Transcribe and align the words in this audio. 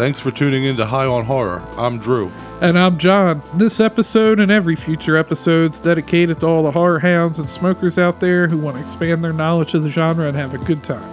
Thanks 0.00 0.18
for 0.18 0.30
tuning 0.30 0.64
in 0.64 0.78
to 0.78 0.86
High 0.86 1.04
on 1.04 1.26
Horror. 1.26 1.62
I'm 1.76 1.98
Drew. 1.98 2.32
And 2.62 2.78
I'm 2.78 2.96
John. 2.96 3.42
This 3.52 3.80
episode 3.80 4.40
and 4.40 4.50
every 4.50 4.74
future 4.74 5.14
episode 5.14 5.74
is 5.74 5.78
dedicated 5.78 6.40
to 6.40 6.46
all 6.46 6.62
the 6.62 6.70
horror 6.70 7.00
hounds 7.00 7.38
and 7.38 7.50
smokers 7.50 7.98
out 7.98 8.18
there 8.18 8.48
who 8.48 8.56
want 8.56 8.78
to 8.78 8.82
expand 8.82 9.22
their 9.22 9.34
knowledge 9.34 9.74
of 9.74 9.82
the 9.82 9.90
genre 9.90 10.26
and 10.26 10.34
have 10.38 10.54
a 10.54 10.58
good 10.64 10.82
time. 10.82 11.04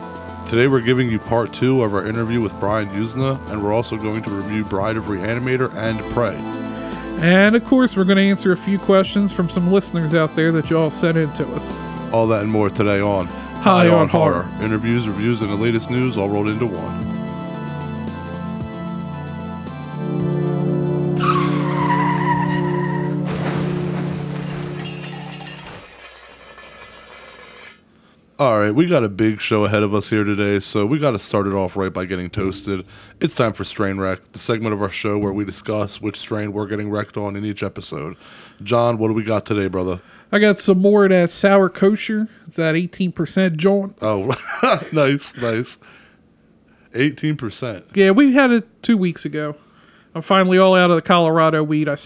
Today 0.48 0.68
we're 0.70 0.80
giving 0.80 1.09
you 1.09 1.20
part 1.20 1.52
two 1.52 1.84
of 1.84 1.94
our 1.94 2.08
interview 2.08 2.40
with 2.40 2.58
Brian 2.62 2.88
Yuzna, 2.92 3.45
and 3.52 3.62
we're 3.62 3.73
also 3.73 3.98
going 3.98 4.23
to 4.23 4.30
review 4.31 4.64
Bride 4.64 4.95
of 4.95 5.04
Reanimator 5.08 5.70
and 5.76 6.00
Prey. 6.14 6.38
And 7.22 7.58
of 7.58 7.66
course, 7.66 7.98
we're 7.98 8.06
going 8.06 8.16
to 8.16 8.23
answer 8.23 8.54
a 8.54 8.58
few 8.58 8.80
questions 8.80 9.34
from 9.34 9.50
some 9.50 9.70
listeners 9.70 10.16
out 10.16 10.34
there 10.38 10.54
that 10.54 10.70
y'all 10.70 10.92
sent 10.92 11.17
in 11.17 11.30
to 11.34 11.45
us. 11.56 11.78
All 12.14 12.26
that 12.28 12.44
and 12.44 12.50
more 12.50 12.70
today 12.70 13.02
on 13.02 13.26
High 13.26 13.90
on 13.90 14.08
Horror. 14.08 14.48
Interviews, 14.62 15.09
reviews, 15.09 15.42
and 15.42 15.52
the 15.52 15.58
latest 15.58 15.90
news 15.90 16.16
all 16.16 16.30
rolled 16.30 16.48
into 16.48 16.67
one. 16.67 17.06
All 28.39 28.59
right, 28.59 28.69
we 28.69 28.85
got 28.85 29.03
a 29.03 29.09
big 29.09 29.41
show 29.41 29.66
ahead 29.66 29.81
of 29.81 29.95
us 29.95 30.11
here 30.11 30.23
today, 30.23 30.59
so 30.59 30.85
we 30.85 30.99
got 30.99 31.09
to 31.09 31.17
start 31.17 31.47
it 31.47 31.53
off 31.53 31.75
right 31.75 31.91
by 31.91 32.05
getting 32.05 32.30
toasted. 32.30 32.85
It's 33.19 33.33
time 33.33 33.52
for 33.52 33.63
Strain 33.63 33.97
Wreck, 33.97 34.31
the 34.31 34.38
segment 34.38 34.75
of 34.75 34.81
our 34.83 34.91
show 34.91 35.17
where 35.17 35.33
we 35.33 35.43
discuss 35.43 35.99
which 35.99 36.19
strain 36.19 36.53
we're 36.53 36.67
getting 36.67 36.91
wrecked 36.91 37.17
on 37.17 37.35
in 37.35 37.43
each 37.43 37.63
episode. 37.63 38.15
John, 38.61 38.99
what 38.99 39.08
do 39.08 39.15
we 39.15 39.23
got 39.23 39.47
today, 39.47 39.67
brother? 39.67 40.02
I 40.31 40.38
got 40.38 40.59
some 40.59 40.77
more 40.77 41.05
of 41.05 41.09
that 41.09 41.31
sour 41.31 41.67
kosher. 41.67 42.27
It's 42.45 42.58
that 42.58 42.75
18% 42.75 43.55
joint. 43.58 43.97
Oh, 44.03 44.35
nice, 44.91 45.35
nice. 45.41 45.80
18%. 46.93 47.85
Yeah, 47.95 48.11
we 48.11 48.33
had 48.33 48.52
it 48.52 48.83
two 48.83 48.97
weeks 48.97 49.25
ago. 49.25 49.55
I'm 50.13 50.21
finally 50.21 50.59
all 50.59 50.75
out 50.75 50.91
of 50.91 50.95
the 50.95 51.02
Colorado 51.02 51.63
weed. 51.63 51.89
I, 51.89 51.97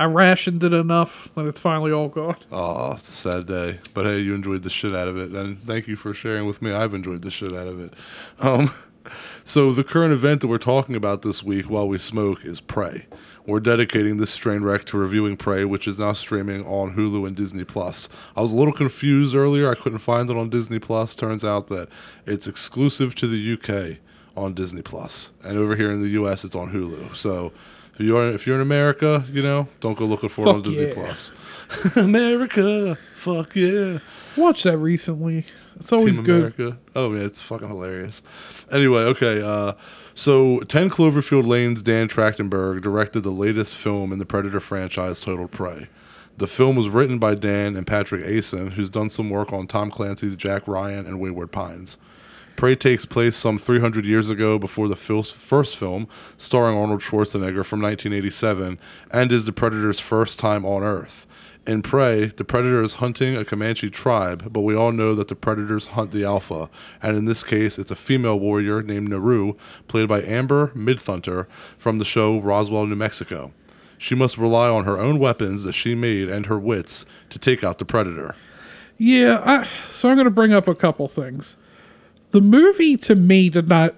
I 0.00 0.04
rationed 0.04 0.64
it 0.64 0.72
enough 0.72 1.34
that 1.34 1.44
it's 1.44 1.60
finally 1.60 1.92
all 1.92 2.08
gone. 2.08 2.38
Oh, 2.50 2.92
it's 2.92 3.10
a 3.10 3.12
sad 3.12 3.46
day. 3.46 3.80
But 3.92 4.06
hey, 4.06 4.20
you 4.20 4.34
enjoyed 4.34 4.62
the 4.62 4.70
shit 4.70 4.94
out 4.94 5.08
of 5.08 5.18
it. 5.18 5.32
And 5.32 5.62
thank 5.62 5.88
you 5.88 5.94
for 5.94 6.14
sharing 6.14 6.46
with 6.46 6.62
me. 6.62 6.72
I've 6.72 6.94
enjoyed 6.94 7.20
the 7.20 7.30
shit 7.30 7.52
out 7.52 7.66
of 7.66 7.78
it. 7.78 7.92
Um, 8.38 8.72
so, 9.44 9.74
the 9.74 9.84
current 9.84 10.14
event 10.14 10.40
that 10.40 10.46
we're 10.46 10.56
talking 10.56 10.96
about 10.96 11.20
this 11.20 11.42
week 11.42 11.68
while 11.68 11.86
we 11.86 11.98
smoke 11.98 12.46
is 12.46 12.62
Prey. 12.62 13.08
We're 13.44 13.60
dedicating 13.60 14.16
this 14.16 14.30
strain 14.30 14.62
wreck 14.62 14.86
to 14.86 14.96
reviewing 14.96 15.36
Prey, 15.36 15.66
which 15.66 15.86
is 15.86 15.98
now 15.98 16.14
streaming 16.14 16.64
on 16.64 16.94
Hulu 16.94 17.26
and 17.26 17.36
Disney 17.36 17.64
Plus. 17.64 18.08
I 18.34 18.40
was 18.40 18.54
a 18.54 18.56
little 18.56 18.72
confused 18.72 19.34
earlier. 19.34 19.70
I 19.70 19.74
couldn't 19.74 19.98
find 19.98 20.30
it 20.30 20.36
on 20.36 20.48
Disney 20.48 20.78
Plus. 20.78 21.14
Turns 21.14 21.44
out 21.44 21.68
that 21.68 21.90
it's 22.24 22.46
exclusive 22.46 23.14
to 23.16 23.26
the 23.26 23.52
UK 23.52 23.98
on 24.34 24.54
Disney 24.54 24.80
Plus, 24.80 25.30
and 25.44 25.58
over 25.58 25.76
here 25.76 25.90
in 25.90 26.00
the 26.00 26.08
US, 26.22 26.42
it's 26.42 26.54
on 26.54 26.72
Hulu. 26.72 27.14
So 27.14 27.52
if 28.00 28.06
you're 28.06 28.28
if 28.30 28.46
you're 28.46 28.56
in 28.56 28.62
America, 28.62 29.24
you 29.30 29.42
know, 29.42 29.68
don't 29.80 29.98
go 29.98 30.06
looking 30.06 30.30
for 30.30 30.46
it 30.46 30.48
on 30.48 30.62
Disney 30.62 30.88
yeah. 30.88 30.94
Plus. 30.94 31.32
America, 31.96 32.94
fuck 33.14 33.54
yeah. 33.54 33.98
Watched 34.36 34.64
that 34.64 34.78
recently. 34.78 35.44
It's 35.76 35.92
always 35.92 36.16
Team 36.16 36.24
good. 36.24 36.54
America. 36.58 36.78
Oh 36.96 37.10
man, 37.10 37.26
it's 37.26 37.42
fucking 37.42 37.68
hilarious. 37.68 38.22
Anyway, 38.72 39.00
okay. 39.00 39.42
Uh, 39.42 39.74
so 40.14 40.60
10 40.60 40.88
Cloverfield 40.88 41.46
Lane's 41.46 41.82
Dan 41.82 42.08
Trachtenberg 42.08 42.80
directed 42.80 43.20
the 43.20 43.30
latest 43.30 43.76
film 43.76 44.12
in 44.12 44.18
the 44.18 44.26
Predator 44.26 44.60
franchise 44.60 45.20
titled 45.20 45.50
Prey. 45.50 45.88
The 46.38 46.46
film 46.46 46.76
was 46.76 46.88
written 46.88 47.18
by 47.18 47.34
Dan 47.34 47.76
and 47.76 47.86
Patrick 47.86 48.24
Aison, 48.24 48.72
who's 48.72 48.88
done 48.88 49.10
some 49.10 49.28
work 49.28 49.52
on 49.52 49.66
Tom 49.66 49.90
Clancy's 49.90 50.36
Jack 50.36 50.66
Ryan 50.66 51.04
and 51.04 51.20
Wayward 51.20 51.52
Pines. 51.52 51.98
Prey 52.60 52.76
takes 52.76 53.06
place 53.06 53.36
some 53.36 53.56
300 53.56 54.04
years 54.04 54.28
ago 54.28 54.58
before 54.58 54.86
the 54.86 54.94
first 54.94 55.74
film, 55.74 56.06
starring 56.36 56.76
Arnold 56.76 57.00
Schwarzenegger 57.00 57.64
from 57.64 57.80
1987, 57.80 58.78
and 59.10 59.32
is 59.32 59.46
the 59.46 59.52
Predator's 59.52 59.98
first 59.98 60.38
time 60.38 60.66
on 60.66 60.82
Earth. 60.82 61.26
In 61.66 61.80
Prey, 61.80 62.26
the 62.26 62.44
Predator 62.44 62.82
is 62.82 63.00
hunting 63.00 63.34
a 63.34 63.46
Comanche 63.46 63.88
tribe, 63.88 64.52
but 64.52 64.60
we 64.60 64.76
all 64.76 64.92
know 64.92 65.14
that 65.14 65.28
the 65.28 65.34
Predators 65.34 65.86
hunt 65.86 66.10
the 66.10 66.22
Alpha, 66.22 66.68
and 67.02 67.16
in 67.16 67.24
this 67.24 67.42
case, 67.42 67.78
it's 67.78 67.90
a 67.90 67.96
female 67.96 68.38
warrior 68.38 68.82
named 68.82 69.08
Naru, 69.08 69.54
played 69.88 70.08
by 70.08 70.20
Amber 70.20 70.70
Midthunter 70.74 71.46
from 71.78 71.96
the 71.96 72.04
show 72.04 72.38
Roswell, 72.38 72.84
New 72.84 72.94
Mexico. 72.94 73.52
She 73.96 74.14
must 74.14 74.36
rely 74.36 74.68
on 74.68 74.84
her 74.84 74.98
own 74.98 75.18
weapons 75.18 75.62
that 75.62 75.72
she 75.72 75.94
made 75.94 76.28
and 76.28 76.44
her 76.44 76.58
wits 76.58 77.06
to 77.30 77.38
take 77.38 77.64
out 77.64 77.78
the 77.78 77.86
Predator. 77.86 78.34
Yeah, 78.98 79.40
I, 79.46 79.64
so 79.86 80.10
I'm 80.10 80.16
going 80.16 80.26
to 80.26 80.30
bring 80.30 80.52
up 80.52 80.68
a 80.68 80.74
couple 80.74 81.08
things. 81.08 81.56
The 82.30 82.40
movie 82.40 82.96
to 82.98 83.14
me 83.14 83.50
did 83.50 83.68
not. 83.68 83.94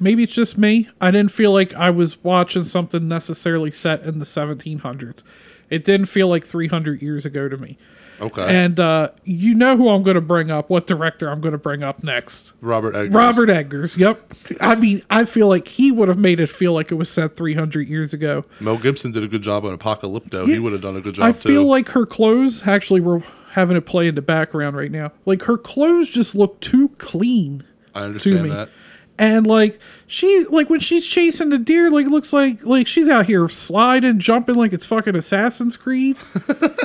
Maybe 0.00 0.24
it's 0.24 0.34
just 0.34 0.58
me. 0.58 0.88
I 1.00 1.10
didn't 1.12 1.30
feel 1.30 1.52
like 1.52 1.72
I 1.74 1.90
was 1.90 2.22
watching 2.24 2.64
something 2.64 3.06
necessarily 3.06 3.70
set 3.70 4.02
in 4.02 4.18
the 4.18 4.24
1700s. 4.24 5.22
It 5.70 5.84
didn't 5.84 6.06
feel 6.06 6.26
like 6.28 6.44
300 6.44 7.00
years 7.00 7.24
ago 7.24 7.48
to 7.48 7.56
me. 7.56 7.78
Okay. 8.20 8.44
And 8.46 8.78
uh, 8.78 9.10
you 9.24 9.54
know 9.54 9.76
who 9.76 9.88
I'm 9.88 10.02
going 10.02 10.14
to 10.16 10.20
bring 10.20 10.50
up, 10.50 10.70
what 10.70 10.86
director 10.86 11.28
I'm 11.28 11.40
going 11.40 11.52
to 11.52 11.58
bring 11.58 11.82
up 11.82 12.02
next. 12.04 12.52
Robert 12.60 12.94
Eggers. 12.94 13.14
Robert 13.14 13.50
Eggers. 13.50 13.96
Yep. 13.96 14.20
I 14.60 14.74
mean, 14.74 15.02
I 15.10 15.24
feel 15.24 15.48
like 15.48 15.66
he 15.68 15.90
would 15.90 16.08
have 16.08 16.18
made 16.18 16.38
it 16.40 16.48
feel 16.48 16.72
like 16.72 16.90
it 16.92 16.96
was 16.96 17.08
set 17.10 17.36
300 17.36 17.88
years 17.88 18.12
ago. 18.12 18.44
Mel 18.60 18.78
Gibson 18.78 19.12
did 19.12 19.24
a 19.24 19.28
good 19.28 19.42
job 19.42 19.64
on 19.64 19.76
Apocalypto. 19.76 20.46
he 20.46 20.58
would 20.58 20.72
have 20.72 20.82
done 20.82 20.96
a 20.96 21.00
good 21.00 21.14
job 21.14 21.24
I 21.24 21.32
too. 21.32 21.48
feel 21.48 21.64
like 21.66 21.88
her 21.90 22.06
clothes 22.06 22.66
actually 22.66 23.00
were 23.00 23.22
having 23.52 23.76
it 23.76 23.84
play 23.84 24.08
in 24.08 24.14
the 24.14 24.22
background 24.22 24.76
right 24.76 24.90
now. 24.90 25.12
Like 25.26 25.42
her 25.42 25.58
clothes 25.58 26.08
just 26.08 26.34
look 26.34 26.58
too 26.60 26.88
clean 26.98 27.64
I 27.94 28.00
to 28.00 28.04
understand 28.06 28.42
me. 28.44 28.48
that. 28.48 28.70
And 29.18 29.46
like 29.46 29.78
she 30.06 30.44
like 30.48 30.70
when 30.70 30.80
she's 30.80 31.06
chasing 31.06 31.50
the 31.50 31.58
deer, 31.58 31.90
like 31.90 32.06
it 32.06 32.10
looks 32.10 32.32
like 32.32 32.64
like 32.64 32.86
she's 32.86 33.10
out 33.10 33.26
here 33.26 33.46
sliding, 33.48 34.18
jumping 34.20 34.54
like 34.54 34.72
it's 34.72 34.86
fucking 34.86 35.14
Assassin's 35.14 35.76
Creed. 35.76 36.16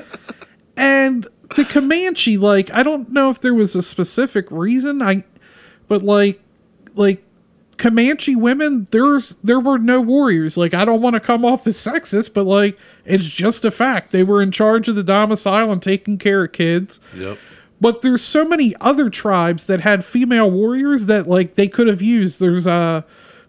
and 0.77 1.25
the 1.55 1.63
Comanche, 1.63 2.35
like 2.35 2.69
I 2.73 2.83
don't 2.83 3.11
know 3.11 3.29
if 3.29 3.39
there 3.39 3.53
was 3.53 3.73
a 3.73 3.81
specific 3.81 4.51
reason. 4.51 5.01
I 5.01 5.23
but 5.87 6.01
like 6.01 6.41
like 6.95 7.23
Comanche 7.77 8.35
women, 8.35 8.87
there's 8.91 9.35
there 9.43 9.59
were 9.59 9.77
no 9.77 10.01
warriors. 10.01 10.57
Like 10.57 10.73
I 10.73 10.83
don't 10.83 11.01
want 11.01 11.13
to 11.13 11.19
come 11.19 11.45
off 11.45 11.67
as 11.67 11.77
sexist, 11.77 12.33
but 12.33 12.45
like 12.45 12.77
it's 13.05 13.27
just 13.27 13.63
a 13.63 13.71
fact. 13.71 14.11
They 14.11 14.23
were 14.23 14.41
in 14.41 14.51
charge 14.51 14.87
of 14.87 14.95
the 14.95 15.03
domicile 15.03 15.71
and 15.71 15.81
taking 15.81 16.17
care 16.17 16.43
of 16.43 16.51
kids. 16.51 16.99
Yep. 17.15 17.37
But 17.79 18.01
there's 18.01 18.23
so 18.23 18.43
many 18.43 18.75
other 18.81 19.09
tribes 19.09 19.65
that 19.65 19.81
had 19.81 20.03
female 20.03 20.49
warriors 20.49 21.05
that 21.05 21.27
like 21.27 21.55
they 21.55 21.67
could 21.67 21.87
have 21.87 22.01
used. 22.01 22.39
There's 22.39 22.65
uh 22.65 23.03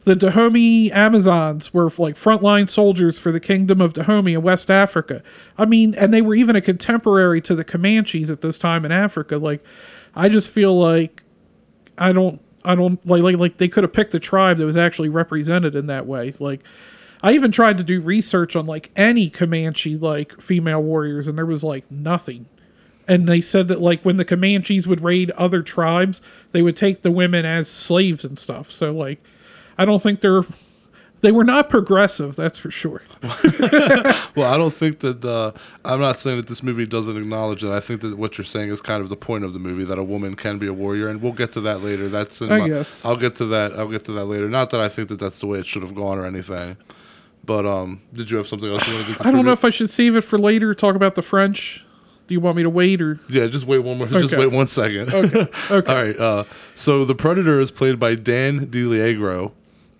the 0.05 0.15
Dahomey 0.15 0.93
Amazons 0.93 1.75
were 1.75 1.91
like 1.99 2.17
frontline 2.17 2.69
soldiers 2.69 3.19
for 3.19 3.33
the 3.33 3.41
kingdom 3.41 3.81
of 3.81 3.95
Dahomey 3.95 4.35
in 4.35 4.43
West 4.43 4.71
Africa. 4.71 5.23
I 5.57 5.67
mean, 5.67 5.95
and 5.95 6.15
they 6.15 6.23
were 6.23 6.35
even 6.35 6.57
a 6.57 6.61
contemporary 6.61 7.41
to 7.43 7.55
the 7.55 7.65
Comanches 7.65 8.31
at 8.31 8.41
this 8.41 8.59
time 8.59 8.85
in 8.85 8.93
Africa. 8.93 9.39
Like 9.39 9.63
I 10.15 10.29
just 10.29 10.51
feel 10.51 10.79
like 10.79 11.23
I 11.97 12.13
don't 12.13 12.41
I 12.65 12.75
don't 12.75 13.05
like 13.07 13.23
like 13.23 13.37
like 13.37 13.57
they 13.59 13.69
could 13.69 13.85
have 13.85 13.93
picked 13.93 14.15
a 14.15 14.21
tribe 14.21 14.59
that 14.59 14.67
was 14.67 14.77
actually 14.77 15.09
represented 15.09 15.75
in 15.75 15.87
that 15.87 16.07
way. 16.07 16.33
Like 16.39 16.63
I 17.23 17.33
even 17.33 17.51
tried 17.51 17.79
to 17.79 17.85
do 17.85 18.01
research 18.01 18.57
on 18.57 18.67
like 18.67 18.91
any 18.97 19.31
Comanche 19.31 19.97
like 19.97 20.41
female 20.41 20.83
warriors 20.83 21.29
and 21.29 21.39
there 21.39 21.47
was 21.47 21.65
like 21.65 21.91
nothing. 21.91 22.47
And 23.07 23.27
they 23.27 23.41
said 23.41 23.69
that 23.69 23.81
like 23.81 24.03
when 24.03 24.19
the 24.19 24.25
Comanches 24.25 24.87
would 24.87 25.01
raid 25.01 25.31
other 25.33 25.63
tribes, 25.63 26.21
they 26.53 26.63
would 26.63 26.77
take 26.77 27.03
the 27.03 27.11
women 27.11 27.47
as 27.47 27.69
slaves 27.69 28.25
and 28.25 28.39
stuff. 28.39 28.71
So 28.71 28.93
like 28.93 29.23
I 29.77 29.85
don't 29.85 30.03
think 30.03 30.21
they're 30.21 30.45
they 31.21 31.33
were 31.33 31.45
not 31.45 31.69
progressive, 31.69 32.37
that's 32.37 32.59
for 32.59 32.71
sure. 32.71 33.03
Well, 34.35 34.53
I 34.53 34.57
don't 34.57 34.73
think 34.73 35.01
that. 35.01 35.25
Uh, 35.25 35.51
I'm 35.85 35.99
not 35.99 36.21
saying 36.21 36.37
that 36.37 36.47
this 36.47 36.63
movie 36.63 36.87
doesn't 36.87 37.17
acknowledge 37.17 37.65
it. 37.65 37.71
I 37.71 37.81
think 37.81 38.03
that 38.03 38.17
what 38.17 38.39
you're 38.39 38.45
saying 38.45 38.69
is 38.69 38.81
kind 38.81 39.03
of 39.03 39.09
the 39.09 39.17
point 39.17 39.43
of 39.43 39.53
the 39.53 39.59
movie 39.59 39.83
that 39.83 39.99
a 39.99 40.05
woman 40.05 40.37
can 40.37 40.59
be 40.59 40.69
a 40.69 40.73
warrior, 40.73 41.09
and 41.09 41.21
we'll 41.21 41.33
get 41.33 41.53
to 41.55 41.61
that 41.63 41.83
later. 41.83 42.09
That's 42.09 42.41
in 42.41 42.53
I 42.53 42.59
my, 42.61 42.69
guess. 42.69 43.05
I'll 43.05 43.17
get 43.17 43.35
to 43.37 43.47
that. 43.47 43.73
I'll 43.73 43.89
get 43.89 44.05
to 44.05 44.13
that 44.13 44.27
later. 44.27 44.49
Not 44.49 44.71
that 44.71 44.81
I 44.81 44.89
think 44.89 45.09
that 45.09 45.19
that's 45.19 45.41
the 45.41 45.49
way 45.49 45.59
it 45.59 45.67
should 45.67 45.83
have 45.83 45.95
gone 45.95 46.19
or 46.19 46.25
anything. 46.25 46.77
But 47.45 47.67
um, 47.67 48.03
did 48.13 48.31
you 48.31 48.37
have 48.37 48.47
something 48.47 48.71
else 48.71 48.87
you 48.87 48.95
wanted 48.95 49.17
to? 49.17 49.27
I 49.27 49.33
don't 49.33 49.45
know 49.45 49.53
if 49.53 49.65
I 49.65 49.71
should 49.71 49.91
save 49.91 50.15
it 50.15 50.21
for 50.21 50.39
later, 50.39 50.73
talk 50.73 50.95
about 50.95 51.17
the 51.17 51.23
French. 51.23 51.85
Do 52.29 52.35
you 52.35 52.41
want 52.41 52.57
me 52.59 52.63
to 52.63 52.71
wait 52.71 53.01
or 53.03 53.19
Yeah, 53.29 53.47
just 53.47 53.67
wait 53.67 53.79
one 53.79 53.99
more. 53.99 54.07
Just 54.07 54.37
wait 54.37 54.53
one 54.53 54.67
second. 54.69 55.13
Okay. 55.13 55.49
Okay. 55.71 55.93
All 55.93 56.05
right. 56.05 56.17
Uh, 56.17 56.45
so 56.75 57.05
the 57.05 57.15
Predator 57.15 57.59
is 57.59 57.71
played 57.73 57.99
by 57.99 58.15
Dan 58.15 58.67
DiLiegro. 58.67 59.53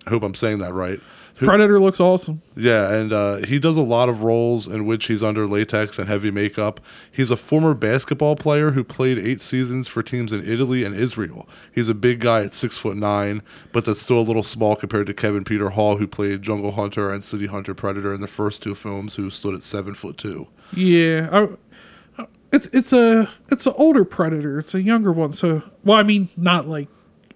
I 0.09 0.11
hope 0.11 0.23
I'm 0.23 0.33
saying 0.33 0.57
that 0.57 0.73
right. 0.73 0.99
Who- 1.35 1.45
Predator 1.45 1.79
looks 1.79 1.99
awesome. 1.99 2.41
Yeah, 2.57 2.91
and 2.91 3.13
uh, 3.13 3.35
he 3.45 3.59
does 3.59 3.77
a 3.77 3.81
lot 3.81 4.09
of 4.09 4.23
roles 4.23 4.67
in 4.67 4.87
which 4.87 5.05
he's 5.05 5.21
under 5.21 5.45
latex 5.45 5.99
and 5.99 6.09
heavy 6.09 6.31
makeup. 6.31 6.81
He's 7.11 7.29
a 7.29 7.37
former 7.37 7.75
basketball 7.75 8.35
player 8.35 8.71
who 8.71 8.83
played 8.83 9.19
eight 9.19 9.41
seasons 9.41 9.87
for 9.87 10.01
teams 10.01 10.33
in 10.33 10.43
Italy 10.51 10.83
and 10.83 10.95
Israel. 10.95 11.47
He's 11.71 11.87
a 11.89 11.93
big 11.93 12.21
guy 12.21 12.43
at 12.43 12.55
six 12.55 12.75
foot 12.75 12.97
nine, 12.97 13.43
but 13.71 13.85
that's 13.85 14.01
still 14.01 14.19
a 14.19 14.21
little 14.25 14.41
small 14.43 14.75
compared 14.75 15.05
to 15.07 15.13
Kevin 15.13 15.43
Peter 15.43 15.69
Hall, 15.69 15.97
who 15.97 16.07
played 16.07 16.41
Jungle 16.41 16.71
Hunter 16.71 17.11
and 17.13 17.23
City 17.23 17.45
Hunter 17.45 17.75
Predator 17.75 18.13
in 18.13 18.19
the 18.21 18.27
first 18.27 18.63
two 18.63 18.73
films, 18.73 19.15
who 19.15 19.29
stood 19.29 19.53
at 19.53 19.61
seven 19.61 19.93
foot 19.93 20.17
two. 20.17 20.47
Yeah, 20.73 21.29
I, 21.31 22.25
it's 22.51 22.65
it's 22.73 22.91
a 22.91 23.29
it's 23.49 23.65
an 23.67 23.73
older 23.77 24.03
predator. 24.03 24.57
It's 24.59 24.73
a 24.73 24.81
younger 24.81 25.11
one. 25.11 25.31
So 25.33 25.61
well, 25.85 25.99
I 25.99 26.03
mean, 26.03 26.29
not 26.35 26.67
like 26.67 26.87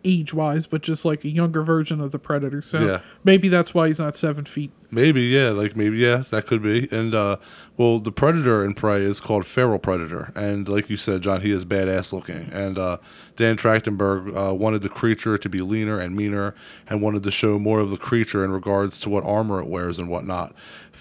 age 0.05 0.33
wise, 0.33 0.65
but 0.67 0.81
just 0.81 1.05
like 1.05 1.23
a 1.23 1.29
younger 1.29 1.61
version 1.61 2.01
of 2.01 2.11
the 2.11 2.19
Predator. 2.19 2.61
So 2.61 2.79
Yeah. 2.79 3.00
maybe 3.23 3.50
that's 3.50 3.73
why 3.73 3.88
he's 3.88 4.00
not 4.00 4.15
seven 4.17 4.45
feet. 4.45 4.71
Maybe, 4.91 5.21
yeah, 5.21 5.50
like 5.50 5.75
maybe, 5.75 5.97
yeah, 5.97 6.17
that 6.29 6.45
could 6.45 6.61
be. 6.61 6.88
And 6.91 7.15
uh, 7.15 7.38
well, 7.77 7.97
the 8.00 8.11
predator 8.11 8.63
in 8.63 8.75
Prey 8.75 9.01
is 9.01 9.19
called 9.19 9.44
feral 9.47 9.79
predator, 9.79 10.31
and 10.35 10.67
like 10.67 10.88
you 10.88 10.97
said, 10.97 11.23
John, 11.23 11.41
he 11.41 11.50
is 11.50 11.65
badass 11.65 12.13
looking. 12.13 12.47
And 12.53 12.77
uh, 12.77 12.97
Dan 13.35 13.57
Trachtenberg 13.57 14.38
uh, 14.51 14.53
wanted 14.53 14.83
the 14.83 14.89
creature 14.89 15.39
to 15.39 15.50
be 15.50 15.61
leaner 15.61 15.97
and 16.00 16.15
meaner, 16.15 16.53
and 16.88 17.01
wanted 17.01 17.23
to 17.23 17.31
show 17.31 17.57
more 17.57 17.79
of 17.79 17.89
the 17.89 17.97
creature 17.97 18.45
in 18.45 18.51
regards 18.51 19.00
to 19.00 19.09
what 19.09 19.23
armor 19.23 19.59
it 19.59 19.65
wears 19.67 19.97
and 19.97 20.09
whatnot. 20.09 20.53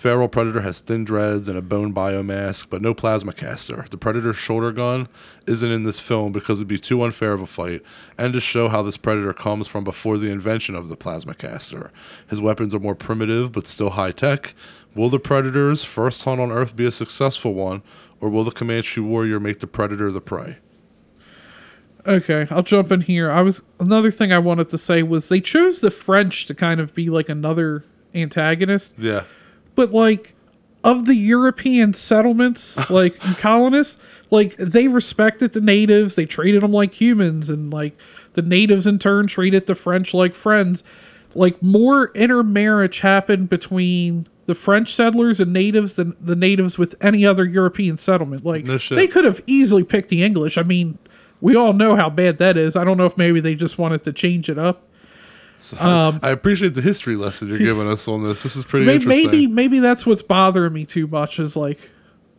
Feral 0.02 0.28
predator 0.28 0.62
has 0.62 0.80
thin 0.80 1.04
dreads 1.04 1.46
and 1.46 1.56
a 1.56 1.62
bone 1.62 1.94
biomask, 1.94 2.68
but 2.68 2.82
no 2.82 2.92
plasma 2.92 3.32
caster. 3.32 3.86
The 3.88 3.96
predator's 3.96 4.36
shoulder 4.36 4.72
gun 4.72 5.06
isn't 5.46 5.70
in 5.70 5.84
this 5.84 6.00
film 6.00 6.32
because 6.32 6.58
it'd 6.58 6.66
be 6.66 6.76
too 6.76 7.04
unfair 7.04 7.32
of 7.34 7.40
a 7.40 7.46
fight, 7.46 7.82
and 8.18 8.32
to 8.32 8.40
show 8.40 8.68
how 8.68 8.82
this 8.82 8.96
predator 8.96 9.32
comes 9.32 9.68
from 9.68 9.84
before 9.84 10.18
the 10.18 10.28
invention 10.28 10.74
of 10.74 10.88
the 10.88 10.96
plasma 10.96 11.34
caster. 11.34 11.92
His 12.26 12.40
weapons 12.40 12.74
are 12.74 12.80
more 12.80 12.96
primitive 12.96 13.52
but 13.52 13.68
still 13.68 13.90
high 13.90 14.10
tech. 14.10 14.54
Will 14.96 15.08
the 15.08 15.20
Predator's 15.20 15.84
first 15.84 16.24
hunt 16.24 16.40
on 16.40 16.50
Earth 16.50 16.74
be 16.74 16.84
a 16.84 16.90
successful 16.90 17.54
one, 17.54 17.84
or 18.20 18.28
will 18.28 18.42
the 18.42 18.50
Comanche 18.50 18.98
warrior 18.98 19.38
make 19.38 19.60
the 19.60 19.68
Predator 19.68 20.10
the 20.10 20.20
prey? 20.20 20.56
Okay, 22.08 22.48
I'll 22.50 22.64
jump 22.64 22.90
in 22.90 23.02
here. 23.02 23.30
I 23.30 23.42
was 23.42 23.62
another 23.78 24.10
thing 24.10 24.32
I 24.32 24.40
wanted 24.40 24.68
to 24.70 24.78
say 24.78 25.04
was 25.04 25.28
they 25.28 25.40
chose 25.40 25.78
the 25.78 25.92
French 25.92 26.46
to 26.46 26.56
kind 26.56 26.80
of 26.80 26.92
be 26.92 27.08
like 27.08 27.28
another 27.28 27.84
antagonist, 28.12 28.94
Yeah, 28.98 29.22
but 29.74 29.92
like 29.92 30.34
of 30.84 31.06
the 31.06 31.14
European 31.14 31.94
settlements, 31.94 32.78
like 32.90 33.18
colonists, 33.38 34.00
like 34.30 34.56
they 34.56 34.88
respected 34.88 35.52
the 35.52 35.60
natives, 35.60 36.14
they 36.14 36.24
treated 36.24 36.62
them 36.62 36.72
like 36.72 36.94
humans, 37.00 37.50
and 37.50 37.72
like 37.72 37.96
the 38.34 38.42
natives 38.42 38.86
in 38.86 38.98
turn 38.98 39.26
treated 39.26 39.66
the 39.66 39.74
French 39.74 40.14
like 40.14 40.34
friends. 40.34 40.82
Like 41.34 41.62
more 41.62 42.12
intermarriage 42.14 43.00
happened 43.00 43.48
between 43.48 44.26
the 44.46 44.54
French 44.54 44.92
settlers 44.94 45.40
and 45.40 45.52
natives 45.52 45.94
than 45.94 46.16
the 46.20 46.36
natives 46.36 46.78
with 46.78 46.94
any 47.00 47.24
other 47.24 47.44
European 47.44 47.96
settlement. 47.96 48.44
Like 48.44 48.64
No 48.64 48.78
they 48.78 49.06
could 49.06 49.24
have 49.24 49.40
easily 49.46 49.84
picked 49.84 50.08
the 50.08 50.22
English. 50.22 50.58
I 50.58 50.62
mean, 50.62 50.98
we 51.40 51.56
all 51.56 51.72
know 51.72 51.96
how 51.96 52.10
bad 52.10 52.38
that 52.38 52.56
is. 52.56 52.76
I 52.76 52.84
don't 52.84 52.96
know 52.96 53.06
if 53.06 53.16
maybe 53.16 53.40
they 53.40 53.54
just 53.54 53.78
wanted 53.78 54.02
to 54.04 54.12
change 54.12 54.48
it 54.48 54.58
up. 54.58 54.88
So 55.58 55.78
um, 55.78 56.20
I 56.22 56.30
appreciate 56.30 56.74
the 56.74 56.82
history 56.82 57.16
lesson 57.16 57.48
you're 57.48 57.58
giving 57.58 57.88
us 57.88 58.08
on 58.08 58.24
this. 58.24 58.42
This 58.42 58.56
is 58.56 58.64
pretty 58.64 58.86
Maybe, 58.86 59.04
interesting. 59.04 59.30
maybe 59.30 59.46
maybe 59.46 59.78
that's 59.78 60.04
what's 60.04 60.22
bothering 60.22 60.72
me 60.72 60.84
too 60.84 61.06
much 61.06 61.38
is 61.38 61.56
like 61.56 61.78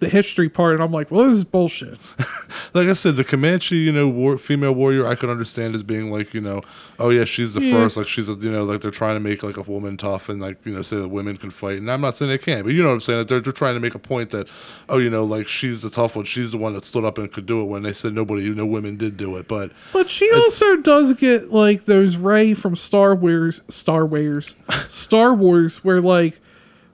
the 0.04 0.10
history 0.10 0.50
part. 0.50 0.74
And 0.76 0.84
I'm 0.84 0.92
like, 0.92 1.10
well, 1.12 1.28
this 1.30 1.38
is 1.40 1.44
bullshit. 1.44 1.98
like 2.74 2.88
I 2.88 2.94
said, 2.94 3.16
the 3.16 3.24
Comanche, 3.24 3.76
you 3.76 3.92
know, 3.92 4.08
war, 4.08 4.38
female 4.38 4.74
warrior, 4.74 5.08
I 5.08 5.16
could 5.16 5.30
understand 5.30 5.76
as 5.76 5.84
being 5.84 6.12
like, 6.12 6.34
you 6.34 6.42
know, 6.42 6.62
oh 7.00 7.10
yeah, 7.10 7.24
she's 7.24 7.54
the 7.54 7.62
Yeah. 7.62 7.72
first, 7.74 7.98
like 7.98 8.08
she's, 8.08 8.30
a, 8.30 8.34
you 8.34 8.52
know, 8.52 8.64
like 8.64 8.82
they're 8.82 8.92
trying 8.92 9.16
to 9.16 9.20
make 9.20 9.42
like 9.44 9.58
a 9.58 9.62
woman 9.64 9.98
tough 9.98 10.30
and 10.30 10.42
like 10.42 10.64
you 10.66 10.74
know 10.74 10.82
say 10.82 10.98
that 10.98 11.08
women 11.10 11.38
can 11.38 11.50
fight, 11.50 11.78
and 11.80 11.90
I'm 11.92 12.02
not 12.02 12.16
saying 12.16 12.30
they 12.30 12.38
can't, 12.38 12.64
but 12.64 12.74
you 12.74 12.82
know 12.82 12.90
what 12.90 12.96
I'm 12.96 13.02
saying 13.02 13.20
that 13.20 13.28
they're, 13.28 13.40
they're 13.42 13.52
trying 13.54 13.74
to 13.76 13.80
make 13.80 13.96
a 13.96 14.00
point 14.00 14.30
that, 14.32 14.48
oh, 14.90 14.98
you 15.00 15.10
know, 15.10 15.24
like 15.24 15.48
she's 15.48 15.82
the 15.82 15.90
tough 15.90 16.16
one, 16.16 16.26
she's 16.26 16.52
the 16.52 16.58
one 16.58 16.74
that 16.74 16.84
stood 16.86 17.04
up 17.04 17.18
and 17.18 17.32
could 17.32 17.46
do 17.46 17.62
it 17.62 17.66
when 17.66 17.84
they 17.84 17.94
said 17.94 18.14
nobody, 18.14 18.44
you 18.44 18.54
know, 18.54 18.66
women 18.66 18.98
did 18.98 19.18
do 19.18 19.36
it, 19.38 19.48
but 19.48 19.72
But 19.92 20.10
she 20.10 20.30
also 20.32 20.78
does 20.78 21.14
get 21.14 21.52
like 21.52 21.86
those 21.86 22.18
Rey 22.18 22.54
from 22.54 22.76
Star 22.76 23.16
Wars, 23.16 23.62
Star 23.70 24.06
Wars, 24.06 24.56
Star 24.88 25.34
Wars, 25.34 25.84
where 25.84 26.02
like, 26.02 26.40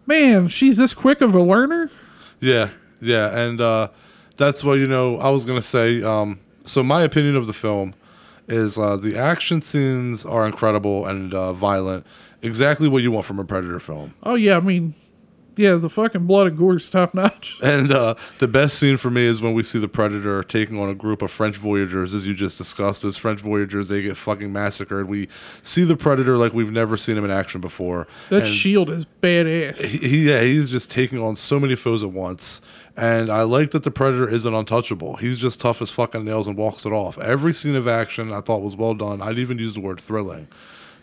man, 0.06 0.48
she's 0.48 0.78
this 0.78 0.94
quick 0.94 1.22
of 1.22 1.36
a 1.36 1.42
learner. 1.42 1.92
Yeah, 2.40 2.70
yeah, 3.02 3.38
and 3.38 3.60
uh, 3.62 3.90
that's 4.38 4.64
what 4.64 4.74
you 4.80 4.88
know. 4.88 5.18
I 5.20 5.30
was 5.30 5.46
gonna 5.46 5.62
say. 5.62 6.02
Um, 6.04 6.40
so 6.66 6.84
my 6.84 7.02
opinion 7.04 7.36
of 7.36 7.48
the 7.48 7.54
film 7.54 7.94
is 8.48 8.78
uh, 8.78 8.96
the 8.98 9.16
action 9.18 9.62
scenes 9.62 10.26
are 10.26 10.46
incredible 10.46 11.06
and 11.06 11.34
uh, 11.34 11.54
violent, 11.54 12.06
exactly 12.42 12.88
what 12.88 13.04
you 13.04 13.12
want 13.12 13.26
from 13.26 13.40
a 13.40 13.46
Predator 13.46 13.80
film. 13.80 14.14
Oh 14.24 14.36
yeah, 14.36 14.58
I 14.58 14.60
mean, 14.60 14.94
yeah, 15.56 15.76
the 15.76 15.90
fucking 15.90 16.26
blood 16.26 16.48
and 16.48 16.58
gore 16.58 16.78
is 16.78 16.90
top 16.90 17.14
notch. 17.14 17.58
And 17.64 17.92
uh, 17.92 18.16
the 18.40 18.48
best 18.48 18.78
scene 18.80 18.98
for 18.98 19.10
me 19.10 19.26
is 19.26 19.42
when 19.42 19.54
we 19.54 19.62
see 19.64 19.78
the 19.78 19.88
Predator 19.88 20.42
taking 20.44 20.80
on 20.80 20.90
a 20.90 20.96
group 20.96 21.22
of 21.22 21.30
French 21.32 21.58
voyagers, 21.58 22.14
as 22.14 22.26
you 22.26 22.34
just 22.34 22.58
discussed. 22.58 23.02
Those 23.04 23.18
French 23.18 23.42
voyagers, 23.42 23.88
they 23.90 24.02
get 24.02 24.16
fucking 24.18 24.52
massacred. 24.54 25.08
We 25.10 25.28
see 25.62 25.84
the 25.84 25.98
Predator 25.98 26.38
like 26.38 26.54
we've 26.54 26.72
never 26.72 26.98
seen 26.98 27.18
him 27.18 27.26
in 27.26 27.32
action 27.32 27.62
before. 27.62 28.08
That 28.30 28.44
And- 28.44 28.48
shield 28.48 28.90
is 28.90 29.06
badass. 29.22 29.84
he, 29.84 29.98
he- 29.98 30.30
yeah, 30.30 30.42
he's 30.42 30.70
just 30.70 30.90
taking 30.90 31.20
on 31.20 31.36
so 31.36 31.60
many 31.60 31.76
foes 31.76 32.04
at 32.04 32.12
once. 32.12 32.62
And 33.00 33.30
I 33.30 33.44
like 33.44 33.72
that 33.72 33.84
the 33.84 33.92
Predator 33.92 34.28
isn't 34.28 34.54
untouchable. 34.54 35.16
He's 35.16 35.38
just 35.38 35.62
tough 35.62 35.82
as 35.82 35.90
fucking 35.90 36.26
nails 36.26 36.48
and 36.50 36.58
walks 36.58 36.86
it 36.86 36.92
off. 36.92 37.18
Every 37.18 37.54
scene 37.54 37.76
of 37.76 37.88
action 37.88 38.34
I 38.34 38.42
thought 38.42 38.62
was 38.62 38.76
well 38.76 38.94
done. 38.94 39.22
I'd 39.22 39.38
even 39.38 39.58
use 39.58 39.74
the 39.74 39.80
word 39.80 40.02
thrilling. 40.02 40.50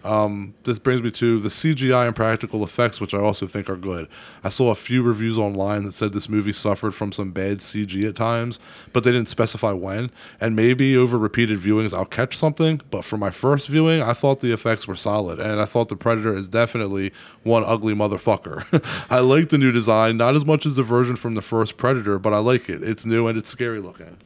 Um, 0.06 0.54
this 0.62 0.78
brings 0.78 1.02
me 1.02 1.10
to 1.12 1.40
the 1.40 1.48
CGI 1.48 2.06
and 2.06 2.14
practical 2.14 2.62
effects, 2.62 3.00
which 3.00 3.12
I 3.12 3.18
also 3.18 3.46
think 3.46 3.68
are 3.68 3.76
good. 3.76 4.08
I 4.44 4.48
saw 4.48 4.70
a 4.70 4.76
few 4.76 5.02
reviews 5.02 5.36
online 5.36 5.84
that 5.84 5.94
said 5.94 6.12
this 6.12 6.28
movie 6.28 6.52
suffered 6.52 6.94
from 6.94 7.12
some 7.12 7.32
bad 7.32 7.58
CG 7.58 8.08
at 8.08 8.14
times, 8.14 8.60
but 8.92 9.02
they 9.02 9.10
didn't 9.10 9.28
specify 9.28 9.72
when. 9.72 10.10
And 10.40 10.54
maybe 10.54 10.96
over 10.96 11.18
repeated 11.18 11.58
viewings, 11.58 11.92
I'll 11.92 12.04
catch 12.04 12.36
something. 12.36 12.80
But 12.90 13.04
for 13.04 13.16
my 13.16 13.30
first 13.30 13.66
viewing, 13.66 14.00
I 14.00 14.12
thought 14.12 14.40
the 14.40 14.52
effects 14.52 14.86
were 14.86 14.96
solid, 14.96 15.40
and 15.40 15.60
I 15.60 15.64
thought 15.64 15.88
the 15.88 15.96
Predator 15.96 16.36
is 16.36 16.48
definitely 16.48 17.12
one 17.42 17.64
ugly 17.66 17.94
motherfucker. 17.94 18.64
I 19.10 19.18
like 19.18 19.48
the 19.48 19.58
new 19.58 19.72
design, 19.72 20.16
not 20.16 20.36
as 20.36 20.44
much 20.44 20.66
as 20.66 20.76
the 20.76 20.84
version 20.84 21.16
from 21.16 21.34
the 21.34 21.42
first 21.42 21.76
Predator, 21.76 22.18
but 22.18 22.32
I 22.32 22.38
like 22.38 22.68
it. 22.68 22.82
It's 22.82 23.04
new 23.04 23.26
and 23.26 23.36
it's 23.36 23.48
scary 23.48 23.80
looking. 23.80 24.18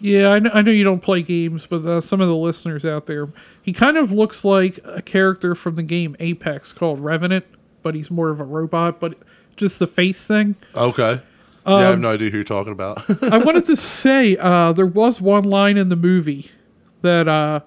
Yeah, 0.00 0.28
I 0.28 0.38
know, 0.38 0.50
I 0.54 0.62
know 0.62 0.70
you 0.70 0.84
don't 0.84 1.02
play 1.02 1.22
games, 1.22 1.66
but 1.66 1.84
uh, 1.84 2.00
some 2.00 2.20
of 2.20 2.28
the 2.28 2.36
listeners 2.36 2.86
out 2.86 3.06
there, 3.06 3.28
he 3.60 3.72
kind 3.72 3.96
of 3.96 4.12
looks 4.12 4.44
like 4.44 4.78
a 4.84 5.02
character 5.02 5.54
from 5.54 5.74
the 5.74 5.82
game 5.82 6.14
Apex 6.20 6.72
called 6.72 7.00
Revenant, 7.00 7.44
but 7.82 7.94
he's 7.94 8.10
more 8.10 8.30
of 8.30 8.38
a 8.38 8.44
robot. 8.44 9.00
But 9.00 9.18
just 9.56 9.78
the 9.80 9.88
face 9.88 10.24
thing. 10.26 10.54
Okay. 10.74 11.20
yeah, 11.66 11.74
I 11.74 11.82
have 11.82 11.98
no 12.00 12.12
idea 12.12 12.30
who 12.30 12.38
you're 12.38 12.44
talking 12.44 12.72
about. 12.72 13.04
I 13.24 13.38
wanted 13.44 13.64
to 13.66 13.76
say 13.76 14.36
uh, 14.38 14.72
there 14.72 14.86
was 14.86 15.20
one 15.20 15.42
line 15.44 15.76
in 15.76 15.88
the 15.88 15.96
movie 15.96 16.50
that 17.00 17.26
uh, 17.26 17.60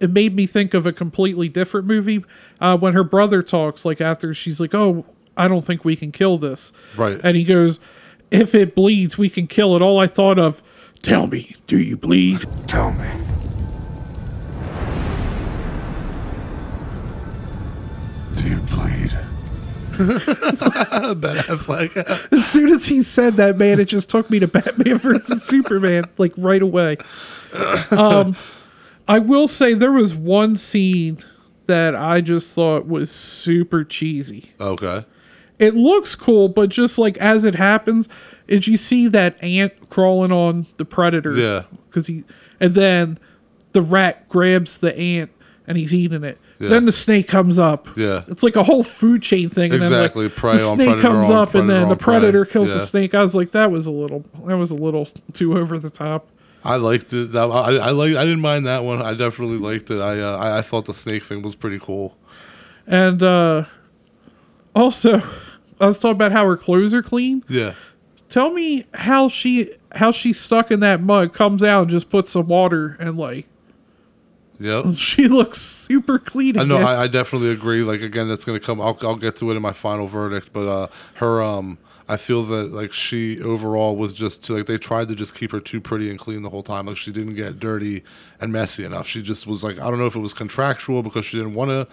it 0.00 0.10
made 0.10 0.34
me 0.34 0.46
think 0.46 0.74
of 0.74 0.86
a 0.86 0.92
completely 0.92 1.48
different 1.48 1.86
movie 1.86 2.24
uh, 2.60 2.76
when 2.76 2.94
her 2.94 3.04
brother 3.04 3.42
talks. 3.42 3.84
Like 3.84 4.00
after 4.00 4.34
she's 4.34 4.58
like, 4.60 4.74
"Oh, 4.74 5.06
I 5.36 5.46
don't 5.46 5.64
think 5.64 5.84
we 5.84 5.94
can 5.96 6.10
kill 6.10 6.36
this," 6.36 6.72
Right. 6.96 7.20
And 7.22 7.36
he 7.36 7.44
goes, 7.44 7.78
"If 8.30 8.54
it 8.54 8.74
bleeds, 8.74 9.16
we 9.16 9.30
can 9.30 9.46
kill 9.46 9.76
it." 9.76 9.82
All 9.82 9.98
I 10.00 10.06
thought 10.08 10.38
of, 10.38 10.62
"Tell 11.04 11.26
me, 11.26 11.54
do 11.66 11.78
you 11.78 11.96
bleed?" 11.96 12.44
Tell 12.66 12.92
me. 12.92 13.08
Do 18.36 18.48
you 18.48 18.60
bleed? 18.62 19.10
ben 21.20 21.36
Affleck. 21.36 21.96
As 22.32 22.46
soon 22.46 22.70
as 22.72 22.86
he 22.86 23.02
said 23.02 23.34
that, 23.34 23.56
man, 23.56 23.78
it 23.78 23.84
just 23.86 24.10
took 24.10 24.28
me 24.30 24.38
to 24.40 24.48
Batman 24.48 24.98
versus 24.98 25.42
Superman, 25.46 26.04
like 26.18 26.32
right 26.36 26.62
away. 26.62 26.96
Um, 27.92 28.36
I 29.06 29.20
will 29.20 29.46
say 29.46 29.74
there 29.74 29.92
was 29.92 30.14
one 30.14 30.56
scene 30.56 31.18
that 31.66 31.94
I 31.94 32.20
just 32.20 32.52
thought 32.52 32.86
was 32.86 33.10
super 33.10 33.84
cheesy. 33.84 34.52
okay. 34.60 35.06
It 35.60 35.74
looks 35.76 36.16
cool, 36.16 36.48
but 36.48 36.68
just 36.68 36.98
like 36.98 37.16
as 37.18 37.44
it 37.44 37.54
happens, 37.54 38.08
is 38.48 38.66
you 38.68 38.76
see 38.76 39.08
that 39.08 39.42
ant 39.42 39.90
crawling 39.90 40.32
on 40.32 40.66
the 40.76 40.84
predator. 40.84 41.32
Yeah. 41.32 41.64
Because 41.88 42.06
he, 42.06 42.24
and 42.60 42.74
then 42.74 43.18
the 43.72 43.82
rat 43.82 44.28
grabs 44.28 44.78
the 44.78 44.96
ant 44.98 45.30
and 45.66 45.78
he's 45.78 45.94
eating 45.94 46.24
it. 46.24 46.38
Yeah. 46.58 46.68
Then 46.68 46.84
the 46.84 46.92
snake 46.92 47.26
comes 47.26 47.58
up. 47.58 47.88
Yeah. 47.96 48.24
It's 48.28 48.42
like 48.42 48.56
a 48.56 48.62
whole 48.62 48.84
food 48.84 49.22
chain 49.22 49.50
thing. 49.50 49.72
And 49.72 49.82
Exactly. 49.82 50.28
Then 50.28 50.30
like, 50.30 50.36
Prey 50.36 50.52
the 50.52 50.58
snake 50.58 50.86
predator 50.88 51.02
comes 51.02 51.30
up 51.30 51.54
and 51.54 51.68
then 51.68 51.82
the 51.82 51.88
on 51.90 51.96
prey. 51.98 52.18
predator 52.18 52.44
kills 52.44 52.72
the 52.72 52.80
snake. 52.80 53.14
I 53.14 53.22
was 53.22 53.34
like, 53.34 53.50
that 53.52 53.70
was 53.70 53.86
a 53.86 53.90
little, 53.90 54.20
that 54.46 54.56
was 54.56 54.70
a 54.70 54.76
little 54.76 55.06
too 55.32 55.58
over 55.58 55.78
the 55.78 55.90
top. 55.90 56.28
I 56.64 56.76
liked 56.76 57.12
it. 57.12 57.32
That 57.32 57.50
I, 57.50 57.76
I 57.76 57.90
like. 57.90 58.14
I 58.16 58.24
didn't 58.24 58.40
mind 58.40 58.64
that 58.64 58.84
one. 58.84 59.02
I 59.02 59.12
definitely 59.12 59.58
liked 59.58 59.90
it. 59.90 60.00
I, 60.00 60.18
uh, 60.18 60.38
I 60.38 60.58
I 60.58 60.62
thought 60.62 60.86
the 60.86 60.94
snake 60.94 61.22
thing 61.22 61.42
was 61.42 61.54
pretty 61.54 61.78
cool. 61.78 62.16
And 62.86 63.22
uh 63.22 63.64
also, 64.74 65.18
I 65.80 65.86
was 65.86 66.00
talking 66.00 66.12
about 66.16 66.32
how 66.32 66.46
her 66.46 66.56
clothes 66.56 66.94
are 66.94 67.02
clean. 67.02 67.44
Yeah. 67.50 67.74
Tell 68.34 68.50
me 68.50 68.84
how 68.94 69.28
she 69.28 69.70
how 69.92 70.10
she's 70.10 70.40
stuck 70.40 70.72
in 70.72 70.80
that 70.80 71.00
mud 71.00 71.32
comes 71.32 71.62
out 71.62 71.82
and 71.82 71.90
just 71.90 72.10
puts 72.10 72.32
some 72.32 72.48
water 72.48 72.96
and 72.98 73.16
like 73.16 73.46
yeah, 74.58 74.90
she 74.96 75.28
looks 75.28 75.60
super 75.60 76.18
clean. 76.18 76.58
I 76.58 76.64
know. 76.64 76.78
I, 76.78 77.04
I 77.04 77.06
definitely 77.06 77.52
agree. 77.52 77.82
Like 77.84 78.00
again, 78.00 78.26
that's 78.26 78.44
gonna 78.44 78.58
come. 78.58 78.80
I'll 78.80 78.98
I'll 79.02 79.14
get 79.14 79.36
to 79.36 79.52
it 79.52 79.54
in 79.54 79.62
my 79.62 79.70
final 79.70 80.08
verdict. 80.08 80.52
But 80.52 80.66
uh, 80.66 80.88
her 81.14 81.44
um, 81.44 81.78
I 82.08 82.16
feel 82.16 82.42
that 82.46 82.72
like 82.72 82.92
she 82.92 83.40
overall 83.40 83.94
was 83.94 84.12
just 84.12 84.44
too, 84.44 84.56
like 84.56 84.66
they 84.66 84.78
tried 84.78 85.06
to 85.08 85.14
just 85.14 85.36
keep 85.36 85.52
her 85.52 85.60
too 85.60 85.80
pretty 85.80 86.10
and 86.10 86.18
clean 86.18 86.42
the 86.42 86.50
whole 86.50 86.64
time. 86.64 86.86
Like 86.86 86.96
she 86.96 87.12
didn't 87.12 87.36
get 87.36 87.60
dirty 87.60 88.02
and 88.40 88.52
messy 88.52 88.84
enough. 88.84 89.06
She 89.06 89.22
just 89.22 89.46
was 89.46 89.62
like 89.62 89.78
I 89.78 89.90
don't 89.90 90.00
know 90.00 90.06
if 90.06 90.16
it 90.16 90.20
was 90.20 90.34
contractual 90.34 91.04
because 91.04 91.24
she 91.24 91.36
didn't 91.36 91.54
want 91.54 91.70
to 91.70 91.86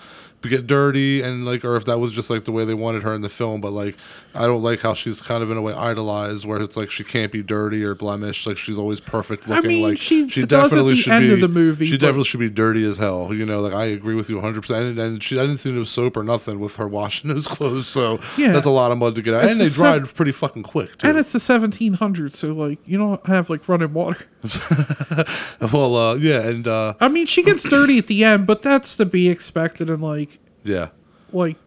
get 0.49 0.65
dirty 0.67 1.21
and 1.21 1.45
like 1.45 1.63
or 1.63 1.75
if 1.75 1.85
that 1.85 1.99
was 1.99 2.11
just 2.11 2.29
like 2.29 2.45
the 2.45 2.51
way 2.51 2.65
they 2.65 2.73
wanted 2.73 3.03
her 3.03 3.13
in 3.13 3.21
the 3.21 3.29
film. 3.29 3.61
But 3.61 3.71
like 3.71 3.95
I 4.33 4.45
don't 4.47 4.63
like 4.63 4.79
how 4.81 4.93
she's 4.93 5.21
kind 5.21 5.43
of 5.43 5.51
in 5.51 5.57
a 5.57 5.61
way 5.61 5.73
idolized 5.73 6.45
where 6.45 6.61
it's 6.61 6.75
like 6.77 6.89
she 6.91 7.03
can't 7.03 7.31
be 7.31 7.43
dirty 7.43 7.83
or 7.83 7.93
blemished. 7.95 8.47
Like 8.47 8.57
she's 8.57 8.77
always 8.77 8.99
perfect 8.99 9.47
looking. 9.47 9.65
I 9.65 9.67
mean, 9.67 9.83
like 9.83 9.97
she 9.97 10.23
at 10.23 10.49
the 10.49 11.03
end 11.11 11.25
be. 11.27 11.33
of 11.33 11.39
the 11.41 11.47
movie, 11.47 11.85
she 11.85 11.97
definitely 11.97 12.23
should 12.25 12.39
be 12.39 12.49
dirty 12.49 12.83
as 12.89 12.97
hell. 12.97 13.33
You 13.33 13.45
know, 13.45 13.59
like 13.61 13.73
I 13.73 13.85
agree 13.85 14.15
with 14.15 14.29
you 14.29 14.35
100. 14.37 14.61
percent 14.61 14.85
And, 14.85 14.99
and 14.99 15.23
she 15.23 15.37
I 15.39 15.41
didn't 15.45 15.57
see 15.59 15.71
no 15.71 15.83
soap 15.83 16.17
or 16.17 16.23
nothing 16.23 16.59
with 16.59 16.77
her 16.77 16.87
washing 16.87 17.29
those 17.33 17.47
clothes. 17.47 17.87
So 17.87 18.19
Yeah. 18.37 18.51
that's 18.51 18.65
a 18.65 18.71
lot 18.71 18.91
of 18.91 18.97
mud 18.97 19.15
to 19.15 19.21
get 19.21 19.33
out. 19.33 19.43
It's 19.43 19.51
And 19.53 19.61
they 19.61 19.65
sev- 19.67 19.75
dried 20.03 20.15
pretty 20.15 20.31
fucking 20.31 20.63
quick 20.63 20.97
too. 20.97 21.07
And 21.07 21.17
it's 21.17 21.31
the 21.33 21.39
1700s, 21.39 22.35
so 22.35 22.47
like 22.51 22.79
you 22.87 22.97
don't 22.97 23.25
have 23.27 23.49
like 23.49 23.67
running 23.69 23.93
water. 23.93 24.25
well, 25.73 25.95
uh, 25.95 26.15
yeah, 26.15 26.41
and 26.41 26.67
uh, 26.67 26.95
I 26.99 27.07
mean, 27.07 27.25
she 27.25 27.43
gets 27.43 27.63
dirty 27.63 27.97
at 27.99 28.07
the 28.07 28.23
end, 28.23 28.47
but 28.47 28.61
that's 28.61 28.95
to 28.97 29.05
be 29.05 29.29
expected 29.29 29.89
and 29.89 30.01
like 30.01 30.39
yeah, 30.63 30.89
like 31.31 31.57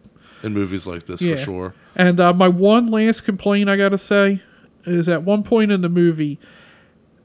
in 0.43 0.53
movies 0.53 0.85
like 0.85 1.05
this 1.05 1.21
yeah. 1.21 1.35
for 1.35 1.41
sure. 1.41 1.75
And 1.95 2.19
uh, 2.19 2.33
my 2.33 2.47
one 2.47 2.87
last 2.87 3.21
complaint 3.21 3.69
I 3.69 3.77
gotta 3.77 3.97
say 3.97 4.41
is 4.85 5.07
at 5.07 5.23
one 5.23 5.43
point 5.43 5.71
in 5.71 5.81
the 5.81 5.89
movie, 5.89 6.37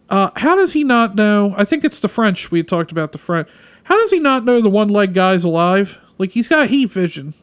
uh, 0.09 0.31
how 0.37 0.55
does 0.55 0.73
he 0.73 0.85
not 0.85 1.15
know? 1.17 1.55
I 1.57 1.65
think 1.65 1.85
it's 1.85 1.99
the 1.99 2.09
French. 2.09 2.51
We 2.51 2.63
talked 2.63 2.93
about 2.93 3.13
the 3.13 3.19
French. 3.19 3.49
How 3.85 3.97
does 3.97 4.11
he 4.11 4.21
not 4.21 4.45
know 4.45 4.61
the 4.61 4.71
one 4.71 4.89
leg 4.89 5.15
guy's 5.15 5.45
alive? 5.45 5.99
Like 6.19 6.33
he's 6.33 6.49
got 6.49 6.69
heat 6.69 6.91
vision. 6.91 7.35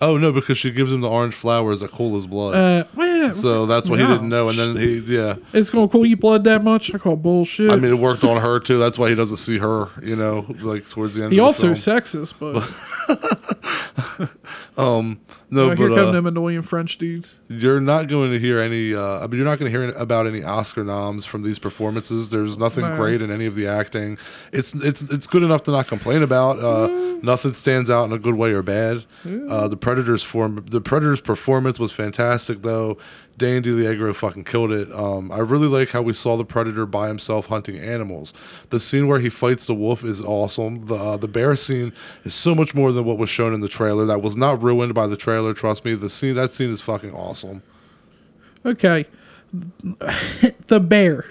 Oh 0.00 0.16
no, 0.16 0.32
because 0.32 0.58
she 0.58 0.70
gives 0.70 0.90
him 0.90 1.00
the 1.00 1.08
orange 1.08 1.34
flowers 1.34 1.80
that 1.80 1.92
cool 1.92 2.14
his 2.16 2.26
blood. 2.26 2.54
Uh, 2.54 2.84
well, 2.96 3.11
so 3.32 3.66
that's 3.66 3.88
why 3.88 3.98
he 3.98 4.02
no. 4.04 4.08
didn't 4.10 4.28
know. 4.28 4.48
And 4.48 4.58
then 4.58 4.76
he, 4.76 4.98
yeah, 4.98 5.36
It's 5.52 5.70
gonna 5.70 5.88
cool 5.88 6.06
your 6.06 6.16
blood 6.16 6.44
that 6.44 6.62
much? 6.64 6.94
I 6.94 6.98
call 6.98 7.16
bullshit. 7.16 7.70
I 7.70 7.76
mean, 7.76 7.90
it 7.92 7.98
worked 7.98 8.24
on 8.24 8.40
her 8.40 8.58
too. 8.60 8.78
That's 8.78 8.98
why 8.98 9.08
he 9.08 9.14
doesn't 9.14 9.36
see 9.38 9.58
her. 9.58 9.90
You 10.02 10.16
know, 10.16 10.46
like 10.60 10.88
towards 10.88 11.14
the 11.14 11.24
end. 11.24 11.32
he 11.32 11.38
of 11.38 11.42
the 11.42 11.46
also 11.46 11.74
film. 11.74 12.00
sexist, 12.00 12.34
but 12.38 12.68
no, 15.52 15.64
oh, 15.64 15.74
here 15.76 15.88
but 15.90 15.96
come 15.96 16.08
uh, 16.08 16.12
them 16.12 16.26
annoying 16.26 16.62
French 16.62 16.98
dudes. 16.98 17.40
you're 17.48 17.80
not 17.80 18.08
going 18.08 18.30
to 18.32 18.38
hear 18.38 18.58
any. 18.58 18.94
Uh, 18.94 19.20
I 19.20 19.26
mean, 19.26 19.36
you're 19.38 19.48
not 19.48 19.58
going 19.58 19.70
to 19.72 19.78
hear 19.78 19.90
about 19.92 20.26
any 20.26 20.42
Oscar 20.42 20.84
noms 20.84 21.26
from 21.26 21.42
these 21.42 21.58
performances. 21.58 22.30
There's 22.30 22.56
nothing 22.56 22.84
No. 22.84 22.96
great 22.96 23.20
in 23.22 23.30
any 23.30 23.46
of 23.46 23.54
the 23.54 23.66
acting. 23.66 24.18
It's 24.52 24.74
it's 24.74 25.02
it's 25.02 25.26
good 25.26 25.42
enough 25.42 25.62
to 25.64 25.70
not 25.70 25.86
complain 25.88 26.22
about. 26.22 26.58
Uh, 26.58 26.88
Nothing 27.22 27.52
stands 27.54 27.88
out 27.88 28.04
in 28.06 28.12
a 28.12 28.18
good 28.18 28.34
way 28.34 28.52
or 28.52 28.62
bad. 28.62 29.04
Uh, 29.24 29.68
the 29.68 29.76
Predators 29.76 30.24
form 30.24 30.64
the 30.68 30.80
Predators 30.80 31.20
performance 31.20 31.78
was 31.78 31.92
fantastic 31.92 32.62
though. 32.62 32.98
Dan 33.42 33.60
DiLiegro 33.60 34.14
fucking 34.14 34.44
killed 34.44 34.70
it. 34.70 34.90
Um, 34.92 35.32
I 35.32 35.38
really 35.38 35.66
like 35.66 35.88
how 35.88 36.00
we 36.00 36.12
saw 36.12 36.36
the 36.36 36.44
Predator 36.44 36.86
by 36.86 37.08
himself 37.08 37.46
hunting 37.46 37.76
animals. 37.76 38.32
The 38.70 38.78
scene 38.78 39.08
where 39.08 39.18
he 39.18 39.28
fights 39.28 39.66
the 39.66 39.74
wolf 39.74 40.04
is 40.04 40.20
awesome. 40.20 40.86
The 40.86 40.94
uh, 40.94 41.16
the 41.16 41.26
bear 41.26 41.56
scene 41.56 41.92
is 42.22 42.34
so 42.36 42.54
much 42.54 42.72
more 42.72 42.92
than 42.92 43.04
what 43.04 43.18
was 43.18 43.28
shown 43.28 43.52
in 43.52 43.60
the 43.60 43.68
trailer. 43.68 44.06
That 44.06 44.22
was 44.22 44.36
not 44.36 44.62
ruined 44.62 44.94
by 44.94 45.08
the 45.08 45.16
trailer. 45.16 45.54
Trust 45.54 45.84
me. 45.84 45.94
The 45.96 46.08
scene 46.08 46.36
that 46.36 46.52
scene 46.52 46.70
is 46.70 46.80
fucking 46.80 47.12
awesome. 47.12 47.64
Okay. 48.64 49.06
the 50.68 50.78
bear. 50.78 51.26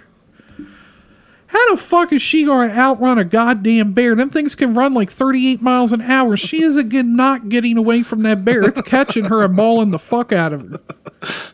How 1.51 1.71
the 1.75 1.81
fuck 1.81 2.13
is 2.13 2.21
she 2.21 2.45
going 2.45 2.69
to 2.69 2.75
outrun 2.77 3.17
a 3.17 3.25
goddamn 3.25 3.91
bear? 3.93 4.15
Them 4.15 4.29
things 4.29 4.55
can 4.55 4.73
run 4.73 4.93
like 4.93 5.09
38 5.09 5.61
miles 5.61 5.91
an 5.91 5.99
hour. 6.01 6.37
She 6.37 6.63
isn't 6.63 6.87
get, 6.89 7.05
not 7.05 7.49
getting 7.49 7.77
away 7.77 8.03
from 8.03 8.23
that 8.23 8.45
bear. 8.45 8.61
It's 8.63 8.79
catching 8.81 9.25
her 9.25 9.43
and 9.43 9.53
mauling 9.53 9.91
the 9.91 9.99
fuck 9.99 10.31
out 10.31 10.53
of 10.53 10.69
her. 10.69 10.79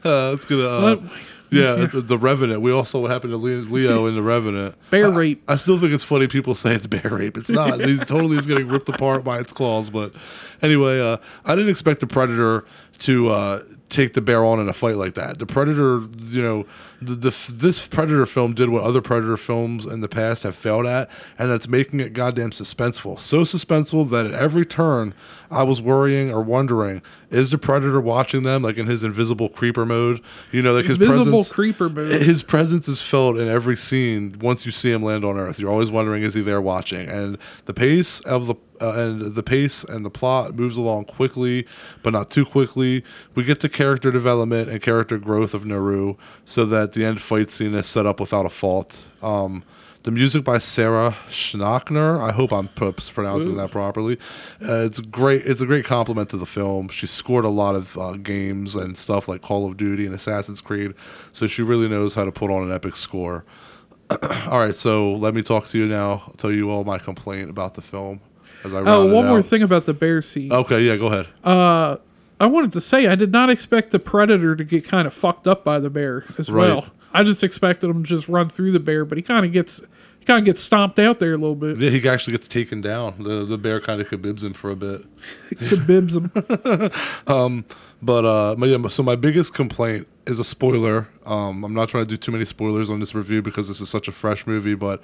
Uh, 0.04 0.34
it's 0.36 0.46
gonna. 0.46 0.68
Uh, 0.68 0.82
What? 0.82 1.02
yeah, 1.50 1.86
the, 1.92 2.18
Revenant. 2.18 2.62
We 2.62 2.72
all 2.72 2.86
saw 2.86 3.00
what 3.00 3.10
happened 3.10 3.32
to 3.32 3.38
Leo 3.38 4.06
in 4.06 4.14
the 4.16 4.22
Revenant. 4.22 4.76
Bear 4.92 5.08
I- 5.12 5.16
rape. 5.16 5.44
I 5.48 5.56
still 5.56 5.80
think 5.80 5.94
it's 5.94 6.04
funny 6.04 6.28
people 6.28 6.54
say 6.56 6.76
it's 6.76 6.86
bear 6.88 7.10
rape. 7.10 7.36
It's 7.38 7.50
not. 7.50 7.82
He 7.88 7.98
totally 7.98 8.38
is 8.38 8.46
getting 8.46 8.68
ripped 8.68 8.90
apart 8.90 9.24
by 9.24 9.40
its 9.40 9.52
claws. 9.52 9.90
But 9.90 10.14
anyway, 10.62 11.00
uh, 11.02 11.18
I 11.44 11.56
didn't 11.56 11.70
expect 11.72 12.02
the 12.02 12.08
predator 12.08 12.66
to 13.00 13.30
uh, 13.30 13.64
take 13.90 14.14
the 14.14 14.22
bear 14.22 14.46
on 14.46 14.60
in 14.60 14.70
a 14.70 14.74
fight 14.74 14.96
like 14.98 15.16
that. 15.16 15.40
The 15.40 15.46
predator, 15.48 16.02
you 16.28 16.44
know, 16.44 16.66
the, 17.02 17.16
the 17.16 17.52
this 17.52 17.86
predator 17.88 18.26
film 18.26 18.54
did 18.54 18.70
what 18.70 18.84
other 18.84 19.02
predator 19.02 19.38
films 19.38 19.86
in 19.86 20.02
the 20.02 20.08
past 20.08 20.44
have 20.44 20.56
failed 20.56 20.86
at, 20.86 21.10
and 21.38 21.50
that's 21.50 21.68
making 21.68 22.00
it 22.00 22.14
goddamn 22.14 22.52
suspenseful. 22.52 23.20
So 23.20 23.42
suspenseful 23.42 24.10
that 24.12 24.26
at 24.26 24.34
every 24.34 24.66
turn, 24.66 25.14
I 25.52 25.64
was 25.64 25.82
worrying 25.82 26.32
or 26.32 26.42
wondering: 26.42 27.02
is 27.30 27.52
the 27.52 27.58
predator 27.58 28.02
watching 28.02 28.44
them, 28.44 28.64
like 28.64 28.78
in 28.78 28.88
his 28.88 29.04
invisible 29.04 29.50
creeper 29.50 29.86
mode? 29.86 30.22
You 30.52 30.62
know, 30.62 30.74
like 30.74 30.86
his 30.86 31.00
Invisible 31.00 31.32
presence, 31.32 31.52
creeper 31.52 31.90
mode. 31.90 32.22
His 32.22 32.44
presence 32.44 32.88
is 32.88 33.02
felt 33.02 33.38
in 33.38 33.48
every 33.48 33.78
scene. 33.78 34.38
Once 34.40 34.66
you 34.66 34.72
see 34.72 34.92
him 34.92 35.04
land 35.04 35.24
on 35.24 35.38
Earth, 35.38 35.60
you're 35.60 35.72
always 35.72 35.92
wondering: 35.92 36.24
is 36.24 36.34
he 36.34 36.42
there 36.42 36.62
watching? 36.62 37.08
And 37.08 37.38
the 37.66 37.74
pace 37.74 38.20
of 38.22 38.48
the 38.48 38.56
uh, 38.80 38.94
and 38.94 39.36
the 39.36 39.44
pace 39.44 39.84
and 39.84 40.06
the 40.06 40.10
plot 40.10 40.54
moves 40.54 40.78
along 40.78 41.06
quickly, 41.06 41.68
but 42.04 42.12
not 42.12 42.30
too 42.30 42.46
quickly. 42.46 43.04
We 43.36 43.44
get 43.44 43.62
the 43.62 43.70
character 43.70 44.12
development 44.12 44.70
and 44.70 44.82
character 44.82 45.18
growth 45.18 45.54
of 45.54 45.66
Naru, 45.66 46.16
so 46.46 46.66
that 46.66 46.87
the 46.94 47.06
end 47.06 47.22
fight 47.22 47.52
scene 47.52 47.74
is 47.76 47.88
set 47.88 48.06
up 48.06 48.20
without 48.20 48.46
a 48.46 48.50
fault. 48.50 49.08
Um, 49.22 49.64
the 50.04 50.12
music 50.12 50.44
by 50.46 50.58
Sarah 50.60 51.18
Schachner. 51.30 52.20
I 52.22 52.32
hope 52.32 52.54
I'm 52.54 52.70
pronouncing 52.70 53.58
that 53.58 53.72
properly. 53.72 54.18
Uh, 54.62 54.86
it's 54.86 55.00
great. 55.02 55.46
It's 55.46 55.60
a 55.60 55.66
great 55.66 55.84
compliment 55.86 56.30
to 56.30 56.38
the 56.38 56.46
film. 56.46 56.88
She 56.88 57.08
scored 57.08 57.44
a 57.44 57.50
lot 57.50 57.76
of 57.76 57.98
uh, 57.98 58.14
games 58.14 58.74
and 58.76 58.98
stuff 58.98 59.28
like 59.28 59.42
Call 59.42 59.66
of 59.70 59.76
Duty 59.76 60.06
and 60.06 60.16
Assassin's 60.16 60.62
Creed, 60.62 60.94
so 61.34 61.46
she 61.46 61.62
really 61.62 61.90
knows 61.90 62.16
how 62.16 62.24
to 62.24 62.32
put 62.32 62.50
on 62.50 62.64
an 62.64 62.72
epic 62.72 62.96
score. 62.96 63.44
all 64.50 64.60
right, 64.60 64.76
so 64.76 65.12
let 65.16 65.34
me 65.34 65.42
talk 65.42 65.68
to 65.70 65.78
you 65.78 65.86
now. 65.88 66.24
I'll 66.28 66.34
tell 66.38 66.52
you 66.54 66.70
all 66.70 66.86
my 66.86 66.98
complaint 67.00 67.50
about 67.50 67.74
the 67.74 67.82
film. 67.82 68.22
As 68.64 68.74
I 68.74 68.80
Oh, 68.86 69.08
one 69.08 69.28
more 69.28 69.40
out. 69.40 69.46
thing 69.46 69.62
about 69.62 69.86
the 69.86 69.94
bear 69.94 70.22
scene. 70.22 70.54
Okay, 70.54 70.82
yeah, 70.82 70.96
go 70.96 71.08
ahead. 71.08 71.98
I 72.40 72.46
wanted 72.46 72.72
to 72.74 72.82
say 72.82 73.08
I 73.08 73.16
did 73.16 73.32
not 73.32 73.50
expect 73.50 73.92
the 73.92 74.00
predator 74.00 74.56
to 74.56 74.64
get 74.64 74.84
kind 74.88 75.08
of 75.08 75.14
fucked 75.14 75.48
up 75.48 75.64
by 75.64 75.80
the 75.80 75.90
bear 75.90 76.26
as 76.38 76.52
Right. 76.52 76.68
well. 76.68 76.88
I 77.14 77.24
just 77.24 77.44
expected 77.44 77.90
him 77.90 78.04
to 78.04 78.08
just 78.10 78.30
run 78.30 78.50
through 78.50 78.72
the 78.74 78.80
bear, 78.80 79.06
but 79.06 79.18
he 79.18 79.22
kind 79.24 79.46
of 79.46 79.52
gets 79.52 79.82
he 80.20 80.26
kind 80.26 80.40
of 80.40 80.46
gets 80.46 80.62
stomped 80.62 81.00
out 81.00 81.20
there 81.20 81.34
a 81.34 81.38
little 81.38 81.56
bit. 81.56 81.78
yeah, 81.80 81.90
he 81.90 82.08
actually 82.08 82.34
gets 82.34 82.48
taken 82.48 82.80
down. 82.82 83.16
The 83.24 83.44
the 83.46 83.58
bear 83.58 83.80
kind 83.82 84.00
of 84.02 84.10
khabibs 84.10 84.44
him 84.44 84.54
for 84.54 84.70
a 84.70 84.76
bit. 84.76 85.04
Bibs 85.88 86.16
him. 86.18 86.32
um, 87.28 87.66
But 88.02 88.26
uh, 88.26 88.56
my, 88.58 88.68
yeah, 88.68 88.88
so 88.90 89.02
my 89.02 89.16
biggest 89.16 89.54
complaint 89.56 90.08
is 90.28 90.38
a 90.38 90.44
spoiler. 90.44 91.08
Um, 91.26 91.64
I'm 91.64 91.74
not 91.74 91.90
trying 91.90 92.04
to 92.04 92.10
do 92.10 92.18
too 92.18 92.32
many 92.32 92.46
spoilers 92.46 92.90
on 92.90 93.00
this 93.00 93.16
review 93.16 93.42
because 93.42 93.68
this 93.68 93.82
is 93.82 93.90
such 93.90 94.08
a 94.08 94.12
fresh 94.12 94.46
movie, 94.46 94.76
but 94.76 95.02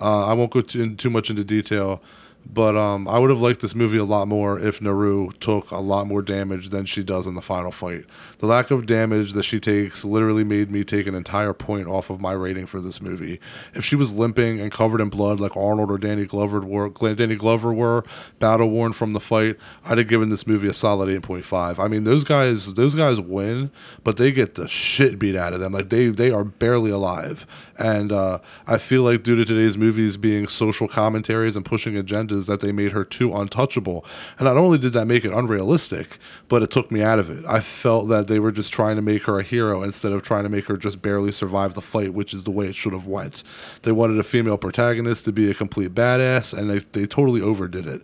uh, 0.00 0.26
I 0.26 0.34
won't 0.34 0.52
go 0.52 0.60
too, 0.60 0.82
in, 0.82 0.96
too 0.96 1.10
much 1.10 1.30
into 1.30 1.42
detail. 1.42 2.00
But 2.48 2.76
um, 2.76 3.08
I 3.08 3.18
would 3.18 3.30
have 3.30 3.40
liked 3.40 3.60
this 3.60 3.74
movie 3.74 3.98
a 3.98 4.04
lot 4.04 4.28
more 4.28 4.58
if 4.58 4.80
Naru 4.80 5.30
took 5.40 5.70
a 5.70 5.78
lot 5.78 6.06
more 6.06 6.22
damage 6.22 6.70
than 6.70 6.86
she 6.86 7.02
does 7.02 7.26
in 7.26 7.34
the 7.34 7.42
final 7.42 7.72
fight. 7.72 8.04
The 8.38 8.46
lack 8.46 8.70
of 8.70 8.86
damage 8.86 9.32
that 9.32 9.42
she 9.42 9.58
takes 9.58 10.04
literally 10.04 10.44
made 10.44 10.70
me 10.70 10.84
take 10.84 11.06
an 11.06 11.14
entire 11.14 11.52
point 11.52 11.88
off 11.88 12.08
of 12.08 12.20
my 12.20 12.32
rating 12.32 12.66
for 12.66 12.80
this 12.80 13.00
movie. 13.00 13.40
If 13.74 13.84
she 13.84 13.96
was 13.96 14.14
limping 14.14 14.60
and 14.60 14.70
covered 14.70 15.00
in 15.00 15.08
blood 15.08 15.40
like 15.40 15.56
Arnold 15.56 15.90
or 15.90 15.98
Danny 15.98 16.24
Glover 16.24 16.60
were, 16.60 16.88
Danny 16.88 17.34
Glover 17.34 17.72
were, 17.72 18.04
battle 18.38 18.70
worn 18.70 18.92
from 18.92 19.12
the 19.12 19.20
fight, 19.20 19.56
I'd 19.84 19.98
have 19.98 20.08
given 20.08 20.28
this 20.28 20.46
movie 20.46 20.68
a 20.68 20.74
solid 20.74 21.08
8.5. 21.22 21.78
I 21.78 21.88
mean, 21.88 22.04
those 22.04 22.22
guys, 22.22 22.74
those 22.74 22.94
guys 22.94 23.20
win, 23.20 23.70
but 24.04 24.18
they 24.18 24.30
get 24.30 24.54
the 24.54 24.68
shit 24.68 25.18
beat 25.18 25.34
out 25.34 25.52
of 25.52 25.60
them. 25.60 25.72
Like 25.72 25.88
they, 25.88 26.08
they 26.08 26.30
are 26.30 26.44
barely 26.44 26.90
alive. 26.90 27.46
And 27.78 28.12
uh, 28.12 28.38
I 28.66 28.78
feel 28.78 29.02
like 29.02 29.22
due 29.22 29.36
to 29.36 29.44
today's 29.44 29.76
movies 29.76 30.16
being 30.16 30.46
social 30.46 30.88
commentaries 30.88 31.56
and 31.56 31.64
pushing 31.64 31.94
agendas, 31.94 32.35
that 32.44 32.60
they 32.60 32.72
made 32.72 32.92
her 32.92 33.04
too 33.04 33.34
untouchable. 33.34 34.04
And 34.38 34.44
not 34.44 34.58
only 34.58 34.76
did 34.76 34.92
that 34.92 35.06
make 35.06 35.24
it 35.24 35.32
unrealistic, 35.32 36.18
but 36.48 36.62
it 36.62 36.70
took 36.70 36.90
me 36.90 37.02
out 37.02 37.18
of 37.18 37.30
it. 37.30 37.44
I 37.46 37.60
felt 37.60 38.08
that 38.08 38.28
they 38.28 38.38
were 38.38 38.52
just 38.52 38.72
trying 38.72 38.96
to 38.96 39.02
make 39.02 39.22
her 39.22 39.38
a 39.38 39.42
hero 39.42 39.82
instead 39.82 40.12
of 40.12 40.22
trying 40.22 40.42
to 40.42 40.50
make 40.50 40.66
her 40.66 40.76
just 40.76 41.00
barely 41.00 41.32
survive 41.32 41.72
the 41.72 41.82
fight, 41.82 42.12
which 42.12 42.34
is 42.34 42.44
the 42.44 42.50
way 42.50 42.66
it 42.66 42.76
should 42.76 42.92
have 42.92 43.06
went. 43.06 43.42
They 43.82 43.92
wanted 43.92 44.18
a 44.18 44.22
female 44.22 44.58
protagonist 44.58 45.24
to 45.24 45.32
be 45.32 45.50
a 45.50 45.54
complete 45.54 45.94
badass, 45.94 46.56
and 46.56 46.68
they 46.68 46.78
they 46.78 47.06
totally 47.06 47.40
overdid 47.40 47.86
it. 47.86 48.02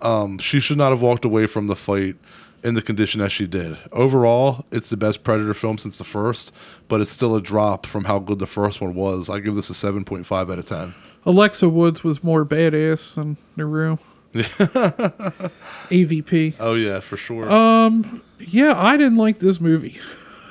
Um, 0.00 0.38
she 0.38 0.60
should 0.60 0.78
not 0.78 0.90
have 0.90 1.00
walked 1.00 1.24
away 1.24 1.46
from 1.46 1.66
the 1.66 1.76
fight 1.76 2.16
in 2.64 2.74
the 2.74 2.82
condition 2.82 3.20
that 3.20 3.30
she 3.30 3.46
did. 3.46 3.78
Overall, 3.92 4.64
it's 4.72 4.88
the 4.88 4.96
best 4.96 5.22
Predator 5.22 5.54
film 5.54 5.76
since 5.76 5.98
the 5.98 6.04
first, 6.04 6.52
but 6.88 7.00
it's 7.00 7.10
still 7.10 7.36
a 7.36 7.42
drop 7.42 7.84
from 7.84 8.04
how 8.04 8.18
good 8.18 8.38
the 8.38 8.46
first 8.46 8.80
one 8.80 8.94
was. 8.94 9.28
I 9.28 9.38
give 9.40 9.54
this 9.54 9.70
a 9.70 9.74
7.5 9.74 10.32
out 10.32 10.58
of 10.58 10.66
10. 10.66 10.94
Alexa 11.26 11.68
Woods 11.68 12.04
was 12.04 12.22
more 12.22 12.44
badass 12.44 13.14
than 13.14 13.36
Naru. 13.56 13.98
AVP. 15.90 16.54
Oh, 16.60 16.74
yeah, 16.74 17.00
for 17.00 17.16
sure. 17.16 17.50
Um, 17.50 18.22
Yeah, 18.38 18.74
I 18.76 18.96
didn't 18.96 19.16
like 19.18 19.38
this 19.38 19.60
movie. 19.60 19.98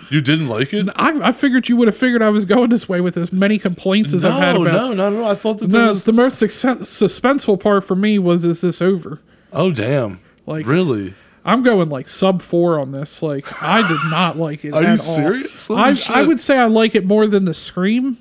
you 0.10 0.22
didn't 0.22 0.48
like 0.48 0.74
it? 0.74 0.90
I, 0.96 1.30
I 1.30 1.32
figured 1.32 1.70
you 1.70 1.76
would 1.78 1.88
have 1.88 1.98
figured 1.98 2.22
I 2.22 2.30
was 2.30 2.46
going 2.46 2.70
this 2.70 2.88
way 2.88 3.02
with 3.02 3.18
as 3.18 3.32
many 3.34 3.58
complaints 3.60 4.14
as 4.14 4.24
I've 4.26 4.34
had 4.34 4.56
No, 4.56 4.62
about. 4.64 4.74
no, 4.74 4.94
no, 4.94 5.22
no. 5.22 5.26
I 5.30 5.36
thought 5.36 5.60
that 5.60 5.70
No, 5.70 5.90
was. 5.90 6.06
the 6.06 6.14
most 6.14 6.38
success, 6.40 6.78
suspenseful 6.80 7.60
part 7.60 7.84
for 7.84 7.96
me 7.96 8.18
was 8.20 8.46
is 8.46 8.62
this 8.62 8.82
over? 8.82 9.20
Oh, 9.52 9.72
damn. 9.72 10.20
Like- 10.46 10.66
really? 10.66 11.14
I'm 11.46 11.62
going 11.62 11.90
like 11.90 12.08
sub 12.08 12.42
four 12.42 12.80
on 12.80 12.94
this. 12.94 13.22
Like 13.22 13.62
I 13.62 13.86
did 13.86 14.00
not 14.10 14.38
like 14.38 14.64
it. 14.64 14.74
Are 14.74 14.82
you 14.82 14.92
all. 14.92 14.98
serious? 14.98 15.70
I 15.70 15.98
I 16.08 16.22
would 16.26 16.40
say 16.40 16.58
I 16.58 16.68
like 16.68 16.96
it 16.96 17.06
more 17.06 17.28
than 17.28 17.44
the 17.44 17.54
Scream. 17.54 18.16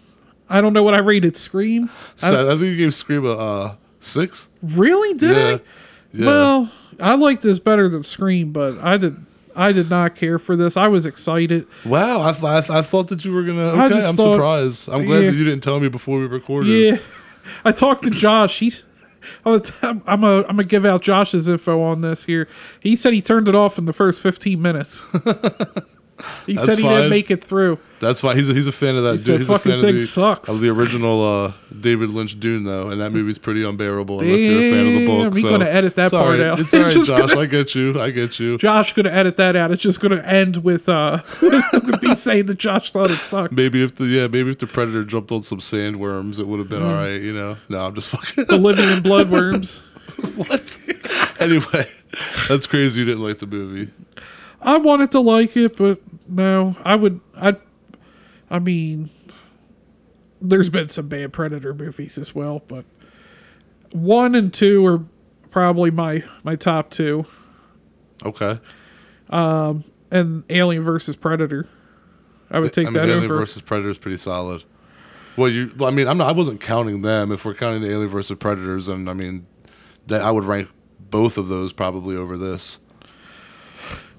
I 0.52 0.60
don't 0.60 0.72
know 0.72 0.82
what 0.82 0.94
I 0.94 0.98
rated 0.98 1.36
Scream. 1.36 1.90
I 2.22 2.30
So 2.30 2.46
I, 2.48 2.50
think 2.52 2.62
you 2.64 2.76
gave 2.76 2.94
Scream 2.94 3.24
a 3.24 3.32
uh, 3.32 3.74
six. 4.00 4.48
Really? 4.62 5.16
Did 5.18 5.36
Yeah. 5.36 5.44
I? 5.56 5.60
Yeah. 6.14 6.26
Well, 6.26 6.72
I 7.00 7.14
like 7.14 7.40
this 7.40 7.58
better 7.58 7.88
than 7.88 8.04
Scream, 8.04 8.52
but 8.52 8.78
I 8.78 8.96
did. 8.98 9.16
I 9.54 9.72
did 9.72 9.90
not 9.90 10.14
care 10.14 10.38
for 10.38 10.56
this. 10.56 10.76
I 10.78 10.88
was 10.88 11.04
excited. 11.04 11.66
Wow, 11.84 12.22
I, 12.22 12.32
th- 12.32 12.44
I, 12.70 12.78
I 12.78 12.82
thought 12.82 13.08
that 13.08 13.22
you 13.24 13.34
were 13.34 13.42
gonna. 13.42 13.68
I 13.74 13.86
Okay, 13.86 14.06
I'm 14.06 14.14
thought- 14.16 14.32
surprised. 14.34 14.88
I'm 14.88 15.04
glad 15.06 15.24
Yeah. 15.24 15.30
that 15.30 15.36
you 15.36 15.44
didn't 15.44 15.62
tell 15.62 15.78
me 15.80 15.88
before 15.88 16.18
we 16.18 16.26
recorded. 16.26 16.68
Yeah, 16.70 16.98
I 17.64 17.72
talked 17.72 18.04
to 18.04 18.10
Josh. 18.10 18.58
He's. 18.60 18.84
I'm 19.44 19.58
gonna, 19.60 20.02
I'm 20.06 20.20
gonna, 20.20 20.36
I'm 20.48 20.56
gonna 20.56 20.64
give 20.64 20.84
out 20.84 21.00
Josh's 21.02 21.48
info 21.48 21.80
on 21.82 22.00
this 22.00 22.24
here. 22.24 22.48
He 22.80 22.96
said 22.96 23.12
he 23.12 23.22
turned 23.22 23.46
it 23.46 23.54
off 23.54 23.78
in 23.78 23.84
the 23.84 23.92
first 23.92 24.20
15 24.20 24.60
minutes. 24.60 25.04
he 26.46 26.56
said 26.56 26.76
he 26.78 26.82
fine. 26.82 26.94
didn't 26.96 27.10
make 27.10 27.30
it 27.30 27.42
through. 27.44 27.78
That's 28.02 28.20
fine. 28.20 28.36
He's 28.36 28.48
a, 28.48 28.52
he's 28.52 28.66
a 28.66 28.72
fan 28.72 28.96
of 28.96 29.04
that. 29.04 29.20
said, 29.20 29.26
dude. 29.26 29.40
He's 29.42 29.48
a 29.48 29.52
"Fucking 29.52 29.72
fan 29.72 29.80
thing 29.80 29.94
of 29.94 30.00
the, 30.00 30.06
sucks." 30.08 30.48
of 30.48 30.58
the 30.58 30.70
original 30.70 31.22
uh, 31.24 31.52
David 31.80 32.10
Lynch 32.10 32.40
Dune, 32.40 32.64
though, 32.64 32.90
and 32.90 33.00
that 33.00 33.10
movie's 33.10 33.38
pretty 33.38 33.64
unbearable 33.64 34.20
unless 34.20 34.40
you're 34.40 34.58
a 34.58 34.70
fan 34.72 34.86
of 34.88 34.92
the 34.94 35.06
book. 35.06 35.22
Damn, 35.22 35.36
he 35.36 35.42
so 35.42 35.50
gonna 35.50 35.70
edit 35.70 35.94
that 35.94 36.10
part 36.10 36.40
right. 36.40 36.48
out. 36.48 36.58
It's 36.58 36.74
all 36.74 36.80
right, 36.82 36.92
Josh. 36.92 37.06
gonna- 37.06 37.40
I 37.40 37.46
get 37.46 37.76
you. 37.76 38.00
I 38.00 38.10
get 38.10 38.40
you. 38.40 38.58
Josh 38.58 38.92
gonna 38.92 39.10
edit 39.10 39.36
that 39.36 39.54
out. 39.54 39.70
It's 39.70 39.82
just 39.82 40.00
gonna 40.00 40.20
end 40.22 40.64
with 40.64 40.88
uh 40.88 41.22
with 41.40 42.02
me 42.02 42.16
saying 42.16 42.46
that 42.46 42.58
Josh 42.58 42.90
thought 42.90 43.12
it 43.12 43.18
sucked. 43.18 43.52
Maybe 43.52 43.84
if 43.84 43.94
the 43.94 44.06
yeah, 44.06 44.26
maybe 44.26 44.50
if 44.50 44.58
the 44.58 44.66
predator 44.66 45.04
jumped 45.04 45.30
on 45.30 45.42
some 45.42 45.60
sandworms, 45.60 46.40
it 46.40 46.48
would 46.48 46.58
have 46.58 46.68
been 46.68 46.82
all 46.82 46.94
right. 46.94 47.22
You 47.22 47.32
know. 47.32 47.56
No, 47.68 47.86
I'm 47.86 47.94
just 47.94 48.08
fucking. 48.10 48.46
Bolivian 48.46 49.00
bloodworms. 49.04 49.80
what? 50.36 51.40
anyway, 51.40 51.88
that's 52.48 52.66
crazy. 52.66 52.98
You 52.98 53.06
didn't 53.06 53.22
like 53.22 53.38
the 53.38 53.46
movie. 53.46 53.92
I 54.60 54.78
wanted 54.78 55.12
to 55.12 55.20
like 55.20 55.56
it, 55.56 55.76
but 55.76 56.00
no, 56.28 56.76
I 56.84 56.96
would. 56.96 57.20
I, 57.36 57.56
I 58.52 58.58
mean, 58.58 59.08
there's 60.40 60.68
been 60.68 60.88
some 60.90 61.08
bad 61.08 61.32
Predator 61.32 61.72
movies 61.74 62.18
as 62.18 62.34
well, 62.34 62.62
but 62.68 62.84
one 63.92 64.34
and 64.34 64.52
two 64.52 64.84
are 64.86 65.00
probably 65.50 65.90
my 65.90 66.22
my 66.44 66.54
top 66.54 66.90
two, 66.90 67.24
Okay. 68.24 68.60
Um, 69.30 69.84
and 70.10 70.44
Alien 70.50 70.82
versus 70.82 71.16
Predator. 71.16 71.66
I 72.50 72.60
would 72.60 72.72
take 72.72 72.86
I 72.86 72.90
mean, 72.90 72.94
that 72.94 73.08
Alien 73.08 73.24
over. 73.24 73.38
versus 73.38 73.62
Predator 73.62 73.90
is 73.90 73.98
pretty 73.98 74.18
solid. 74.18 74.64
Well, 75.36 75.48
you. 75.48 75.72
I 75.80 75.90
mean, 75.90 76.06
I'm 76.06 76.18
not. 76.18 76.28
I 76.28 76.32
wasn't 76.32 76.60
counting 76.60 77.00
them. 77.02 77.32
If 77.32 77.44
we're 77.44 77.54
counting 77.54 77.80
the 77.82 77.90
Alien 77.90 78.10
versus 78.10 78.36
Predators, 78.38 78.86
and 78.88 79.08
I 79.08 79.14
mean, 79.14 79.46
that 80.06 80.20
I 80.20 80.30
would 80.30 80.44
rank 80.44 80.68
both 81.10 81.38
of 81.38 81.48
those 81.48 81.72
probably 81.72 82.14
over 82.16 82.36
this. 82.36 82.78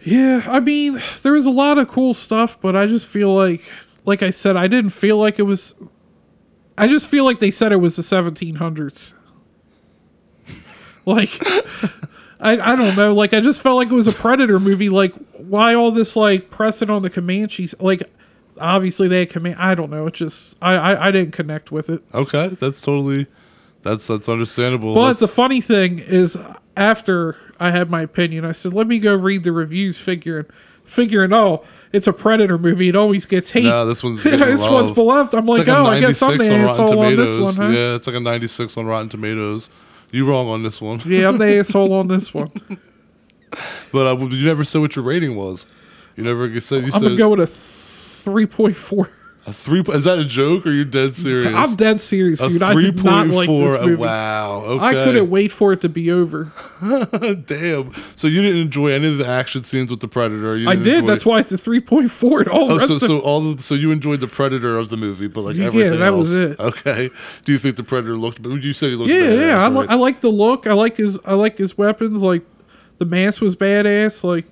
Yeah, 0.01 0.41
I 0.47 0.59
mean, 0.59 0.99
there 1.21 1.33
was 1.33 1.45
a 1.45 1.51
lot 1.51 1.77
of 1.77 1.87
cool 1.87 2.13
stuff, 2.13 2.59
but 2.59 2.75
I 2.75 2.87
just 2.87 3.07
feel 3.07 3.33
like, 3.33 3.61
like 4.05 4.21
I 4.23 4.29
said, 4.29 4.55
I 4.55 4.67
didn't 4.67 4.91
feel 4.91 5.17
like 5.17 5.39
it 5.39 5.43
was. 5.43 5.75
I 6.77 6.87
just 6.87 7.07
feel 7.07 7.23
like 7.23 7.39
they 7.39 7.51
said 7.51 7.71
it 7.71 7.77
was 7.77 7.95
the 7.95 8.01
1700s. 8.01 9.13
Like, 11.05 11.37
I 12.39 12.57
I 12.71 12.75
don't 12.77 12.95
know. 12.95 13.13
Like, 13.13 13.33
I 13.33 13.41
just 13.41 13.61
felt 13.61 13.75
like 13.75 13.89
it 13.89 13.93
was 13.93 14.07
a 14.07 14.15
Predator 14.15 14.57
movie. 14.59 14.87
Like, 14.89 15.13
why 15.33 15.73
all 15.73 15.91
this 15.91 16.15
like 16.15 16.49
pressing 16.49 16.89
on 16.89 17.01
the 17.01 17.09
Comanches? 17.09 17.75
Like, 17.81 18.03
obviously 18.57 19.09
they 19.09 19.19
had 19.19 19.29
Coman. 19.29 19.55
I 19.55 19.75
don't 19.75 19.89
know. 19.91 20.07
It 20.07 20.13
just 20.13 20.55
I 20.61 20.75
I, 20.75 21.07
I 21.07 21.11
didn't 21.11 21.33
connect 21.33 21.71
with 21.73 21.89
it. 21.89 22.01
Okay, 22.13 22.55
that's 22.59 22.79
totally. 22.79 23.27
That's 23.81 24.07
that's 24.07 24.29
understandable. 24.29 24.95
But 24.95 25.15
the 25.17 25.25
Let's- 25.25 25.33
funny 25.35 25.59
thing 25.59 25.99
is, 25.99 26.37
after 26.77 27.35
I 27.59 27.71
had 27.71 27.89
my 27.89 28.01
opinion, 28.01 28.45
I 28.45 28.53
said, 28.53 28.73
"Let 28.73 28.87
me 28.87 28.97
go 28.99 29.13
read 29.13 29.43
the 29.43 29.51
reviews." 29.51 29.99
Figuring, 29.99 30.45
figuring, 30.85 31.33
oh, 31.33 31.63
it's 31.91 32.07
a 32.07 32.13
Predator 32.13 32.57
movie. 32.57 32.89
It 32.89 32.95
always 32.95 33.25
gets 33.25 33.51
hate. 33.51 33.63
No, 33.63 33.85
this 33.85 34.03
one's 34.03 34.23
this 34.23 34.67
one's 34.67 34.91
beloved. 34.91 35.33
I'm 35.33 35.45
like, 35.45 35.67
like 35.67 35.67
oh, 35.69 35.85
I 35.85 35.99
guess 35.99 36.21
I'm 36.21 36.37
the 36.37 36.49
96 36.49 36.49
on 36.49 36.59
Rotten 36.59 36.69
asshole 36.69 36.99
on 36.99 37.15
this 37.15 37.29
Tomatoes. 37.29 37.57
one, 37.57 37.67
huh? 37.67 37.77
Yeah, 37.77 37.95
it's 37.95 38.07
like 38.07 38.15
a 38.15 38.19
96 38.19 38.77
on 38.77 38.85
Rotten 38.85 39.09
Tomatoes. 39.09 39.69
You 40.11 40.25
wrong 40.25 40.47
on 40.47 40.63
this 40.63 40.81
one. 40.81 41.01
Yeah, 41.05 41.27
I'm 41.27 41.37
the 41.37 41.57
asshole 41.59 41.93
on 41.93 42.07
this 42.07 42.33
one. 42.33 42.51
But 43.91 44.07
uh, 44.07 44.17
you 44.27 44.45
never 44.45 44.63
said 44.63 44.81
what 44.81 44.95
your 44.95 45.05
rating 45.05 45.35
was. 45.35 45.65
You 46.15 46.23
never 46.23 46.59
said. 46.61 46.85
You 46.85 46.91
I'm 46.93 47.01
gonna 47.01 47.15
go 47.15 47.29
with 47.29 47.39
a 47.39 47.47
three 47.47 48.45
point 48.45 48.75
four. 48.75 49.09
A 49.45 49.51
three. 49.51 49.81
Is 49.89 50.05
that 50.05 50.19
a 50.19 50.25
joke 50.25 50.65
or 50.65 50.71
you 50.71 50.85
dead 50.85 51.15
serious? 51.17 51.53
I'm 51.53 51.75
dead 51.75 51.99
serious, 51.99 52.39
a 52.41 52.47
dude. 52.49 52.63
I 52.63 52.73
did 52.75 53.03
not 53.03 53.27
like 53.27 53.49
this 53.49 53.75
uh, 53.77 53.85
movie. 53.85 53.95
Wow. 53.95 54.61
Okay. 54.65 54.85
I 54.85 54.93
couldn't 54.93 55.29
wait 55.29 55.51
for 55.51 55.73
it 55.73 55.81
to 55.81 55.89
be 55.89 56.09
over. 56.11 56.51
Damn. 57.45 57.93
So 58.15 58.27
you 58.27 58.41
didn't 58.41 58.61
enjoy 58.61 58.89
any 58.89 59.11
of 59.11 59.17
the 59.17 59.27
action 59.27 59.63
scenes 59.63 59.89
with 59.91 59.99
the 59.99 60.07
predator. 60.07 60.55
You 60.55 60.69
I 60.69 60.75
didn't 60.75 60.95
enjoy- 60.95 61.07
That's 61.07 61.25
why 61.25 61.39
it's 61.39 61.51
a 61.51 61.57
three 61.57 61.81
point 61.81 62.09
four. 62.11 62.39
And 62.39 62.47
all 62.49 62.71
Oh, 62.71 62.79
so 62.79 62.93
of 62.95 63.01
so 63.01 63.19
all 63.19 63.53
the, 63.55 63.61
so 63.63 63.75
you 63.75 63.91
enjoyed 63.91 64.19
the 64.21 64.27
predator 64.27 64.77
of 64.77 64.89
the 64.89 64.97
movie, 64.97 65.27
but 65.27 65.41
like 65.41 65.55
Yeah, 65.55 65.65
everything 65.65 65.99
that 65.99 66.07
else. 66.07 66.17
was 66.29 66.35
it. 66.39 66.59
Okay. 66.59 67.09
Do 67.45 67.51
you 67.51 67.57
think 67.59 67.75
the 67.75 67.83
predator 67.83 68.15
looked? 68.15 68.41
But 68.41 68.49
you 68.63 68.73
said 68.73 68.89
he 68.91 68.95
looked. 68.95 69.11
Yeah, 69.11 69.21
badass, 69.21 69.41
yeah. 69.41 69.65
I, 69.67 69.69
right? 69.71 69.89
I 69.89 69.95
like 69.95 70.21
the 70.21 70.29
look. 70.29 70.67
I 70.67 70.73
like 70.73 70.97
his. 70.97 71.19
I 71.25 71.33
like 71.33 71.57
his 71.57 71.77
weapons. 71.77 72.23
Like 72.23 72.43
the 72.97 73.05
mask 73.05 73.41
was 73.41 73.55
badass. 73.55 74.23
Like, 74.23 74.45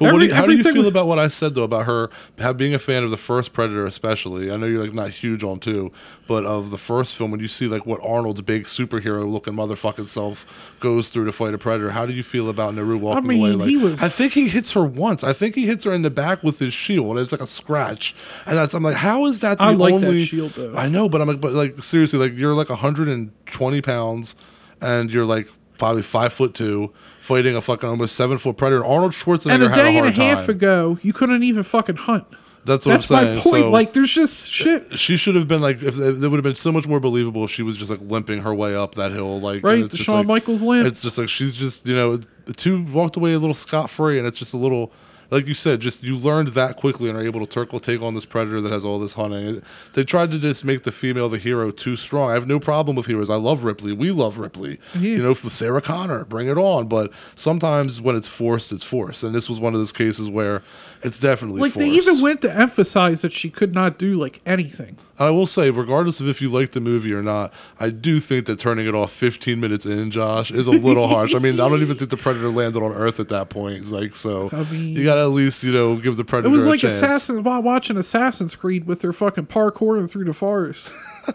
But 0.00 0.12
what 0.14 0.18
do 0.20 0.26
you, 0.26 0.34
how 0.34 0.46
do 0.46 0.56
you 0.56 0.62
feel 0.62 0.76
was- 0.82 0.86
about 0.88 1.06
what 1.06 1.18
I 1.18 1.28
said 1.28 1.54
though 1.54 1.62
about 1.62 1.86
her 1.86 2.10
have, 2.38 2.56
being 2.56 2.74
a 2.74 2.78
fan 2.78 3.04
of 3.04 3.10
the 3.10 3.16
first 3.16 3.52
Predator, 3.52 3.84
especially? 3.84 4.50
I 4.50 4.56
know 4.56 4.66
you're 4.66 4.82
like 4.82 4.94
not 4.94 5.10
huge 5.10 5.44
on 5.44 5.60
two, 5.60 5.92
but 6.26 6.44
of 6.46 6.70
the 6.70 6.78
first 6.78 7.14
film 7.14 7.30
when 7.30 7.40
you 7.40 7.48
see 7.48 7.66
like 7.66 7.84
what 7.84 8.00
Arnold's 8.02 8.40
big 8.40 8.64
superhero 8.64 9.30
looking 9.30 9.52
motherfucking 9.54 10.08
self 10.08 10.74
goes 10.80 11.10
through 11.10 11.26
to 11.26 11.32
fight 11.32 11.52
a 11.52 11.58
Predator, 11.58 11.90
how 11.90 12.06
do 12.06 12.14
you 12.14 12.22
feel 12.22 12.48
about 12.48 12.74
Naru 12.74 12.96
walking 12.96 13.26
mean, 13.28 13.40
away? 13.40 13.52
Like, 13.52 13.68
he 13.68 13.76
was- 13.76 14.02
I 14.02 14.08
think 14.08 14.32
he 14.32 14.48
hits 14.48 14.72
her 14.72 14.84
once. 14.84 15.22
I 15.22 15.34
think 15.34 15.54
he 15.54 15.66
hits 15.66 15.84
her 15.84 15.92
in 15.92 16.00
the 16.02 16.10
back 16.10 16.42
with 16.42 16.58
his 16.58 16.72
shield. 16.72 17.18
It's 17.18 17.30
like 17.32 17.42
a 17.42 17.46
scratch, 17.46 18.14
and 18.46 18.56
that's 18.56 18.72
I'm 18.74 18.82
like, 18.82 18.96
how 18.96 19.26
is 19.26 19.40
that? 19.40 19.58
The 19.58 19.64
I 19.64 19.72
like 19.72 20.00
that 20.00 20.20
shield, 20.24 20.52
though. 20.52 20.72
I 20.74 20.88
know, 20.88 21.08
but 21.08 21.20
I'm 21.20 21.28
like, 21.28 21.40
but 21.40 21.52
like 21.52 21.82
seriously, 21.82 22.18
like 22.18 22.36
you're 22.36 22.54
like 22.54 22.70
120 22.70 23.82
pounds, 23.82 24.34
and 24.80 25.10
you're 25.12 25.24
like 25.26 25.48
probably 25.78 26.02
five 26.02 26.32
foot 26.32 26.54
two. 26.54 26.92
Fighting 27.30 27.56
a 27.56 27.60
fucking 27.60 27.88
almost 27.88 28.16
seven 28.16 28.38
foot 28.38 28.56
predator. 28.56 28.84
Arnold 28.84 29.12
Schwarzenegger 29.12 29.50
and 29.54 29.62
a 29.62 29.68
had 29.68 29.82
day 29.84 29.96
a 29.96 29.98
and 29.98 30.06
a 30.06 30.10
half 30.10 30.40
time. 30.46 30.50
ago, 30.50 30.98
you 31.02 31.12
couldn't 31.12 31.42
even 31.44 31.62
fucking 31.62 31.96
hunt. 31.96 32.26
That's 32.64 32.84
what 32.84 32.92
That's 32.92 33.10
I'm 33.10 33.24
saying. 33.24 33.36
my 33.36 33.40
point. 33.42 33.62
So 33.64 33.70
like, 33.70 33.92
there's 33.94 34.12
just 34.12 34.50
shit. 34.50 34.98
she 34.98 35.16
should 35.16 35.34
have 35.36 35.48
been 35.48 35.62
like, 35.62 35.82
if 35.82 35.98
it 35.98 36.18
would 36.18 36.32
have 36.32 36.42
been 36.42 36.56
so 36.56 36.70
much 36.72 36.86
more 36.86 37.00
believable 37.00 37.44
if 37.44 37.50
she 37.50 37.62
was 37.62 37.76
just 37.76 37.90
like 37.90 38.00
limping 38.02 38.42
her 38.42 38.52
way 38.54 38.74
up 38.74 38.96
that 38.96 39.12
hill, 39.12 39.40
like 39.40 39.62
Right, 39.62 39.88
the 39.88 39.96
Shawn 39.96 40.16
like- 40.18 40.26
Michaels 40.26 40.62
limp. 40.62 40.86
It's 40.86 41.00
just 41.00 41.16
like 41.16 41.28
she's 41.30 41.54
just 41.54 41.86
you 41.86 41.94
know, 41.94 42.16
the 42.16 42.52
two 42.52 42.82
walked 42.84 43.16
away 43.16 43.32
a 43.32 43.38
little 43.38 43.54
scot 43.54 43.88
free, 43.90 44.18
and 44.18 44.26
it's 44.26 44.38
just 44.38 44.52
a 44.52 44.58
little. 44.58 44.92
Like 45.30 45.46
you 45.46 45.54
said, 45.54 45.80
just 45.80 46.02
you 46.02 46.16
learned 46.16 46.48
that 46.48 46.76
quickly 46.76 47.08
and 47.08 47.16
are 47.18 47.22
able 47.22 47.40
to 47.40 47.46
turtle 47.46 47.80
take 47.80 48.02
on 48.02 48.14
this 48.14 48.24
predator 48.24 48.60
that 48.60 48.72
has 48.72 48.84
all 48.84 48.98
this 48.98 49.14
hunting. 49.14 49.56
It, 49.56 49.64
they 49.92 50.04
tried 50.04 50.30
to 50.32 50.38
just 50.38 50.64
make 50.64 50.82
the 50.82 50.92
female 50.92 51.28
the 51.28 51.38
hero 51.38 51.70
too 51.70 51.96
strong. 51.96 52.30
I 52.30 52.34
have 52.34 52.46
no 52.48 52.58
problem 52.60 52.96
with 52.96 53.06
heroes. 53.06 53.30
I 53.30 53.36
love 53.36 53.64
Ripley. 53.64 53.92
We 53.92 54.10
love 54.10 54.38
Ripley. 54.38 54.78
You 54.94 55.18
know, 55.22 55.28
with 55.30 55.52
Sarah 55.52 55.80
Connor, 55.82 56.24
bring 56.24 56.48
it 56.48 56.58
on. 56.58 56.88
But 56.88 57.12
sometimes 57.34 58.00
when 58.00 58.16
it's 58.16 58.28
forced, 58.28 58.72
it's 58.72 58.84
forced. 58.84 59.22
And 59.22 59.34
this 59.34 59.48
was 59.48 59.58
one 59.60 59.74
of 59.74 59.80
those 59.80 59.92
cases 59.92 60.28
where 60.28 60.62
it's 61.02 61.18
definitely 61.18 61.60
Like, 61.62 61.72
forced. 61.72 61.78
they 61.86 61.90
even 61.94 62.20
went 62.20 62.42
to 62.42 62.54
emphasize 62.54 63.22
that 63.22 63.32
she 63.32 63.50
could 63.50 63.74
not 63.74 63.98
do 63.98 64.14
like 64.14 64.40
anything. 64.44 64.98
And 65.18 65.28
I 65.28 65.30
will 65.30 65.46
say, 65.46 65.70
regardless 65.70 66.20
of 66.20 66.28
if 66.28 66.40
you 66.42 66.48
like 66.50 66.72
the 66.72 66.80
movie 66.80 67.12
or 67.12 67.22
not, 67.22 67.52
I 67.78 67.90
do 67.90 68.20
think 68.20 68.46
that 68.46 68.58
turning 68.58 68.86
it 68.86 68.94
off 68.94 69.12
15 69.12 69.60
minutes 69.60 69.84
in, 69.86 70.10
Josh, 70.10 70.50
is 70.50 70.66
a 70.66 70.70
little 70.70 71.08
harsh. 71.08 71.34
I 71.34 71.38
mean, 71.38 71.54
I 71.60 71.68
don't 71.68 71.82
even 71.82 71.96
think 71.96 72.10
the 72.10 72.16
Predator 72.16 72.48
landed 72.48 72.82
on 72.82 72.92
Earth 72.92 73.20
at 73.20 73.28
that 73.28 73.48
point. 73.50 73.90
Like, 73.90 74.14
so 74.16 74.48
I 74.52 74.62
mean- 74.64 74.96
you 74.96 75.04
got 75.04 75.18
at 75.20 75.26
least, 75.30 75.62
you 75.62 75.72
know, 75.72 75.96
give 75.96 76.16
the 76.16 76.24
predator. 76.24 76.52
It 76.52 76.56
was 76.56 76.66
like 76.66 76.80
chance. 76.80 76.94
Assassin 76.94 77.42
while 77.42 77.62
watching 77.62 77.96
Assassin's 77.96 78.54
Creed 78.56 78.86
with 78.86 79.00
their 79.02 79.12
fucking 79.12 79.46
parkouring 79.46 80.10
through 80.10 80.24
the 80.24 80.32
forest. 80.32 80.92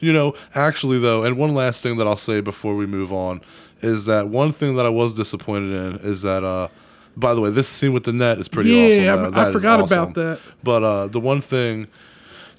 You 0.00 0.12
know, 0.12 0.34
actually, 0.54 0.98
though, 0.98 1.24
and 1.24 1.36
one 1.36 1.54
last 1.54 1.82
thing 1.82 1.96
that 1.98 2.06
I'll 2.06 2.16
say 2.16 2.40
before 2.40 2.76
we 2.76 2.86
move 2.86 3.12
on 3.12 3.40
is 3.80 4.04
that 4.06 4.28
one 4.28 4.52
thing 4.52 4.76
that 4.76 4.86
I 4.86 4.88
was 4.90 5.14
disappointed 5.14 5.72
in 5.74 6.00
is 6.00 6.22
that, 6.22 6.44
uh, 6.44 6.68
by 7.16 7.34
the 7.34 7.40
way, 7.40 7.50
this 7.50 7.68
scene 7.68 7.92
with 7.92 8.04
the 8.04 8.12
net 8.12 8.38
is 8.38 8.48
pretty 8.48 8.70
Yeah, 8.70 9.14
awesome. 9.14 9.34
I- 9.34 9.48
I 9.48 9.52
forgot 9.52 9.80
awesome. 9.80 9.98
about 9.98 10.14
that. 10.14 10.38
But 10.62 10.82
uh, 10.84 11.06
the 11.08 11.20
one 11.20 11.40
thing 11.40 11.88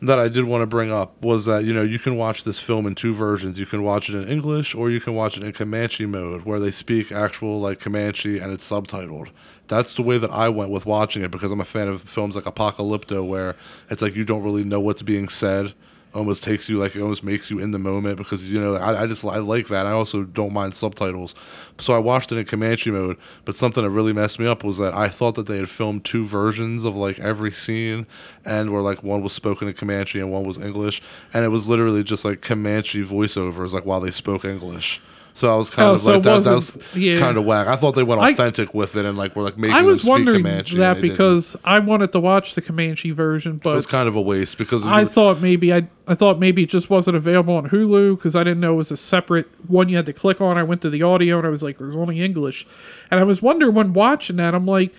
that 0.02 0.20
I 0.20 0.28
did 0.28 0.44
want 0.46 0.62
to 0.64 0.68
bring 0.68 0.92
up 0.92 1.22
was 1.22 1.46
that 1.46 1.64
you 1.64 1.74
know 1.74 1.82
you 1.82 1.98
can 1.98 2.18
watch 2.18 2.44
this 2.44 2.60
film 2.60 2.86
in 2.86 2.94
two 2.96 3.14
versions. 3.14 3.58
You 3.58 3.66
can 3.66 3.84
watch 3.84 4.10
it 4.10 4.16
in 4.16 4.28
English 4.28 4.76
or 4.76 4.90
you 4.90 5.00
can 5.00 5.16
watch 5.16 5.38
it 5.38 5.44
in 5.44 5.54
Comanche 5.54 6.06
mode, 6.06 6.44
where 6.44 6.60
they 6.60 6.72
speak 6.72 7.12
actual 7.12 7.60
like 7.60 7.80
Comanche 7.80 8.38
and 8.40 8.52
it's 8.52 8.70
subtitled. 8.70 9.30
That's 9.74 9.94
the 9.94 10.02
way 10.02 10.18
that 10.18 10.32
I 10.32 10.50
went 10.50 10.72
with 10.72 10.86
watching 10.86 11.24
it 11.24 11.32
because 11.32 11.52
I'm 11.52 11.62
a 11.62 11.66
fan 11.66 11.88
of 11.88 12.04
films 12.04 12.36
like 12.36 12.46
Apocalypto, 12.46 13.26
where 13.26 13.56
it's 13.90 14.02
like 14.02 14.16
you 14.16 14.24
don't 14.24 14.44
really 14.44 14.64
know 14.64 14.80
what's 14.80 15.02
being 15.02 15.30
said. 15.30 15.74
Almost 16.14 16.44
takes 16.44 16.70
you 16.70 16.78
like 16.78 16.96
it 16.96 17.02
almost 17.02 17.24
makes 17.24 17.50
you 17.50 17.58
in 17.58 17.72
the 17.72 17.80
moment 17.80 18.18
because 18.18 18.44
you 18.44 18.62
know 18.62 18.76
I, 18.76 19.02
I 19.02 19.08
just 19.08 19.26
I 19.26 19.40
like 19.40 19.68
that. 19.70 19.88
I 19.88 19.92
also 19.92 20.22
don't 20.24 20.54
mind 20.54 20.76
subtitles, 20.76 21.34
so 21.80 21.96
I 21.96 21.98
watched 21.98 22.32
it 22.32 22.38
in 22.38 22.46
Comanche 22.46 22.92
mode. 22.92 23.18
But 23.46 23.56
something 23.56 23.84
that 23.84 23.90
really 23.90 24.14
messed 24.14 24.38
me 24.38 24.46
up 24.46 24.64
was 24.64 24.78
that 24.78 24.94
I 24.94 25.10
thought 25.10 25.34
that 25.36 25.48
they 25.48 25.58
had 25.58 25.70
filmed 25.70 26.06
two 26.06 26.28
versions 26.28 26.84
of 26.86 26.96
like 26.96 27.18
every 27.18 27.52
scene, 27.52 28.06
and 28.46 28.72
where 28.72 28.84
like 28.84 29.02
one 29.02 29.24
was 29.24 29.34
spoken 29.34 29.68
in 29.68 29.74
Comanche 29.74 30.20
and 30.20 30.32
one 30.32 30.44
was 30.44 30.60
English, 30.60 31.02
and 31.34 31.44
it 31.44 31.50
was 31.50 31.68
literally 31.68 32.04
just 32.04 32.24
like 32.24 32.42
Comanche 32.42 33.04
voiceovers 33.04 33.72
like 33.72 33.86
while 33.86 34.00
they 34.00 34.12
spoke 34.12 34.46
English. 34.46 35.02
So 35.36 35.52
I 35.52 35.58
was 35.58 35.72
kind 35.72 35.90
Oh, 35.90 35.94
of 35.94 36.00
so 36.00 36.12
like 36.14 36.22
that. 36.24 36.44
That 36.44 36.54
was 36.54 36.78
yeah. 36.96 37.18
kind 37.20 37.38
of 37.38 37.44
whack. 37.46 37.66
I 37.68 37.76
thought 37.76 37.94
they 37.96 38.04
went 38.04 38.22
I- 38.22 38.32
authentic 38.34 38.74
with 38.76 38.96
it 38.96 39.04
and 39.04 39.18
like 39.18 39.36
were 39.36 39.42
like 39.42 39.58
making 39.58 39.76
I 39.76 39.82
was 39.82 40.06
wondering 40.06 40.44
Comanche. 40.44 40.78
that 40.78 40.94
they 40.96 41.02
didn't. 41.02 41.14
because 41.14 41.56
I 41.66 41.80
wanted 41.80 42.12
to 42.12 42.20
watch 42.20 42.54
the 42.54 42.62
Comanche 42.62 43.10
version, 43.10 43.58
but 43.58 43.72
it 43.72 43.76
was 43.76 43.88
kind 43.88 44.08
of 44.08 44.16
a 44.16 44.22
waste 44.22 44.60
because 44.60 44.86
I 44.86 45.06
thought 45.06 45.42
maybe 45.42 45.74
I 45.74 45.88
I 46.08 46.14
thought 46.14 46.38
maybe 46.38 46.62
it 46.64 46.70
just 46.70 46.92
wasn't 46.92 47.18
available 47.18 47.56
on 47.56 47.70
Hulu 47.70 48.16
because 48.18 48.36
I 48.36 48.44
didn't 48.44 48.60
know 48.60 48.74
it 48.74 48.78
was 48.78 48.92
a 48.92 48.98
separate 48.98 49.48
one 49.68 49.90
you 49.90 49.96
had 49.96 50.06
to 50.06 50.14
click 50.14 50.40
on. 50.40 50.56
I 50.56 50.62
went 50.64 50.84
to 50.84 50.90
the 50.92 51.02
audio 51.02 51.40
and 51.40 51.48
I 51.48 51.50
was 51.50 51.64
like, 51.64 51.80
"There's 51.80 51.96
only 51.96 52.22
English," 52.22 52.68
and 53.10 53.20
I 53.20 53.24
was 53.24 53.42
wondering 53.42 53.74
when 53.74 53.94
watching 53.94 54.36
that, 54.36 54.54
I'm 54.54 54.68
like, 54.68 54.94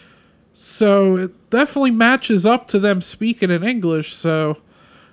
so 0.53 1.16
it 1.16 1.51
definitely 1.51 1.90
matches 1.92 2.44
up 2.44 2.66
to 2.68 2.79
them 2.81 3.01
speaking 3.03 3.51
in 3.53 3.62
English. 3.62 4.14
So 4.16 4.57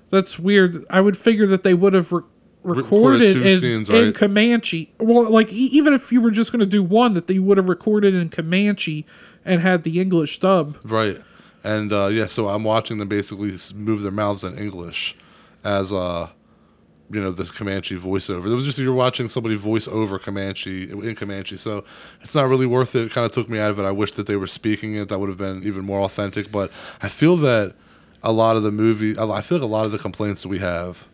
that's 0.10 0.40
weird. 0.40 0.84
I 0.90 1.02
would 1.02 1.16
figure 1.18 1.46
that 1.48 1.62
they 1.64 1.76
would 1.76 1.94
have. 1.94 2.12
Re- 2.12 2.24
recorded 2.64 3.38
in, 3.46 3.60
scenes, 3.60 3.90
in? 3.90 4.14
Comanche. 4.14 4.92
Well, 5.00 5.30
like 5.30 5.52
e- 5.52 5.70
even 5.72 5.94
if 5.94 6.12
you 6.12 6.22
were 6.22 6.32
just 6.32 6.52
going 6.52 6.60
to 6.60 6.66
do 6.66 6.84
one, 6.84 7.14
that 7.14 7.28
they 7.28 7.40
would 7.40 7.58
have 7.58 7.70
recorded 7.70 8.14
in 8.14 8.30
Comanche 8.30 9.06
and 9.44 9.62
had 9.62 9.84
the 9.84 10.00
English 10.00 10.40
dub. 10.40 10.78
Right. 10.84 11.22
And 11.64 11.94
uh, 11.94 12.08
yeah, 12.08 12.26
so 12.26 12.50
I'm 12.50 12.64
watching 12.64 12.98
them 12.98 13.08
basically 13.08 13.58
move 13.76 14.02
their 14.02 14.12
mouths 14.12 14.44
in 14.44 14.58
English 14.58 15.16
as 15.64 15.94
uh 15.94 16.28
you 17.12 17.22
know 17.22 17.32
this 17.32 17.52
Comanche 17.52 17.98
voiceover. 17.98 18.52
It 18.52 18.56
was 18.56 18.66
just 18.66 18.80
you're 18.80 18.94
watching 18.94 19.28
somebody 19.28 19.56
voice 19.56 19.88
over 19.88 20.18
Comanche 20.18 20.90
in 20.90 21.16
Comanche, 21.16 21.58
so 21.58 21.84
it's 22.22 22.34
not 22.34 22.48
really 22.48 22.66
worth 22.66 22.96
it. 22.96 23.04
It 23.04 23.12
kind 23.12 23.26
of 23.26 23.32
took 23.32 23.50
me 23.50 23.60
out 23.60 23.72
of 23.72 23.80
it. 23.80 23.86
I 23.86 23.92
wish 23.92 24.14
that 24.14 24.28
they 24.28 24.36
were 24.36 24.48
speaking 24.48 24.96
it. 24.96 25.10
That 25.10 25.20
would 25.20 25.30
have 25.30 25.38
been 25.38 25.64
even 25.64 25.84
more 25.84 26.02
authentic. 26.02 26.52
But 26.52 26.72
I 27.02 27.10
feel 27.10 27.36
that 27.38 27.76
a 28.24 28.32
lot 28.32 28.56
of 28.56 28.64
the 28.64 28.72
movie, 28.72 29.18
I 29.18 29.42
feel 29.42 29.58
like 29.58 29.64
a 29.64 29.68
lot 29.68 29.86
of 29.86 29.92
the 29.92 29.98
complaints 29.98 30.42
that 30.44 30.48
we 30.48 30.60
have, 30.60 31.08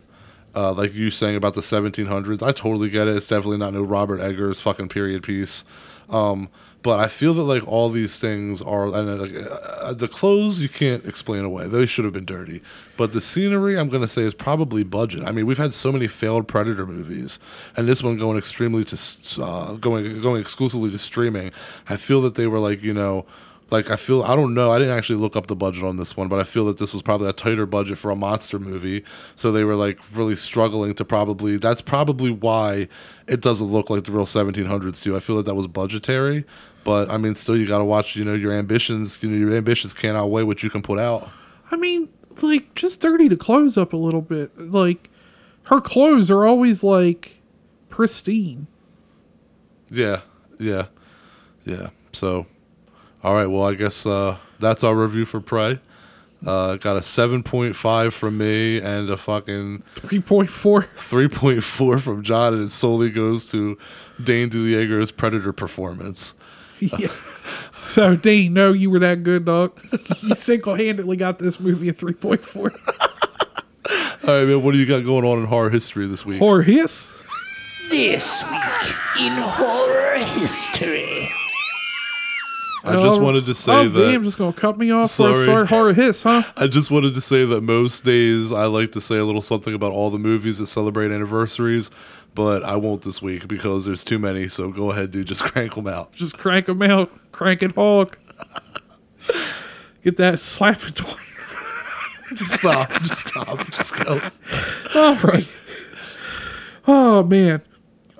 uh, 0.58 0.72
like 0.72 0.92
you 0.92 1.10
saying 1.10 1.36
about 1.36 1.54
the 1.54 1.60
1700s, 1.60 2.42
I 2.42 2.50
totally 2.50 2.90
get 2.90 3.06
it. 3.06 3.16
It's 3.16 3.28
definitely 3.28 3.58
not 3.58 3.72
no 3.72 3.82
Robert 3.82 4.20
Eggers 4.20 4.60
fucking 4.60 4.88
period 4.88 5.22
piece. 5.22 5.62
Um, 6.10 6.48
but 6.82 6.98
I 7.00 7.06
feel 7.08 7.34
that 7.34 7.42
like 7.42 7.66
all 7.66 7.90
these 7.90 8.18
things 8.18 8.60
are, 8.62 8.86
and 8.86 9.20
uh, 9.20 9.50
uh, 9.50 9.92
the 9.92 10.08
clothes 10.08 10.58
you 10.58 10.68
can't 10.68 11.04
explain 11.04 11.44
away. 11.44 11.68
They 11.68 11.86
should 11.86 12.04
have 12.04 12.14
been 12.14 12.24
dirty. 12.24 12.62
But 12.96 13.12
the 13.12 13.20
scenery, 13.20 13.78
I'm 13.78 13.88
gonna 13.88 14.08
say, 14.08 14.22
is 14.22 14.34
probably 14.34 14.84
budget. 14.84 15.24
I 15.24 15.32
mean, 15.32 15.46
we've 15.46 15.58
had 15.58 15.74
so 15.74 15.92
many 15.92 16.08
failed 16.08 16.48
Predator 16.48 16.86
movies, 16.86 17.38
and 17.76 17.86
this 17.88 18.02
one 18.02 18.16
going 18.16 18.38
extremely 18.38 18.84
to 18.84 19.42
uh, 19.42 19.72
going 19.74 20.20
going 20.22 20.40
exclusively 20.40 20.90
to 20.90 20.98
streaming. 20.98 21.52
I 21.88 21.96
feel 21.96 22.20
that 22.22 22.36
they 22.36 22.46
were 22.46 22.60
like 22.60 22.82
you 22.82 22.94
know. 22.94 23.26
Like 23.70 23.90
I 23.90 23.96
feel 23.96 24.22
I 24.22 24.34
don't 24.34 24.54
know 24.54 24.70
I 24.72 24.78
didn't 24.78 24.96
actually 24.96 25.18
look 25.18 25.36
up 25.36 25.46
the 25.46 25.56
budget 25.56 25.84
on 25.84 25.96
this 25.96 26.16
one 26.16 26.28
but 26.28 26.38
I 26.38 26.44
feel 26.44 26.64
that 26.66 26.78
this 26.78 26.92
was 26.92 27.02
probably 27.02 27.28
a 27.28 27.32
tighter 27.32 27.66
budget 27.66 27.98
for 27.98 28.10
a 28.10 28.16
monster 28.16 28.58
movie 28.58 29.04
so 29.36 29.52
they 29.52 29.64
were 29.64 29.74
like 29.74 29.98
really 30.14 30.36
struggling 30.36 30.94
to 30.94 31.04
probably 31.04 31.58
that's 31.58 31.82
probably 31.82 32.30
why 32.30 32.88
it 33.26 33.40
doesn't 33.40 33.66
look 33.66 33.90
like 33.90 34.04
the 34.04 34.12
real 34.12 34.24
1700s 34.24 35.02
do 35.02 35.16
I 35.16 35.20
feel 35.20 35.36
like 35.36 35.44
that 35.44 35.54
was 35.54 35.66
budgetary 35.66 36.44
but 36.82 37.10
I 37.10 37.18
mean 37.18 37.34
still 37.34 37.56
you 37.56 37.66
got 37.66 37.78
to 37.78 37.84
watch 37.84 38.16
you 38.16 38.24
know 38.24 38.34
your 38.34 38.52
ambitions 38.52 39.22
you 39.22 39.28
know 39.28 39.36
your 39.36 39.54
ambitions 39.54 39.92
can't 39.92 40.16
outweigh 40.16 40.44
what 40.44 40.62
you 40.62 40.70
can 40.70 40.80
put 40.80 40.98
out 40.98 41.28
I 41.70 41.76
mean, 41.76 42.08
like 42.42 42.74
just 42.74 43.00
dirty 43.00 43.28
to 43.28 43.36
clothes 43.36 43.76
up 43.76 43.92
a 43.92 43.96
little 43.96 44.22
bit. 44.22 44.56
Like 44.58 45.10
her 45.64 45.80
clothes 45.80 46.30
are 46.30 46.46
always 46.46 46.82
like 46.82 47.40
pristine. 47.88 48.66
Yeah, 49.90 50.20
yeah, 50.58 50.86
yeah. 51.64 51.90
So, 52.12 52.46
all 53.22 53.34
right. 53.34 53.46
Well, 53.46 53.62
I 53.64 53.74
guess 53.74 54.06
uh, 54.06 54.38
that's 54.58 54.82
our 54.84 54.94
review 54.94 55.24
for 55.24 55.40
Prey. 55.40 55.80
Uh, 56.46 56.76
got 56.76 56.96
a 56.96 57.02
seven 57.02 57.42
point 57.42 57.74
five 57.74 58.14
from 58.14 58.38
me 58.38 58.78
and 58.78 59.10
a 59.10 59.16
fucking 59.16 59.82
Three 59.96 60.20
point 60.20 60.48
four. 60.48 60.82
three 60.96 61.26
point 61.28 61.64
four 61.64 61.98
from 61.98 62.22
John, 62.22 62.54
and 62.54 62.62
it 62.64 62.70
solely 62.70 63.10
goes 63.10 63.50
to 63.50 63.76
Dane 64.22 64.48
DiLiegro's 64.48 65.10
Predator 65.10 65.52
performance. 65.52 66.34
yeah. 66.78 67.08
So 67.72 68.14
Dane, 68.14 68.52
no, 68.52 68.72
you 68.72 68.88
were 68.88 69.00
that 69.00 69.24
good, 69.24 69.46
dog. 69.46 69.76
you 70.20 70.34
single 70.34 70.76
handedly 70.76 71.16
got 71.16 71.40
this 71.40 71.58
movie 71.58 71.88
a 71.88 71.92
three 71.92 72.14
point 72.14 72.42
four. 72.44 72.72
All 74.26 74.34
right, 74.34 74.46
man. 74.46 74.62
What 74.62 74.72
do 74.72 74.78
you 74.78 74.86
got 74.86 75.04
going 75.04 75.24
on 75.24 75.38
in 75.40 75.46
horror 75.46 75.70
history 75.70 76.06
this 76.06 76.24
week? 76.24 76.38
Horror 76.38 76.62
hiss. 76.62 77.24
This 77.90 78.44
week 78.44 78.94
in 79.26 79.32
horror 79.32 80.18
history. 80.18 81.30
I 82.84 82.92
just 82.92 83.18
Oh, 83.18 83.18
wanted 83.18 83.46
to 83.46 83.54
say 83.54 83.72
that. 83.72 83.78
oh, 83.78 83.88
that. 83.88 84.12
damn, 84.12 84.22
just 84.22 84.38
gonna 84.38 84.52
cut 84.52 84.78
me 84.78 84.90
off 84.90 85.10
for 85.12 85.30
a 85.30 85.34
Sorry. 85.34 85.44
start 85.44 85.68
horror 85.68 85.92
hiss, 85.94 86.22
huh? 86.22 86.42
I 86.56 86.66
just 86.68 86.90
wanted 86.90 87.14
to 87.14 87.20
say 87.20 87.44
that 87.44 87.60
most 87.62 88.04
days 88.04 88.52
I 88.52 88.66
like 88.66 88.92
to 88.92 89.00
say 89.00 89.16
a 89.18 89.24
little 89.24 89.42
something 89.42 89.74
about 89.74 89.92
all 89.92 90.10
the 90.10 90.18
movies 90.18 90.58
that 90.58 90.66
celebrate 90.66 91.10
anniversaries, 91.10 91.90
but 92.34 92.62
I 92.62 92.76
won't 92.76 93.02
this 93.02 93.20
week 93.20 93.48
because 93.48 93.84
there's 93.84 94.04
too 94.04 94.18
many. 94.20 94.46
So 94.48 94.70
go 94.70 94.92
ahead, 94.92 95.10
dude. 95.10 95.26
Just 95.26 95.42
crank 95.52 95.74
them 95.74 95.86
out. 95.88 96.12
Just 96.12 96.38
crank 96.38 96.66
them 96.66 96.82
out. 96.82 97.10
Crank 97.32 97.62
it 97.64 97.74
hog. 97.74 98.16
Get 100.04 100.16
that 100.18 100.38
slapping 100.40 100.94
toy. 100.94 101.12
Just 102.34 102.52
stop. 102.58 102.90
Just 103.02 103.28
stop. 103.28 103.70
Just 103.72 103.96
go. 104.04 104.20
All 104.94 105.16
right. 105.16 105.48
Oh, 106.86 107.22
man. 107.22 107.62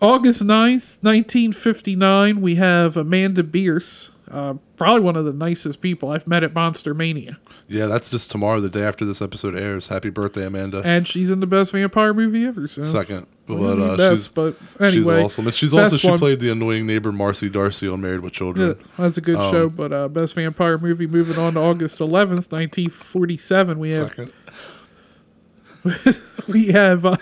August 0.01 0.43
9th, 0.43 1.03
1959, 1.03 2.41
we 2.41 2.55
have 2.57 2.97
Amanda 2.97 3.43
Bearse. 3.43 4.11
Uh, 4.31 4.55
probably 4.77 5.01
one 5.01 5.17
of 5.17 5.25
the 5.25 5.33
nicest 5.33 5.81
people 5.81 6.11
I've 6.11 6.27
met 6.27 6.43
at 6.45 6.55
Monster 6.55 6.93
Mania. 6.95 7.39
Yeah, 7.67 7.87
that's 7.87 8.11
just 8.11 8.31
tomorrow, 8.31 8.61
the 8.61 8.69
day 8.69 8.83
after 8.83 9.05
this 9.05 9.23
episode 9.23 9.57
airs. 9.59 9.89
Happy 9.89 10.11
birthday, 10.11 10.45
Amanda. 10.47 10.83
And 10.85 11.07
she's 11.09 11.31
in 11.31 11.41
the 11.41 11.47
best 11.47 11.73
vampire 11.73 12.13
movie 12.15 12.45
ever. 12.45 12.67
So. 12.69 12.85
Second, 12.85 13.27
Well, 13.47 13.77
but 13.77 13.83
uh, 13.83 13.97
best, 13.97 14.23
she's 14.23 14.29
but 14.29 14.57
anyway, 14.81 14.93
she's 14.93 15.25
awesome, 15.25 15.47
and 15.47 15.55
she's 15.55 15.75
also 15.75 15.97
she 15.97 16.09
one. 16.09 16.19
played 16.19 16.41
the 16.41 16.51
annoying 16.51 16.87
neighbor 16.87 17.11
Marcy 17.13 17.49
Darcy 17.49 17.89
on 17.89 18.01
Married 18.01 18.21
with 18.21 18.33
Children. 18.33 18.77
Yeah, 18.79 18.87
that's 18.99 19.19
a 19.19 19.23
good 19.23 19.37
Um, 19.37 19.51
show, 19.51 19.69
but 19.69 19.93
uh, 19.93 20.09
best 20.09 20.35
vampire 20.35 20.79
movie. 20.79 21.07
Moving 21.07 21.39
on 21.39 21.55
to 21.55 21.61
August 21.61 21.99
11th, 22.01 22.53
1947, 22.53 23.79
we 23.79 23.93
have 23.93 24.09
Second, 24.11 24.33
we 26.49 26.67
have 26.69 27.05
uh, 27.07 27.17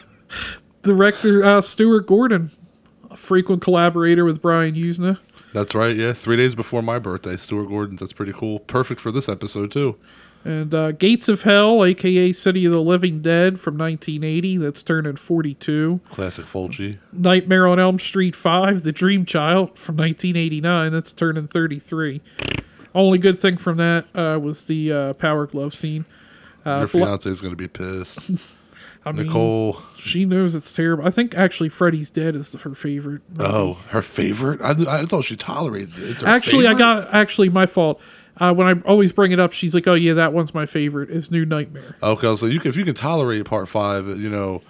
director 0.82 1.44
uh, 1.44 1.60
Stuart 1.60 2.06
Gordon, 2.06 2.50
a 3.10 3.16
frequent 3.16 3.62
collaborator 3.62 4.24
with 4.24 4.40
Brian 4.42 4.74
Yuzna. 4.74 5.18
That's 5.52 5.74
right. 5.74 5.96
Yeah, 5.96 6.12
three 6.12 6.36
days 6.36 6.54
before 6.54 6.82
my 6.82 6.98
birthday, 6.98 7.36
Stuart 7.36 7.66
Gordon's. 7.66 8.00
That's 8.00 8.12
pretty 8.12 8.32
cool. 8.32 8.60
Perfect 8.60 9.00
for 9.00 9.10
this 9.10 9.28
episode 9.28 9.70
too. 9.72 9.96
And 10.44 10.72
uh, 10.72 10.92
Gates 10.92 11.28
of 11.28 11.42
Hell, 11.42 11.84
aka 11.84 12.30
City 12.30 12.66
of 12.66 12.72
the 12.72 12.80
Living 12.80 13.20
Dead 13.20 13.58
from 13.58 13.76
1980, 13.76 14.58
that's 14.58 14.80
turning 14.82 15.16
42. 15.16 16.00
Classic 16.12 16.44
Fulci. 16.44 16.98
Nightmare 17.12 17.66
on 17.66 17.80
Elm 17.80 17.98
Street 17.98 18.36
5, 18.36 18.84
The 18.84 18.92
Dream 18.92 19.24
Child 19.24 19.76
from 19.76 19.96
1989, 19.96 20.92
that's 20.92 21.12
turning 21.12 21.48
33. 21.48 22.20
Only 22.94 23.18
good 23.18 23.40
thing 23.40 23.56
from 23.56 23.76
that 23.78 24.06
uh, 24.14 24.38
was 24.40 24.66
the 24.66 24.92
uh, 24.92 25.12
Power 25.14 25.46
Glove 25.46 25.74
scene. 25.74 26.04
Uh, 26.64 26.78
Your 26.78 26.88
fiance 26.88 27.28
is 27.28 27.40
gonna 27.40 27.56
be 27.56 27.68
pissed. 27.68 28.30
I 29.06 29.12
mean, 29.12 29.28
Nicole. 29.28 29.80
she 29.96 30.24
knows 30.24 30.56
it's 30.56 30.74
terrible. 30.74 31.06
I 31.06 31.10
think 31.10 31.36
actually 31.36 31.68
Freddy's 31.68 32.10
Dead 32.10 32.34
is 32.34 32.52
her 32.54 32.74
favorite. 32.74 33.22
Oh, 33.38 33.74
her 33.90 34.02
favorite? 34.02 34.60
I, 34.60 34.70
I 35.02 35.06
thought 35.06 35.24
she 35.24 35.36
tolerated 35.36 35.96
it. 35.96 36.10
It's 36.10 36.22
Actually, 36.24 36.66
I 36.66 36.74
got 36.74 37.14
actually 37.14 37.48
my 37.48 37.66
fault. 37.66 38.00
Uh, 38.38 38.52
when 38.52 38.66
I 38.66 38.80
always 38.86 39.12
bring 39.12 39.30
it 39.30 39.38
up, 39.38 39.52
she's 39.52 39.74
like, 39.74 39.86
"Oh 39.86 39.94
yeah, 39.94 40.12
that 40.14 40.32
one's 40.32 40.52
my 40.52 40.66
favorite. 40.66 41.08
Is 41.08 41.30
New 41.30 41.46
Nightmare." 41.46 41.96
Okay, 42.02 42.34
so 42.34 42.46
you 42.46 42.58
can, 42.58 42.68
if 42.68 42.76
you 42.76 42.84
can 42.84 42.94
tolerate 42.94 43.44
part 43.44 43.68
five, 43.68 44.08
you 44.08 44.28
know, 44.28 44.60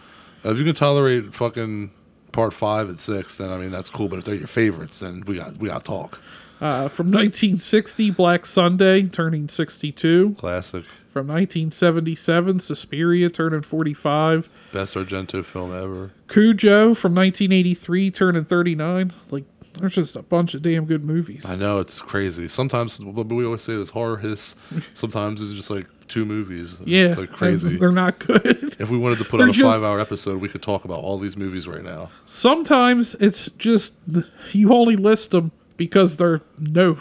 if 0.44 0.58
you 0.58 0.64
can 0.64 0.74
tolerate 0.74 1.34
fucking 1.34 1.90
part 2.30 2.52
five 2.52 2.90
at 2.90 3.00
six, 3.00 3.38
then 3.38 3.50
I 3.50 3.56
mean 3.56 3.70
that's 3.70 3.90
cool. 3.90 4.08
But 4.08 4.18
if 4.18 4.24
they're 4.26 4.34
your 4.34 4.46
favorites, 4.46 5.00
then 5.00 5.24
we 5.26 5.36
got 5.36 5.56
we 5.56 5.68
got 5.70 5.80
to 5.80 5.86
talk. 5.86 6.20
Uh, 6.60 6.88
from 6.88 7.08
1960, 7.08 8.10
Black 8.12 8.46
Sunday, 8.46 9.02
turning 9.02 9.48
62. 9.48 10.36
Classic, 10.38 10.84
From 11.16 11.28
1977, 11.28 12.60
Suspiria, 12.60 13.30
turning 13.30 13.62
45. 13.62 14.50
best 14.70 14.94
Argento 14.94 15.42
film 15.42 15.74
ever. 15.74 16.10
Cujo 16.28 16.92
from 16.92 17.14
1983, 17.14 18.10
turning 18.10 18.44
39. 18.44 19.12
Like, 19.30 19.44
there's 19.78 19.94
just 19.94 20.14
a 20.14 20.20
bunch 20.20 20.52
of 20.52 20.60
damn 20.60 20.84
good 20.84 21.06
movies. 21.06 21.46
I 21.46 21.56
know 21.56 21.78
it's 21.80 22.00
crazy. 22.00 22.48
Sometimes 22.48 23.00
we 23.00 23.46
always 23.46 23.62
say 23.62 23.74
this 23.76 23.88
horror 23.88 24.18
hiss. 24.18 24.56
Sometimes 24.92 25.40
it's 25.40 25.54
just 25.54 25.70
like 25.70 25.86
two 26.06 26.26
movies. 26.26 26.76
Yeah, 26.84 27.04
it's 27.06 27.16
like 27.16 27.32
crazy. 27.32 27.78
They're 27.78 27.92
not 27.92 28.18
good. 28.18 28.76
If 28.78 28.90
we 28.90 28.98
wanted 28.98 29.16
to 29.16 29.24
put 29.24 29.38
They're 29.38 29.48
a 29.48 29.52
just- 29.52 29.80
five-hour 29.80 29.98
episode, 29.98 30.42
we 30.42 30.50
could 30.50 30.62
talk 30.62 30.84
about 30.84 30.98
all 30.98 31.18
these 31.18 31.38
movies 31.38 31.66
right 31.66 31.82
now. 31.82 32.10
Sometimes 32.26 33.14
it's 33.14 33.48
just 33.56 33.94
you 34.52 34.70
only 34.74 34.96
list 34.96 35.30
them 35.30 35.52
because 35.78 36.18
they're 36.18 36.42
known. 36.58 37.00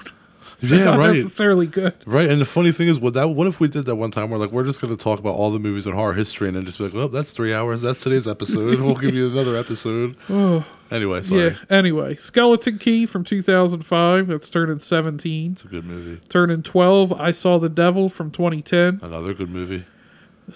Yeah, 0.62 0.96
right. 0.96 1.16
necessarily 1.16 1.68
good. 1.68 1.94
Right, 2.06 2.30
and 2.30 2.40
the 2.42 2.46
funny 2.46 2.72
thing 2.72 2.88
is, 2.88 3.00
what 3.00 3.14
that 3.14 3.30
what 3.30 3.48
if 3.48 3.60
we 3.60 3.68
did 3.68 3.86
that 3.86 3.96
one 3.96 4.12
time? 4.12 4.30
We're 4.30 4.38
like, 4.38 4.52
we're 4.52 4.64
just 4.64 4.80
going 4.82 4.96
to 4.96 5.02
talk 5.02 5.20
about 5.20 5.36
all 5.36 5.52
the 5.52 5.60
movies 5.60 5.86
in 5.86 5.94
horror 5.94 6.14
history, 6.14 6.48
and 6.48 6.56
then 6.58 6.66
just 6.66 6.78
be 6.78 6.86
like, 6.86 6.94
well, 6.94 7.08
that's 7.10 7.34
three 7.34 7.54
hours. 7.54 7.82
That's 7.82 8.02
today's 8.02 8.28
episode. 8.28 8.80
we'll 8.82 8.96
give 8.96 9.14
you 9.14 9.30
another 9.30 9.56
episode. 9.58 10.16
Oh. 10.30 10.66
anyway, 10.92 11.22
sorry, 11.24 11.44
Yeah. 11.48 11.56
Anyway, 11.70 12.16
Skeleton 12.16 12.78
Key 12.78 13.06
from 13.06 13.24
2005. 13.24 14.28
That's 14.28 14.50
turning 14.50 14.80
17. 14.80 15.52
it's 15.54 15.66
a 15.66 15.68
good 15.68 15.86
movie. 15.86 16.22
Turning 16.30 16.62
12. 16.64 17.12
I 17.14 17.32
Saw 17.32 17.58
the 17.58 17.70
Devil 17.70 18.10
from 18.10 18.32
2010. 18.32 19.00
Another 19.02 19.34
good 19.34 19.50
movie. 19.50 19.86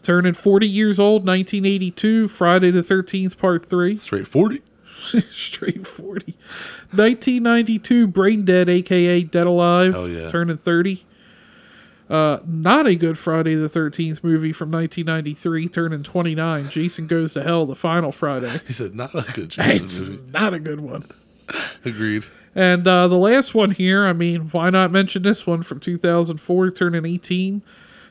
Turning 0.01 0.33
40 0.33 0.67
years 0.67 0.99
old. 0.99 1.25
1982. 1.25 2.27
Friday 2.27 2.71
the 2.71 2.81
13th, 2.81 3.37
Part 3.37 3.65
3. 3.65 3.97
Straight 3.97 4.27
forty. 4.27 4.61
Straight 5.31 5.85
40. 5.85 6.33
1992, 6.91 8.07
Brain 8.07 8.45
Dead, 8.45 8.69
aka 8.69 9.23
Dead 9.23 9.45
Alive, 9.45 9.95
yeah. 10.11 10.29
turning 10.29 10.57
30. 10.57 11.05
Uh, 12.09 12.39
not 12.47 12.87
a 12.87 12.95
good 12.95 13.19
Friday 13.19 13.53
the 13.53 13.67
13th 13.67 14.23
movie 14.23 14.51
from 14.51 14.71
1993, 14.71 15.67
turning 15.67 16.01
29. 16.01 16.69
Jason 16.69 17.05
Goes 17.05 17.33
to 17.33 17.43
Hell, 17.43 17.67
the 17.67 17.75
final 17.75 18.11
Friday. 18.11 18.61
He 18.67 18.73
said, 18.73 18.95
not 18.95 19.13
a 19.13 19.31
good 19.33 19.53
It's 19.57 19.99
Jason 19.99 20.09
movie. 20.09 20.31
not 20.31 20.53
a 20.55 20.59
good 20.59 20.79
one. 20.79 21.05
Agreed. 21.85 22.25
And 22.55 22.87
uh, 22.87 23.07
the 23.07 23.17
last 23.17 23.53
one 23.53 23.71
here, 23.71 24.07
I 24.07 24.13
mean, 24.13 24.49
why 24.49 24.71
not 24.71 24.91
mention 24.91 25.21
this 25.21 25.45
one 25.45 25.61
from 25.61 25.79
2004, 25.79 26.71
turning 26.71 27.05
18? 27.05 27.61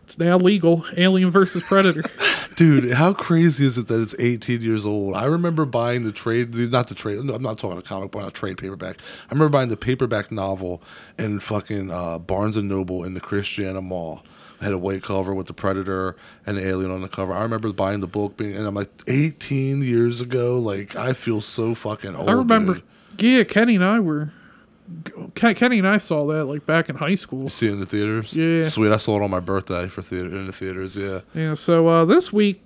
It's 0.09 0.18
now 0.18 0.38
legal. 0.38 0.87
Alien 0.97 1.31
versus 1.31 1.62
Predator. 1.62 2.03
Dude, 2.57 2.92
how 2.92 3.12
crazy 3.12 3.66
is 3.66 3.77
it 3.77 3.88
that 3.88 4.01
it's 4.01 4.14
18 4.18 4.62
years 4.62 4.87
old? 4.87 5.14
I 5.14 5.27
remember 5.27 5.66
buying 5.66 6.05
the 6.05 6.12
trade, 6.12 6.55
not 6.55 6.88
the 6.88 6.94
trade, 6.94 7.23
no, 7.23 7.35
I'm 7.35 7.42
not 7.42 7.59
talking 7.59 7.77
a 7.77 7.83
comic 7.83 8.12
book, 8.12 8.23
not 8.23 8.29
a 8.29 8.33
trade 8.33 8.57
paperback. 8.57 8.97
I 9.29 9.35
remember 9.35 9.51
buying 9.51 9.68
the 9.68 9.77
paperback 9.77 10.33
novel 10.33 10.83
in 11.18 11.40
fucking 11.40 11.90
uh, 11.90 12.21
Barnes 12.21 12.57
and 12.57 12.71
Noble 12.71 13.05
in 13.05 13.12
the 13.12 13.21
Christiana 13.21 13.83
Mall. 13.83 14.23
It 14.59 14.64
had 14.64 14.73
a 14.73 14.79
white 14.79 15.03
cover 15.03 15.35
with 15.35 15.47
the 15.47 15.53
Predator 15.53 16.16
and 16.47 16.57
the 16.57 16.66
alien 16.66 16.90
on 16.90 17.03
the 17.03 17.09
cover. 17.11 17.35
I 17.35 17.42
remember 17.42 17.71
buying 17.75 18.01
the 18.01 18.07
book 18.07 18.38
being, 18.38 18.57
and 18.57 18.66
I'm 18.66 18.75
like, 18.75 18.88
18 19.09 19.83
years 19.83 20.23
ago? 20.23 20.59
Like, 20.59 20.97
I 20.97 21.12
feel 21.12 21.42
so 21.42 21.75
fucking 21.75 22.16
old. 22.16 22.31
I 22.31 22.33
remember, 22.33 22.81
dude. 23.14 23.23
yeah, 23.23 23.44
Kenny 23.44 23.75
and 23.75 23.85
I 23.85 24.01
were, 24.01 24.31
Kenny 25.35 25.79
and 25.79 25.87
I 25.88 25.98
saw 25.98 26.27
that 26.29 26.44
like 26.44 26.66
back 26.66 26.88
in 26.88 26.96
high 26.96 27.14
school. 27.14 27.48
See 27.51 27.66
it 27.66 27.72
in 27.72 27.81
the 27.81 27.87
theaters? 27.87 28.35
Yeah. 28.35 28.64
Sweet. 28.68 28.92
I 28.92 28.96
saw 28.96 29.18
it 29.20 29.22
on 29.22 29.31
my 29.31 29.40
birthday 29.40 29.88
for 29.88 30.03
theater 30.03 30.37
in 30.37 30.46
the 30.46 30.53
theaters, 30.53 30.96
yeah. 30.96 31.20
Yeah, 31.35 31.55
so 31.55 31.87
uh, 31.88 32.05
this 32.05 32.33
week, 32.33 32.62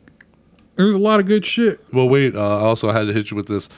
there's 0.76 0.94
a 0.94 0.98
lot 0.98 1.20
of 1.20 1.26
good 1.26 1.44
shit. 1.44 1.84
Well, 1.92 2.08
wait. 2.08 2.34
Uh, 2.34 2.58
I 2.58 2.60
also 2.62 2.90
had 2.90 3.06
to 3.06 3.12
hit 3.12 3.30
you 3.30 3.36
with 3.36 3.48
this. 3.48 3.68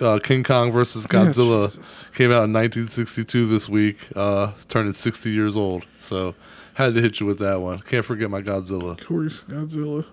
Uh, 0.00 0.18
King 0.18 0.42
Kong 0.42 0.72
versus 0.72 1.06
Godzilla 1.06 1.70
Jesus. 1.70 2.06
came 2.14 2.30
out 2.30 2.44
in 2.44 2.52
1962 2.52 3.46
this 3.46 3.68
week. 3.68 3.98
Uh, 4.16 4.52
it's 4.54 4.64
turning 4.64 4.92
60 4.94 5.30
years 5.30 5.56
old. 5.56 5.86
So 5.98 6.34
had 6.74 6.94
to 6.94 7.00
hit 7.00 7.20
you 7.20 7.26
with 7.26 7.38
that 7.40 7.60
one. 7.60 7.80
Can't 7.80 8.04
forget 8.04 8.30
my 8.30 8.40
Godzilla 8.40 8.98
Of 8.98 9.06
course, 9.06 9.42
Godzilla. 9.42 10.06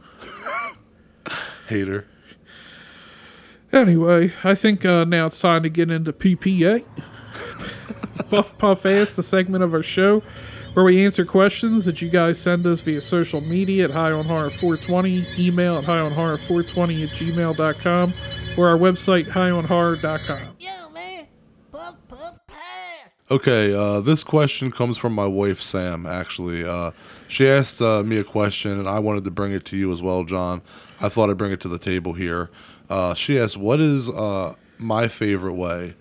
hater. 1.67 2.07
Anyway, 3.71 4.33
I 4.43 4.55
think 4.55 4.83
uh, 4.83 5.03
now 5.05 5.27
it's 5.27 5.39
time 5.39 5.63
to 5.63 5.69
get 5.69 5.91
into 5.91 6.11
PPA. 6.11 6.83
Puff 8.29 8.57
Puff 8.57 8.85
Ass, 8.85 9.15
the 9.15 9.23
segment 9.23 9.63
of 9.63 9.73
our 9.73 9.83
show 9.83 10.21
where 10.73 10.85
we 10.85 11.03
answer 11.03 11.25
questions 11.25 11.85
that 11.85 12.01
you 12.01 12.09
guys 12.09 12.39
send 12.39 12.65
us 12.65 12.79
via 12.81 13.01
social 13.01 13.41
media 13.41 13.85
at 13.85 13.91
High 13.91 14.11
on 14.11 14.25
Horror 14.25 14.49
420, 14.49 15.25
email 15.37 15.77
at 15.77 15.83
High 15.83 15.99
on 15.99 16.11
Horror 16.11 16.37
420 16.37 17.03
at 17.03 17.09
gmail.com, 17.09 18.13
or 18.57 18.67
our 18.67 18.77
website, 18.77 19.25
highonhorror.com. 19.25 20.55
Yo, 20.59 20.89
man. 20.91 21.27
Puff, 21.71 21.95
puff, 22.07 22.47
pass. 22.47 23.15
Okay, 23.31 23.73
uh, 23.73 23.99
this 23.99 24.23
question 24.23 24.71
comes 24.71 24.97
from 24.97 25.13
my 25.13 25.25
wife 25.25 25.59
Sam. 25.59 26.05
Actually, 26.05 26.63
uh, 26.63 26.91
she 27.27 27.47
asked 27.47 27.81
uh, 27.81 28.03
me 28.03 28.17
a 28.17 28.23
question, 28.23 28.79
and 28.79 28.87
I 28.87 28.99
wanted 28.99 29.23
to 29.23 29.31
bring 29.31 29.51
it 29.51 29.65
to 29.65 29.77
you 29.77 29.91
as 29.91 30.01
well, 30.01 30.23
John. 30.23 30.61
I 31.01 31.09
thought 31.09 31.29
I'd 31.29 31.37
bring 31.37 31.51
it 31.51 31.61
to 31.61 31.67
the 31.67 31.79
table 31.79 32.13
here. 32.13 32.49
Uh, 32.89 33.13
she 33.13 33.39
asked, 33.39 33.57
"What 33.57 33.79
is 33.79 34.09
uh, 34.09 34.55
my 34.77 35.07
favorite 35.07 35.53
way 35.53 35.95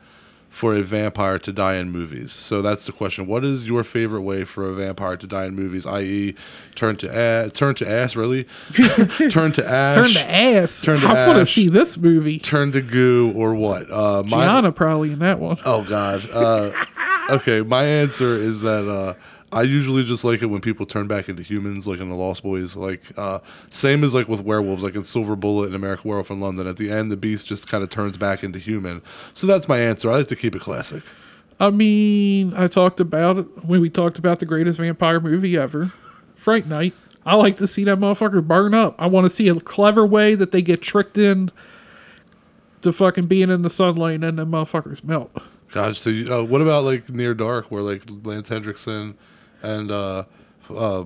for 0.58 0.74
a 0.74 0.82
vampire 0.82 1.38
to 1.38 1.52
die 1.52 1.74
in 1.76 1.90
movies?" 1.90 2.32
So 2.32 2.60
that's 2.62 2.84
the 2.86 2.92
question. 2.92 3.26
What 3.26 3.44
is 3.44 3.66
your 3.66 3.84
favorite 3.84 4.22
way 4.22 4.44
for 4.44 4.68
a 4.68 4.74
vampire 4.74 5.16
to 5.16 5.26
die 5.26 5.44
in 5.46 5.54
movies? 5.54 5.86
I.e., 5.86 6.34
turn 6.74 6.96
to 6.96 7.08
ass, 7.14 7.52
turn 7.52 7.74
to 7.76 7.88
ass, 7.88 8.16
really? 8.16 8.44
turn 9.30 9.52
to 9.52 9.68
ash, 9.68 9.94
Turn 9.94 10.08
to 10.12 10.30
ass. 10.30 10.82
Turn 10.82 11.00
to 11.00 11.06
I 11.08 11.26
want 11.26 11.38
to 11.38 11.46
see 11.46 11.68
this 11.68 11.96
movie. 11.96 12.38
turn 12.38 12.72
to 12.72 12.80
goo, 12.80 13.32
or 13.36 13.54
what? 13.54 13.90
Uh, 13.90 14.22
my- 14.24 14.44
Gianna 14.44 14.72
probably 14.72 15.12
in 15.12 15.20
that 15.20 15.38
one. 15.38 15.58
Oh 15.64 15.84
God. 15.84 16.22
Uh, 16.34 16.70
okay, 17.30 17.60
my 17.62 17.84
answer 17.84 18.34
is 18.36 18.60
that 18.62 18.88
uh, 18.88 19.14
I 19.50 19.62
usually 19.62 20.04
just 20.04 20.24
like 20.24 20.42
it 20.42 20.46
when 20.46 20.60
people 20.60 20.84
turn 20.84 21.06
back 21.06 21.28
into 21.28 21.42
humans, 21.42 21.86
like 21.86 22.00
in 22.00 22.08
the 22.08 22.14
Lost 22.14 22.42
Boys. 22.42 22.76
Like 22.76 23.02
uh, 23.16 23.40
same 23.70 24.04
as 24.04 24.14
like 24.14 24.28
with 24.28 24.42
werewolves, 24.42 24.82
like 24.82 24.94
in 24.94 25.04
Silver 25.04 25.36
Bullet 25.36 25.66
and 25.66 25.74
American 25.74 26.08
Werewolf 26.08 26.30
in 26.30 26.40
London. 26.40 26.66
At 26.66 26.76
the 26.76 26.90
end, 26.90 27.10
the 27.10 27.16
beast 27.16 27.46
just 27.46 27.66
kind 27.66 27.82
of 27.82 27.88
turns 27.88 28.16
back 28.16 28.44
into 28.44 28.58
human. 28.58 29.02
So 29.32 29.46
that's 29.46 29.68
my 29.68 29.78
answer. 29.78 30.10
I 30.10 30.18
like 30.18 30.28
to 30.28 30.36
keep 30.36 30.54
it 30.54 30.60
classic. 30.60 31.02
I 31.60 31.70
mean, 31.70 32.52
I 32.54 32.66
talked 32.66 33.00
about 33.00 33.38
it 33.38 33.64
when 33.64 33.80
we 33.80 33.90
talked 33.90 34.18
about 34.18 34.38
the 34.38 34.46
greatest 34.46 34.78
vampire 34.78 35.18
movie 35.18 35.56
ever, 35.56 35.86
Fright 36.34 36.66
Night. 36.66 36.94
I 37.24 37.34
like 37.34 37.56
to 37.58 37.66
see 37.66 37.84
that 37.84 37.98
motherfucker 37.98 38.46
burn 38.46 38.74
up. 38.74 38.94
I 38.98 39.06
want 39.06 39.24
to 39.24 39.30
see 39.30 39.48
a 39.48 39.54
clever 39.54 40.06
way 40.06 40.34
that 40.34 40.52
they 40.52 40.62
get 40.62 40.82
tricked 40.82 41.18
in 41.18 41.50
to 42.82 42.92
fucking 42.92 43.26
being 43.26 43.50
in 43.50 43.62
the 43.62 43.70
sunlight 43.70 44.14
and 44.14 44.22
then 44.22 44.36
the 44.36 44.46
motherfuckers 44.46 45.02
melt. 45.02 45.30
Gosh, 45.72 45.98
so 45.98 46.10
you, 46.10 46.32
uh, 46.32 46.42
what 46.42 46.60
about 46.62 46.84
like 46.84 47.10
Near 47.10 47.34
Dark, 47.34 47.70
where 47.70 47.82
like 47.82 48.02
Lance 48.24 48.48
Henriksen 48.48 49.18
and 49.62 49.90
uh, 49.90 50.24
uh, 50.70 51.04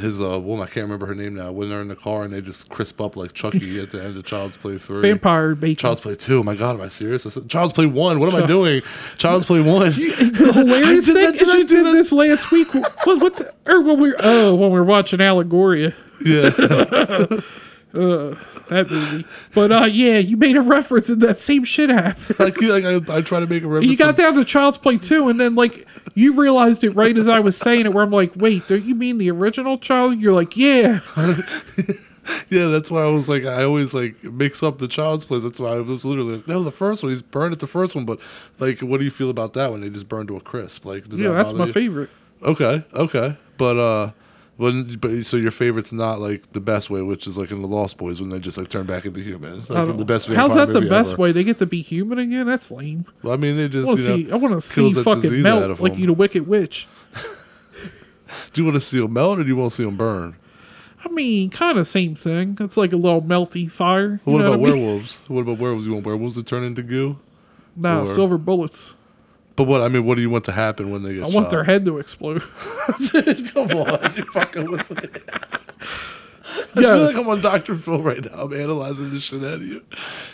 his 0.00 0.20
uh, 0.20 0.40
woman, 0.40 0.66
I 0.66 0.70
can't 0.70 0.84
remember 0.84 1.06
her 1.06 1.14
name 1.14 1.34
now, 1.34 1.52
when 1.52 1.68
they're 1.68 1.80
in 1.80 1.88
the 1.88 1.94
car 1.96 2.24
and 2.24 2.32
they 2.32 2.40
just 2.40 2.68
crisp 2.68 3.00
up 3.00 3.16
like 3.16 3.32
Chucky 3.32 3.80
at 3.80 3.92
the 3.92 4.02
end 4.02 4.16
of 4.16 4.24
Child's 4.24 4.56
Play 4.56 4.76
3. 4.78 5.00
Vampire 5.00 5.54
bacon. 5.54 5.76
Child's 5.76 6.00
Play 6.00 6.16
2. 6.16 6.38
Oh 6.38 6.42
my 6.42 6.54
God, 6.56 6.74
am 6.76 6.80
I 6.82 6.88
serious? 6.88 7.26
I 7.26 7.28
said, 7.28 7.48
Child's 7.48 7.72
Play 7.72 7.86
1. 7.86 8.18
What 8.18 8.34
am 8.34 8.42
I 8.42 8.46
doing? 8.46 8.82
Child's 9.18 9.46
Play 9.46 9.60
1. 9.60 9.66
the 9.92 10.52
hilarious 10.52 11.06
thing 11.06 11.14
that- 11.14 11.34
is 11.40 11.48
I 11.50 11.58
you 11.58 11.64
did 11.64 11.86
that? 11.86 11.92
this 11.92 12.10
last 12.12 12.50
week. 12.50 12.74
What, 12.74 13.20
what 13.20 13.36
the, 13.36 13.54
or 13.66 13.82
when 13.82 14.00
we 14.00 14.14
oh 14.18 14.54
when 14.56 14.70
we 14.72 14.78
were 14.80 14.84
watching 14.84 15.20
Allegoria. 15.20 15.94
yeah. 16.24 17.40
that 17.94 18.86
movie. 18.90 19.24
But 19.54 19.72
uh, 19.72 19.84
yeah, 19.84 20.18
you 20.18 20.36
made 20.36 20.56
a 20.56 20.60
reference 20.60 21.08
and 21.08 21.20
that 21.22 21.38
same 21.38 21.64
shit 21.64 21.90
happened. 21.90 22.38
like, 22.38 22.60
like 22.60 22.84
I, 22.84 23.16
I 23.16 23.20
try 23.22 23.40
to 23.40 23.46
make 23.46 23.62
a 23.62 23.66
reference. 23.66 23.90
You 23.90 23.96
got 23.96 24.16
down 24.16 24.34
to 24.34 24.44
Child's 24.44 24.78
Play 24.78 24.98
2, 24.98 25.28
and 25.28 25.40
then, 25.40 25.54
like, 25.54 25.86
you 26.14 26.34
realized 26.34 26.84
it 26.84 26.90
right 26.90 27.16
as 27.16 27.28
I 27.28 27.40
was 27.40 27.56
saying 27.56 27.86
it, 27.86 27.92
where 27.94 28.04
I'm 28.04 28.10
like, 28.10 28.32
wait, 28.36 28.66
don't 28.68 28.84
you 28.84 28.94
mean 28.94 29.18
the 29.18 29.30
original 29.30 29.78
Child? 29.78 30.20
You're 30.20 30.34
like, 30.34 30.56
yeah. 30.56 31.00
Yeah, 32.48 32.68
that's 32.68 32.90
why 32.90 33.02
I 33.02 33.10
was 33.10 33.28
like, 33.28 33.44
I 33.44 33.64
always 33.64 33.92
like 33.92 34.24
mix 34.24 34.62
up 34.62 34.78
the 34.78 34.88
Child's 34.88 35.26
Play. 35.26 35.40
That's 35.40 35.60
why 35.60 35.72
I 35.72 35.80
was 35.80 36.06
literally 36.06 36.36
like, 36.36 36.48
no, 36.48 36.62
the 36.62 36.72
first 36.72 37.02
one. 37.02 37.12
He's 37.12 37.20
burned 37.20 37.52
at 37.52 37.60
the 37.60 37.66
first 37.66 37.94
one, 37.94 38.06
but 38.06 38.18
like, 38.58 38.80
what 38.80 38.96
do 38.96 39.04
you 39.04 39.10
feel 39.10 39.28
about 39.28 39.52
that 39.52 39.70
one? 39.70 39.82
They 39.82 39.90
just 39.90 40.08
burned 40.08 40.28
to 40.28 40.36
a 40.36 40.40
crisp. 40.40 40.86
Like, 40.86 41.06
does 41.06 41.20
Yeah, 41.20 41.28
that 41.28 41.34
that's 41.34 41.52
my 41.52 41.66
you? 41.66 41.72
favorite. 41.72 42.08
Okay, 42.42 42.82
okay, 42.94 43.36
but 43.58 43.76
uh, 43.76 44.12
but 44.58 45.00
but 45.00 45.26
so 45.26 45.36
your 45.36 45.50
favorite's 45.50 45.92
not 45.92 46.20
like 46.20 46.52
the 46.52 46.60
best 46.60 46.90
way, 46.90 47.02
which 47.02 47.26
is 47.26 47.36
like 47.36 47.50
in 47.50 47.60
the 47.60 47.68
Lost 47.68 47.96
Boys 47.96 48.20
when 48.20 48.30
they 48.30 48.38
just 48.38 48.56
like 48.56 48.68
turn 48.68 48.86
back 48.86 49.04
into 49.04 49.20
human. 49.20 49.58
Like, 49.68 49.86
from 49.86 49.96
the 49.96 50.04
best. 50.04 50.28
How's 50.28 50.54
that 50.54 50.72
the 50.72 50.82
best 50.82 51.12
ever. 51.12 51.22
way? 51.22 51.32
They 51.32 51.44
get 51.44 51.58
to 51.58 51.66
be 51.66 51.82
human 51.82 52.18
again? 52.18 52.46
That's 52.46 52.70
lame. 52.70 53.06
Well, 53.22 53.34
I 53.34 53.36
mean, 53.36 53.56
they 53.56 53.64
I 53.64 53.68
just 53.68 53.86
want 53.86 53.98
you 54.00 54.06
to 54.06 54.10
know, 54.10 54.16
see. 54.16 54.32
I 54.32 54.36
want 54.36 54.54
to 54.54 54.60
see 54.60 54.92
fucking 54.92 55.42
melt 55.42 55.80
like 55.80 55.96
you, 55.96 56.06
the 56.06 56.12
Wicked 56.12 56.46
Witch. 56.46 56.86
Do 58.52 58.60
you 58.60 58.64
want 58.64 58.74
to 58.74 58.80
see 58.80 59.00
them 59.00 59.12
melt 59.12 59.38
or 59.38 59.42
do 59.42 59.48
you 59.48 59.56
want 59.56 59.72
to 59.72 59.76
see 59.76 59.84
them 59.84 59.96
burn? 59.96 60.36
I 61.04 61.08
mean, 61.08 61.50
kind 61.50 61.78
of 61.78 61.86
same 61.86 62.14
thing. 62.14 62.56
It's 62.60 62.76
like 62.76 62.92
a 62.92 62.96
little 62.96 63.22
melty 63.22 63.70
fire. 63.70 64.20
What 64.24 64.38
know 64.38 64.46
about 64.46 64.60
what 64.60 64.70
I 64.70 64.72
mean? 64.72 64.82
werewolves? 64.84 65.20
What 65.28 65.40
about 65.42 65.58
werewolves? 65.58 65.86
You 65.86 65.92
want 65.92 66.06
werewolves 66.06 66.34
to 66.36 66.42
turn 66.42 66.64
into 66.64 66.82
goo? 66.82 67.18
Nah, 67.76 68.02
or- 68.02 68.06
silver 68.06 68.38
bullets. 68.38 68.94
But 69.56 69.64
what 69.64 69.82
I 69.82 69.88
mean, 69.88 70.04
what 70.04 70.16
do 70.16 70.20
you 70.20 70.30
want 70.30 70.44
to 70.46 70.52
happen 70.52 70.90
when 70.90 71.02
they 71.04 71.14
get 71.14 71.22
I 71.24 71.26
shot? 71.26 71.34
want 71.34 71.50
their 71.50 71.64
head 71.64 71.84
to 71.84 71.98
explode. 71.98 72.42
Come 73.52 73.70
on, 73.70 74.12
you 74.16 74.24
fucking 74.24 74.70
with 74.70 74.90
me. 74.90 75.08
I 76.76 76.80
feel 76.80 77.04
like 77.04 77.16
I'm 77.16 77.28
on 77.28 77.40
Dr. 77.40 77.76
Phil 77.76 78.02
right 78.02 78.24
now. 78.24 78.42
I'm 78.42 78.52
analyzing 78.52 79.10
this 79.10 79.22
shit 79.24 79.42
out 79.44 79.54
of 79.54 79.62
you. 79.62 79.82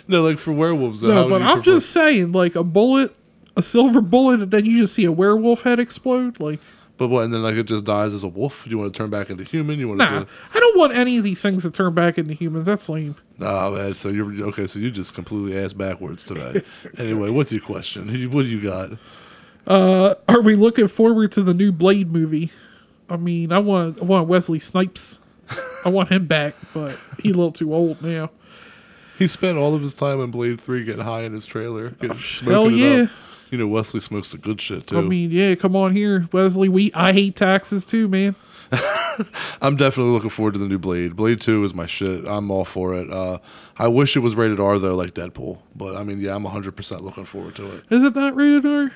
No, 0.09 0.23
like 0.23 0.39
for 0.39 0.53
werewolves. 0.53 1.03
No, 1.03 1.29
but 1.29 1.43
I'm 1.43 1.57
prefer- 1.57 1.73
just 1.73 1.91
saying, 1.91 2.33
like 2.33 2.55
a 2.57 2.65
bullet, 2.65 3.15
a 3.57 3.63
silver 3.63 4.01
bullet, 4.01 4.41
and 4.41 4.51
then 4.51 4.65
you 4.65 4.79
just 4.81 4.95
see 4.95 5.05
a 5.05 5.13
werewolf 5.13 5.63
head 5.63 5.79
explode. 5.79 6.41
Like, 6.41 6.61
But 7.01 7.09
what? 7.09 7.25
And 7.25 7.33
then 7.33 7.43
like 7.43 7.55
it 7.55 7.63
just 7.63 7.85
dies 7.85 8.13
as 8.13 8.25
a 8.25 8.29
wolf. 8.29 8.65
Do 8.65 8.71
you 8.71 8.77
want 8.77 8.93
to 8.93 8.99
turn 8.99 9.09
back 9.09 9.31
into 9.31 9.43
human? 9.43 9.79
You 9.79 9.89
want 9.89 10.01
nah, 10.01 10.21
to? 10.21 10.27
I 10.53 10.61
don't 10.61 10.77
want 10.77 10.93
any 10.93 11.17
of 11.17 11.25
these 11.25 11.41
things 11.41 11.63
to 11.63 11.71
turn 11.71 11.95
back 11.95 12.19
into 12.19 12.35
humans. 12.35 12.67
That's 12.67 12.91
lame. 12.91 13.17
Nah, 13.39 13.71
man. 13.71 13.95
So 13.95 14.11
you're 14.11 14.31
okay. 14.49 14.67
So 14.67 14.79
you 14.79 14.91
just 14.91 15.15
completely 15.15 15.59
ass 15.59 15.73
backwards 15.73 16.25
today. 16.25 16.61
anyway, 16.99 17.31
what's 17.31 17.53
your 17.53 17.63
question? 17.63 18.31
What 18.31 18.43
do 18.43 18.49
you 18.49 18.61
got? 18.61 18.99
Uh, 19.67 20.17
are 20.29 20.43
we 20.43 20.55
looking 20.55 20.89
forward 20.89 21.33
to 21.33 21.43
the 21.43 21.55
new 21.55 21.73
Blade 21.73 22.13
movie? 22.13 22.51
I 23.09 23.17
mean, 23.17 23.51
I 23.51 23.61
want 23.61 24.03
I 24.03 24.05
want 24.05 24.29
Wesley 24.29 24.59
Snipes. 24.59 25.21
I 25.87 25.89
want 25.89 26.11
him 26.11 26.27
back, 26.27 26.55
but 26.75 27.01
he's 27.23 27.33
a 27.33 27.37
little 27.37 27.51
too 27.51 27.73
old 27.73 28.03
now. 28.03 28.29
He 29.19 29.27
spent 29.27 29.57
all 29.57 29.75
of 29.75 29.81
his 29.81 29.95
time 29.95 30.21
in 30.21 30.31
Blade 30.31 30.61
Three 30.61 30.85
getting 30.85 31.07
high 31.07 31.23
in 31.23 31.33
his 31.33 31.47
trailer, 31.47 31.93
getting, 31.93 32.11
oh, 32.11 32.15
hell 32.15 32.21
smoking 32.21 32.79
it 32.79 32.83
yeah. 32.83 33.03
up. 33.05 33.11
You 33.51 33.59
know, 33.59 33.67
Wesley 33.67 34.01
smokes 34.01 34.31
the 34.31 34.39
good 34.39 34.61
shit 34.61 34.87
too. 34.87 34.99
I 34.99 35.03
mean, 35.03 35.31
yeah, 35.31 35.55
come 35.57 35.75
on 35.75 35.95
here, 35.95 36.29
Wesley. 36.33 36.69
We 36.69 36.93
I 36.95 37.13
hate 37.13 37.37
taxes 37.37 37.85
too, 37.85 38.09
man. 38.09 38.37
I'm 39.61 39.75
definitely 39.77 40.13
looking 40.13 40.31
forward 40.31 40.53
to 40.55 40.61
the 40.61 40.69
new 40.69 40.79
Blade. 40.79 41.17
Blade 41.17 41.41
Two 41.41 41.65
is 41.65 41.75
my 41.75 41.87
shit. 41.87 42.25
I'm 42.27 42.51
all 42.51 42.65
for 42.65 42.95
it. 42.95 43.11
Uh, 43.11 43.39
I 43.77 43.89
wish 43.89 44.17
it 44.17 44.21
was 44.21 44.35
rated 44.37 44.61
R 44.61 44.79
though, 44.79 44.95
like 44.95 45.15
Deadpool. 45.15 45.59
But 45.75 45.97
I 45.97 46.05
mean, 46.05 46.21
yeah, 46.21 46.35
I'm 46.37 46.45
100 46.45 46.77
percent 46.77 47.03
looking 47.03 47.25
forward 47.25 47.57
to 47.57 47.77
it. 47.77 47.85
Is 47.91 48.05
it 48.05 48.15
not 48.15 48.37
rated 48.37 48.65
R? 48.65 48.93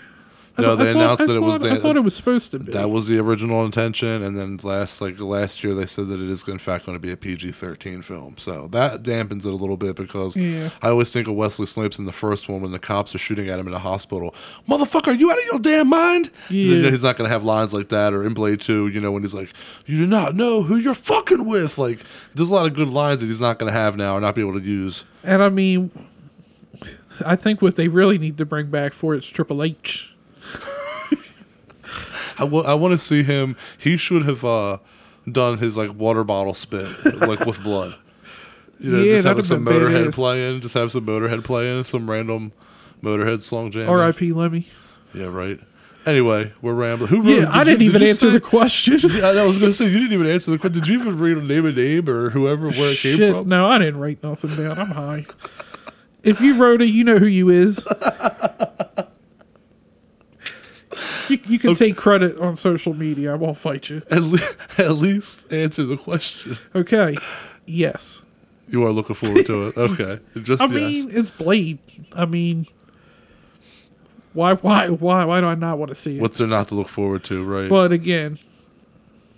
No, 0.57 0.77
they 0.77 0.89
I 0.89 0.91
announced 0.93 1.27
that 1.27 1.35
it 1.35 1.41
was 1.41 1.59
thought- 1.61 1.69
I 1.71 1.79
thought 1.79 1.97
it 1.97 2.05
was 2.05 2.15
supposed 2.15 2.53
to 2.53 2.61
be. 2.61 2.71
That 2.71 2.89
was 2.89 3.09
the 3.09 3.19
original 3.19 3.65
intention, 3.65 4.23
and 4.23 4.37
then 4.39 4.61
last 4.63 5.01
like 5.01 5.19
last 5.19 5.65
year 5.65 5.75
they 5.75 5.87
said 5.87 6.07
that 6.09 6.21
it 6.21 6.29
is 6.31 6.47
in 6.47 6.59
fact 6.59 6.87
going 6.87 6.95
to 6.97 7.01
be 7.03 7.11
a 7.11 7.17
PG 7.17 7.51
thirteen 7.53 8.03
film. 8.03 8.37
So 8.39 8.69
that 8.69 9.03
dampens 9.03 9.41
it 9.45 9.47
a 9.47 9.57
little 9.57 9.77
bit 9.77 9.97
because 9.97 10.37
Yeah. 10.37 10.71
I 10.81 10.91
always 10.91 11.11
think 11.13 11.27
of 11.27 11.35
Wesley 11.35 11.67
Snipes 11.67 11.99
in 11.99 12.05
the 12.05 12.13
first 12.13 12.49
one 12.49 12.61
when 12.63 12.71
the 12.71 12.79
cops 12.79 13.15
are 13.15 13.19
shooting 13.19 13.49
at 13.49 13.59
him 13.59 13.67
in 13.67 13.73
the 13.73 13.81
hospital. 13.81 14.33
Motherfucker, 14.69 15.09
are 15.09 15.13
you 15.15 15.31
out 15.31 15.39
of 15.39 15.45
your 15.47 15.59
damn 15.59 15.89
mind? 15.89 16.31
Yeah. 16.49 16.89
He's 16.91 17.03
not 17.03 17.17
going 17.17 17.27
to 17.29 17.33
have 17.33 17.43
lines 17.43 17.73
like 17.75 17.89
that. 17.89 18.15
Or 18.15 18.25
in 18.25 18.33
Blade 18.33 18.61
Two, 18.61 18.87
you 18.87 19.01
know, 19.01 19.11
when 19.11 19.23
he's 19.23 19.35
like, 19.35 19.53
"You 19.87 19.99
do 19.99 20.07
not 20.07 20.37
know 20.37 20.63
who 20.63 20.77
you're 20.77 20.95
fucking 20.95 21.45
with." 21.47 21.79
Like, 21.79 21.99
there's 22.35 22.49
a 22.49 22.53
lot 22.55 22.67
of 22.67 22.75
good 22.75 22.89
lines 22.91 23.21
that 23.21 23.27
he's 23.27 23.41
not 23.41 23.59
going 23.59 23.73
to 23.73 23.77
have 23.79 23.97
now 23.97 24.15
or 24.17 24.21
not 24.21 24.37
be 24.37 24.41
able 24.43 24.55
to 24.61 24.65
use. 24.65 25.05
And 25.25 25.43
I 25.43 25.49
mean, 25.49 25.91
I 27.27 27.37
think 27.37 27.63
what 27.63 27.77
they 27.77 27.89
really 27.89 28.19
need 28.19 28.39
to 28.39 28.45
bring 28.45 28.67
back 28.67 28.93
for 28.93 29.15
it's 29.15 29.27
Triple 29.27 29.63
H. 29.63 30.11
I 32.39 32.45
want 32.45 32.93
to 32.93 32.99
see 32.99 33.23
him. 33.23 33.57
He 33.79 33.97
should 33.97 34.25
have 34.25 34.45
uh, 34.45 34.79
done 35.31 35.59
his 35.59 35.77
like 35.77 35.95
water 35.95 36.25
bottle 36.25 36.55
spit 36.55 36.89
like 37.21 37.41
with 37.47 37.63
blood. 37.63 37.97
You 38.81 38.91
know, 38.91 39.03
Yeah, 39.03 39.13
just 39.13 39.25
that'd 39.25 39.37
have 39.39 39.47
some 39.47 39.65
been 39.65 39.75
Motorhead 39.75 40.07
badass. 40.09 40.15
playing. 40.15 40.61
Just 40.61 40.75
have 40.75 40.91
some 40.91 41.07
Motorhead 41.07 41.45
playing. 41.45 41.85
Some 41.85 42.11
random 42.11 42.53
Motorhead 43.03 43.41
song 43.43 43.71
jam. 43.71 43.89
R.I.P. 43.89 44.33
Lemmy. 44.33 44.67
Yeah, 45.15 45.27
right. 45.27 45.61
Anyway, 46.07 46.53
we're 46.61 46.75
rambling. 46.75 47.09
Who 47.09 47.23
wrote? 47.23 47.29
Yeah, 47.29 47.47
I 47.51 47.65
didn't 47.65 47.81
you- 47.81 47.87
even 47.89 48.03
you 48.03 48.09
answer 48.09 48.27
say- 48.27 48.33
the 48.33 48.41
question. 48.41 48.99
Yeah, 49.11 49.29
I 49.29 49.47
was 49.47 49.59
gonna 49.59 49.73
say 49.73 49.87
you 49.87 49.99
didn't 50.01 50.13
even 50.13 50.27
answer 50.27 50.51
the 50.51 50.59
question. 50.59 50.81
Did 50.81 50.89
you 50.89 50.99
even 50.99 51.19
read 51.19 51.37
a 51.39 51.43
name 51.43 51.65
a 51.67 51.73
name 51.73 52.09
or 52.11 52.31
whoever 52.31 52.69
where 52.69 52.93
it 52.93 52.99
came 52.99 53.17
Shit, 53.17 53.33
from? 53.33 53.49
no, 53.49 53.67
I 53.67 53.79
didn't 53.79 53.99
write 54.01 54.23
nothing 54.23 54.55
down. 54.57 54.79
I'm 54.79 54.89
high. 54.89 55.27
If 56.23 56.41
you 56.41 56.57
wrote 56.57 56.83
it, 56.83 56.87
you 56.91 57.05
know 57.05 57.19
who 57.19 57.27
you 57.27 57.49
is. 57.49 57.87
You, 61.29 61.39
you 61.47 61.59
can 61.59 61.75
take 61.75 61.97
credit 61.97 62.39
on 62.39 62.57
social 62.57 62.95
media. 62.95 63.33
I 63.33 63.37
won't 63.37 63.57
fight 63.57 63.89
you. 63.91 64.03
At, 64.11 64.23
le- 64.23 64.39
at 64.79 64.93
least 64.93 65.51
answer 65.53 65.85
the 65.85 65.97
question. 65.97 66.59
Okay. 66.75 67.17
Yes. 67.67 68.25
You 68.69 68.85
are 68.85 68.91
looking 68.91 69.15
forward 69.15 69.47
to 69.47 69.69
it. 69.69 69.77
Okay, 69.77 70.21
just 70.43 70.63
I 70.63 70.67
yes. 70.67 70.75
mean, 70.75 71.11
it's 71.11 71.31
Blade. 71.31 71.79
I 72.13 72.25
mean, 72.25 72.67
why, 74.33 74.55
why, 74.55 74.89
why, 74.89 75.25
why 75.25 75.41
do 75.41 75.47
I 75.47 75.55
not 75.55 75.79
want 75.79 75.91
to 75.91 75.95
see 75.95 76.17
it? 76.17 76.23
What's 76.23 76.39
there 76.39 76.47
not 76.47 76.69
to 76.69 76.75
look 76.75 76.89
forward 76.89 77.25
to, 77.25 77.45
right? 77.45 77.69
But 77.69 77.93
again, 77.93 78.39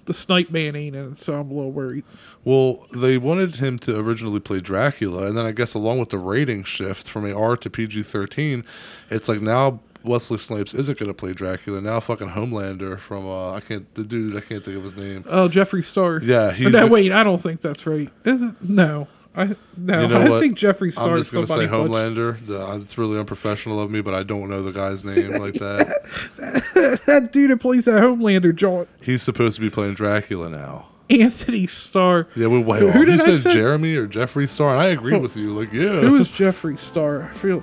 the 0.06 0.14
Snipe 0.14 0.50
Man 0.50 0.76
ain't 0.76 0.94
in 0.96 1.12
it, 1.12 1.18
so 1.18 1.34
I'm 1.34 1.50
a 1.50 1.54
little 1.54 1.72
worried. 1.72 2.04
Well, 2.44 2.86
they 2.94 3.18
wanted 3.18 3.56
him 3.56 3.78
to 3.80 3.98
originally 3.98 4.40
play 4.40 4.60
Dracula, 4.60 5.26
and 5.26 5.36
then 5.36 5.44
I 5.44 5.52
guess 5.52 5.74
along 5.74 5.98
with 5.98 6.10
the 6.10 6.18
rating 6.18 6.64
shift 6.64 7.10
from 7.10 7.26
a 7.26 7.32
R 7.36 7.56
to 7.56 7.68
PG 7.68 8.04
thirteen, 8.04 8.64
it's 9.10 9.28
like 9.28 9.40
now 9.40 9.80
Wesley 10.06 10.38
Snipes 10.38 10.72
isn't 10.74 10.98
going 10.98 11.08
to 11.08 11.14
play 11.14 11.32
Dracula. 11.32 11.80
Now 11.80 12.00
fucking 12.00 12.30
Homelander 12.30 12.98
from 12.98 13.26
uh, 13.26 13.52
I 13.52 13.60
can't 13.60 13.92
the 13.94 14.04
dude 14.04 14.36
I 14.36 14.40
can't 14.40 14.64
think 14.64 14.76
of 14.76 14.84
his 14.84 14.96
name. 14.96 15.24
Oh, 15.28 15.48
Jeffree 15.48 15.84
Star. 15.84 16.20
Yeah, 16.22 16.52
he's 16.52 16.72
the- 16.72 16.86
wait, 16.86 17.12
I 17.12 17.24
don't 17.24 17.38
think 17.40 17.60
that's 17.60 17.86
right. 17.86 18.10
Is 18.24 18.42
it? 18.42 18.54
No, 18.62 19.08
I 19.34 19.54
no. 19.76 20.00
You 20.02 20.08
know 20.08 20.20
I 20.20 20.28
what? 20.30 20.40
think 20.40 20.56
Jeffree 20.58 20.92
Star 20.92 21.10
I'm 21.10 21.16
is 21.16 21.30
just 21.30 21.34
gonna 21.34 21.46
somebody. 21.46 21.66
say 21.68 21.72
Homelander. 21.72 22.46
The, 22.46 22.66
uh, 22.66 22.76
it's 22.78 22.96
really 22.96 23.18
unprofessional 23.18 23.80
of 23.80 23.90
me, 23.90 24.00
but 24.00 24.14
I 24.14 24.22
don't 24.22 24.48
know 24.48 24.62
the 24.62 24.72
guy's 24.72 25.04
name 25.04 25.30
like 25.32 25.54
that. 25.54 27.02
That 27.06 27.30
dude 27.32 27.50
that 27.50 27.58
plays 27.58 27.84
that 27.86 28.02
Homelander, 28.02 28.54
John 28.54 28.86
He's 29.02 29.22
supposed 29.22 29.56
to 29.56 29.60
be 29.60 29.70
playing 29.70 29.94
Dracula 29.94 30.48
now. 30.48 30.86
Anthony 31.08 31.68
Starr. 31.68 32.26
Yeah, 32.34 32.48
we 32.48 32.58
wait. 32.58 32.80
Who- 32.80 32.88
who 32.90 32.98
you 33.00 33.04
did 33.04 33.20
I 33.20 33.24
said 33.24 33.40
say? 33.40 33.52
Jeremy 33.54 33.94
or 33.94 34.08
Jeffree 34.08 34.48
Star, 34.48 34.70
and 34.72 34.80
I 34.80 34.86
agree 34.86 35.12
Who- 35.12 35.20
with 35.20 35.36
you. 35.36 35.50
Like, 35.50 35.72
yeah, 35.72 36.00
Who 36.00 36.16
is 36.16 36.28
Jeffree 36.30 36.78
Star? 36.78 37.22
I 37.22 37.32
feel. 37.32 37.62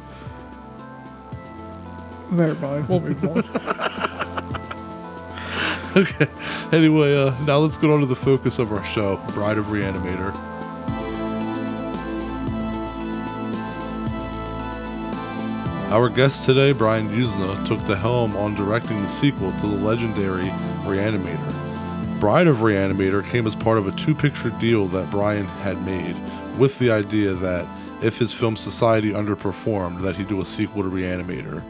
Never 2.33 2.55
mind. 2.55 2.89
We'll 2.89 2.99
okay. 5.95 6.27
Anyway, 6.71 7.15
uh, 7.15 7.39
now 7.45 7.59
let's 7.59 7.77
get 7.77 7.91
on 7.91 7.99
to 7.99 8.07
the 8.07 8.15
focus 8.15 8.57
of 8.57 8.71
our 8.71 8.83
show, 8.83 9.17
Bride 9.33 9.59
of 9.59 9.65
Reanimator. 9.67 10.33
Our 15.91 16.09
guest 16.09 16.45
today, 16.45 16.71
Brian 16.71 17.09
Yuzna, 17.09 17.67
took 17.67 17.79
the 17.85 17.95
helm 17.95 18.35
on 18.35 18.55
directing 18.55 18.99
the 19.03 19.09
sequel 19.09 19.51
to 19.51 19.67
the 19.67 19.75
legendary 19.75 20.47
Reanimator. 20.85 22.19
Bride 22.19 22.47
of 22.47 22.57
Reanimator 22.57 23.23
came 23.29 23.45
as 23.45 23.53
part 23.53 23.77
of 23.77 23.87
a 23.87 23.91
two 23.91 24.15
picture 24.15 24.49
deal 24.49 24.87
that 24.87 25.11
Brian 25.11 25.45
had 25.45 25.79
made, 25.85 26.15
with 26.57 26.79
the 26.79 26.89
idea 26.89 27.33
that 27.35 27.67
if 28.01 28.17
his 28.17 28.33
film 28.33 28.57
Society 28.57 29.11
underperformed, 29.11 30.01
that 30.01 30.15
he'd 30.15 30.29
do 30.29 30.41
a 30.41 30.45
sequel 30.45 30.81
to 30.81 30.89
Reanimator. 30.89 31.61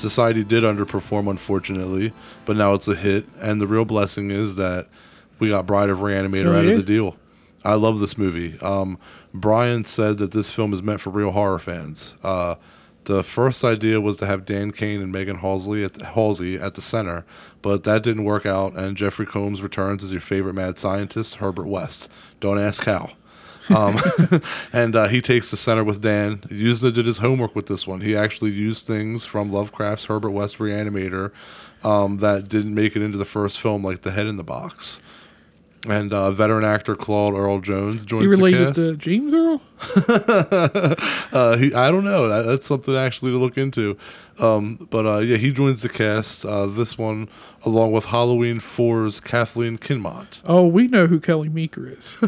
Society 0.00 0.44
did 0.44 0.64
underperform, 0.64 1.28
unfortunately, 1.30 2.12
but 2.46 2.56
now 2.56 2.72
it's 2.74 2.88
a 2.88 2.94
hit, 2.94 3.26
and 3.40 3.60
the 3.60 3.66
real 3.66 3.84
blessing 3.84 4.30
is 4.30 4.56
that 4.56 4.86
we 5.38 5.50
got 5.50 5.66
Bride 5.66 5.90
of 5.90 5.98
Reanimator 5.98 6.46
Oh, 6.46 6.58
out 6.58 6.64
of 6.64 6.76
the 6.76 6.82
deal. 6.82 7.16
I 7.64 7.74
love 7.74 8.00
this 8.00 8.16
movie. 8.16 8.58
Um, 8.60 8.98
Brian 9.34 9.84
said 9.84 10.18
that 10.18 10.32
this 10.32 10.50
film 10.50 10.72
is 10.72 10.82
meant 10.82 11.00
for 11.00 11.10
real 11.10 11.32
horror 11.32 11.58
fans. 11.58 12.14
Uh, 12.22 12.54
the 13.04 13.22
first 13.22 13.64
idea 13.64 14.00
was 14.00 14.16
to 14.18 14.26
have 14.26 14.46
Dan 14.46 14.72
Cain 14.72 15.02
and 15.02 15.12
Megan 15.12 15.36
Halsey 15.38 15.84
at 15.84 15.94
the, 15.94 16.06
Halsey 16.06 16.56
at 16.56 16.74
the 16.74 16.82
center, 16.82 17.24
but 17.62 17.84
that 17.84 18.02
didn't 18.02 18.24
work 18.24 18.46
out, 18.46 18.74
and 18.76 18.96
Jeffrey 18.96 19.26
Combs 19.26 19.60
returns 19.62 20.02
as 20.04 20.12
your 20.12 20.20
favorite 20.20 20.54
mad 20.54 20.78
scientist, 20.78 21.36
Herbert 21.36 21.66
West. 21.66 22.10
Don't 22.40 22.58
ask 22.58 22.84
how. 22.84 23.10
Um, 23.68 23.98
and 24.72 24.96
uh, 24.96 25.08
he 25.08 25.20
takes 25.20 25.50
the 25.50 25.56
center 25.56 25.84
with 25.84 26.00
Dan. 26.00 26.38
Yuzna 26.48 26.92
did 26.92 27.06
his 27.06 27.18
homework 27.18 27.54
with 27.54 27.66
this 27.66 27.86
one. 27.86 28.00
He 28.00 28.16
actually 28.16 28.50
used 28.50 28.86
things 28.86 29.24
from 29.24 29.52
Lovecraft's 29.52 30.06
Herbert 30.06 30.30
West 30.30 30.58
Reanimator 30.58 31.32
um, 31.84 32.18
that 32.18 32.48
didn't 32.48 32.74
make 32.74 32.96
it 32.96 33.02
into 33.02 33.18
the 33.18 33.24
first 33.24 33.60
film, 33.60 33.84
like 33.84 34.02
the 34.02 34.12
head 34.12 34.26
in 34.26 34.36
the 34.36 34.44
box. 34.44 35.00
And 35.88 36.12
uh, 36.12 36.30
veteran 36.30 36.62
actor 36.64 36.94
Claude 36.94 37.32
Earl 37.34 37.60
Jones 37.60 38.04
joins 38.04 38.24
the 38.24 38.28
cast. 38.28 38.36
he 38.36 38.42
related 38.42 38.66
cast. 38.66 38.76
to 38.76 38.96
James 38.96 39.34
Earl? 39.34 39.62
Uh, 41.32 41.56
he, 41.56 41.72
I 41.72 41.90
don't 41.92 42.04
know. 42.04 42.28
That, 42.28 42.42
that's 42.42 42.66
something 42.66 42.94
actually 42.96 43.30
to 43.30 43.38
look 43.38 43.56
into. 43.56 43.96
Um, 44.40 44.88
but 44.90 45.06
uh, 45.06 45.18
yeah, 45.18 45.36
he 45.36 45.52
joins 45.52 45.82
the 45.82 45.88
cast. 45.88 46.44
Uh, 46.44 46.66
this 46.66 46.98
one, 46.98 47.28
along 47.64 47.92
with 47.92 48.06
Halloween 48.06 48.58
4's 48.58 49.20
Kathleen 49.20 49.78
Kinmont. 49.78 50.42
Oh, 50.46 50.66
we 50.66 50.88
know 50.88 51.06
who 51.06 51.20
Kelly 51.20 51.48
Meeker 51.48 51.88
is. 51.88 52.16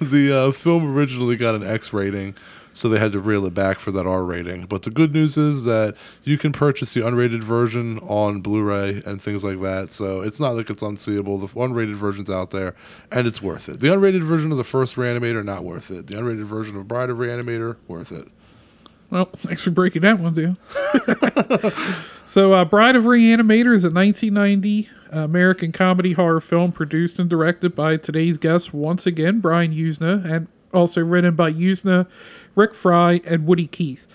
The 0.00 0.32
uh, 0.32 0.52
film 0.52 0.96
originally 0.96 1.36
got 1.36 1.54
an 1.54 1.62
X 1.62 1.92
rating, 1.92 2.34
so 2.72 2.88
they 2.88 2.98
had 2.98 3.12
to 3.12 3.20
reel 3.20 3.44
it 3.46 3.54
back 3.54 3.80
for 3.80 3.90
that 3.92 4.06
R 4.06 4.24
rating. 4.24 4.66
But 4.66 4.82
the 4.82 4.90
good 4.90 5.12
news 5.12 5.36
is 5.36 5.64
that 5.64 5.94
you 6.24 6.38
can 6.38 6.52
purchase 6.52 6.92
the 6.92 7.00
unrated 7.00 7.40
version 7.40 7.98
on 8.00 8.40
Blu-ray 8.40 9.02
and 9.04 9.20
things 9.20 9.44
like 9.44 9.60
that. 9.60 9.92
So 9.92 10.20
it's 10.20 10.40
not 10.40 10.50
like 10.50 10.70
it's 10.70 10.82
unseeable. 10.82 11.38
The 11.38 11.48
unrated 11.48 11.94
version's 11.94 12.30
out 12.30 12.50
there, 12.50 12.74
and 13.10 13.26
it's 13.26 13.42
worth 13.42 13.68
it. 13.68 13.80
The 13.80 13.88
unrated 13.88 14.22
version 14.22 14.52
of 14.52 14.58
the 14.58 14.64
first 14.64 14.96
Reanimator 14.96 15.44
not 15.44 15.64
worth 15.64 15.90
it. 15.90 16.06
The 16.06 16.14
unrated 16.14 16.44
version 16.44 16.76
of 16.76 16.88
Bride 16.88 17.10
of 17.10 17.18
Reanimator 17.18 17.76
worth 17.88 18.12
it. 18.12 18.28
Well, 19.10 19.24
thanks 19.24 19.62
for 19.64 19.72
breaking 19.72 20.02
that 20.02 20.20
one 20.20 20.34
down. 20.34 20.56
so, 22.24 22.52
uh, 22.52 22.64
Bride 22.64 22.94
of 22.94 23.04
Reanimator 23.04 23.74
is 23.74 23.84
a 23.84 23.90
1990 23.90 24.88
American 25.10 25.72
comedy 25.72 26.12
horror 26.12 26.40
film 26.40 26.70
produced 26.70 27.18
and 27.18 27.28
directed 27.28 27.74
by 27.74 27.96
today's 27.96 28.38
guest, 28.38 28.72
once 28.72 29.08
again, 29.08 29.40
Brian 29.40 29.74
Yuzna, 29.74 30.24
and 30.24 30.46
also 30.72 31.04
written 31.04 31.34
by 31.34 31.52
Yuzna, 31.52 32.06
Rick 32.54 32.74
Fry, 32.74 33.20
and 33.24 33.46
Woody 33.46 33.66
Keith. 33.66 34.06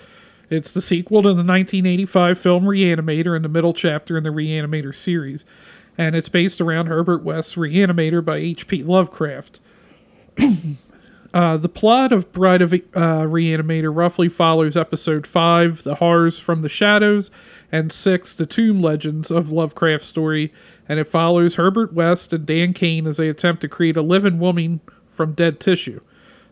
It's 0.50 0.72
the 0.72 0.82
sequel 0.82 1.24
to 1.24 1.30
the 1.30 1.44
1985 1.44 2.38
film 2.38 2.66
Reanimator 2.66 3.36
and 3.36 3.44
the 3.44 3.50
middle 3.50 3.74
chapter 3.74 4.18
in 4.18 4.24
the 4.24 4.30
Reanimator 4.30 4.94
series, 4.94 5.44
and 5.98 6.16
it's 6.16 6.30
based 6.30 6.62
around 6.62 6.88
Herbert 6.88 7.24
West's 7.24 7.56
Reanimator 7.56 8.24
by 8.24 8.38
H.P. 8.38 8.84
Lovecraft. 8.84 9.60
Uh, 11.36 11.58
the 11.58 11.68
plot 11.68 12.14
of 12.14 12.32
Bride 12.32 12.62
of 12.62 12.72
uh, 12.72 12.78
Reanimator 13.26 13.94
roughly 13.94 14.30
follows 14.30 14.78
episode 14.78 15.28
5, 15.28 15.84
The 15.84 15.96
Horrors 15.96 16.40
from 16.40 16.62
the 16.62 16.70
Shadows, 16.70 17.30
and 17.74 17.92
6, 17.92 18.32
The 18.32 18.46
Tomb 18.46 18.82
Legends 18.82 19.30
of 19.30 19.52
Lovecraft's 19.52 20.08
story, 20.08 20.54
and 20.88 20.98
it 20.98 21.08
follows 21.08 21.56
Herbert 21.56 21.92
West 21.92 22.32
and 22.32 22.46
Dan 22.46 22.72
Cain 22.72 23.06
as 23.06 23.18
they 23.18 23.28
attempt 23.28 23.60
to 23.64 23.68
create 23.68 23.98
a 23.98 24.02
living 24.02 24.40
woman 24.40 24.80
from 25.08 25.34
dead 25.34 25.60
tissue. 25.60 26.00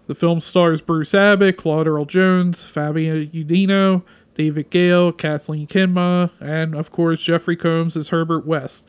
The 0.07 0.15
film 0.15 0.39
stars 0.39 0.81
Bruce 0.81 1.13
Abbott, 1.15 1.57
Claude 1.57 1.87
Earl 1.87 2.05
Jones, 2.05 2.63
Fabio 2.65 3.23
Udenio, 3.23 4.03
David 4.35 4.69
Gale, 4.69 5.11
Kathleen 5.11 5.67
Kinma, 5.67 6.31
and 6.39 6.75
of 6.75 6.91
course 6.91 7.23
Jeffrey 7.23 7.55
Combs 7.55 7.95
as 7.95 8.09
Herbert 8.09 8.45
West. 8.45 8.87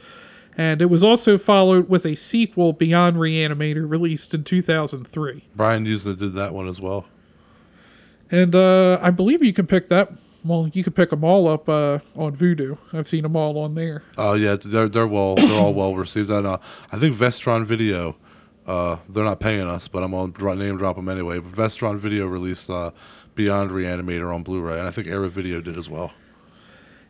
And 0.57 0.81
it 0.81 0.87
was 0.87 1.03
also 1.03 1.37
followed 1.37 1.89
with 1.89 2.07
a 2.07 2.15
sequel, 2.15 2.73
Beyond 2.73 3.17
Reanimator, 3.17 3.89
released 3.89 4.35
in 4.35 4.45
2003. 4.45 5.45
Brian 5.57 5.85
Yuzna 5.85 6.17
did 6.17 6.35
that 6.35 6.55
one 6.55 6.69
as 6.69 6.81
well. 6.81 7.07
And 8.31 8.55
uh, 8.55 8.99
I 9.03 9.11
believe 9.11 9.43
you 9.43 9.53
can 9.53 9.67
pick 9.67 9.89
that. 9.89 10.13
Well, 10.45 10.69
you 10.73 10.85
can 10.85 10.93
pick 10.93 11.11
them 11.11 11.25
all 11.25 11.49
up 11.49 11.69
uh, 11.69 12.01
on 12.17 12.37
Vudu. 12.37 12.79
I've 12.93 13.09
seen 13.09 13.23
them 13.23 13.35
all 13.35 13.59
on 13.59 13.75
there. 13.75 14.03
Oh 14.19 14.35
yeah, 14.35 14.57
they're 14.57 14.89
they're 14.89 15.07
well 15.07 15.37
they're 15.37 15.59
all 15.59 15.73
well 15.73 15.95
received. 15.97 16.31
And 16.31 16.47
uh, 16.47 16.59
I 16.93 16.99
think 16.99 17.17
Vestron 17.17 17.65
Video, 17.65 18.17
uh, 18.67 18.99
they're 19.09 19.25
not 19.25 19.41
paying 19.41 19.69
us, 19.69 19.89
but 19.89 20.03
I'm 20.03 20.11
gonna 20.11 20.57
name 20.57 20.77
drop 20.77 20.97
them 20.97 21.09
anyway. 21.09 21.39
But 21.39 21.53
Vestron 21.53 21.99
Video 21.99 22.27
released 22.27 22.71
uh, 22.71 22.91
Beyond 23.35 23.71
Reanimator 23.71 24.35
on 24.35 24.43
Blu-ray, 24.43 24.79
and 24.79 24.89
I 24.89 24.91
think 24.91 25.09
Arrow 25.09 25.29
Video 25.29 25.61
did 25.61 25.77
as 25.77 25.89
well. 25.89 26.13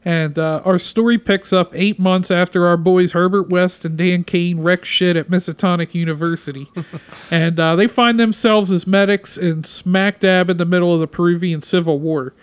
And 0.07 0.39
uh, 0.39 0.61
our 0.67 0.79
story 0.79 1.17
picks 1.17 1.51
up 1.51 1.73
eight 1.75 1.99
months 1.99 2.31
after 2.31 2.67
our 2.67 2.77
boys 2.77 3.13
Herbert 3.13 3.49
West 3.49 3.87
and 3.87 3.97
Dan 3.97 4.23
Kane 4.23 4.61
wreck 4.61 4.85
shit 4.85 5.17
at 5.17 5.31
Miskatonic 5.31 5.95
University. 5.95 6.71
and 7.31 7.59
uh, 7.59 7.75
they 7.75 7.87
find 7.87 8.21
themselves 8.21 8.71
as 8.71 8.87
medics 8.87 9.39
in 9.39 9.65
smack 9.65 10.19
dab 10.19 10.51
in 10.51 10.59
the 10.59 10.67
middle 10.67 10.93
of 10.93 11.01
the 11.01 11.07
Peruvian 11.07 11.63
Civil 11.63 12.01
War. 12.01 12.35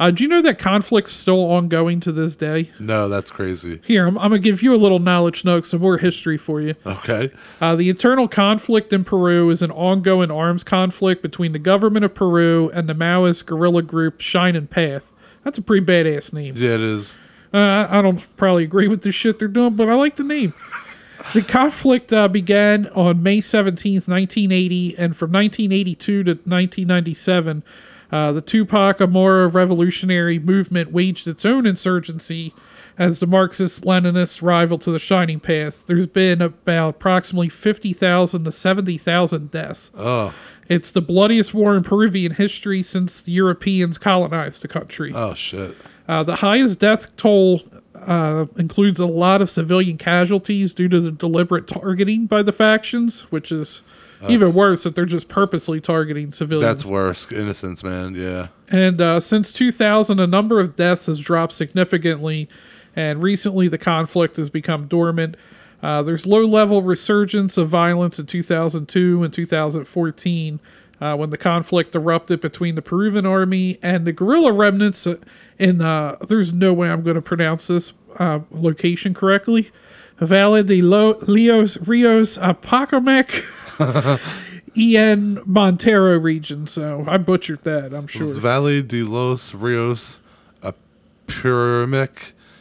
Uh, 0.00 0.10
do 0.10 0.24
you 0.24 0.28
know 0.28 0.40
that 0.40 0.58
conflict's 0.58 1.12
still 1.12 1.40
ongoing 1.40 2.00
to 2.00 2.10
this 2.10 2.34
day? 2.34 2.70
No, 2.80 3.06
that's 3.06 3.30
crazy. 3.30 3.80
Here, 3.84 4.06
I'm, 4.06 4.16
I'm 4.16 4.30
going 4.30 4.42
to 4.42 4.48
give 4.48 4.62
you 4.62 4.74
a 4.74 4.76
little 4.76 4.98
knowledge 4.98 5.44
note, 5.44 5.66
some 5.66 5.82
more 5.82 5.98
history 5.98 6.38
for 6.38 6.58
you. 6.62 6.74
Okay. 6.86 7.30
Uh, 7.60 7.76
the 7.76 7.90
internal 7.90 8.26
conflict 8.26 8.94
in 8.94 9.04
Peru 9.04 9.50
is 9.50 9.60
an 9.60 9.70
ongoing 9.70 10.30
arms 10.30 10.64
conflict 10.64 11.20
between 11.20 11.52
the 11.52 11.58
government 11.58 12.06
of 12.06 12.14
Peru 12.14 12.70
and 12.70 12.88
the 12.88 12.94
Maoist 12.94 13.44
guerrilla 13.44 13.82
group 13.82 14.22
Shining 14.22 14.68
Path. 14.68 15.12
That's 15.44 15.58
a 15.58 15.62
pretty 15.62 15.84
badass 15.84 16.32
name. 16.32 16.54
Yeah, 16.56 16.76
it 16.76 16.80
is. 16.80 17.14
Uh, 17.52 17.58
I 17.58 17.98
I 17.98 18.02
don't 18.02 18.26
probably 18.38 18.64
agree 18.64 18.88
with 18.88 19.02
the 19.02 19.12
shit 19.12 19.38
they're 19.38 19.48
doing, 19.48 19.74
but 19.74 19.90
I 19.90 19.94
like 19.94 20.16
the 20.16 20.24
name. 20.24 20.54
The 21.34 21.42
conflict 21.42 22.14
uh, 22.14 22.28
began 22.28 22.86
on 22.88 23.22
May 23.22 23.38
17th, 23.38 24.08
1980, 24.08 24.96
and 24.98 25.14
from 25.14 25.30
1982 25.30 26.24
to 26.24 26.30
1997, 26.30 27.62
uh, 28.12 28.32
the 28.32 28.40
Tupac 28.40 29.00
Amaru 29.00 29.48
revolutionary 29.48 30.38
movement 30.38 30.92
waged 30.92 31.26
its 31.28 31.44
own 31.44 31.66
insurgency 31.66 32.52
as 32.98 33.20
the 33.20 33.26
Marxist 33.26 33.84
Leninist 33.84 34.42
rival 34.42 34.76
to 34.78 34.90
the 34.90 34.98
Shining 34.98 35.40
Path. 35.40 35.86
There's 35.86 36.06
been 36.06 36.42
about 36.42 36.96
approximately 36.96 37.48
50,000 37.48 38.44
to 38.44 38.52
70,000 38.52 39.50
deaths. 39.50 39.90
Oh, 39.96 40.34
It's 40.68 40.90
the 40.90 41.00
bloodiest 41.00 41.54
war 41.54 41.76
in 41.76 41.82
Peruvian 41.82 42.32
history 42.34 42.82
since 42.82 43.22
the 43.22 43.32
Europeans 43.32 43.96
colonized 43.96 44.62
the 44.62 44.68
country. 44.68 45.12
oh 45.14 45.34
shit. 45.34 45.76
Uh, 46.08 46.22
the 46.24 46.36
highest 46.36 46.80
death 46.80 47.14
toll 47.16 47.62
uh, 47.94 48.46
includes 48.58 48.98
a 48.98 49.06
lot 49.06 49.40
of 49.40 49.48
civilian 49.48 49.96
casualties 49.96 50.74
due 50.74 50.88
to 50.88 51.00
the 51.00 51.12
deliberate 51.12 51.68
targeting 51.68 52.26
by 52.26 52.42
the 52.42 52.52
factions, 52.52 53.22
which 53.30 53.52
is 53.52 53.82
even 54.28 54.54
worse 54.54 54.82
that 54.84 54.94
they're 54.94 55.06
just 55.06 55.28
purposely 55.28 55.80
targeting 55.80 56.32
civilians. 56.32 56.82
That's 56.82 56.90
worse. 56.90 57.30
Innocence, 57.30 57.82
man. 57.82 58.14
Yeah. 58.14 58.48
And 58.68 59.00
uh, 59.00 59.20
since 59.20 59.52
2000, 59.52 60.20
a 60.20 60.26
number 60.26 60.60
of 60.60 60.76
deaths 60.76 61.06
has 61.06 61.20
dropped 61.20 61.52
significantly, 61.52 62.48
and 62.94 63.22
recently 63.22 63.68
the 63.68 63.78
conflict 63.78 64.36
has 64.36 64.50
become 64.50 64.86
dormant. 64.86 65.36
Uh, 65.82 66.02
there's 66.02 66.26
low 66.26 66.44
level 66.44 66.82
resurgence 66.82 67.56
of 67.56 67.68
violence 67.68 68.18
in 68.18 68.26
2002 68.26 69.22
and 69.22 69.32
2014 69.32 70.60
uh, 71.00 71.16
when 71.16 71.30
the 71.30 71.38
conflict 71.38 71.94
erupted 71.94 72.40
between 72.40 72.74
the 72.74 72.82
Peruvian 72.82 73.24
army 73.24 73.78
and 73.82 74.06
the 74.06 74.12
guerrilla 74.12 74.52
remnants 74.52 75.06
in, 75.58 75.80
uh, 75.80 76.16
there's 76.28 76.52
no 76.52 76.72
way 76.72 76.90
I'm 76.90 77.02
going 77.02 77.14
to 77.14 77.22
pronounce 77.22 77.68
this 77.68 77.94
uh, 78.18 78.40
location 78.50 79.14
correctly. 79.14 79.70
Valle 80.18 80.62
de 80.62 80.82
Lo- 80.82 81.18
Leos 81.22 81.78
Rios 81.88 82.36
Apacamec. 82.38 83.44
En 84.76 85.40
Montero 85.46 86.16
region, 86.18 86.66
so 86.68 87.04
I 87.08 87.16
butchered 87.16 87.64
that, 87.64 87.92
I'm 87.92 88.04
It's 88.04 88.12
sure. 88.12 88.34
Valley 88.38 88.82
de 88.82 89.02
los 89.02 89.52
Rios 89.52 90.20
Apurimac 90.62 92.10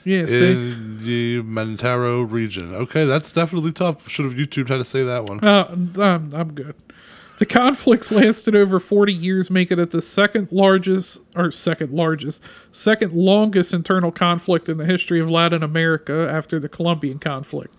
Yeah, 0.04 0.26
see? 0.26 0.52
in 0.52 1.04
the 1.06 1.42
Montero 1.44 2.22
region. 2.22 2.74
Okay, 2.74 3.06
that's 3.06 3.32
definitely 3.32 3.72
tough. 3.72 4.10
Should 4.10 4.26
have 4.26 4.34
YouTubed 4.34 4.70
how 4.70 4.78
to 4.78 4.86
say 4.86 5.04
that 5.04 5.26
one. 5.26 5.44
Uh, 5.44 5.68
I'm, 5.70 6.34
I'm 6.34 6.54
good. 6.54 6.74
The 7.38 7.46
conflicts 7.46 8.12
lasted 8.12 8.56
over 8.56 8.80
40 8.80 9.14
years, 9.14 9.50
making 9.50 9.80
it 9.80 9.92
the 9.92 10.02
second 10.02 10.50
largest, 10.52 11.22
or 11.36 11.52
second 11.52 11.92
largest, 11.94 12.42
second 12.72 13.14
longest 13.14 13.74
internal 13.74 14.12
conflict 14.12 14.68
in 14.68 14.78
the 14.78 14.86
history 14.86 15.22
of 15.22 15.30
Latin 15.30 15.64
America 15.64 16.28
after 16.30 16.60
the 16.60 16.68
Colombian 16.68 17.18
conflict. 17.20 17.76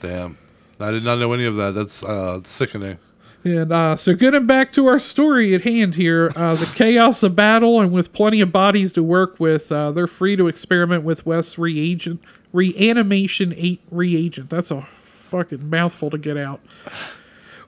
Damn. 0.00 0.38
I 0.80 0.90
did 0.90 1.04
not 1.04 1.18
know 1.18 1.32
any 1.32 1.44
of 1.44 1.56
that. 1.56 1.74
That's 1.74 2.02
uh, 2.02 2.40
sickening. 2.44 2.98
And 3.42 3.72
uh, 3.72 3.96
so, 3.96 4.14
getting 4.14 4.46
back 4.46 4.70
to 4.72 4.86
our 4.86 4.98
story 4.98 5.54
at 5.54 5.62
hand 5.62 5.94
here, 5.94 6.30
uh, 6.36 6.54
the 6.54 6.66
chaos 6.74 7.22
of 7.22 7.34
battle, 7.34 7.80
and 7.80 7.90
with 7.90 8.12
plenty 8.12 8.42
of 8.42 8.52
bodies 8.52 8.92
to 8.92 9.02
work 9.02 9.40
with, 9.40 9.72
uh, 9.72 9.92
they're 9.92 10.06
free 10.06 10.36
to 10.36 10.46
experiment 10.46 11.04
with 11.04 11.24
West's 11.24 11.58
reagent, 11.58 12.22
reanimation 12.52 13.54
eight 13.56 13.80
reagent. 13.90 14.50
That's 14.50 14.70
a 14.70 14.82
fucking 14.82 15.70
mouthful 15.70 16.10
to 16.10 16.18
get 16.18 16.36
out. 16.36 16.60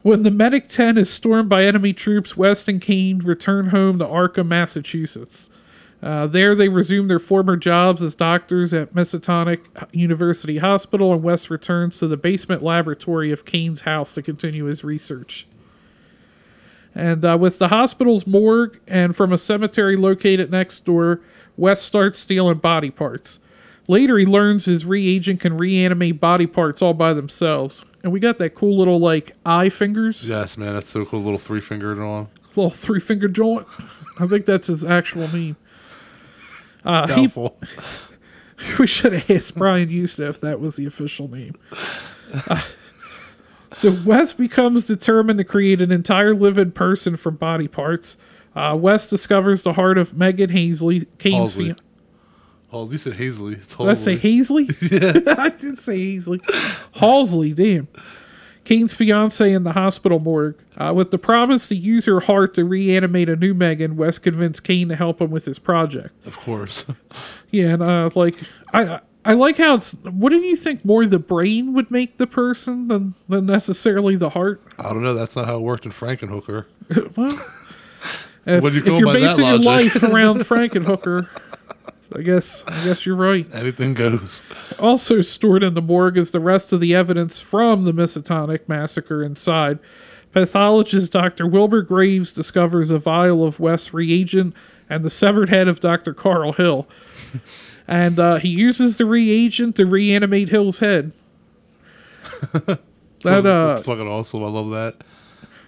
When 0.02 0.24
the 0.24 0.30
medic 0.30 0.68
tent 0.68 0.98
is 0.98 1.08
stormed 1.08 1.48
by 1.48 1.64
enemy 1.64 1.92
troops, 1.92 2.36
West 2.36 2.68
and 2.68 2.80
Cain 2.80 3.20
return 3.20 3.68
home 3.68 3.98
to 4.00 4.04
Arkham, 4.04 4.48
Massachusetts. 4.48 5.48
Uh, 6.02 6.26
there, 6.26 6.54
they 6.56 6.68
resume 6.68 7.06
their 7.06 7.20
former 7.20 7.56
jobs 7.56 8.02
as 8.02 8.16
doctors 8.16 8.74
at 8.74 8.92
Miskatonic 8.92 9.60
University 9.92 10.58
Hospital, 10.58 11.12
and 11.12 11.22
West 11.22 11.48
returns 11.48 11.98
to 12.00 12.08
the 12.08 12.16
basement 12.16 12.60
laboratory 12.62 13.30
of 13.30 13.44
Cain's 13.44 13.82
house 13.82 14.12
to 14.14 14.22
continue 14.22 14.64
his 14.64 14.82
research. 14.82 15.46
And 16.94 17.24
uh, 17.24 17.38
with 17.40 17.58
the 17.58 17.68
hospital's 17.68 18.26
morgue 18.26 18.80
and 18.86 19.14
from 19.16 19.32
a 19.32 19.38
cemetery 19.38 19.94
located 19.94 20.50
next 20.50 20.80
door, 20.84 21.20
West 21.56 21.84
starts 21.84 22.18
stealing 22.18 22.58
body 22.58 22.90
parts. 22.90 23.38
Later, 23.88 24.18
he 24.18 24.26
learns 24.26 24.64
his 24.66 24.84
reagent 24.84 25.40
can 25.40 25.56
reanimate 25.56 26.20
body 26.20 26.46
parts 26.46 26.82
all 26.82 26.94
by 26.94 27.12
themselves. 27.12 27.84
And 28.02 28.12
we 28.12 28.18
got 28.20 28.38
that 28.38 28.54
cool 28.54 28.76
little, 28.76 28.98
like, 28.98 29.32
eye 29.46 29.68
fingers, 29.68 30.28
Yes, 30.28 30.58
man. 30.58 30.74
That's 30.74 30.90
so 30.90 31.04
cool. 31.04 31.22
Little 31.22 31.38
three 31.38 31.60
fingered 31.60 31.98
on. 32.00 32.28
little 32.56 32.70
three 32.70 33.00
finger 33.00 33.28
joint. 33.28 33.66
I 34.18 34.26
think 34.26 34.44
that's 34.44 34.66
his 34.66 34.84
actual 34.84 35.28
name. 35.28 35.56
Uh, 36.84 37.06
he, 37.14 37.30
we 38.78 38.86
should 38.86 39.12
have 39.12 39.30
asked 39.30 39.54
Brian 39.54 39.88
Eustace 39.90 40.36
if 40.36 40.40
that 40.40 40.60
was 40.60 40.76
the 40.76 40.86
official 40.86 41.28
name. 41.28 41.54
Uh, 42.48 42.62
so 43.72 43.96
West 44.04 44.36
becomes 44.38 44.86
determined 44.86 45.38
to 45.38 45.44
create 45.44 45.80
an 45.80 45.90
entire 45.92 46.34
living 46.34 46.72
person 46.72 47.16
from 47.16 47.36
body 47.36 47.68
parts. 47.68 48.16
Uh, 48.54 48.76
West 48.78 49.10
discovers 49.10 49.62
the 49.62 49.72
heart 49.74 49.96
of 49.96 50.16
Megan 50.16 50.50
Hazley, 50.50 51.06
Cain's 51.18 51.54
Halsey. 51.54 51.64
fian- 51.64 51.76
Oh, 52.74 52.90
you 52.90 52.96
said 52.96 53.14
Hazley. 53.14 53.54
It's 53.60 53.74
Did 53.76 53.88
I 53.88 53.92
say 53.94 54.16
Hazley? 54.16 54.66
Yeah. 55.26 55.34
I 55.38 55.50
did 55.50 55.78
say 55.78 55.98
Hazley. 56.16 56.40
Halsley, 56.94 57.52
damn. 57.52 57.86
Cain's 58.64 58.94
fiance 58.94 59.52
in 59.52 59.64
the 59.64 59.72
hospital 59.72 60.18
morgue. 60.18 60.62
Uh, 60.76 60.92
with 60.94 61.10
the 61.10 61.18
promise 61.18 61.68
to 61.68 61.76
use 61.76 62.06
her 62.06 62.20
heart 62.20 62.54
to 62.54 62.64
reanimate 62.64 63.28
a 63.28 63.36
new 63.36 63.54
Megan, 63.54 63.96
West 63.96 64.22
convinced 64.22 64.64
Cain 64.64 64.88
to 64.88 64.96
help 64.96 65.20
him 65.20 65.30
with 65.30 65.44
his 65.44 65.58
project. 65.58 66.14
Of 66.26 66.38
course. 66.38 66.86
Yeah, 67.54 67.74
and 67.74 67.82
uh, 67.82 68.08
like 68.14 68.38
I 68.72 69.00
I 69.24 69.34
like 69.34 69.58
how 69.58 69.74
it's. 69.74 69.94
Wouldn't 70.04 70.44
you 70.44 70.56
think 70.56 70.84
more 70.84 71.06
the 71.06 71.18
brain 71.18 71.74
would 71.74 71.90
make 71.90 72.16
the 72.16 72.26
person 72.26 72.88
than 72.88 73.14
than 73.28 73.46
necessarily 73.46 74.16
the 74.16 74.30
heart? 74.30 74.62
I 74.78 74.84
don't 74.84 75.02
know. 75.02 75.14
That's 75.14 75.36
not 75.36 75.46
how 75.46 75.56
it 75.56 75.62
worked 75.62 75.86
in 75.86 75.92
Frankenhooker. 75.92 76.64
well, 77.16 77.36
if, 78.46 78.74
you 78.74 78.80
if 78.80 78.86
you're 78.86 79.06
by 79.06 79.20
that 79.20 79.36
basing 79.36 79.44
your 79.44 79.58
life 79.58 80.02
around 80.02 80.38
Frankenhooker, 80.46 81.28
I 82.14 82.22
guess 82.22 82.64
I 82.66 82.84
guess 82.84 83.06
you're 83.06 83.16
right. 83.16 83.46
Anything 83.52 83.94
goes. 83.94 84.42
Also 84.78 85.20
stored 85.20 85.62
in 85.62 85.74
the 85.74 85.82
morgue 85.82 86.18
is 86.18 86.30
the 86.30 86.40
rest 86.40 86.72
of 86.72 86.80
the 86.80 86.94
evidence 86.94 87.40
from 87.40 87.84
the 87.84 87.92
Miskatonic 87.92 88.68
massacre 88.68 89.22
inside. 89.22 89.78
Pathologist 90.32 91.12
Dr. 91.12 91.46
Wilbur 91.46 91.82
Graves 91.82 92.32
discovers 92.32 92.90
a 92.90 92.98
vial 92.98 93.44
of 93.44 93.60
West 93.60 93.92
reagent 93.92 94.54
and 94.88 95.04
the 95.04 95.10
severed 95.10 95.50
head 95.50 95.68
of 95.68 95.80
Dr. 95.80 96.14
Carl 96.14 96.52
Hill. 96.52 96.88
and 97.88 98.18
uh, 98.18 98.36
he 98.36 98.48
uses 98.48 98.96
the 98.96 99.04
reagent 99.04 99.76
to 99.76 99.86
reanimate 99.86 100.48
Hill's 100.48 100.78
head. 100.78 101.12
that 102.52 103.46
uh, 103.46 103.76
It's 103.76 103.86
fucking 103.86 104.08
awesome. 104.08 104.42
I 104.42 104.48
love 104.48 104.70
that. 104.70 105.04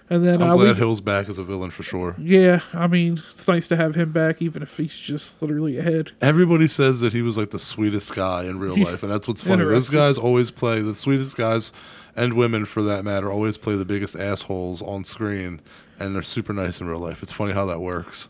And 0.09 0.23
then 0.25 0.41
I'm 0.41 0.51
uh, 0.51 0.55
glad 0.55 0.73
we, 0.73 0.77
Hill's 0.77 1.01
back 1.01 1.29
as 1.29 1.37
a 1.39 1.43
villain 1.43 1.71
for 1.71 1.83
sure. 1.83 2.15
yeah, 2.19 2.61
I 2.73 2.87
mean 2.87 3.21
it's 3.31 3.47
nice 3.47 3.67
to 3.69 3.75
have 3.75 3.95
him 3.95 4.11
back, 4.11 4.41
even 4.41 4.61
if 4.61 4.75
he's 4.77 4.97
just 4.97 5.41
literally 5.41 5.77
a 5.77 5.81
head. 5.81 6.11
Everybody 6.21 6.67
says 6.67 6.99
that 6.99 7.13
he 7.13 7.21
was 7.21 7.37
like 7.37 7.51
the 7.51 7.59
sweetest 7.59 8.13
guy 8.13 8.43
in 8.43 8.59
real 8.59 8.77
life, 8.77 9.01
and 9.03 9.11
that's 9.11 9.27
what's 9.27 9.41
funny. 9.41 9.63
Those 9.63 9.89
guys 9.89 10.17
always 10.17 10.51
play 10.51 10.81
the 10.81 10.93
sweetest 10.93 11.35
guys, 11.35 11.71
and 12.15 12.33
women 12.33 12.65
for 12.65 12.83
that 12.83 13.03
matter, 13.03 13.31
always 13.31 13.57
play 13.57 13.75
the 13.75 13.85
biggest 13.85 14.15
assholes 14.15 14.81
on 14.81 15.03
screen, 15.03 15.61
and 15.99 16.13
they're 16.13 16.21
super 16.21 16.53
nice 16.53 16.79
in 16.79 16.87
real 16.87 16.99
life. 16.99 17.23
It's 17.23 17.31
funny 17.31 17.53
how 17.53 17.65
that 17.65 17.79
works. 17.79 18.29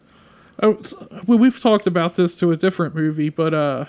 Oh, 0.64 0.80
well, 1.28 1.38
we've 1.38 1.60
talked 1.60 1.86
about 1.86 2.16
this 2.16 2.36
to 2.38 2.52
a 2.52 2.56
different 2.56 2.96
movie, 2.96 3.28
but 3.28 3.54
uh, 3.54 3.86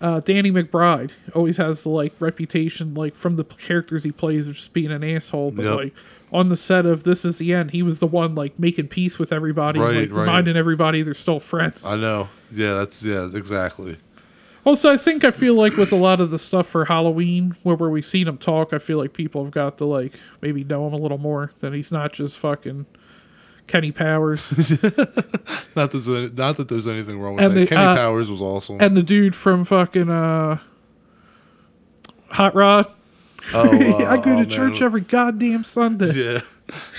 uh, 0.00 0.20
Danny 0.20 0.50
McBride 0.50 1.10
always 1.34 1.56
has 1.56 1.82
the 1.82 1.90
like 1.90 2.18
reputation, 2.20 2.94
like 2.94 3.14
from 3.14 3.36
the 3.36 3.44
characters 3.44 4.04
he 4.04 4.12
plays, 4.12 4.46
of 4.48 4.54
just 4.54 4.72
being 4.72 4.90
an 4.90 5.02
asshole. 5.04 5.50
But 5.50 5.64
Yep. 5.66 5.74
like 5.76 5.94
on 6.32 6.48
the 6.50 6.56
set 6.56 6.84
of 6.86 7.04
This 7.04 7.24
Is 7.24 7.38
the 7.38 7.52
End, 7.54 7.70
he 7.70 7.82
was 7.82 7.98
the 8.00 8.06
one 8.06 8.34
like 8.34 8.58
making 8.58 8.88
peace 8.88 9.18
with 9.18 9.32
everybody, 9.32 9.80
Right, 9.80 9.96
like 9.96 10.10
right. 10.10 10.20
reminding 10.22 10.56
everybody 10.56 11.02
they're 11.02 11.14
still 11.14 11.40
friends. 11.40 11.84
I 11.84 11.96
know. 11.96 12.28
Yeah, 12.52 12.74
that's 12.74 13.02
yeah, 13.02 13.28
exactly. 13.34 13.96
Also, 14.66 14.92
I 14.92 14.96
think 14.98 15.24
I 15.24 15.30
feel 15.30 15.54
like 15.54 15.76
with 15.76 15.92
a 15.92 15.96
lot 15.96 16.20
of 16.20 16.30
the 16.30 16.38
stuff 16.38 16.66
for 16.66 16.84
Halloween, 16.86 17.56
where, 17.62 17.76
where 17.76 17.88
we've 17.88 18.04
seen 18.04 18.28
him 18.28 18.36
talk, 18.36 18.72
I 18.74 18.78
feel 18.78 18.98
like 18.98 19.14
people 19.14 19.42
have 19.44 19.52
got 19.52 19.78
to 19.78 19.86
like 19.86 20.12
maybe 20.42 20.62
know 20.64 20.86
him 20.86 20.92
a 20.92 20.98
little 20.98 21.16
more. 21.18 21.50
That 21.60 21.72
he's 21.72 21.90
not 21.90 22.12
just 22.12 22.38
fucking 22.38 22.84
Kenny 23.66 23.92
Powers, 23.92 24.50
Not 24.82 24.82
that 24.82 25.90
there's 25.92 26.08
any, 26.08 26.30
not 26.30 26.56
that 26.58 26.68
there's 26.68 26.88
anything 26.88 27.18
wrong 27.20 27.36
with 27.36 27.44
And 27.44 27.54
that. 27.56 27.60
the, 27.60 27.66
Kenny 27.66 27.82
uh, 27.82 27.94
Powers 27.96 28.30
was 28.30 28.40
awesome. 28.42 28.78
and 28.80 28.96
the 28.96 29.02
dude 29.02 29.34
from 29.34 29.64
fucking 29.64 30.08
uh, 30.10 30.58
Hot 32.30 32.54
Rod. 32.54 32.86
Oh, 33.54 33.68
uh, 34.04 34.04
I 34.06 34.16
go 34.16 34.22
oh, 34.32 34.34
to 34.34 34.34
man. 34.34 34.48
church 34.48 34.82
every 34.82 35.00
goddamn 35.00 35.64
Sunday. 35.64 36.10
Yeah, 36.14 36.40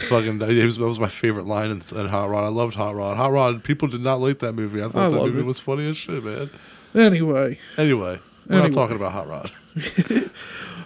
fucking. 0.09 0.39
That 0.39 0.49
was, 0.49 0.77
that 0.77 0.85
was 0.87 0.99
my 0.99 1.07
favorite 1.09 1.45
line 1.45 1.69
in, 1.69 1.81
in 1.97 2.07
Hot 2.07 2.27
Rod. 2.29 2.43
I 2.43 2.47
loved 2.47 2.75
Hot 2.75 2.95
Rod. 2.95 3.17
Hot 3.17 3.31
Rod. 3.31 3.63
People 3.63 3.87
did 3.87 4.01
not 4.01 4.19
like 4.19 4.39
that 4.39 4.53
movie. 4.53 4.81
I 4.81 4.87
thought 4.89 4.95
I 5.07 5.09
that 5.09 5.23
movie 5.23 5.39
it. 5.39 5.45
was 5.45 5.59
funny 5.59 5.87
as 5.87 5.95
shit, 5.97 6.23
man. 6.23 6.49
Anyway, 6.95 7.59
Anyway, 7.77 8.19
we're 8.47 8.55
Anyway. 8.55 8.69
not 8.69 8.73
talking 8.73 8.95
about 8.95 9.11
Hot 9.11 9.27
Rod. 9.27 9.51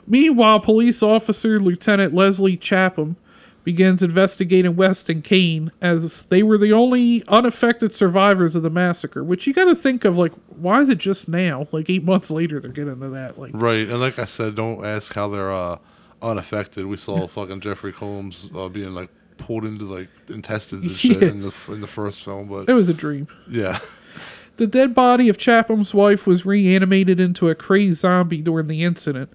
Meanwhile, 0.08 0.60
police 0.60 1.02
officer 1.02 1.60
Lieutenant 1.60 2.14
Leslie 2.14 2.58
Chapham 2.58 3.16
begins 3.64 4.04
investigating 4.04 4.76
West 4.76 5.10
and 5.10 5.24
Cain 5.24 5.72
as 5.82 6.26
they 6.26 6.44
were 6.44 6.58
the 6.58 6.74
only 6.74 7.24
unaffected 7.28 7.94
survivors 7.94 8.56
of 8.56 8.64
the 8.64 8.70
massacre. 8.70 9.24
Which 9.24 9.48
you 9.48 9.54
got 9.54 9.66
to 9.66 9.76
think 9.76 10.04
of, 10.06 10.18
like, 10.18 10.34
why 10.48 10.82
is 10.82 10.90
it 10.90 10.98
just 10.98 11.28
now? 11.30 11.68
Like 11.72 11.90
eight 11.90 12.04
months 12.04 12.30
later, 12.30 12.60
they're 12.60 12.72
getting 12.72 13.00
to 13.00 13.10
that. 13.10 13.40
Like, 13.40 13.52
Right, 13.54 13.88
and 13.88 14.00
like 14.02 14.20
I 14.20 14.26
said, 14.26 14.56
don't 14.56 14.86
ask 14.86 15.14
how 15.14 15.30
they're 15.30 15.52
uh, 15.54 15.78
unaffected. 16.22 16.86
We 16.86 16.98
saw 16.98 17.28
fucking 17.28 17.62
Jeffrey 17.62 17.94
Combs 17.94 18.48
uh, 18.56 18.70
being 18.70 18.94
like 18.94 19.10
pulled 19.38 19.66
into 19.66 19.86
like 19.86 20.10
intestines 20.30 20.86
and 20.88 20.96
shit 20.98 21.22
Yeah. 21.22 21.30
in 21.30 21.42
the 21.42 21.54
in 21.70 21.82
the 21.82 21.88
first 21.88 22.22
film, 22.24 22.48
but 22.50 22.70
it 22.70 22.74
was 22.74 22.90
a 22.90 22.94
dream. 22.94 23.28
yeah, 23.50 23.80
The 24.58 24.68
dead 24.68 24.94
body 24.94 25.30
of 25.30 25.38
Chapham's 25.40 25.94
wife 25.96 26.28
was 26.28 26.46
reanimated 26.46 27.20
into 27.20 27.50
a 27.50 27.56
crazed 27.56 28.02
zombie 28.02 28.42
during 28.44 28.68
the 28.68 28.84
incident, 28.84 29.32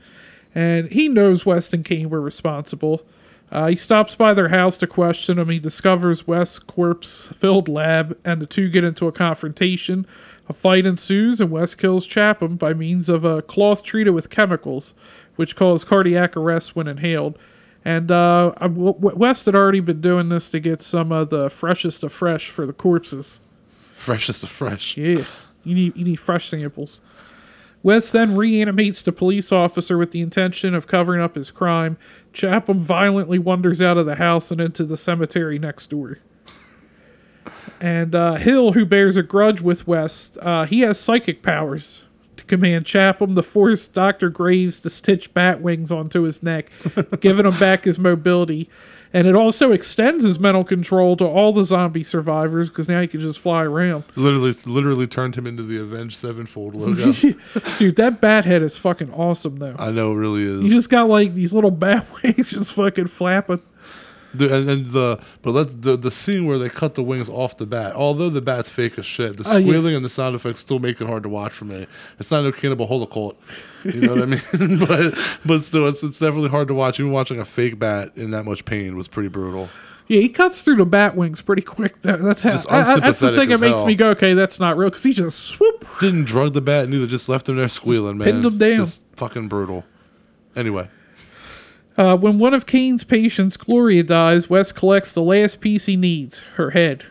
and 0.55 0.89
he 0.93 1.09
knows 1.09 1.45
West 1.45 1.75
and 1.75 1.85
Cain 1.85 2.09
were 2.11 2.21
responsible. 2.21 3.03
Uh, 3.51 3.69
he 3.69 3.77
stops 3.77 4.15
by 4.15 4.35
their 4.35 4.49
house 4.49 4.77
to 4.79 4.87
question 4.87 5.39
him. 5.39 5.49
He 5.49 5.59
discovers 5.59 6.27
West's 6.27 6.59
corpse 6.59 7.29
filled 7.29 7.69
lab, 7.69 8.19
and 8.25 8.43
the 8.43 8.47
two 8.47 8.69
get 8.69 8.85
into 8.85 9.07
a 9.09 9.13
confrontation. 9.13 10.07
A 10.49 10.53
fight 10.53 10.87
ensues, 10.87 11.41
and 11.41 11.51
West 11.51 11.79
kills 11.79 12.07
Chapham 12.07 12.57
by 12.59 12.73
means 12.75 13.09
of 13.09 13.25
a 13.25 13.43
cloth 13.43 13.83
treated 13.83 14.11
with 14.11 14.31
chemicals, 14.31 14.95
which 15.37 15.57
cause 15.57 15.85
cardiac 15.85 16.37
arrest 16.37 16.75
when 16.77 16.87
inhaled. 16.89 17.39
And 17.85 18.11
uh, 18.11 18.53
W- 18.61 18.95
West 18.99 19.47
had 19.47 19.55
already 19.55 19.81
been 19.81 20.01
doing 20.01 20.29
this 20.29 20.51
to 20.51 20.61
get 20.61 20.83
some 20.83 21.13
of 21.13 21.31
the 21.31 21.49
freshest 21.49 22.03
of 22.03 22.13
fresh 22.13 22.51
for 22.51 22.67
the 22.67 22.73
corpses. 22.73 23.41
freshest 23.97 24.43
of 24.43 24.49
fresh. 24.51 24.97
Yeah, 24.97 25.25
you 25.65 25.75
need 25.75 25.97
you 25.97 26.05
need 26.05 26.17
fresh 26.17 26.49
samples. 26.49 27.01
West 27.83 28.13
then 28.13 28.37
reanimates 28.37 29.03
the 29.03 29.13
police 29.13 29.53
officer 29.53 29.97
with 29.97 30.11
the 30.11 30.21
intention 30.21 30.75
of 30.75 30.87
covering 30.87 31.23
up 31.23 31.37
his 31.37 31.51
crime. 31.51 31.97
Chapham 32.33 32.79
violently 32.79 33.39
wanders 33.39 33.81
out 33.81 33.99
of 33.99 34.07
the 34.07 34.17
house 34.17 34.51
and 34.51 34.61
into 34.61 34.85
the 34.85 34.97
cemetery 34.97 35.59
next 35.59 35.89
door. 35.89 36.19
And 37.81 38.15
uh, 38.15 38.35
Hill, 38.35 38.73
who 38.73 38.85
bears 38.85 39.17
a 39.17 39.23
grudge 39.23 39.61
with 39.61 39.87
West, 39.87 40.37
uh, 40.43 40.65
he 40.65 40.81
has 40.81 40.99
psychic 40.99 41.43
powers 41.43 42.05
to 42.37 42.45
command 42.45 42.85
Chapham 42.85 43.35
to 43.37 43.43
force 43.43 43.87
Dr. 43.87 44.31
Graves 44.31 44.81
to 44.81 44.91
stitch 44.91 45.33
bat 45.33 45.61
wings 45.61 45.93
onto 45.93 46.23
his 46.23 46.43
neck, 46.43 46.71
giving 47.21 47.47
him 47.47 47.59
back 47.59 47.85
his 47.85 47.99
mobility. 47.99 48.69
And 49.13 49.27
it 49.27 49.35
also 49.35 49.73
extends 49.73 50.23
his 50.25 50.39
mental 50.39 50.65
control 50.65 51.17
to 51.17 51.25
all 51.25 51.53
the 51.53 51.65
zombie 51.65 52.05
survivors 52.05 52.69
because 52.69 52.89
now 52.89 53.01
he 53.01 53.07
can 53.07 53.21
just 53.21 53.41
fly 53.41 53.63
around. 53.65 54.05
Literally, 54.17 54.55
literally 54.67 55.07
turned 55.07 55.35
him 55.37 55.47
into 55.47 55.63
the 55.63 55.79
Avenged 55.81 56.17
Sevenfold 56.19 56.75
logo. 56.75 57.13
Dude, 57.79 57.97
that 57.97 58.21
bat 58.21 58.45
head 58.45 58.63
is 58.63 58.77
fucking 58.77 59.11
awesome 59.13 59.57
though. 59.59 59.75
I 59.79 59.91
know 59.91 60.13
it 60.13 60.17
really 60.17 60.43
is. 60.43 60.63
You 60.63 60.69
just 60.71 60.91
got 60.91 61.09
like 61.09 61.33
these 61.35 61.55
little 61.55 61.71
bat 61.71 62.07
wings 62.23 62.51
just 62.51 62.75
fucking 62.75 63.07
flapping. 63.07 63.63
The, 64.35 64.55
and, 64.55 64.69
and 64.69 64.87
the 64.91 65.19
but 65.41 65.53
let 65.53 65.81
the 65.81 65.97
the 65.97 66.11
scene 66.11 66.45
where 66.45 66.59
they 66.59 66.69
cut 66.69 66.95
the 66.97 67.03
wings 67.03 67.31
off 67.31 67.57
the 67.57 67.65
bat. 67.65 67.95
Although 67.97 68.29
the 68.29 68.43
bat's 68.43 68.69
fake 68.69 68.99
as 68.99 69.07
shit, 69.07 69.39
the 69.39 69.45
Oh, 69.49 69.57
yeah. 69.57 69.67
squealing 69.67 69.95
and 69.97 70.05
the 70.05 70.11
sound 70.11 70.37
effects 70.37 70.61
still 70.61 70.79
make 70.81 71.01
it 71.01 71.07
hard 71.07 71.23
to 71.23 71.31
watch 71.31 71.53
for 71.55 71.65
me. 71.65 71.87
It's 72.21 72.31
not 72.31 72.43
no 72.45 72.53
cannibal 72.53 72.87
holocaust, 72.89 73.37
you 73.95 74.01
know 74.03 74.15
what 74.15 74.23
I 74.23 74.27
mean? 74.27 74.79
but 74.87 75.19
but 75.45 75.65
still, 75.65 75.87
it's 75.89 76.03
it's 76.03 76.19
definitely 76.19 76.51
hard 76.51 76.69
to 76.69 76.75
watch. 76.75 76.99
Even 77.01 77.13
watching 77.13 77.41
a 77.41 77.45
fake 77.45 77.79
bat 77.79 78.13
in 78.17 78.31
that 78.33 78.45
much 78.45 78.65
pain 78.65 78.97
was 78.97 79.09
pretty 79.09 79.29
brutal. 79.29 79.69
Yeah, 80.07 80.21
he 80.21 80.29
cuts 80.31 80.63
through 80.63 80.77
the 80.77 80.87
bat 80.87 81.17
wings 81.17 81.43
pretty 81.43 81.61
quick. 81.61 82.01
That, 82.01 82.23
that's 82.23 82.43
how. 82.43 82.53
Just 82.53 82.73
I- 82.73 82.95
I- 82.95 83.01
that's 83.01 83.21
the 83.21 83.37
thing 83.37 83.51
that 83.51 83.61
makes 83.61 83.77
hell. 83.79 83.87
me 83.87 83.95
go, 83.95 84.11
okay, 84.11 84.33
that's 84.35 84.59
not 84.59 84.77
real 84.79 84.89
because 84.89 85.03
he 85.03 85.13
just 85.13 85.39
swoop. 85.39 85.85
Didn't 86.01 86.25
drug 86.25 86.55
the 86.55 86.61
bat, 86.63 86.89
neither. 86.89 87.07
Just 87.07 87.29
left 87.29 87.49
him 87.49 87.57
there 87.57 87.69
squealing, 87.69 88.17
man. 88.19 88.25
pinned 88.27 88.45
him 88.47 88.57
down. 88.59 88.79
Just 88.79 89.03
fucking 89.17 89.49
brutal. 89.49 89.85
Anyway, 90.57 90.89
Uh, 91.97 92.17
when 92.17 92.39
one 92.39 92.55
of 92.55 92.65
Cain's 92.65 93.05
patients, 93.05 93.57
Gloria, 93.59 94.03
dies, 94.03 94.49
Wes 94.49 94.73
collects 94.73 95.13
the 95.13 95.23
last 95.23 95.61
piece 95.61 95.87
he 95.87 95.97
needs, 95.97 96.39
her 96.55 96.71
head. 96.71 97.05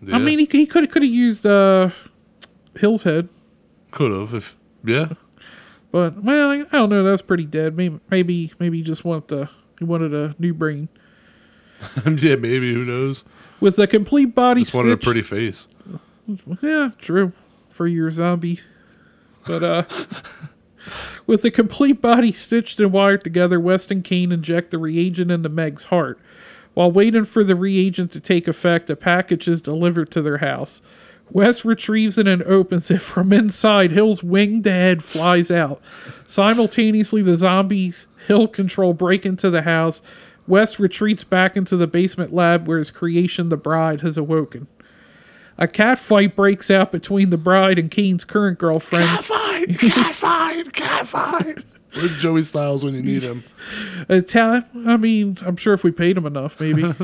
yeah, 0.00 0.14
I 0.14 0.18
mean, 0.18 0.38
he, 0.38 0.44
he 0.50 0.64
could 0.66 0.90
could 0.92 1.02
have 1.02 1.10
used 1.12 1.44
uh, 1.44 1.90
Hill's 2.76 3.02
head, 3.02 3.28
could 3.90 4.12
have 4.12 4.32
if 4.32 4.56
yeah. 4.84 5.08
But 5.92 6.24
well, 6.24 6.50
I, 6.50 6.62
don't 6.64 6.90
know. 6.90 7.04
That's 7.04 7.22
pretty 7.22 7.44
dead. 7.44 7.76
Maybe 7.76 8.00
maybe 8.10 8.52
maybe 8.58 8.78
he 8.78 8.82
just 8.82 9.04
wanted 9.04 9.28
the 9.28 9.50
he 9.78 9.84
wanted 9.84 10.12
a 10.12 10.34
new 10.38 10.54
brain 10.54 10.88
yeah, 12.06 12.36
maybe 12.36 12.72
who 12.72 12.84
knows? 12.84 13.24
with 13.60 13.78
a 13.78 13.86
complete 13.86 14.34
body 14.34 14.62
Just 14.62 14.74
wanted 14.74 14.92
a 14.92 14.96
pretty 14.96 15.22
face. 15.22 15.68
Yeah, 16.62 16.90
true. 16.98 17.32
For 17.70 17.86
your 17.86 18.10
zombie. 18.10 18.60
But 19.46 19.62
uh 19.62 19.84
with 21.26 21.42
the 21.42 21.50
complete 21.50 22.00
body 22.00 22.32
stitched 22.32 22.80
and 22.80 22.92
wired 22.92 23.22
together, 23.24 23.58
West 23.58 23.90
and 23.90 24.04
Cain 24.04 24.32
inject 24.32 24.70
the 24.70 24.78
reagent 24.78 25.30
into 25.30 25.48
Meg's 25.48 25.84
heart. 25.84 26.18
While 26.74 26.90
waiting 26.90 27.24
for 27.24 27.44
the 27.44 27.54
reagent 27.54 28.12
to 28.12 28.20
take 28.20 28.48
effect, 28.48 28.88
a 28.88 28.96
package 28.96 29.46
is 29.46 29.60
delivered 29.60 30.10
to 30.12 30.22
their 30.22 30.38
house. 30.38 30.80
West 31.30 31.64
retrieves 31.64 32.18
it 32.18 32.28
and 32.28 32.42
opens 32.42 32.90
it. 32.90 33.00
From 33.00 33.32
inside, 33.32 33.90
Hill's 33.90 34.22
winged 34.22 34.66
head 34.66 35.02
flies 35.02 35.50
out. 35.50 35.80
Simultaneously, 36.26 37.22
the 37.22 37.36
zombies 37.36 38.06
Hill 38.26 38.48
control 38.48 38.94
break 38.94 39.26
into 39.26 39.50
the 39.50 39.62
house. 39.62 40.02
West 40.46 40.78
retreats 40.78 41.24
back 41.24 41.56
into 41.56 41.76
the 41.76 41.86
basement 41.86 42.32
lab 42.32 42.66
where 42.66 42.78
his 42.78 42.90
creation, 42.90 43.48
the 43.48 43.56
bride, 43.56 44.00
has 44.00 44.16
awoken. 44.16 44.66
A 45.58 45.68
cat 45.68 45.98
fight 45.98 46.34
breaks 46.34 46.70
out 46.70 46.92
between 46.92 47.30
the 47.30 47.36
bride 47.36 47.78
and 47.78 47.90
Cain's 47.90 48.24
current 48.24 48.58
girlfriend. 48.58 49.22
Fine, 49.24 49.74
cat 49.74 50.14
fine, 50.14 50.70
cat 50.70 51.06
fine. 51.06 51.64
Where's 51.94 52.16
Joey 52.16 52.42
Styles 52.44 52.82
when 52.82 52.94
you 52.94 53.02
need 53.02 53.22
him? 53.22 53.44
Italian. 54.08 54.64
I 54.88 54.96
mean, 54.96 55.36
I'm 55.42 55.56
sure 55.56 55.74
if 55.74 55.84
we 55.84 55.92
paid 55.92 56.16
him 56.16 56.26
enough, 56.26 56.58
maybe. 56.58 56.82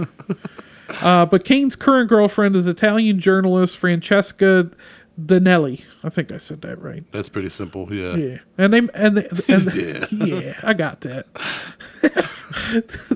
uh, 0.89 1.27
but 1.27 1.45
Cain's 1.45 1.77
current 1.77 2.09
girlfriend 2.09 2.57
is 2.57 2.67
Italian 2.67 3.19
journalist 3.19 3.79
Francesca 3.79 4.71
Danelli. 5.21 5.83
I 6.05 6.09
think 6.09 6.31
I 6.33 6.39
said 6.39 6.63
that 6.63 6.81
right. 6.81 7.05
That's 7.13 7.29
pretty 7.29 7.49
simple. 7.49 7.93
Yeah. 7.93 8.17
Yeah, 8.17 8.39
and 8.57 8.73
they 8.73 8.79
and, 8.95 9.17
they, 9.17 9.29
and 9.49 10.09
yeah. 10.29 10.61
I 10.63 10.75
got 10.75 11.01
that. 11.03 11.27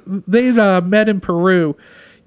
they 0.27 0.51
uh, 0.51 0.81
met 0.81 1.09
in 1.09 1.21
Peru. 1.21 1.77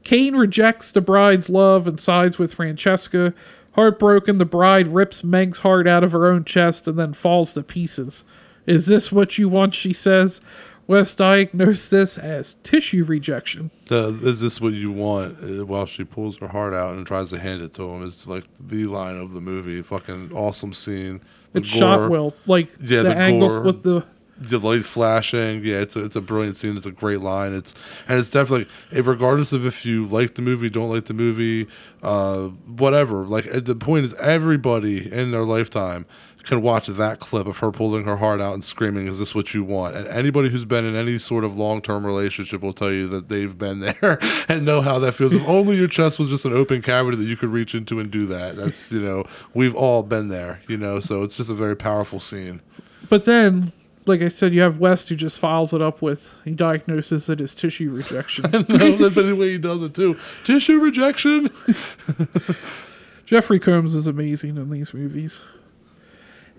Cain 0.03 0.35
rejects 0.35 0.91
the 0.91 1.01
bride's 1.01 1.49
love 1.49 1.87
and 1.87 1.99
sides 1.99 2.37
with 2.37 2.53
Francesca. 2.53 3.33
Heartbroken, 3.71 4.37
the 4.37 4.45
bride 4.45 4.87
rips 4.87 5.23
Meg's 5.23 5.59
heart 5.59 5.87
out 5.87 6.03
of 6.03 6.13
her 6.13 6.27
own 6.27 6.45
chest 6.45 6.87
and 6.87 6.97
then 6.97 7.13
falls 7.13 7.53
to 7.53 7.63
pieces. 7.63 8.23
Is 8.65 8.85
this 8.85 9.11
what 9.11 9.37
you 9.37 9.49
want? 9.49 9.73
She 9.73 9.91
says. 9.93 10.41
West 10.87 11.17
diagnosed 11.17 11.89
this 11.91 12.17
as 12.17 12.55
tissue 12.63 13.03
rejection. 13.03 13.71
The, 13.87 14.19
is 14.23 14.39
this 14.39 14.61
what 14.61 14.73
you 14.73 14.91
want? 14.91 15.37
Uh, 15.43 15.65
While 15.65 15.85
she 15.87 16.03
pulls 16.03 16.37
her 16.37 16.49
heart 16.49 16.73
out 16.73 16.95
and 16.95 17.05
tries 17.07 17.29
to 17.31 17.39
hand 17.39 17.61
it 17.61 17.73
to 17.75 17.83
him, 17.83 18.05
it's 18.05 18.27
like 18.27 18.43
the 18.59 18.85
line 18.85 19.17
of 19.17 19.33
the 19.33 19.41
movie. 19.41 19.81
Fucking 19.81 20.31
awesome 20.33 20.73
scene. 20.73 21.21
The 21.53 21.59
It's 21.61 21.69
shot 21.69 22.09
well, 22.09 22.33
like 22.45 22.69
Yeah, 22.79 23.01
the, 23.01 23.09
the 23.09 23.15
angle 23.15 23.47
gore. 23.49 23.61
with 23.61 23.83
the 23.83 24.05
the 24.37 24.59
lights 24.59 24.85
flashing. 24.85 25.63
Yeah, 25.63 25.77
it's 25.77 25.95
a, 25.95 26.03
it's 26.03 26.15
a 26.17 26.21
brilliant 26.21 26.57
scene. 26.57 26.75
It's 26.75 26.85
a 26.85 26.91
great 26.91 27.21
line. 27.21 27.53
It's 27.53 27.73
and 28.07 28.19
it's 28.19 28.29
definitely 28.29 28.67
eh, 28.91 29.01
regardless 29.03 29.53
of 29.53 29.65
if 29.65 29.85
you 29.85 30.05
like 30.05 30.35
the 30.35 30.41
movie, 30.41 30.69
don't 30.69 30.89
like 30.89 31.05
the 31.05 31.13
movie, 31.13 31.67
uh, 32.03 32.47
whatever. 32.67 33.25
Like 33.25 33.47
eh, 33.47 33.61
the 33.61 33.75
point 33.75 34.03
is, 34.05 34.13
everybody 34.15 35.11
in 35.11 35.31
their 35.31 35.43
lifetime 35.43 36.05
can 36.45 36.61
watch 36.61 36.87
that 36.87 37.19
clip 37.19 37.47
of 37.47 37.57
her 37.59 37.71
pulling 37.71 38.05
her 38.05 38.17
heart 38.17 38.41
out 38.41 38.53
and 38.53 38.63
screaming, 38.63 39.07
"Is 39.07 39.19
this 39.19 39.33
what 39.35 39.53
you 39.53 39.63
want?" 39.63 39.95
And 39.95 40.07
anybody 40.07 40.49
who's 40.49 40.65
been 40.65 40.85
in 40.85 40.95
any 40.95 41.17
sort 41.17 41.43
of 41.43 41.57
long 41.57 41.81
term 41.81 42.05
relationship 42.05 42.61
will 42.61 42.73
tell 42.73 42.91
you 42.91 43.07
that 43.07 43.29
they've 43.29 43.57
been 43.57 43.79
there 43.79 44.19
and 44.47 44.65
know 44.65 44.81
how 44.81 44.99
that 44.99 45.13
feels. 45.13 45.33
If 45.33 45.47
only 45.47 45.75
your 45.75 45.87
chest 45.87 46.19
was 46.19 46.29
just 46.29 46.45
an 46.45 46.53
open 46.53 46.81
cavity 46.81 47.17
that 47.17 47.25
you 47.25 47.37
could 47.37 47.49
reach 47.49 47.75
into 47.75 47.99
and 47.99 48.11
do 48.11 48.25
that. 48.27 48.55
That's 48.55 48.91
you 48.91 49.01
know 49.01 49.25
we've 49.53 49.75
all 49.75 50.03
been 50.03 50.29
there. 50.29 50.61
You 50.67 50.77
know, 50.77 50.99
so 50.99 51.23
it's 51.23 51.35
just 51.35 51.49
a 51.49 51.55
very 51.55 51.75
powerful 51.75 52.19
scene. 52.19 52.61
But 53.09 53.25
then, 53.25 53.71
like 54.05 54.21
I 54.21 54.27
said, 54.27 54.53
you 54.53 54.61
have 54.61 54.79
West 54.79 55.09
who 55.09 55.15
just 55.15 55.39
files 55.39 55.73
it 55.73 55.81
up 55.81 56.01
with 56.01 56.35
he 56.43 56.51
diagnoses 56.51 57.29
it 57.29 57.41
as 57.41 57.53
tissue 57.53 57.91
rejection. 57.91 58.51
no, 58.51 58.95
that's 58.95 59.15
the 59.15 59.35
way 59.37 59.51
he 59.51 59.57
does 59.57 59.81
it 59.81 59.93
too. 59.93 60.17
Tissue 60.43 60.79
rejection. 60.79 61.49
Jeffrey 63.25 63.59
Combs 63.59 63.95
is 63.95 64.05
amazing 64.05 64.57
in 64.57 64.69
these 64.69 64.93
movies. 64.93 65.41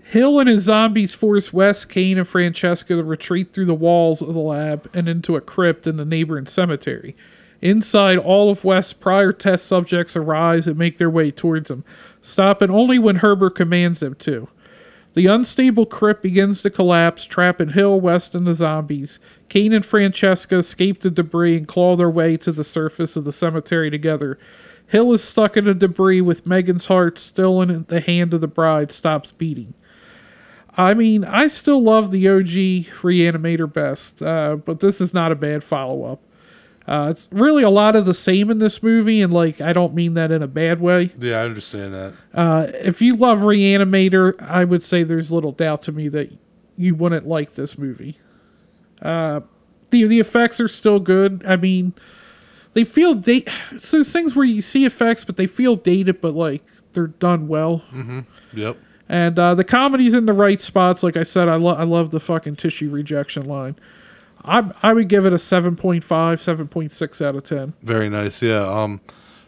Hill 0.09 0.39
and 0.39 0.47
his 0.47 0.63
zombies 0.63 1.13
force 1.13 1.51
West, 1.51 1.89
Cain, 1.89 2.17
and 2.17 2.25
Francesca 2.25 2.95
to 2.95 3.03
retreat 3.03 3.51
through 3.51 3.65
the 3.65 3.75
walls 3.75 4.21
of 4.21 4.33
the 4.33 4.39
lab 4.39 4.89
and 4.93 5.09
into 5.09 5.35
a 5.35 5.41
crypt 5.41 5.85
in 5.85 5.97
the 5.97 6.05
neighboring 6.05 6.45
cemetery. 6.45 7.13
Inside 7.61 8.17
all 8.17 8.49
of 8.49 8.63
West, 8.63 9.01
prior 9.01 9.33
test 9.33 9.65
subjects 9.65 10.15
arise 10.15 10.65
and 10.65 10.77
make 10.77 10.97
their 10.97 11.09
way 11.09 11.29
towards 11.29 11.69
him, 11.69 11.83
stopping 12.21 12.71
only 12.71 12.97
when 12.97 13.17
Herbert 13.17 13.55
commands 13.55 13.99
them 13.99 14.15
to. 14.15 14.47
The 15.11 15.25
unstable 15.25 15.85
crypt 15.85 16.23
begins 16.23 16.61
to 16.61 16.69
collapse, 16.69 17.25
trapping 17.25 17.69
Hill, 17.69 17.99
West, 17.99 18.33
and 18.33 18.47
the 18.47 18.53
zombies. 18.53 19.19
Cain 19.49 19.73
and 19.73 19.85
Francesca 19.85 20.55
escape 20.55 21.01
the 21.01 21.11
debris 21.11 21.57
and 21.57 21.67
claw 21.67 21.97
their 21.97 22.09
way 22.09 22.37
to 22.37 22.53
the 22.53 22.63
surface 22.63 23.17
of 23.17 23.25
the 23.25 23.33
cemetery 23.33 23.89
together. 23.89 24.39
Hill 24.87 25.11
is 25.11 25.21
stuck 25.21 25.57
in 25.57 25.65
the 25.65 25.73
debris 25.73 26.21
with 26.21 26.45
Megan's 26.45 26.85
heart 26.85 27.19
still 27.19 27.61
in 27.61 27.83
the 27.89 27.99
hand 27.99 28.33
of 28.33 28.39
the 28.39 28.47
bride 28.47 28.93
stops 28.93 29.33
beating. 29.33 29.73
I 30.77 30.93
mean, 30.93 31.23
I 31.23 31.47
still 31.47 31.81
love 31.81 32.11
the 32.11 32.29
OG 32.29 32.93
Reanimator 33.01 33.71
best, 33.71 34.21
uh, 34.21 34.57
but 34.57 34.79
this 34.79 35.01
is 35.01 35.13
not 35.13 35.31
a 35.31 35.35
bad 35.35 35.63
follow 35.63 36.03
up. 36.03 36.21
Uh, 36.87 37.09
it's 37.11 37.27
really 37.31 37.63
a 37.63 37.69
lot 37.69 37.95
of 37.97 38.05
the 38.05 38.13
same 38.13 38.49
in 38.49 38.59
this 38.59 38.81
movie, 38.81 39.21
and 39.21 39.33
like 39.33 39.59
I 39.59 39.73
don't 39.73 39.93
mean 39.93 40.13
that 40.13 40.31
in 40.31 40.41
a 40.41 40.47
bad 40.47 40.79
way. 40.79 41.11
Yeah, 41.19 41.41
I 41.41 41.45
understand 41.45 41.93
that. 41.93 42.13
Uh, 42.33 42.67
if 42.73 43.01
you 43.01 43.15
love 43.15 43.39
Reanimator, 43.39 44.39
I 44.41 44.63
would 44.63 44.83
say 44.83 45.03
there's 45.03 45.31
little 45.31 45.51
doubt 45.51 45.81
to 45.83 45.91
me 45.91 46.07
that 46.09 46.31
you 46.77 46.95
wouldn't 46.95 47.27
like 47.27 47.55
this 47.55 47.77
movie. 47.77 48.15
Uh, 49.01 49.41
the 49.89 50.05
the 50.05 50.19
effects 50.19 50.61
are 50.61 50.69
still 50.69 50.99
good. 50.99 51.43
I 51.45 51.57
mean, 51.57 51.93
they 52.71 52.85
feel 52.85 53.15
date. 53.15 53.49
So 53.77 53.97
there's 53.97 54.13
things 54.13 54.35
where 54.35 54.45
you 54.45 54.61
see 54.61 54.85
effects, 54.85 55.25
but 55.25 55.35
they 55.35 55.47
feel 55.47 55.75
dated, 55.75 56.21
but 56.21 56.35
like 56.35 56.63
they're 56.93 57.07
done 57.07 57.47
well. 57.49 57.81
Yep. 58.53 58.77
And 59.09 59.39
uh, 59.39 59.55
the 59.55 59.63
comedy's 59.63 60.13
in 60.13 60.25
the 60.25 60.33
right 60.33 60.61
spots. 60.61 61.01
Like 61.03 61.15
I 61.17 61.23
said, 61.23 61.47
I, 61.47 61.55
lo- 61.55 61.75
I 61.75 61.83
love 61.83 62.11
the 62.11 62.19
fucking 62.19 62.57
tissue 62.57 62.89
rejection 62.89 63.45
line. 63.45 63.75
I 64.43 64.69
I 64.83 64.93
would 64.93 65.07
give 65.09 65.25
it 65.25 65.33
a 65.33 65.37
7.5, 65.37 66.01
7.6 66.01 67.25
out 67.25 67.35
of 67.35 67.43
10. 67.43 67.73
Very 67.83 68.09
nice. 68.09 68.41
Yeah. 68.41 68.61
Um, 68.67 69.01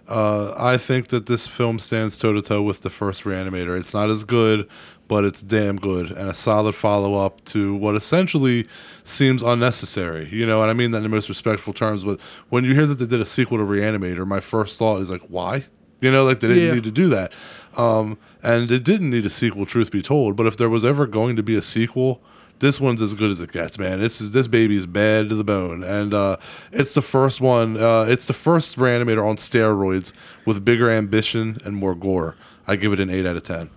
uh, 0.07 0.53
I 0.57 0.78
think 0.78 1.10
that 1.10 1.28
this 1.28 1.45
film 1.45 1.78
stands 1.78 2.18
toe 2.18 2.34
to 2.34 2.41
toe 2.41 2.62
with 2.64 2.82
the 2.82 2.89
first 2.89 3.24
Reanimator. 3.24 3.78
It's 3.80 3.93
not 3.93 4.10
as 4.10 4.24
good, 4.24 4.68
but 5.07 5.24
it's 5.24 5.41
damn 5.41 5.78
good 5.78 6.10
and 6.10 6.28
a 6.30 6.34
solid 6.34 6.74
follow 6.74 7.14
up 7.24 7.43
to 7.45 7.76
what 7.76 7.95
essentially 7.95 8.68
seems 9.03 9.43
unnecessary. 9.43 10.28
You 10.32 10.47
know, 10.47 10.62
and 10.62 10.72
I 10.72 10.74
mean 10.74 10.91
that 10.91 10.97
in 10.97 11.03
the 11.03 11.10
most 11.10 11.30
respectful 11.30 11.74
terms. 11.74 12.03
But 12.03 12.20
when 12.49 12.64
you 12.64 12.74
hear 12.74 12.88
that 12.88 12.95
they 12.95 13.05
did 13.05 13.22
a 13.22 13.26
sequel 13.26 13.57
to 13.60 13.64
Reanimator, 13.64 14.26
my 14.26 14.39
first 14.39 14.80
thought 14.80 14.99
is 15.01 15.10
like, 15.12 15.22
why? 15.28 15.66
You 16.01 16.12
know, 16.12 16.24
like 16.26 16.39
they 16.39 16.47
didn't 16.47 16.64
Yeah. 16.64 16.74
need 16.74 16.86
to 16.86 16.91
do 16.91 17.10
that. 17.10 17.32
Um, 17.80 18.17
and 18.43 18.69
it 18.71 18.84
didn't 18.84 19.09
need 19.09 19.25
a 19.25 19.30
sequel, 19.30 19.65
truth 19.65 19.89
be 19.91 20.01
told. 20.01 20.36
But 20.36 20.45
if 20.47 20.57
there 20.57 20.69
was 20.69 20.84
ever 20.84 21.05
going 21.07 21.36
to 21.38 21.43
be 21.43 21.55
a 21.55 21.61
sequel, 21.61 22.21
this 22.59 22.80
one's 22.80 23.01
as 23.01 23.13
good 23.13 23.32
as 23.32 23.39
it 23.39 23.51
gets, 23.53 23.77
man. 23.80 23.99
This 23.99 24.19
is 24.19 24.32
this 24.32 24.47
baby 24.47 24.75
is 24.75 24.86
bad 24.86 25.30
to 25.30 25.36
the 25.36 25.45
bone, 25.45 25.82
and 25.84 26.13
uh, 26.13 26.36
it's 26.73 26.93
the 26.93 27.01
first 27.01 27.39
one. 27.39 27.82
Uh, 27.82 28.05
it's 28.09 28.25
the 28.25 28.34
first 28.34 28.75
reanimator 28.77 29.25
on 29.25 29.38
steroids 29.38 30.11
with 30.45 30.65
bigger 30.65 30.89
ambition 30.91 31.57
and 31.63 31.75
more 31.75 31.95
gore. 31.95 32.36
I 32.67 32.75
give 32.75 32.91
it 32.91 32.99
an 32.99 33.09
eight 33.09 33.25
out 33.25 33.38
of 33.38 33.43
ten, 33.43 33.69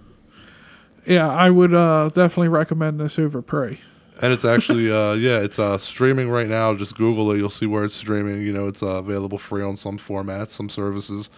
Yeah, 1.06 1.28
I 1.30 1.50
would 1.50 1.72
uh, 1.72 2.10
definitely 2.12 2.48
recommend 2.48 2.98
this 2.98 3.18
over 3.18 3.40
Prey. 3.40 3.78
and 4.20 4.32
it's 4.32 4.44
actually 4.44 4.90
uh, 4.90 5.12
yeah, 5.28 5.38
it's 5.38 5.58
uh, 5.60 5.78
streaming 5.78 6.28
right 6.28 6.48
now. 6.48 6.74
Just 6.74 6.96
Google 6.96 7.30
it, 7.30 7.38
you'll 7.38 7.50
see 7.50 7.66
where 7.66 7.84
it's 7.84 7.94
streaming. 7.94 8.42
You 8.42 8.52
know, 8.52 8.66
it's 8.66 8.82
uh, 8.82 8.96
available 8.98 9.38
free 9.38 9.62
on 9.62 9.76
some 9.76 9.96
formats, 9.98 10.48
some 10.50 10.68
services. 10.68 11.30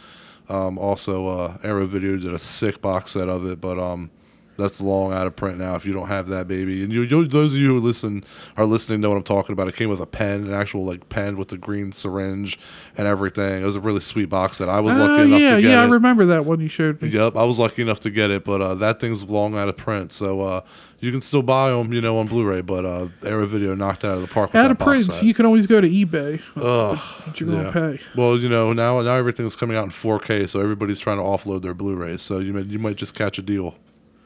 Um, 0.48 0.78
also, 0.78 1.28
uh, 1.28 1.58
Arrow 1.62 1.86
Video 1.86 2.16
did 2.16 2.34
a 2.34 2.38
sick 2.38 2.82
box 2.82 3.12
set 3.12 3.28
of 3.28 3.46
it, 3.46 3.60
but 3.60 3.78
um, 3.78 4.10
that's 4.56 4.80
long 4.80 5.12
out 5.12 5.26
of 5.26 5.34
print 5.34 5.58
now. 5.58 5.74
If 5.74 5.84
you 5.84 5.92
don't 5.92 6.08
have 6.08 6.28
that, 6.28 6.46
baby, 6.46 6.82
and 6.82 6.92
you, 6.92 7.02
you 7.02 7.26
those 7.26 7.54
of 7.54 7.60
you 7.60 7.68
who 7.68 7.80
listen 7.80 8.24
are 8.56 8.66
listening 8.66 9.00
know 9.00 9.10
what 9.10 9.16
I'm 9.16 9.22
talking 9.22 9.52
about. 9.52 9.68
It 9.68 9.76
came 9.76 9.88
with 9.88 10.00
a 10.00 10.06
pen, 10.06 10.44
an 10.44 10.54
actual 10.54 10.84
like 10.84 11.08
pen 11.08 11.36
with 11.36 11.48
the 11.48 11.58
green 11.58 11.92
syringe 11.92 12.58
and 12.96 13.06
everything. 13.06 13.62
It 13.62 13.64
was 13.64 13.76
a 13.76 13.80
really 13.80 14.00
sweet 14.00 14.28
box 14.28 14.58
set. 14.58 14.68
I 14.68 14.80
was 14.80 14.96
lucky 14.96 15.22
Oh 15.22 15.24
enough 15.24 15.40
yeah, 15.40 15.56
to 15.56 15.62
get 15.62 15.70
yeah, 15.70 15.82
I 15.82 15.86
remember 15.86 16.26
that 16.26 16.44
one 16.44 16.60
you 16.60 16.68
showed 16.68 17.00
me. 17.02 17.08
Yep, 17.08 17.36
I 17.36 17.44
was 17.44 17.58
lucky 17.58 17.82
enough 17.82 18.00
to 18.00 18.10
get 18.10 18.30
it, 18.30 18.44
but 18.44 18.60
uh, 18.60 18.74
that 18.76 19.00
thing's 19.00 19.24
long 19.24 19.56
out 19.56 19.68
of 19.68 19.76
print, 19.76 20.12
so 20.12 20.40
uh, 20.42 20.60
you 21.04 21.12
can 21.12 21.22
still 21.22 21.42
buy 21.42 21.70
them, 21.70 21.92
you 21.92 22.00
know, 22.00 22.18
on 22.18 22.26
Blu-ray. 22.26 22.62
But 22.62 22.84
uh, 22.84 23.08
Arrow 23.24 23.46
Video 23.46 23.74
knocked 23.74 24.04
it 24.04 24.08
out 24.08 24.16
of 24.16 24.22
the 24.22 24.28
park. 24.28 24.52
with 24.52 24.62
Out 24.62 24.70
of 24.70 24.78
Prince, 24.78 25.06
set. 25.16 25.22
you 25.24 25.34
can 25.34 25.46
always 25.46 25.66
go 25.66 25.80
to 25.80 25.88
eBay. 25.88 26.40
Ugh, 26.56 26.98
What 27.26 27.40
you 27.40 27.46
gonna 27.46 27.70
pay? 27.72 28.00
Well, 28.16 28.38
you 28.38 28.48
know 28.48 28.72
now 28.72 29.00
now 29.02 29.14
everything's 29.14 29.56
coming 29.56 29.76
out 29.76 29.84
in 29.84 29.90
4K, 29.90 30.48
so 30.48 30.60
everybody's 30.60 30.98
trying 30.98 31.18
to 31.18 31.22
offload 31.22 31.62
their 31.62 31.74
Blu-rays. 31.74 32.22
So 32.22 32.38
you 32.38 32.52
may, 32.52 32.62
you 32.62 32.78
might 32.78 32.96
just 32.96 33.14
catch 33.14 33.38
a 33.38 33.42
deal. 33.42 33.76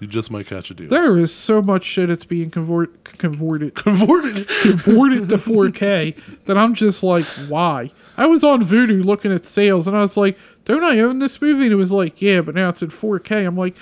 You 0.01 0.07
just 0.07 0.31
might 0.31 0.47
catch 0.47 0.71
a 0.71 0.75
deal. 0.75 0.89
There 0.89 1.19
is 1.19 1.35
so 1.35 1.61
much 1.61 1.83
shit 1.83 2.07
that's 2.09 2.25
being 2.25 2.51
convert, 2.51 3.03
converted 3.03 3.75
Converted. 3.75 4.47
converted 4.63 5.29
to 5.29 5.37
4K 5.39 6.45
that 6.45 6.57
I'm 6.57 6.73
just 6.75 7.03
like, 7.03 7.25
why? 7.49 7.91
I 8.17 8.27
was 8.27 8.45
on 8.45 8.63
Vudu 8.65 9.05
looking 9.05 9.33
at 9.33 9.45
sales 9.45 9.89
and 9.89 9.97
I 9.97 10.01
was 10.01 10.17
like, 10.17 10.39
don't 10.65 10.85
I 10.85 11.01
own 11.01 11.19
this 11.19 11.41
movie? 11.43 11.65
And 11.65 11.73
it 11.73 11.77
was 11.77 11.91
like, 11.93 12.23
yeah, 12.23 12.43
but 12.43 12.55
now 12.55 12.69
it's 12.69 12.81
in 12.83 12.91
4K. 12.91 13.45
I'm 13.45 13.57
like, 13.57 13.75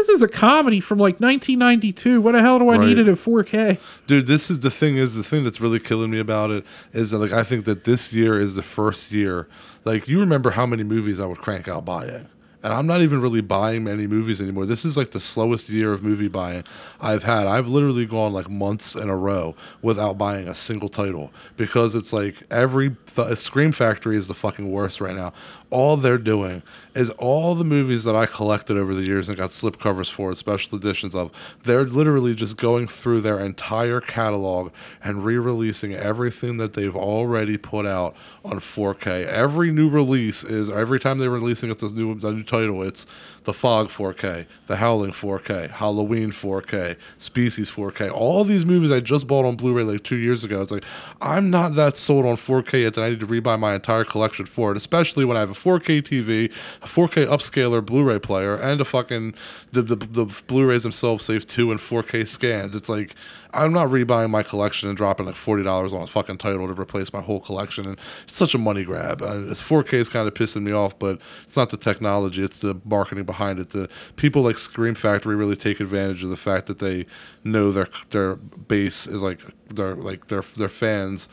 this 0.00 0.08
is 0.08 0.22
a 0.22 0.28
comedy 0.28 0.80
from 0.80 0.98
like 0.98 1.20
1992. 1.20 2.20
What 2.20 2.32
the 2.32 2.40
hell 2.40 2.58
do 2.58 2.68
I 2.68 2.76
Right. 2.78 2.86
need 2.88 2.98
it 2.98 3.06
in 3.08 3.14
4K? 3.16 3.78
Dude, 4.06 4.26
this 4.26 4.50
is 4.50 4.60
the 4.60 4.70
thing. 4.70 4.96
Is 4.96 5.14
the 5.14 5.22
thing 5.22 5.44
that's 5.44 5.60
really 5.60 5.78
killing 5.80 6.10
me 6.10 6.18
about 6.18 6.50
it 6.50 6.64
is 6.92 7.10
that 7.10 7.18
like 7.18 7.32
I 7.32 7.42
think 7.42 7.64
that 7.66 7.84
this 7.84 8.12
year 8.12 8.38
is 8.40 8.54
the 8.54 8.62
first 8.62 9.12
year. 9.12 9.46
Like 9.84 10.08
you 10.08 10.18
remember 10.20 10.50
how 10.52 10.66
many 10.66 10.82
movies 10.84 11.20
I 11.20 11.26
would 11.26 11.38
crank 11.38 11.68
out 11.68 11.84
buying, 11.84 12.26
and 12.62 12.72
I'm 12.72 12.86
not 12.86 13.00
even 13.00 13.20
really 13.20 13.40
buying 13.40 13.84
many 13.84 14.06
movies 14.06 14.40
anymore. 14.40 14.66
This 14.66 14.84
is 14.84 14.96
like 14.96 15.12
the 15.12 15.20
slowest 15.20 15.68
year 15.68 15.92
of 15.92 16.02
movie 16.02 16.28
buying 16.28 16.64
I've 17.00 17.24
had. 17.24 17.46
I've 17.46 17.68
literally 17.68 18.04
gone 18.06 18.32
like 18.32 18.50
months 18.50 18.94
in 18.94 19.08
a 19.08 19.16
row 19.16 19.54
without 19.82 20.18
buying 20.18 20.48
a 20.48 20.54
single 20.54 20.88
title 20.90 21.30
because 21.56 21.94
it's 21.94 22.12
like 22.12 22.36
every 22.50 22.90
th- 23.22 23.32
uh, 23.32 23.34
Scream 23.34 23.72
Factory 23.72 24.16
is 24.16 24.28
the 24.28 24.34
fucking 24.34 24.70
worst 24.70 25.00
right 25.00 25.14
now. 25.14 25.32
All 25.70 25.96
they're 25.96 26.18
doing 26.18 26.62
is 26.94 27.10
all 27.10 27.54
the 27.54 27.64
movies 27.64 28.04
that 28.04 28.16
I 28.16 28.26
collected 28.26 28.76
over 28.76 28.94
the 28.94 29.04
years 29.04 29.28
and 29.28 29.38
got 29.38 29.50
slipcovers 29.50 30.10
for, 30.10 30.34
special 30.34 30.78
editions 30.78 31.14
of. 31.14 31.30
They're 31.62 31.84
literally 31.84 32.34
just 32.34 32.56
going 32.56 32.88
through 32.88 33.20
their 33.20 33.38
entire 33.38 34.00
catalog 34.00 34.72
and 35.02 35.24
re-releasing 35.24 35.94
everything 35.94 36.56
that 36.56 36.74
they've 36.74 36.96
already 36.96 37.56
put 37.56 37.86
out 37.86 38.16
on 38.44 38.58
4K. 38.58 39.26
Every 39.26 39.70
new 39.70 39.88
release 39.88 40.42
is 40.42 40.68
every 40.68 40.98
time 40.98 41.18
they're 41.18 41.30
releasing 41.30 41.70
it's 41.70 41.82
a 41.82 41.94
new 41.94 42.12
a 42.12 42.32
new 42.32 42.42
title. 42.42 42.82
It's 42.82 43.06
The 43.44 43.54
Fog 43.54 43.88
4K, 43.88 44.46
The 44.66 44.76
Howling 44.76 45.12
4K, 45.12 45.70
Halloween 45.70 46.30
4K, 46.30 46.96
Species 47.18 47.70
4K. 47.70 48.12
All 48.12 48.44
these 48.44 48.64
movies 48.64 48.92
I 48.92 49.00
just 49.00 49.26
bought 49.26 49.46
on 49.46 49.56
Blu-ray 49.56 49.82
like 49.82 50.04
two 50.04 50.16
years 50.16 50.44
ago. 50.44 50.60
It's 50.60 50.70
like 50.70 50.84
I'm 51.22 51.50
not 51.50 51.74
that 51.74 51.96
sold 51.96 52.26
on 52.26 52.36
4K 52.36 52.82
yet 52.82 52.94
that 52.94 53.04
I 53.04 53.10
need 53.10 53.20
to 53.20 53.26
rebuy 53.26 53.58
my 53.58 53.74
entire 53.74 54.04
collection 54.04 54.44
for 54.46 54.72
it, 54.72 54.76
especially 54.76 55.24
when 55.24 55.36
I 55.36 55.40
have 55.40 55.50
a 55.50 55.54
4K 55.54 56.02
TV, 56.02 56.52
a 56.82 56.86
4K 56.86 57.26
upscaler 57.26 57.84
Blu-ray 57.84 58.18
player, 58.18 58.54
and 58.56 58.80
a 58.80 58.84
fucking 58.84 59.34
the 59.72 59.82
the, 59.82 59.96
the 59.96 60.42
Blu-rays 60.46 60.82
themselves 60.82 61.24
save 61.24 61.46
two 61.46 61.70
and 61.70 61.80
4K 61.80 62.26
scans. 62.26 62.74
It's 62.74 62.88
like 62.88 63.14
I'm 63.52 63.72
not 63.72 63.88
rebuying 63.88 64.30
my 64.30 64.42
collection 64.42 64.88
and 64.88 64.96
dropping 64.96 65.26
like 65.26 65.36
forty 65.36 65.62
dollars 65.62 65.92
on 65.92 66.02
a 66.02 66.06
fucking 66.06 66.38
title 66.38 66.66
to 66.66 66.80
replace 66.80 67.12
my 67.12 67.20
whole 67.20 67.40
collection, 67.40 67.86
and 67.86 67.98
it's 68.24 68.36
such 68.36 68.54
a 68.54 68.58
money 68.58 68.84
grab. 68.84 69.22
And 69.22 69.50
it's 69.50 69.62
4K 69.62 69.94
is 69.94 70.08
kind 70.08 70.28
of 70.28 70.34
pissing 70.34 70.62
me 70.62 70.72
off, 70.72 70.98
but 70.98 71.18
it's 71.44 71.56
not 71.56 71.70
the 71.70 71.76
technology; 71.76 72.42
it's 72.42 72.58
the 72.58 72.80
marketing 72.84 73.24
behind 73.24 73.58
it. 73.58 73.70
The 73.70 73.88
people 74.16 74.42
like 74.42 74.58
Scream 74.58 74.94
Factory 74.94 75.36
really 75.36 75.56
take 75.56 75.80
advantage 75.80 76.22
of 76.22 76.30
the 76.30 76.36
fact 76.36 76.66
that 76.66 76.78
they 76.78 77.06
know 77.44 77.72
their 77.72 77.88
their 78.10 78.36
base 78.36 79.06
is 79.06 79.22
like 79.22 79.40
their 79.68 79.94
like 79.94 80.28
their 80.28 80.42
their 80.56 80.68
fans 80.68 81.28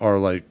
are 0.00 0.18
like 0.18 0.44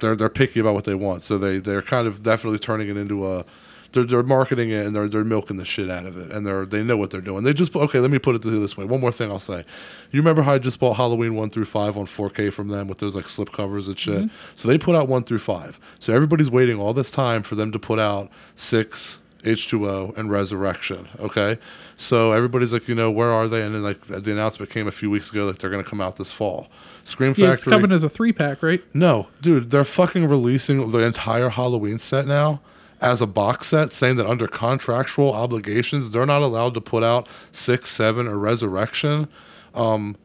they're 0.00 0.16
they're 0.16 0.28
picky 0.28 0.60
about 0.60 0.74
what 0.74 0.84
they 0.84 0.94
want, 0.94 1.22
so 1.22 1.38
they 1.38 1.58
they're 1.58 1.82
kind 1.82 2.06
of 2.06 2.22
definitely 2.22 2.58
turning 2.58 2.88
it 2.88 2.96
into 2.96 3.26
a. 3.26 3.44
They're, 3.92 4.04
they're 4.04 4.22
marketing 4.22 4.70
it 4.70 4.86
and 4.86 4.94
they're, 4.94 5.08
they're 5.08 5.24
milking 5.24 5.56
the 5.56 5.64
shit 5.64 5.88
out 5.88 6.04
of 6.04 6.18
it 6.18 6.30
and 6.30 6.46
they're 6.46 6.66
they 6.66 6.82
know 6.82 6.96
what 6.96 7.10
they're 7.10 7.22
doing. 7.22 7.44
They 7.44 7.54
just 7.54 7.74
okay. 7.74 7.98
Let 8.00 8.10
me 8.10 8.18
put 8.18 8.34
it 8.34 8.42
this 8.42 8.76
way. 8.76 8.84
One 8.84 9.00
more 9.00 9.12
thing 9.12 9.30
I'll 9.30 9.40
say. 9.40 9.64
You 10.10 10.20
remember 10.20 10.42
how 10.42 10.54
I 10.54 10.58
just 10.58 10.78
bought 10.78 10.96
Halloween 10.96 11.34
one 11.34 11.48
through 11.50 11.64
five 11.64 11.96
on 11.96 12.06
4K 12.06 12.52
from 12.52 12.68
them 12.68 12.86
with 12.88 12.98
those 12.98 13.16
like 13.16 13.28
slip 13.28 13.52
covers 13.52 13.88
and 13.88 13.98
shit. 13.98 14.18
Mm-hmm. 14.24 14.34
So 14.54 14.68
they 14.68 14.76
put 14.78 14.94
out 14.94 15.08
one 15.08 15.24
through 15.24 15.38
five. 15.38 15.80
So 15.98 16.12
everybody's 16.12 16.50
waiting 16.50 16.78
all 16.78 16.92
this 16.92 17.10
time 17.10 17.42
for 17.42 17.54
them 17.54 17.72
to 17.72 17.78
put 17.78 17.98
out 17.98 18.30
six, 18.56 19.20
H2O, 19.42 20.16
and 20.18 20.30
Resurrection. 20.30 21.08
Okay, 21.18 21.58
so 21.96 22.32
everybody's 22.32 22.72
like, 22.72 22.88
you 22.88 22.94
know, 22.94 23.10
where 23.10 23.30
are 23.30 23.48
they? 23.48 23.62
And 23.62 23.74
then 23.74 23.82
like 23.82 24.00
the 24.02 24.32
announcement 24.32 24.70
came 24.70 24.86
a 24.86 24.92
few 24.92 25.08
weeks 25.10 25.30
ago 25.30 25.46
that 25.46 25.58
they're 25.58 25.70
going 25.70 25.82
to 25.82 25.88
come 25.88 26.00
out 26.00 26.16
this 26.16 26.32
fall. 26.32 26.68
Scream 27.04 27.30
Yeah, 27.30 27.46
Factory. 27.48 27.52
it's 27.54 27.64
coming 27.64 27.92
as 27.92 28.04
a 28.04 28.08
three 28.10 28.32
pack, 28.34 28.62
right? 28.62 28.82
No, 28.92 29.28
dude, 29.40 29.70
they're 29.70 29.84
fucking 29.84 30.26
releasing 30.28 30.90
the 30.90 30.98
entire 30.98 31.48
Halloween 31.48 31.98
set 31.98 32.26
now 32.26 32.60
as 33.00 33.20
a 33.20 33.26
box 33.26 33.68
set, 33.68 33.92
saying 33.92 34.16
that 34.16 34.26
under 34.26 34.48
contractual 34.48 35.32
obligations, 35.32 36.10
they're 36.10 36.26
not 36.26 36.42
allowed 36.42 36.74
to 36.74 36.80
put 36.80 37.02
out 37.02 37.28
six, 37.52 37.90
seven, 37.90 38.26
or 38.26 38.38
Resurrection. 38.38 39.28
Um, 39.74 40.16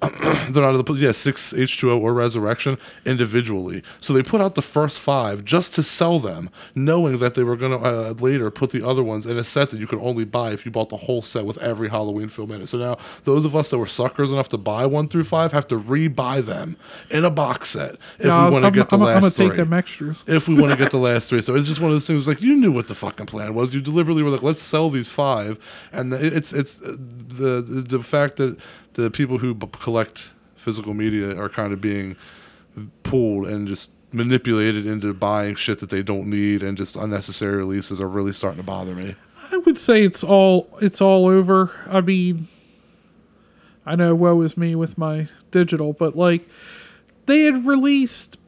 they're 0.00 0.62
not 0.62 0.74
of 0.76 0.84
the 0.86 0.92
yeah 0.94 1.10
six 1.12 1.52
H 1.52 1.78
two 1.78 1.90
O 1.90 1.98
or 1.98 2.14
Resurrection 2.14 2.78
individually. 3.04 3.82
So 4.00 4.12
they 4.12 4.22
put 4.22 4.40
out 4.40 4.54
the 4.54 4.62
first 4.62 5.00
five 5.00 5.44
just 5.44 5.74
to 5.74 5.82
sell 5.82 6.20
them, 6.20 6.50
knowing 6.74 7.18
that 7.18 7.34
they 7.34 7.42
were 7.42 7.56
going 7.56 7.72
to 7.72 7.78
uh, 7.84 8.10
later 8.12 8.50
put 8.50 8.70
the 8.70 8.86
other 8.86 9.02
ones 9.02 9.26
in 9.26 9.36
a 9.38 9.42
set 9.44 9.70
that 9.70 9.80
you 9.80 9.86
could 9.88 9.98
only 9.98 10.24
buy 10.24 10.52
if 10.52 10.64
you 10.64 10.70
bought 10.70 10.90
the 10.90 10.96
whole 10.98 11.20
set 11.20 11.44
with 11.44 11.58
every 11.58 11.88
Halloween 11.88 12.28
film 12.28 12.52
in 12.52 12.62
it. 12.62 12.68
So 12.68 12.78
now 12.78 12.96
those 13.24 13.44
of 13.44 13.56
us 13.56 13.70
that 13.70 13.78
were 13.78 13.86
suckers 13.86 14.30
enough 14.30 14.48
to 14.50 14.58
buy 14.58 14.86
one 14.86 15.08
through 15.08 15.24
five 15.24 15.50
have 15.52 15.66
to 15.68 15.76
re-buy 15.76 16.42
them 16.42 16.76
in 17.10 17.24
a 17.24 17.30
box 17.30 17.70
set 17.70 17.96
if 18.20 18.26
No, 18.26 18.46
we 18.46 18.52
want 18.52 18.64
to 18.66 18.70
get 18.70 18.88
the 18.90 18.96
I'm, 18.96 19.02
last 19.02 19.16
I'm 19.16 19.20
gonna 19.22 19.30
three 19.32 19.48
take 19.48 19.56
them 19.56 19.72
extras. 19.72 20.22
if 20.28 20.46
we 20.46 20.54
want 20.54 20.70
to 20.72 20.78
get 20.78 20.92
the 20.92 20.98
last 21.10 21.28
three. 21.28 21.42
So 21.42 21.56
it's 21.56 21.66
just 21.66 21.80
one 21.80 21.90
of 21.90 21.94
those 21.96 22.06
things. 22.06 22.28
Like 22.28 22.40
you 22.40 22.54
knew 22.54 22.70
what 22.70 22.86
the 22.86 22.94
fucking 22.94 23.26
plan 23.26 23.54
was. 23.54 23.74
You 23.74 23.80
deliberately 23.80 24.22
were 24.22 24.30
like, 24.30 24.42
let's 24.44 24.62
sell 24.62 24.90
these 24.90 25.10
five, 25.10 25.58
and 25.92 26.12
the- 26.12 26.24
it's 26.36 26.52
it's 26.52 26.80
uh, 26.82 26.94
the 26.98 27.62
the 27.62 28.02
fact 28.02 28.36
that 28.36 28.56
the 29.02 29.10
people 29.10 29.38
who 29.38 29.54
b- 29.54 29.68
collect 29.80 30.30
physical 30.56 30.92
media 30.92 31.38
are 31.38 31.48
kind 31.48 31.72
of 31.72 31.80
being 31.80 32.16
pulled 33.02 33.46
and 33.46 33.68
just 33.68 33.92
manipulated 34.10 34.86
into 34.86 35.12
buying 35.12 35.54
shit 35.54 35.78
that 35.80 35.90
they 35.90 36.02
don't 36.02 36.28
need 36.28 36.62
and 36.62 36.76
just 36.76 36.96
unnecessary 36.96 37.56
releases 37.56 38.00
are 38.00 38.08
really 38.08 38.32
starting 38.32 38.58
to 38.58 38.64
bother 38.64 38.94
me. 38.94 39.14
I 39.52 39.58
would 39.58 39.78
say 39.78 40.02
it's 40.02 40.24
all 40.24 40.68
it's 40.80 41.00
all 41.00 41.26
over. 41.26 41.72
I 41.86 42.00
mean, 42.00 42.48
I 43.86 43.94
know 43.96 44.14
woe 44.14 44.40
is 44.42 44.56
me 44.56 44.74
with 44.74 44.98
my 44.98 45.28
digital, 45.50 45.92
but 45.92 46.16
like 46.16 46.48
they 47.26 47.42
had 47.42 47.66
released 47.66 48.38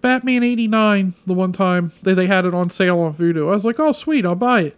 Batman 0.00 0.42
'89 0.42 1.14
the 1.26 1.34
one 1.34 1.52
time 1.52 1.92
they 2.02 2.12
they 2.12 2.26
had 2.26 2.44
it 2.44 2.54
on 2.54 2.70
sale 2.70 2.98
on 3.00 3.14
Vudu. 3.14 3.48
I 3.48 3.52
was 3.52 3.64
like, 3.64 3.78
oh 3.78 3.92
sweet, 3.92 4.26
I'll 4.26 4.34
buy 4.34 4.62
it. 4.62 4.76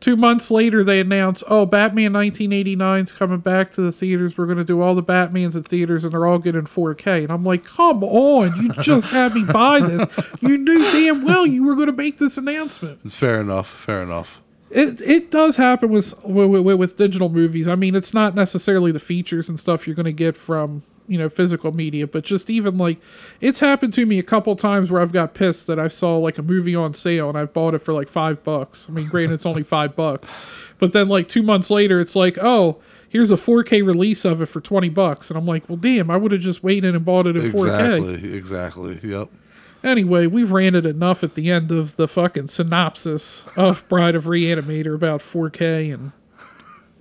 Two 0.00 0.16
months 0.16 0.50
later, 0.50 0.82
they 0.82 0.98
announce, 0.98 1.44
"Oh, 1.46 1.66
Batman 1.66 2.14
1989 2.14 3.04
is 3.04 3.12
coming 3.12 3.40
back 3.40 3.70
to 3.72 3.82
the 3.82 3.92
theaters. 3.92 4.38
We're 4.38 4.46
going 4.46 4.58
to 4.58 4.64
do 4.64 4.80
all 4.80 4.94
the 4.94 5.02
Batmans 5.02 5.54
at 5.56 5.66
theaters, 5.66 6.04
and 6.04 6.12
they're 6.14 6.26
all 6.26 6.38
getting 6.38 6.66
4K." 6.66 7.24
And 7.24 7.32
I'm 7.32 7.44
like, 7.44 7.64
"Come 7.64 8.02
on! 8.02 8.54
You 8.56 8.72
just 8.82 9.10
had 9.12 9.34
me 9.34 9.44
buy 9.44 9.80
this. 9.80 10.08
You 10.40 10.56
knew 10.56 10.80
damn 10.90 11.22
well 11.22 11.46
you 11.46 11.64
were 11.64 11.74
going 11.74 11.88
to 11.88 11.92
make 11.92 12.18
this 12.18 12.38
announcement." 12.38 13.12
Fair 13.12 13.42
enough. 13.42 13.68
Fair 13.68 14.02
enough. 14.02 14.40
It 14.70 15.00
it 15.02 15.30
does 15.30 15.56
happen 15.56 15.90
with 15.90 16.14
with, 16.24 16.62
with 16.62 16.78
with 16.78 16.96
digital 16.96 17.28
movies. 17.28 17.68
I 17.68 17.74
mean, 17.74 17.94
it's 17.94 18.14
not 18.14 18.34
necessarily 18.34 18.92
the 18.92 19.00
features 19.00 19.48
and 19.48 19.60
stuff 19.60 19.86
you're 19.86 19.96
going 19.96 20.04
to 20.04 20.12
get 20.12 20.36
from 20.36 20.82
you 21.10 21.18
know 21.18 21.28
physical 21.28 21.72
media, 21.72 22.06
but 22.06 22.22
just 22.22 22.48
even 22.48 22.78
like 22.78 22.98
it's 23.40 23.58
happened 23.58 23.92
to 23.94 24.06
me 24.06 24.20
a 24.20 24.22
couple 24.22 24.54
times 24.54 24.92
where 24.92 25.02
I've 25.02 25.12
got 25.12 25.34
pissed 25.34 25.66
that 25.66 25.78
I 25.78 25.88
saw 25.88 26.16
like 26.16 26.38
a 26.38 26.42
movie 26.42 26.76
on 26.76 26.94
sale 26.94 27.28
and 27.28 27.36
I've 27.36 27.52
bought 27.52 27.74
it 27.74 27.80
for 27.80 27.92
like 27.92 28.08
five 28.08 28.44
bucks. 28.44 28.86
I 28.88 28.92
mean, 28.92 29.08
granted, 29.08 29.34
it's 29.34 29.44
only 29.44 29.64
five 29.64 29.96
bucks, 29.96 30.30
but 30.78 30.92
then 30.92 31.08
like 31.08 31.28
two 31.28 31.42
months 31.42 31.68
later, 31.68 31.98
it's 31.98 32.14
like, 32.14 32.38
oh, 32.40 32.80
here's 33.08 33.32
a 33.32 33.36
4K 33.36 33.84
release 33.84 34.24
of 34.24 34.40
it 34.40 34.46
for 34.46 34.60
twenty 34.60 34.88
bucks, 34.88 35.30
and 35.30 35.36
I'm 35.36 35.46
like, 35.46 35.68
well, 35.68 35.76
damn, 35.76 36.12
I 36.12 36.16
would 36.16 36.30
have 36.30 36.40
just 36.40 36.62
waited 36.62 36.94
and 36.94 37.04
bought 37.04 37.26
it 37.26 37.36
in 37.36 37.50
4K. 37.50 38.16
Exactly. 38.22 38.36
Exactly. 38.36 39.00
Yep. 39.02 39.28
Anyway, 39.82 40.26
we've 40.26 40.52
ranted 40.52 40.86
enough 40.86 41.24
at 41.24 41.34
the 41.34 41.50
end 41.50 41.72
of 41.72 41.96
the 41.96 42.06
fucking 42.06 42.46
synopsis 42.46 43.42
of 43.56 43.86
Bride 43.88 44.14
of 44.14 44.24
Reanimator 44.26 44.94
about 44.94 45.20
4K 45.20 45.92
and 45.92 46.12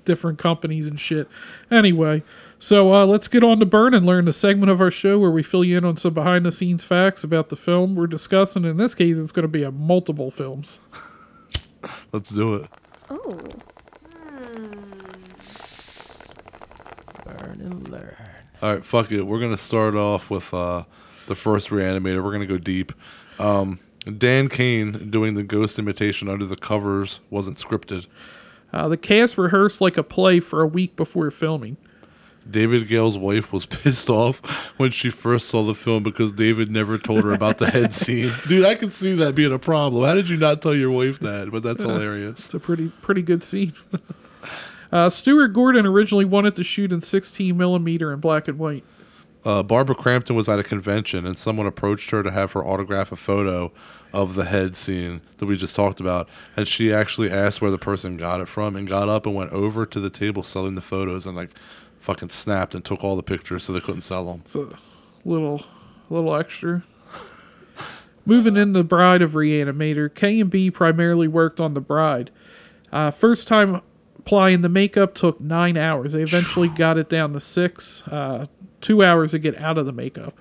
different 0.05 0.39
companies 0.39 0.88
and 0.88 0.99
shit. 0.99 1.28
Anyway, 1.70 2.24
so 2.60 2.93
uh, 2.93 3.05
let's 3.05 3.28
get 3.28 3.43
on 3.43 3.60
to 3.60 3.66
Burn 3.66 3.93
and 3.93 4.05
Learn, 4.05 4.26
the 4.26 4.34
segment 4.34 4.70
of 4.70 4.82
our 4.82 4.91
show 4.91 5.18
where 5.18 5.32
we 5.32 5.41
fill 5.41 5.64
you 5.64 5.78
in 5.78 5.86
on 5.86 5.97
some 5.97 6.14
behind 6.14 6.45
the 6.45 6.51
scenes 6.51 6.84
facts 6.84 7.24
about 7.24 7.49
the 7.49 7.55
film 7.55 7.95
we're 7.95 8.07
discussing. 8.07 8.66
In 8.66 8.78
this 8.78 8.93
case, 8.93 9.18
it's 9.18 9.32
going 9.32 9.43
to 9.43 9.47
be 9.47 9.64
a 9.64 9.72
multiple 9.72 10.30
films. 10.30 10.80
Let's 12.12 12.30
do 12.30 12.55
it. 12.55 12.70
Ooh. 13.12 13.39
Learn 17.26 17.62
and 17.62 17.89
learn. 17.89 18.16
All 18.62 18.74
right, 18.74 18.84
fuck 18.84 19.12
it. 19.12 19.26
We're 19.26 19.39
gonna 19.39 19.55
start 19.55 19.95
off 19.95 20.30
with 20.30 20.53
uh, 20.53 20.84
the 21.28 21.36
first 21.36 21.70
reanimator. 21.70 22.22
We're 22.24 22.34
gonna 22.34 22.45
go 22.45 22.57
deep. 22.57 22.91
Um, 23.39 23.80
Dan 24.18 24.49
Cain 24.49 25.10
doing 25.10 25.36
the 25.36 25.43
ghost 25.43 25.80
imitation 25.80 26.28
under 26.28 26.45
the 26.45 26.57
covers 26.57 27.22
wasn't 27.30 27.57
scripted. 27.57 28.05
Uh, 28.74 28.88
the 28.89 28.97
cast 28.97 29.38
rehearsed 29.38 29.80
like 29.80 29.97
a 29.97 30.03
play 30.03 30.39
for 30.39 30.62
a 30.62 30.68
week 30.68 30.95
before 30.95 31.32
filming. 31.32 31.78
David 32.52 32.88
Gale's 32.88 33.18
wife 33.18 33.52
was 33.54 33.66
pissed 33.68 34.10
off 34.10 34.39
when 34.78 34.91
she 34.91 35.10
first 35.10 35.47
saw 35.50 35.64
the 35.64 35.76
film 35.76 36.04
because 36.04 36.32
David 36.32 36.72
never 36.72 36.97
told 36.97 37.24
her 37.24 37.32
about 37.32 37.58
the 37.58 37.70
head 37.70 37.93
scene. 37.93 38.32
Dude, 38.47 38.66
I 38.66 38.76
can 38.76 38.91
see 38.91 39.14
that 39.16 39.36
being 39.36 39.54
a 39.54 39.60
problem. 39.60 40.04
How 40.04 40.14
did 40.16 40.30
you 40.30 40.38
not 40.38 40.62
tell 40.62 40.76
your 40.76 40.91
wife 40.91 41.20
that? 41.20 41.52
But 41.52 41.64
that's 41.64 41.84
hilarious. 41.84 42.45
It's 42.45 42.54
a 42.54 42.60
pretty 42.60 42.89
pretty 43.02 43.22
good 43.22 43.43
scene. 43.43 43.74
uh, 44.91 45.10
Stuart 45.10 45.50
Gordon 45.50 45.86
originally 45.86 46.26
wanted 46.26 46.56
to 46.56 46.64
shoot 46.64 46.91
in 46.91 47.02
16 47.02 47.56
millimeter 47.56 48.12
in 48.12 48.20
black 48.20 48.47
and 48.47 48.58
white. 48.58 48.84
uh, 49.45 49.64
Barbara 49.64 49.95
Crampton 49.95 50.36
was 50.36 50.50
at 50.50 50.60
a 50.60 50.64
convention 50.64 51.26
and 51.26 51.38
someone 51.38 51.68
approached 51.68 52.10
her 52.12 52.24
to 52.24 52.32
have 52.32 52.52
her 52.54 52.66
autograph 52.66 53.12
a 53.12 53.16
photo 53.16 53.72
of 54.12 54.34
the 54.34 54.45
head 54.45 54.76
scene 54.76 55.22
that 55.38 55.45
we 55.45 55.56
just 55.56 55.76
talked 55.76 56.00
about. 56.00 56.28
And 56.58 56.68
she 56.68 56.91
actually 56.91 57.30
asked 57.30 57.62
where 57.62 57.70
the 57.72 57.78
person 57.78 58.18
got 58.18 58.41
it 58.41 58.47
from 58.47 58.76
and 58.76 58.88
got 58.88 59.08
up 59.08 59.26
and 59.28 59.36
went 59.36 59.52
over 59.52 59.86
to 59.86 60.00
the 60.00 60.10
table 60.10 60.41
selling 60.41 60.74
the 60.76 60.82
photos 60.82 61.28
and 61.28 61.38
like 61.38 61.52
fucking 62.10 62.30
snapped 62.30 62.74
and 62.74 62.84
took 62.84 63.03
all 63.03 63.16
the 63.16 63.22
pictures 63.22 63.66
so 63.66 63.74
they 63.74 63.80
couldn't 63.80 64.01
sell 64.01 64.26
them. 64.26 64.41
It's 64.43 64.55
a 64.55 64.68
little, 65.24 65.64
little 66.10 66.36
extra. 66.36 66.82
Moving 68.26 68.57
into 68.57 68.84
Bride 68.84 69.22
of 69.22 69.34
Reanimator, 69.34 70.10
KNB 70.10 70.74
primarily 70.74 71.28
worked 71.28 71.60
on 71.60 71.76
the 71.76 71.82
Bride. 71.82 72.32
Uh, 72.91 73.12
first 73.12 73.47
time 73.47 73.82
applying 74.18 74.62
the 74.62 74.70
makeup 74.70 75.14
took 75.14 75.39
nine 75.39 75.78
hours. 75.78 76.14
They 76.14 76.24
eventually 76.24 76.68
got 76.68 76.97
it 76.97 77.10
down 77.10 77.34
to 77.34 77.39
six. 77.39 78.07
Uh, 78.07 78.47
two 78.82 79.03
hours 79.03 79.32
to 79.32 79.39
get 79.39 79.55
out 79.60 79.78
of 79.78 79.86
the 79.86 79.93
makeup. 79.93 80.34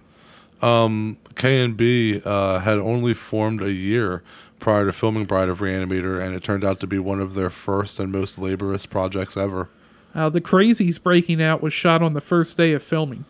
KNB 1.34 2.24
uh, 2.24 2.60
had 2.60 2.78
only 2.78 3.12
formed 3.12 3.60
a 3.60 3.72
year 3.72 4.22
prior 4.58 4.86
to 4.86 4.92
filming 4.92 5.26
Bride 5.26 5.50
of 5.50 5.58
Reanimator, 5.58 6.18
and 6.18 6.34
it 6.34 6.42
turned 6.42 6.64
out 6.64 6.80
to 6.80 6.86
be 6.86 6.98
one 6.98 7.20
of 7.20 7.34
their 7.34 7.50
first 7.50 8.00
and 8.00 8.10
most 8.10 8.38
laborious 8.38 8.86
projects 8.86 9.36
ever. 9.36 9.68
Uh, 10.14 10.28
the 10.28 10.40
Crazies 10.40 11.00
breaking 11.02 11.42
out 11.42 11.62
was 11.62 11.72
shot 11.72 12.02
on 12.02 12.12
the 12.14 12.20
first 12.20 12.56
day 12.56 12.72
of 12.72 12.82
filming. 12.82 13.24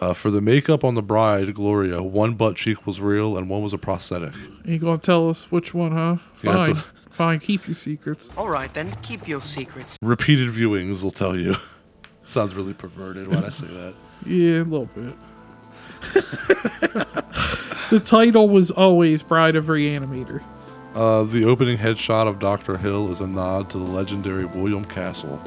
Uh, 0.00 0.12
for 0.12 0.30
the 0.30 0.42
makeup 0.42 0.84
on 0.84 0.94
the 0.94 1.02
bride, 1.02 1.54
Gloria, 1.54 2.02
one 2.02 2.34
butt 2.34 2.56
cheek 2.56 2.86
was 2.86 3.00
real 3.00 3.36
and 3.38 3.48
one 3.48 3.62
was 3.62 3.72
a 3.72 3.78
prosthetic. 3.78 4.32
You 4.64 4.78
gonna 4.78 4.98
tell 4.98 5.30
us 5.30 5.50
which 5.50 5.72
one, 5.72 5.92
huh? 5.92 6.16
Fine, 6.34 6.74
to- 6.74 6.82
fine. 7.10 7.40
Keep 7.40 7.66
your 7.66 7.74
secrets. 7.74 8.30
All 8.36 8.48
right, 8.50 8.72
then, 8.74 8.94
keep 9.02 9.26
your 9.26 9.40
secrets. 9.40 9.96
Repeated 10.02 10.50
viewings 10.50 11.02
will 11.02 11.10
tell 11.10 11.34
you. 11.34 11.56
Sounds 12.24 12.54
really 12.54 12.74
perverted 12.74 13.28
when 13.28 13.44
I 13.44 13.48
say 13.50 13.68
that. 13.68 13.94
Yeah, 14.26 14.62
a 14.62 14.64
little 14.64 14.86
bit. 14.86 15.14
the 17.90 18.00
title 18.04 18.48
was 18.48 18.70
always 18.70 19.22
Bride 19.22 19.56
of 19.56 19.66
Reanimator. 19.66 20.42
Uh, 20.94 21.22
the 21.22 21.44
opening 21.44 21.78
headshot 21.78 22.26
of 22.26 22.38
Dr. 22.38 22.78
Hill 22.78 23.10
is 23.12 23.20
a 23.20 23.26
nod 23.26 23.70
to 23.70 23.78
the 23.78 23.84
legendary 23.84 24.44
William 24.44 24.84
Castle. 24.84 25.40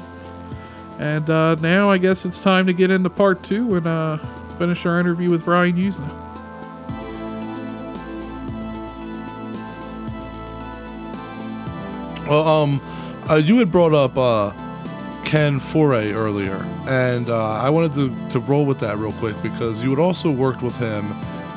And 1.00 1.30
uh, 1.30 1.56
now 1.56 1.89
I 1.89 1.97
guess 1.97 2.26
it's 2.26 2.41
time 2.41 2.68
to 2.68 2.74
get 2.74 2.91
into 2.91 3.10
part 3.10 3.41
two 3.41 3.76
and 3.76 3.88
uh, 3.88 4.18
finish 4.58 4.86
our 4.86 5.00
interview 5.00 5.30
with 5.32 5.45
Brian 5.45 5.78
Yuzna. 5.78 6.08
Well, 12.28 12.47
um, 12.47 12.82
uh, 13.30 13.36
you 13.36 13.58
had 13.58 13.72
brought 13.72 13.93
up 13.93 14.18
uh, 14.18 14.52
Ken 15.24 15.60
Foree 15.60 16.14
earlier, 16.14 16.64
and 16.88 17.30
uh, 17.30 17.54
I 17.54 17.70
wanted 17.70 17.93
to, 17.95 18.30
to 18.32 18.39
roll 18.41 18.66
with 18.66 18.80
that 18.82 18.97
real 18.97 19.14
quick 19.14 19.41
because 19.41 19.82
you 19.82 19.89
had 19.89 20.00
also 20.00 20.30
worked 20.30 20.62
with 20.62 20.78
him 20.78 21.06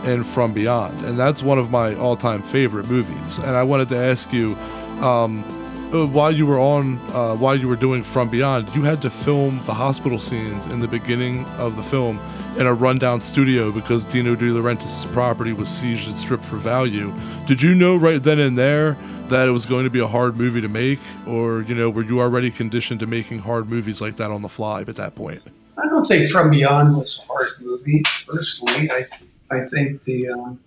in 0.04 0.24
From 0.24 0.52
Beyond, 0.52 1.04
and 1.04 1.18
that's 1.18 1.42
one 1.42 1.58
of 1.58 1.70
my 1.70 1.94
all 1.96 2.16
time 2.16 2.42
favorite 2.42 2.88
movies. 2.88 3.38
And 3.38 3.50
I 3.50 3.64
wanted 3.64 3.88
to 3.90 3.96
ask 3.98 4.32
you, 4.32 4.54
um, 5.02 5.44
uh, 5.92 6.06
while 6.06 6.32
you 6.32 6.46
were 6.46 6.58
on, 6.58 6.98
uh, 7.10 7.36
while 7.36 7.54
you 7.54 7.68
were 7.68 7.76
doing 7.76 8.02
From 8.02 8.28
Beyond, 8.28 8.74
you 8.74 8.82
had 8.82 9.02
to 9.02 9.10
film 9.10 9.60
the 9.66 9.74
hospital 9.74 10.18
scenes 10.18 10.66
in 10.66 10.80
the 10.80 10.88
beginning 10.88 11.44
of 11.58 11.76
the 11.76 11.82
film 11.82 12.18
in 12.58 12.66
a 12.66 12.74
rundown 12.74 13.20
studio 13.20 13.70
because 13.70 14.04
Dino 14.04 14.34
De 14.34 14.46
Laurentiis' 14.46 15.10
property 15.12 15.52
was 15.52 15.68
seized 15.68 16.06
and 16.06 16.16
stripped 16.16 16.44
for 16.44 16.56
value. 16.56 17.12
Did 17.46 17.62
you 17.62 17.74
know 17.74 17.96
right 17.96 18.22
then 18.22 18.38
and 18.38 18.56
there 18.56 18.96
that 19.28 19.48
it 19.48 19.52
was 19.52 19.66
going 19.66 19.84
to 19.84 19.90
be 19.90 20.00
a 20.00 20.06
hard 20.06 20.36
movie 20.36 20.60
to 20.60 20.68
make, 20.68 20.98
or 21.26 21.62
you 21.62 21.74
know, 21.74 21.88
were 21.88 22.02
you 22.02 22.20
already 22.20 22.50
conditioned 22.50 23.00
to 23.00 23.06
making 23.06 23.40
hard 23.40 23.70
movies 23.70 24.00
like 24.00 24.16
that 24.16 24.30
on 24.30 24.42
the 24.42 24.48
fly 24.48 24.82
at 24.82 24.96
that 24.96 25.14
point? 25.14 25.42
I 25.78 25.86
don't 25.86 26.04
think 26.04 26.28
From 26.28 26.50
Beyond 26.50 26.96
was 26.96 27.18
a 27.18 27.32
hard 27.32 27.48
movie. 27.60 28.02
Personally, 28.26 28.90
I 28.90 29.06
I 29.50 29.64
think 29.64 30.04
the 30.04 30.28
um, 30.30 30.60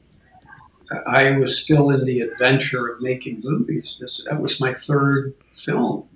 I 1.08 1.32
was 1.38 1.62
still 1.62 1.90
in 1.90 2.06
the 2.06 2.22
adventure 2.22 2.88
of 2.88 3.02
making 3.02 3.42
movies. 3.44 3.98
This 4.00 4.26
that 4.30 4.42
was 4.42 4.60
my 4.60 4.74
third 4.74 5.34
film, 5.54 6.08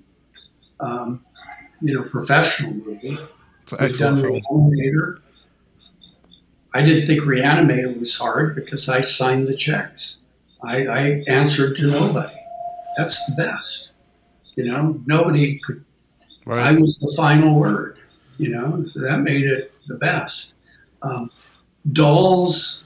um, 0.80 1.26
you 1.82 1.94
know, 1.94 2.04
professional 2.04 2.74
movie. 2.74 3.18
It's 3.64 3.74
an 3.74 3.84
excellent 3.84 4.22
film. 4.22 5.22
I 6.74 6.86
didn't 6.86 7.08
think 7.08 7.22
Reanimator 7.22 8.00
was 8.00 8.16
hard 8.18 8.56
because 8.56 8.88
I 8.88 9.02
signed 9.02 9.48
the 9.48 9.56
checks. 9.56 10.22
I, 10.62 10.86
I 10.86 11.24
answered 11.28 11.76
to 11.78 11.90
nobody. 11.90 12.36
That's 12.96 13.26
the 13.26 13.36
best. 13.36 13.94
You 14.56 14.66
know, 14.66 15.02
nobody 15.06 15.58
could 15.58 15.84
I 16.58 16.72
was 16.74 16.98
the 16.98 17.14
final 17.16 17.56
word, 17.56 17.98
you 18.38 18.50
know, 18.50 18.84
so 18.86 19.02
that 19.02 19.20
made 19.20 19.46
it 19.46 19.72
the 19.88 19.96
best. 19.96 20.56
Um, 21.02 21.32
Dolls 21.92 22.86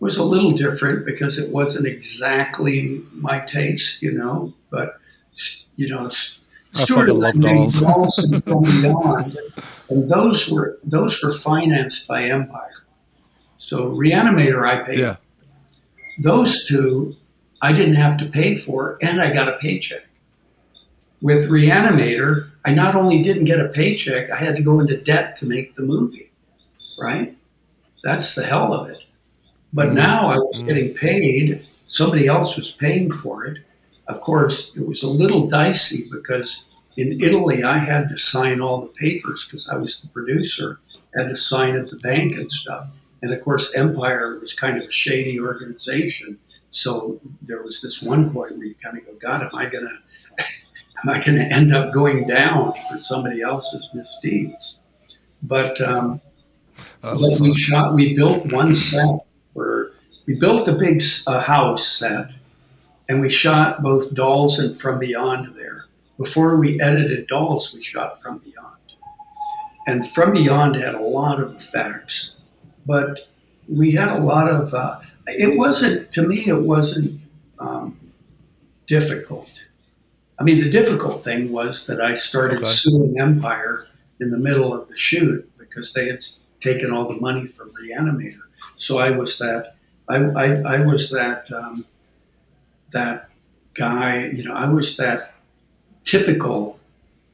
was 0.00 0.16
a 0.16 0.24
little 0.24 0.52
different 0.52 1.06
because 1.06 1.38
it 1.38 1.52
wasn't 1.52 1.86
exactly 1.86 3.02
my 3.12 3.40
taste, 3.40 4.02
you 4.02 4.10
know. 4.10 4.54
But 4.70 4.98
you 5.76 5.88
know, 5.88 6.06
it's 6.06 6.40
Stuart 6.74 7.14
love 7.14 7.34
and 7.34 7.46
I 7.46 7.52
made 7.52 7.70
Dolls. 7.72 7.80
Dolls 7.80 8.18
and 8.18 8.42
From 8.42 8.62
Beyond, 8.64 9.38
and 9.88 10.10
those 10.10 10.50
were 10.50 10.78
those 10.82 11.22
were 11.22 11.32
financed 11.32 12.08
by 12.08 12.24
Empire. 12.24 12.84
So 13.58 13.90
Reanimator, 13.90 14.66
I 14.66 14.82
paid. 14.84 14.98
Yeah. 14.98 15.16
Those 16.22 16.66
two, 16.66 17.16
I 17.62 17.72
didn't 17.72 17.94
have 17.94 18.18
to 18.18 18.26
pay 18.26 18.56
for, 18.56 18.98
and 19.02 19.20
I 19.20 19.32
got 19.32 19.48
a 19.48 19.56
paycheck. 19.58 20.06
With 21.22 21.50
Reanimator, 21.50 22.50
I 22.64 22.72
not 22.72 22.94
only 22.94 23.22
didn't 23.22 23.44
get 23.44 23.60
a 23.60 23.68
paycheck, 23.68 24.30
I 24.30 24.36
had 24.36 24.56
to 24.56 24.62
go 24.62 24.80
into 24.80 24.96
debt 24.96 25.36
to 25.36 25.46
make 25.46 25.74
the 25.74 25.82
movie. 25.82 26.30
Right? 26.98 27.36
That's 28.02 28.34
the 28.34 28.44
hell 28.44 28.72
of 28.72 28.88
it. 28.88 29.02
But 29.72 29.86
mm-hmm. 29.86 29.96
now 29.96 30.28
I 30.28 30.38
was 30.38 30.58
mm-hmm. 30.58 30.68
getting 30.68 30.94
paid. 30.94 31.66
Somebody 31.76 32.26
else 32.26 32.56
was 32.56 32.70
paying 32.70 33.12
for 33.12 33.44
it. 33.44 33.58
Of 34.06 34.20
course, 34.20 34.76
it 34.76 34.86
was 34.86 35.02
a 35.02 35.10
little 35.10 35.46
dicey 35.46 36.08
because 36.10 36.70
in 36.96 37.20
Italy 37.20 37.62
I 37.62 37.78
had 37.78 38.08
to 38.08 38.16
sign 38.16 38.60
all 38.60 38.80
the 38.80 38.88
papers 38.88 39.44
because 39.44 39.68
I 39.68 39.76
was 39.76 40.00
the 40.00 40.08
producer, 40.08 40.80
had 41.14 41.28
to 41.28 41.36
sign 41.36 41.76
at 41.76 41.90
the 41.90 41.96
bank 41.96 42.32
and 42.32 42.50
stuff. 42.50 42.88
And 43.22 43.32
of 43.32 43.40
course, 43.42 43.74
Empire 43.76 44.38
was 44.40 44.54
kind 44.54 44.78
of 44.78 44.88
a 44.88 44.90
shady 44.90 45.38
organization. 45.38 46.38
So 46.70 47.20
there 47.42 47.62
was 47.62 47.82
this 47.82 48.02
one 48.02 48.32
point 48.32 48.56
where 48.56 48.66
you 48.66 48.74
kind 48.82 48.98
of 48.98 49.06
go, 49.06 49.14
God, 49.14 49.42
am 49.42 49.50
I 49.54 49.66
gonna 49.66 49.98
am 50.38 51.08
I 51.08 51.22
gonna 51.22 51.42
end 51.42 51.74
up 51.74 51.92
going 51.92 52.26
down 52.26 52.72
for 52.90 52.98
somebody 52.98 53.42
else's 53.42 53.88
misdeeds? 53.94 54.80
But 55.42 55.80
um, 55.80 56.20
uh, 57.02 57.18
but 57.18 57.40
we 57.40 57.54
shot. 57.60 57.94
We 57.94 58.16
built 58.16 58.52
one 58.52 58.74
set 58.74 59.20
we 60.30 60.36
built 60.36 60.68
a 60.68 60.72
big 60.72 61.02
uh, 61.26 61.40
house 61.40 61.84
set, 61.84 62.30
and 63.08 63.20
we 63.20 63.28
shot 63.28 63.82
both 63.82 64.14
Dolls 64.14 64.60
and 64.60 64.76
From 64.80 65.00
Beyond 65.00 65.56
there. 65.56 65.86
Before 66.18 66.54
we 66.56 66.80
edited 66.80 67.26
Dolls, 67.26 67.74
we 67.74 67.82
shot 67.82 68.22
From 68.22 68.38
Beyond, 68.38 68.76
and 69.88 70.06
From 70.08 70.32
Beyond 70.32 70.76
had 70.76 70.94
a 70.94 71.02
lot 71.02 71.40
of 71.40 71.56
effects, 71.56 72.36
but 72.86 73.28
we 73.68 73.90
had 73.90 74.08
a 74.16 74.20
lot 74.20 74.48
of. 74.48 74.72
Uh, 74.72 75.00
it 75.26 75.58
wasn't 75.58 76.12
to 76.12 76.22
me. 76.22 76.46
It 76.46 76.62
wasn't 76.62 77.20
um, 77.58 77.98
difficult. 78.86 79.64
I 80.38 80.44
mean, 80.44 80.60
the 80.60 80.70
difficult 80.70 81.24
thing 81.24 81.50
was 81.50 81.88
that 81.88 82.00
I 82.00 82.14
started 82.14 82.58
Okay. 82.58 82.68
suing 82.68 83.18
Empire 83.18 83.88
in 84.20 84.30
the 84.30 84.38
middle 84.38 84.72
of 84.72 84.86
the 84.86 84.96
shoot 84.96 85.50
because 85.58 85.92
they 85.92 86.06
had 86.06 86.24
taken 86.60 86.92
all 86.92 87.12
the 87.12 87.20
money 87.20 87.48
from 87.48 87.72
Reanimator. 87.72 88.46
So 88.76 88.98
I 88.98 89.10
was 89.10 89.36
that 89.38 89.74
I, 90.10 90.16
I, 90.16 90.76
I 90.76 90.80
was 90.80 91.10
that 91.10 91.50
um, 91.52 91.84
that 92.92 93.28
guy. 93.74 94.26
You 94.26 94.44
know, 94.44 94.54
I 94.54 94.68
was 94.68 94.96
that 94.96 95.34
typical 96.04 96.78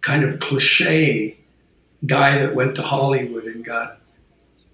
kind 0.00 0.22
of 0.22 0.38
cliche 0.40 1.38
guy 2.06 2.38
that 2.38 2.54
went 2.54 2.74
to 2.76 2.82
Hollywood 2.82 3.44
and 3.44 3.64
got 3.64 3.98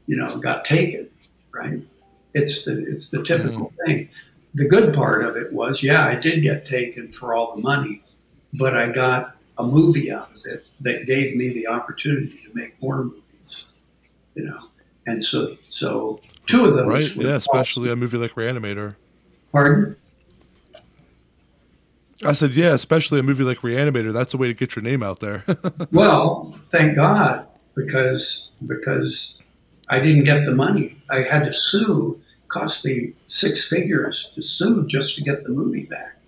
you 0.07 0.17
know 0.17 0.37
got 0.39 0.65
taken. 0.65 1.09
Right? 1.53 1.81
It's 2.35 2.65
the 2.65 2.85
it's 2.87 3.11
the 3.11 3.23
typical 3.23 3.73
thing. 3.87 4.09
The 4.55 4.69
good 4.69 4.93
part 4.93 5.25
of 5.25 5.37
it 5.37 5.51
was, 5.53 5.83
yeah, 5.83 6.07
I 6.07 6.15
did 6.15 6.43
get 6.43 6.67
taken 6.67 7.11
for 7.11 7.35
all 7.35 7.57
the 7.57 7.63
money, 7.63 8.03
but 8.53 8.77
I 8.77 8.93
got 8.93 9.37
a 9.57 9.65
movie 9.65 10.13
out 10.13 10.31
of 10.37 10.43
it 10.45 10.67
that 10.81 11.07
gave 11.07 11.37
me 11.37 11.49
the 11.49 11.69
opportunity 11.69 12.39
to 12.39 12.51
make 12.53 12.81
more 12.83 13.05
movies. 13.05 13.67
You 14.35 14.45
know, 14.45 14.69
and 15.07 15.23
so 15.23 15.57
so 15.61 16.21
two 16.47 16.67
of 16.67 16.75
those. 16.75 16.87
Right? 16.87 17.17
Yeah, 17.17 17.35
especially 17.35 17.91
a 17.91 17.97
movie 17.97 18.19
like 18.19 18.33
Reanimator. 18.33 18.97
Pardon? 19.53 19.97
I 22.25 22.33
said, 22.33 22.53
yeah, 22.53 22.73
especially 22.73 23.19
a 23.19 23.23
movie 23.23 23.43
like 23.43 23.59
Reanimator. 23.59 24.13
That's 24.13 24.33
a 24.33 24.37
way 24.37 24.47
to 24.47 24.55
get 24.55 24.77
your 24.77 24.83
name 24.83 25.03
out 25.03 25.21
there. 25.21 25.45
Well, 25.91 26.57
thank 26.71 26.97
God 26.97 27.47
because 27.75 28.53
because 28.67 29.41
I 29.89 29.99
didn't 29.99 30.25
get 30.25 30.45
the 30.45 30.55
money. 30.55 31.03
I 31.11 31.23
had 31.23 31.45
to 31.45 31.53
sue. 31.53 32.21
Cost 32.49 32.85
me 32.85 33.15
six 33.27 33.69
figures 33.69 34.31
to 34.35 34.43
sue 34.43 34.87
just 34.87 35.17
to 35.17 35.23
get 35.23 35.43
the 35.43 35.49
movie 35.49 35.87
back. 35.87 36.19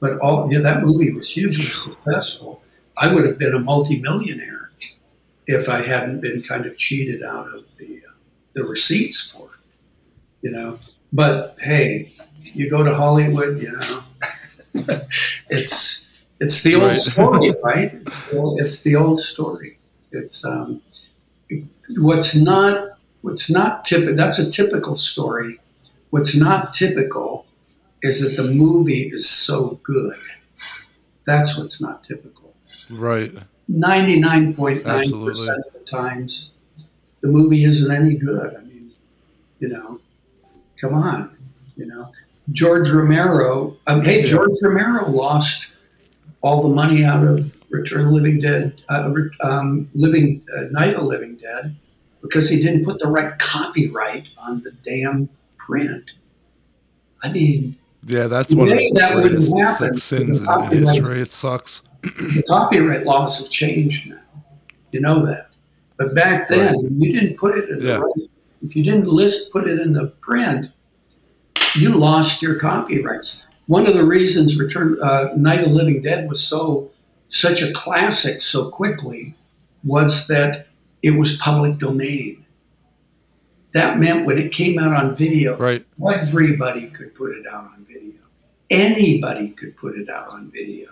But 0.00 0.18
all 0.20 0.50
yeah, 0.52 0.60
that 0.60 0.82
movie 0.82 1.12
was 1.12 1.30
hugely 1.30 1.64
successful. 1.64 2.62
I 2.98 3.12
would 3.12 3.24
have 3.24 3.38
been 3.38 3.54
a 3.54 3.58
multimillionaire 3.58 4.70
if 5.46 5.68
I 5.68 5.82
hadn't 5.82 6.20
been 6.20 6.42
kind 6.42 6.66
of 6.66 6.76
cheated 6.76 7.22
out 7.22 7.48
of 7.48 7.64
the 7.78 8.01
the 8.54 8.64
receipts 8.64 9.30
for 9.30 9.46
it. 9.46 9.60
You 10.42 10.50
know. 10.52 10.78
But 11.12 11.56
hey, 11.60 12.12
you 12.42 12.70
go 12.70 12.82
to 12.82 12.94
Hollywood, 12.94 13.60
you 13.60 13.72
know. 13.72 14.02
it's 15.50 16.08
it's 16.40 16.62
the 16.62 16.74
old 16.74 16.84
Right. 16.88 16.96
story, 16.96 17.54
right? 17.62 17.92
It's 17.94 18.26
the 18.28 18.38
old, 18.38 18.60
it's 18.60 18.82
the 18.82 18.96
old 18.96 19.20
story. 19.20 19.78
It's 20.10 20.44
um, 20.44 20.82
what's 21.96 22.34
not 22.36 22.98
what's 23.22 23.50
not 23.50 23.84
typical. 23.84 24.16
That's 24.16 24.38
a 24.38 24.50
typical 24.50 24.96
story. 24.96 25.60
What's 26.10 26.36
not 26.36 26.74
typical 26.74 27.46
is 28.02 28.20
that 28.22 28.36
the 28.42 28.48
movie 28.50 29.08
is 29.12 29.28
so 29.28 29.78
good. 29.82 30.18
That's 31.24 31.56
what's 31.58 31.80
not 31.80 32.02
typical. 32.04 32.54
right. 32.90 33.32
Ninety 33.68 34.18
nine 34.18 34.54
point 34.54 34.84
nine 34.84 35.10
percent 35.10 35.60
of 35.66 35.72
the 35.72 35.78
times, 35.80 36.52
the 37.22 37.28
movie 37.28 37.64
isn't 37.64 37.94
any 37.94 38.16
good. 38.16 38.54
I 38.56 38.60
mean, 38.62 38.92
you 39.60 39.68
know, 39.68 40.00
come 40.80 40.94
on, 40.94 41.36
you 41.76 41.86
know. 41.86 42.12
George 42.50 42.90
Romero. 42.90 43.76
Um, 43.86 44.02
hey, 44.02 44.26
George 44.26 44.50
Romero 44.62 45.08
lost 45.08 45.76
all 46.40 46.62
the 46.62 46.68
money 46.68 47.04
out 47.04 47.24
of 47.24 47.56
Return 47.70 48.00
of 48.02 48.06
the 48.08 48.12
Living 48.12 48.40
Dead, 48.40 48.82
uh, 48.88 49.12
um, 49.42 49.88
Living 49.94 50.42
uh, 50.56 50.62
Night 50.72 50.94
of 50.94 51.02
the 51.02 51.06
Living 51.06 51.36
Dead, 51.36 51.76
because 52.20 52.50
he 52.50 52.60
didn't 52.60 52.84
put 52.84 52.98
the 52.98 53.06
right 53.06 53.38
copyright 53.38 54.28
on 54.38 54.62
the 54.64 54.72
damn 54.84 55.28
print. 55.56 56.10
I 57.22 57.30
mean, 57.30 57.76
Yeah, 58.04 58.26
that's 58.26 58.52
one 58.52 58.70
of 58.72 58.76
the 58.76 58.92
that 58.96 59.14
wouldn't 59.14 59.30
greatest 59.48 59.56
happen. 59.56 59.96
six 59.98 60.02
sins 60.02 60.40
in 60.40 60.70
history. 60.72 61.20
It 61.22 61.30
sucks. 61.32 61.82
the 62.02 62.42
copyright 62.48 63.06
laws 63.06 63.38
have 63.40 63.48
changed 63.50 64.08
now. 64.10 64.18
You 64.90 65.00
know 65.00 65.24
that. 65.24 65.51
But 66.02 66.14
back 66.16 66.48
then, 66.48 66.74
you 67.00 67.12
didn't 67.12 67.36
put 67.36 67.56
it 67.56 67.68
in 67.70 67.80
Yeah. 67.80 67.94
the 67.94 68.00
right. 68.00 68.28
If 68.64 68.74
you 68.74 68.82
didn't 68.82 69.06
list, 69.06 69.52
put 69.52 69.68
it 69.68 69.78
in 69.78 69.92
the 69.92 70.06
print, 70.20 70.72
you 71.76 71.90
lost 71.94 72.42
your 72.42 72.56
copyrights. 72.56 73.44
One 73.66 73.86
of 73.86 73.94
the 73.94 74.04
reasons 74.04 74.58
Return 74.58 74.98
uh, 75.00 75.28
Night 75.36 75.60
of 75.64 75.70
Living 75.70 76.02
Dead 76.02 76.28
was 76.28 76.42
so 76.42 76.90
such 77.28 77.62
a 77.62 77.72
classic 77.72 78.42
so 78.42 78.68
quickly 78.68 79.34
was 79.84 80.26
that 80.26 80.66
it 81.02 81.12
was 81.12 81.36
public 81.38 81.78
domain. 81.78 82.44
That 83.72 83.98
meant 84.00 84.26
when 84.26 84.38
it 84.38 84.52
came 84.52 84.78
out 84.78 84.92
on 84.92 85.14
video, 85.16 85.56
Right. 85.56 85.86
everybody 86.04 86.88
could 86.88 87.14
put 87.14 87.30
it 87.30 87.46
out 87.46 87.64
on 87.64 87.86
video. 87.88 88.20
Anybody 88.68 89.50
could 89.50 89.76
put 89.76 89.96
it 89.96 90.08
out 90.10 90.28
on 90.30 90.50
video. 90.50 90.88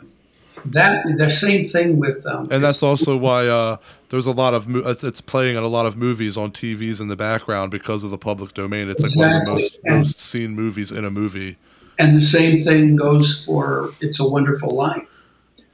That 0.64 1.04
the 1.18 1.30
same 1.30 1.68
thing 1.68 1.98
with 1.98 2.24
um, 2.26 2.48
And 2.50 2.62
that's 2.62 2.82
also 2.82 3.16
why 3.16 3.48
uh, 3.48 3.76
there's 4.11 4.26
a 4.26 4.32
lot 4.32 4.54
of 4.54 4.68
mo- 4.68 4.82
it's, 4.86 5.02
it's 5.02 5.20
playing 5.20 5.56
in 5.56 5.62
a 5.62 5.68
lot 5.68 5.86
of 5.86 5.96
movies 5.96 6.36
on 6.36 6.50
TVs 6.52 7.00
in 7.00 7.08
the 7.08 7.16
background 7.16 7.70
because 7.70 8.04
of 8.04 8.11
the 8.11 8.18
public 8.18 8.52
domain. 8.54 8.90
It's 8.90 9.16
like 9.16 9.16
one 9.28 9.36
of 9.40 9.46
the 9.46 9.52
most 9.52 9.78
And- 9.84 9.98
most 9.98 10.20
seen 10.20 10.50
movies 10.54 10.92
in 10.92 11.04
a 11.04 11.11
movie. 11.11 11.56
And 11.98 12.16
the 12.16 12.22
same 12.22 12.62
thing 12.62 12.96
goes 12.96 13.44
for 13.44 13.92
It's 14.00 14.18
a 14.20 14.28
Wonderful 14.28 14.74
Life. 14.74 15.06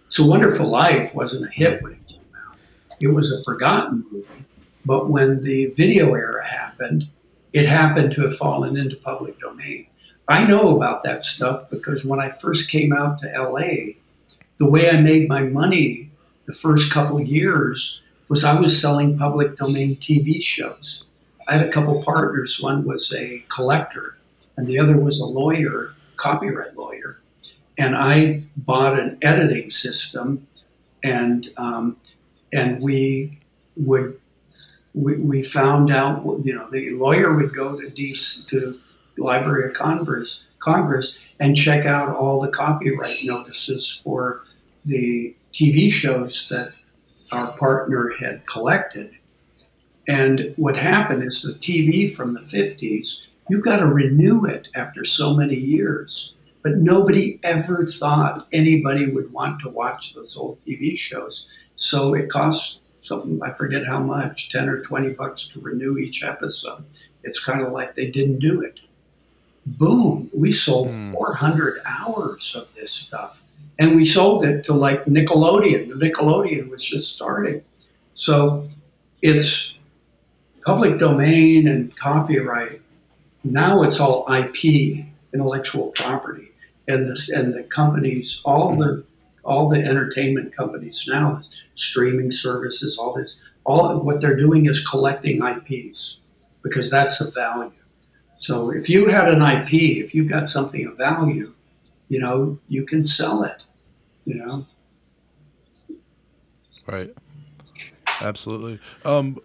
It's 0.06 0.18
a 0.18 0.26
Wonderful 0.26 0.66
Life 0.68 1.14
wasn't 1.14 1.46
a 1.46 1.52
hit 1.52 1.82
when 1.82 1.92
it 1.92 2.06
came 2.08 2.20
out. 2.48 2.56
It 3.00 3.08
was 3.08 3.32
a 3.32 3.42
forgotten 3.44 4.04
movie. 4.10 4.26
But 4.84 5.08
when 5.08 5.42
the 5.42 5.66
video 5.66 6.14
era 6.14 6.44
happened, 6.46 7.08
it 7.52 7.66
happened 7.66 8.12
to 8.14 8.22
have 8.22 8.36
fallen 8.36 8.76
into 8.76 8.96
public 8.96 9.38
domain. 9.40 9.86
I 10.28 10.44
know 10.44 10.76
about 10.76 11.04
that 11.04 11.22
stuff 11.22 11.70
because 11.70 12.04
when 12.04 12.18
I 12.18 12.30
first 12.30 12.70
came 12.70 12.92
out 12.92 13.20
to 13.20 13.28
LA, 13.28 13.94
the 14.58 14.68
way 14.68 14.90
I 14.90 15.00
made 15.00 15.28
my 15.28 15.42
money 15.44 16.10
the 16.46 16.52
first 16.52 16.92
couple 16.92 17.20
years 17.20 18.02
was 18.28 18.44
I 18.44 18.58
was 18.58 18.80
selling 18.80 19.18
public 19.18 19.56
domain 19.56 19.96
TV 19.96 20.42
shows. 20.42 21.04
I 21.48 21.54
had 21.54 21.66
a 21.66 21.70
couple 21.70 22.02
partners. 22.02 22.60
One 22.60 22.84
was 22.84 23.14
a 23.14 23.44
collector, 23.48 24.16
and 24.56 24.66
the 24.66 24.78
other 24.78 24.98
was 24.98 25.20
a 25.20 25.26
lawyer, 25.26 25.94
copyright 26.16 26.76
lawyer. 26.76 27.20
And 27.78 27.94
I 27.94 28.42
bought 28.56 28.98
an 28.98 29.18
editing 29.22 29.70
system, 29.70 30.46
and 31.02 31.50
um, 31.56 31.98
and 32.52 32.82
we 32.82 33.38
would 33.76 34.18
we, 34.94 35.16
we 35.18 35.42
found 35.42 35.92
out 35.92 36.24
you 36.42 36.54
know 36.54 36.68
the 36.70 36.90
lawyer 36.90 37.32
would 37.32 37.54
go 37.54 37.80
to 37.80 37.88
DC, 37.90 38.48
to 38.48 38.80
Library 39.18 39.66
of 39.66 39.74
Congress 39.74 40.50
Congress 40.58 41.22
and 41.38 41.56
check 41.56 41.86
out 41.86 42.08
all 42.08 42.40
the 42.40 42.48
copyright 42.48 43.18
notices 43.22 44.00
for 44.02 44.44
the 44.84 45.34
TV 45.52 45.92
shows 45.92 46.48
that 46.48 46.72
our 47.32 47.52
partner 47.52 48.12
had 48.18 48.46
collected. 48.46 49.16
And 50.08 50.54
what 50.56 50.76
happened 50.76 51.22
is 51.24 51.42
the 51.42 51.58
TV 51.58 52.10
from 52.10 52.34
the 52.34 52.40
'50s—you've 52.40 53.64
got 53.64 53.78
to 53.78 53.86
renew 53.86 54.44
it 54.44 54.68
after 54.74 55.04
so 55.04 55.34
many 55.34 55.56
years. 55.56 56.34
But 56.62 56.78
nobody 56.78 57.38
ever 57.44 57.86
thought 57.86 58.48
anybody 58.52 59.12
would 59.12 59.32
want 59.32 59.60
to 59.62 59.68
watch 59.68 60.14
those 60.14 60.36
old 60.36 60.58
TV 60.64 60.98
shows. 60.98 61.46
So 61.76 62.14
it 62.14 62.28
costs 62.28 62.80
something, 63.06 63.40
I 63.42 63.52
forget 63.52 63.86
how 63.86 64.00
much, 64.00 64.50
10 64.50 64.68
or 64.68 64.82
20 64.82 65.10
bucks 65.10 65.48
to 65.48 65.60
renew 65.60 65.96
each 65.96 66.22
episode. 66.22 66.84
It's 67.22 67.42
kind 67.42 67.62
of 67.62 67.72
like 67.72 67.94
they 67.94 68.10
didn't 68.10 68.40
do 68.40 68.60
it. 68.62 68.80
Boom, 69.64 70.30
we 70.32 70.52
sold 70.52 70.88
hmm. 70.88 71.12
400 71.12 71.80
hours 71.84 72.54
of 72.54 72.72
this 72.74 72.92
stuff. 72.92 73.42
And 73.78 73.94
we 73.94 74.06
sold 74.06 74.44
it 74.44 74.64
to 74.66 74.72
like 74.72 75.04
Nickelodeon. 75.04 75.88
The 75.88 76.10
Nickelodeon 76.10 76.70
was 76.70 76.84
just 76.84 77.14
starting. 77.14 77.62
So 78.14 78.64
it's 79.22 79.74
public 80.64 80.98
domain 80.98 81.68
and 81.68 81.94
copyright. 81.96 82.80
Now 83.44 83.82
it's 83.82 84.00
all 84.00 84.26
IP, 84.32 85.04
intellectual 85.32 85.88
property, 85.88 86.50
and 86.88 87.06
this 87.06 87.28
and 87.28 87.54
the 87.54 87.62
companies, 87.64 88.42
all 88.44 88.76
the 88.76 89.04
all 89.44 89.68
the 89.68 89.78
entertainment 89.78 90.54
companies 90.54 91.06
now, 91.08 91.40
streaming 91.74 92.32
services, 92.32 92.98
all 92.98 93.14
this, 93.14 93.40
all 93.64 94.00
what 94.00 94.20
they're 94.20 94.36
doing 94.36 94.66
is 94.66 94.86
collecting 94.86 95.40
IPs 95.42 96.20
because 96.62 96.90
that's 96.90 97.18
the 97.18 97.30
value. 97.30 97.72
So 98.38 98.70
if 98.70 98.90
you 98.90 99.08
had 99.08 99.28
an 99.28 99.42
IP, 99.42 99.72
if 100.04 100.14
you 100.14 100.28
got 100.28 100.48
something 100.48 100.86
of 100.86 100.96
value, 100.96 101.54
you 102.08 102.18
know, 102.18 102.58
you 102.68 102.84
can 102.84 103.04
sell 103.04 103.44
it. 103.44 103.62
You 104.26 104.34
know, 104.34 104.66
Right. 106.86 107.12
Absolutely. 108.20 108.78
Um, 109.04 109.38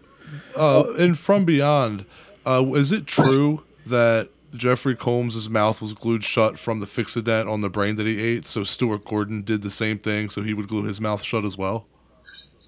uh, 0.56 0.92
and 0.98 1.18
from 1.18 1.44
beyond, 1.44 2.04
uh, 2.46 2.64
is 2.74 2.92
it 2.92 3.06
true 3.06 3.64
that 3.86 4.28
Jeffrey 4.54 4.94
Combs's 4.94 5.48
mouth 5.48 5.82
was 5.82 5.92
glued 5.92 6.24
shut 6.24 6.58
from 6.58 6.80
the 6.80 6.86
fixodent 6.86 7.50
on 7.50 7.60
the 7.60 7.68
brain 7.68 7.96
that 7.96 8.06
he 8.06 8.20
ate? 8.20 8.46
So 8.46 8.64
Stuart 8.64 9.04
Gordon 9.04 9.42
did 9.42 9.62
the 9.62 9.70
same 9.70 9.98
thing, 9.98 10.30
so 10.30 10.42
he 10.42 10.54
would 10.54 10.68
glue 10.68 10.84
his 10.84 11.00
mouth 11.00 11.22
shut 11.22 11.44
as 11.44 11.58
well. 11.58 11.86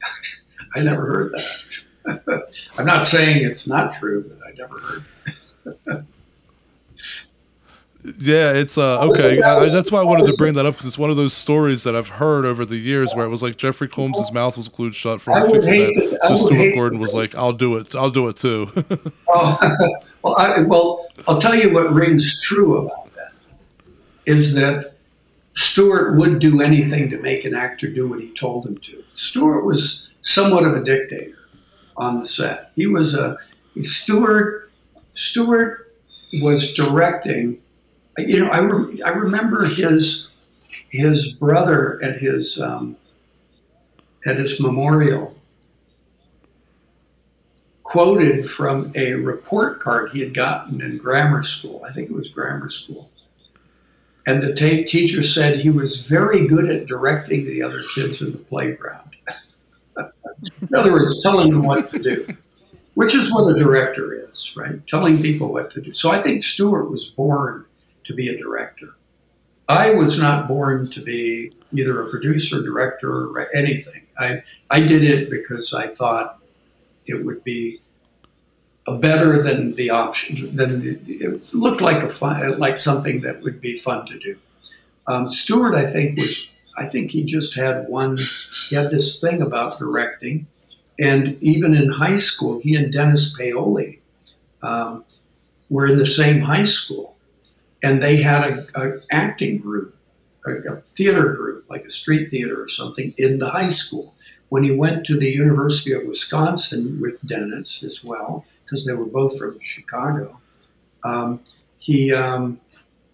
I 0.77 0.81
never 0.81 1.07
heard 1.07 1.35
that. 1.35 2.49
I'm 2.79 2.87
not 2.87 3.07
saying 3.07 3.45
it's 3.45 3.69
not 3.69 3.95
true, 3.95 4.25
but 4.29 4.39
I 4.47 4.53
never 4.57 4.79
heard. 4.81 6.07
Yeah, 8.19 8.53
it's 8.53 8.77
uh 8.77 9.01
okay. 9.09 9.41
I, 9.43 9.71
that's 9.71 9.91
why 9.91 10.01
I 10.01 10.03
wanted 10.05 10.31
to 10.31 10.37
bring 10.37 10.53
that 10.55 10.67
up 10.67 10.75
because 10.75 10.87
it's 10.87 10.99
one 10.99 11.09
of 11.09 11.17
those 11.17 11.33
stories 11.33 11.85
that 11.85 11.97
I've 11.97 12.11
heard 12.11 12.45
over 12.45 12.67
the 12.67 12.77
years 12.77 13.15
where 13.15 13.25
it 13.25 13.31
was 13.31 13.43
like 13.43 13.57
Jeffrey 13.57 13.89
Combs' 13.89 14.31
mouth 14.31 14.59
was 14.59 14.69
glued 14.69 14.95
shut 14.95 15.23
from 15.23 15.35
I 15.35 15.47
the 15.47 15.53
would 15.53 15.65
hate 15.65 15.97
fixodent, 15.97 16.13
it. 16.13 16.19
So 16.25 16.37
Stuart 16.37 16.75
Gordon 16.75 16.99
was 16.99 17.15
like, 17.15 17.35
"I'll 17.35 17.55
do 17.55 17.77
it. 17.77 17.95
I'll 17.95 18.11
do 18.11 18.29
it 18.29 18.37
too." 18.37 18.71
Oh, 19.37 19.59
well, 20.23 20.37
I, 20.39 20.61
well, 20.61 21.09
I'll 21.27 21.41
tell 21.41 21.57
you 21.57 21.73
what 21.73 21.93
rings 21.93 22.41
true 22.45 22.77
about 22.79 23.13
that 23.17 23.33
is 24.27 24.55
that 24.55 24.95
Stuart 25.55 26.17
would 26.17 26.39
do 26.39 26.61
anything 26.61 27.11
to 27.11 27.19
make 27.19 27.45
an 27.45 27.55
actor 27.55 27.89
do 27.89 28.07
what 28.09 28.21
he 28.21 28.33
told 28.35 28.67
him 28.67 28.77
to. 28.79 29.03
Stuart 29.15 29.65
was 29.65 30.11
somewhat 30.23 30.63
of 30.65 30.75
a 30.75 30.85
dictator 30.85 31.49
on 31.97 32.21
the 32.21 32.27
set. 32.27 32.71
He 32.77 32.87
was 32.87 33.15
a 33.15 33.39
Stuart. 33.81 34.71
Stuart 35.15 35.93
was 36.35 36.75
directing. 36.75 37.59
You 38.19 38.41
know, 38.41 38.51
I, 38.51 38.59
re, 38.59 39.03
I 39.03 39.11
remember 39.11 39.65
his 39.67 40.31
his 40.91 41.33
brother 41.33 42.03
at 42.03 42.21
his 42.21 42.61
um, 42.61 42.97
at 44.27 44.39
his 44.39 44.61
memorial 44.61 45.35
quoted 47.95 48.49
from 48.49 48.91
a 48.97 49.13
report 49.13 49.79
card 49.79 50.11
he 50.11 50.21
had 50.21 50.35
gotten 50.35 50.81
in 50.81 50.99
grammar 50.99 51.45
school. 51.45 51.85
I 51.89 51.93
think 51.93 52.11
it 52.11 52.15
was 52.15 52.29
grammar 52.29 52.69
school. 52.71 53.09
And 54.27 54.43
the 54.43 54.55
ta- 54.55 54.89
teacher 54.89 55.23
said 55.23 55.61
he 55.61 55.71
was 55.71 56.07
very 56.07 56.47
good 56.47 56.69
at 56.71 56.87
directing 56.87 57.45
the 57.45 57.63
other 57.63 57.85
kids 57.95 58.23
in 58.23 58.33
the 58.33 58.39
playground. 58.39 59.15
in 59.99 60.75
other 60.75 60.91
words, 60.91 61.23
telling 61.23 61.53
them 61.53 61.63
what 61.63 61.93
to 61.93 61.99
do, 61.99 62.27
which 62.95 63.15
is 63.15 63.33
what 63.33 63.55
a 63.55 63.59
director 63.59 64.13
is, 64.13 64.57
right? 64.57 64.85
Telling 64.89 65.23
people 65.23 65.53
what 65.53 65.71
to 65.73 65.81
do. 65.81 65.93
So 65.93 66.11
I 66.11 66.21
think 66.21 66.43
Stuart 66.43 66.91
was 66.91 67.05
born 67.05 67.65
to 68.05 68.15
be 68.15 68.29
a 68.29 68.39
director. 68.39 68.95
I 69.69 69.93
was 69.93 70.21
not 70.21 70.47
born 70.47 70.91
to 70.91 71.01
be 71.03 71.53
either 71.73 72.03
a 72.03 72.11
producer, 72.11 72.63
director, 72.63 73.11
or 73.11 73.49
anything. 73.55 74.03
I, 74.19 74.43
I 74.71 74.81
did 74.81 75.03
it 75.03 75.31
because 75.31 75.73
I 75.73 75.89
thought 75.89 76.39
it 77.07 77.25
would 77.25 77.43
be 77.45 77.81
a 78.87 78.99
better 78.99 79.43
than 79.43 79.75
the 79.75 79.91
option. 79.91 80.55
Than 80.55 80.81
the, 80.81 80.99
it 81.07 81.55
looked 81.55 81.81
like 81.81 82.03
a 82.03 82.09
fun, 82.09 82.59
like 82.59 82.79
something 82.79 83.23
that 83.23 83.41
would 83.41 83.61
be 83.61 83.77
fun 83.77 84.07
to 84.07 84.19
do. 84.19 84.39
Um, 85.07 85.31
Stuart, 85.31 85.75
I 85.75 85.91
think 85.91 86.19
was 86.19 86.49
I 86.77 86.87
think 86.87 87.11
he 87.11 87.25
just 87.25 87.55
had 87.55 87.89
one. 87.89 88.19
He 88.69 88.77
had 88.77 88.91
this 88.91 89.21
thing 89.21 89.41
about 89.41 89.79
directing, 89.79 90.47
and 90.99 91.41
even 91.43 91.75
in 91.75 91.91
high 91.91 92.17
school, 92.17 92.61
he 92.61 92.75
and 92.75 92.93
Dennis 92.93 93.37
Paoli 93.37 94.01
um, 94.63 95.05
were 95.71 95.87
in 95.87 95.99
the 95.99 96.07
same 96.07 96.41
high 96.43 96.65
school, 96.65 97.14
and 97.85 98.01
they 98.01 98.17
had 98.17 98.43
a, 98.51 98.67
a 98.83 99.01
acting 99.11 99.59
group, 99.59 99.95
a, 100.47 100.53
a 100.73 100.77
theater 100.97 101.35
group, 101.35 101.67
like 101.69 101.85
a 101.85 101.91
street 101.91 102.31
theater 102.31 102.61
or 102.61 102.69
something, 102.69 103.13
in 103.19 103.39
the 103.39 103.51
high 103.51 103.69
school 103.69 104.15
when 104.49 104.63
he 104.63 104.71
went 104.71 105.05
to 105.05 105.19
the 105.19 105.31
University 105.31 105.93
of 105.93 106.05
Wisconsin 106.07 107.01
with 107.01 107.27
Dennis 107.27 107.83
as 107.83 108.05
well, 108.05 108.47
because 108.65 108.87
they 108.87 108.95
were 108.95 109.05
both 109.05 109.37
from 109.39 109.59
Chicago, 109.61 110.41
um, 111.03 111.41
he 111.79 112.13
um, 112.13 112.61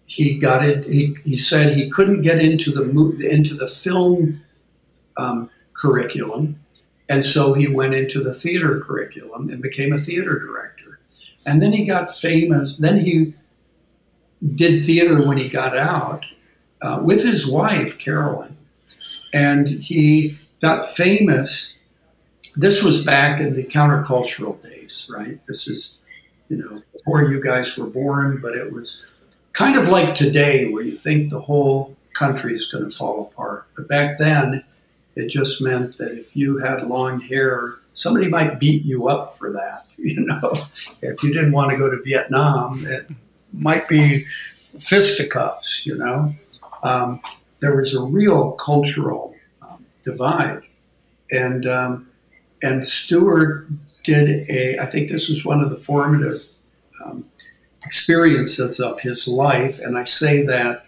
he 0.05 0.37
got 0.37 0.63
it. 0.63 0.85
He, 0.85 1.15
he 1.25 1.35
said 1.35 1.75
he 1.75 1.89
couldn't 1.89 2.21
get 2.21 2.39
into 2.39 2.71
the 2.71 2.85
mo- 2.85 3.17
into 3.19 3.55
the 3.55 3.67
film 3.67 4.41
um, 5.17 5.49
curriculum, 5.73 6.59
and 7.09 7.23
so 7.23 7.53
he 7.53 7.67
went 7.67 7.93
into 7.93 8.23
the 8.23 8.33
theater 8.33 8.79
curriculum 8.79 9.49
and 9.49 9.61
became 9.61 9.91
a 9.91 9.97
theater 9.97 10.39
director. 10.39 10.99
And 11.45 11.61
then 11.61 11.73
he 11.73 11.85
got 11.85 12.15
famous. 12.15 12.77
Then 12.77 12.99
he 12.99 13.33
did 14.55 14.85
theater 14.85 15.27
when 15.27 15.37
he 15.37 15.49
got 15.49 15.77
out 15.77 16.25
uh, 16.81 16.99
with 17.03 17.23
his 17.23 17.47
wife 17.47 17.97
Carolyn, 17.99 18.57
and 19.33 19.67
he 19.67 20.37
got 20.61 20.87
famous. 20.87 21.77
This 22.55 22.83
was 22.83 23.05
back 23.05 23.39
in 23.39 23.55
the 23.55 23.63
countercultural 23.63 24.61
days, 24.61 25.09
right? 25.13 25.39
This 25.47 25.67
is, 25.67 25.99
you 26.49 26.57
know, 26.57 26.81
before 26.93 27.23
you 27.31 27.41
guys 27.41 27.77
were 27.77 27.87
born, 27.87 28.39
but 28.41 28.55
it 28.55 28.73
was 28.73 29.05
kind 29.53 29.77
of 29.77 29.87
like 29.87 30.15
today 30.15 30.69
where 30.69 30.83
you 30.83 30.91
think 30.91 31.29
the 31.29 31.41
whole 31.41 31.95
country 32.13 32.53
is 32.53 32.71
going 32.71 32.89
to 32.89 32.95
fall 32.95 33.31
apart. 33.31 33.67
But 33.75 33.87
back 33.87 34.17
then, 34.17 34.63
it 35.15 35.29
just 35.29 35.61
meant 35.61 35.97
that 35.97 36.11
if 36.11 36.35
you 36.35 36.57
had 36.57 36.87
long 36.87 37.21
hair, 37.21 37.75
somebody 37.93 38.27
might 38.27 38.59
beat 38.59 38.83
you 38.83 39.07
up 39.07 39.37
for 39.37 39.51
that. 39.51 39.85
You 40.01 40.21
know, 40.21 40.65
if 41.03 41.21
you 41.21 41.31
didn't 41.31 41.51
want 41.51 41.69
to 41.69 41.77
go 41.77 41.87
to 41.87 42.01
Vietnam, 42.01 42.87
it 42.87 43.07
might 43.53 43.87
be 43.87 44.25
fisticuffs, 44.79 45.85
you 45.85 45.97
know. 45.97 46.33
Um, 46.83 47.21
there 47.59 47.75
was 47.75 47.93
a 47.93 48.01
real 48.01 48.53
cultural 48.53 49.35
um, 49.61 49.85
divide. 50.03 50.63
And, 51.31 51.67
um, 51.67 52.09
and 52.61 52.87
Stuart 52.87 53.67
did 54.03 54.49
a, 54.49 54.79
I 54.79 54.85
think 54.87 55.09
this 55.09 55.29
was 55.29 55.45
one 55.45 55.61
of 55.61 55.69
the 55.69 55.77
formative 55.77 56.43
um, 57.03 57.25
experiences 57.85 58.79
of 58.79 59.01
his 59.01 59.27
life. 59.27 59.79
And 59.79 59.97
I 59.97 60.03
say 60.03 60.43
that 60.45 60.85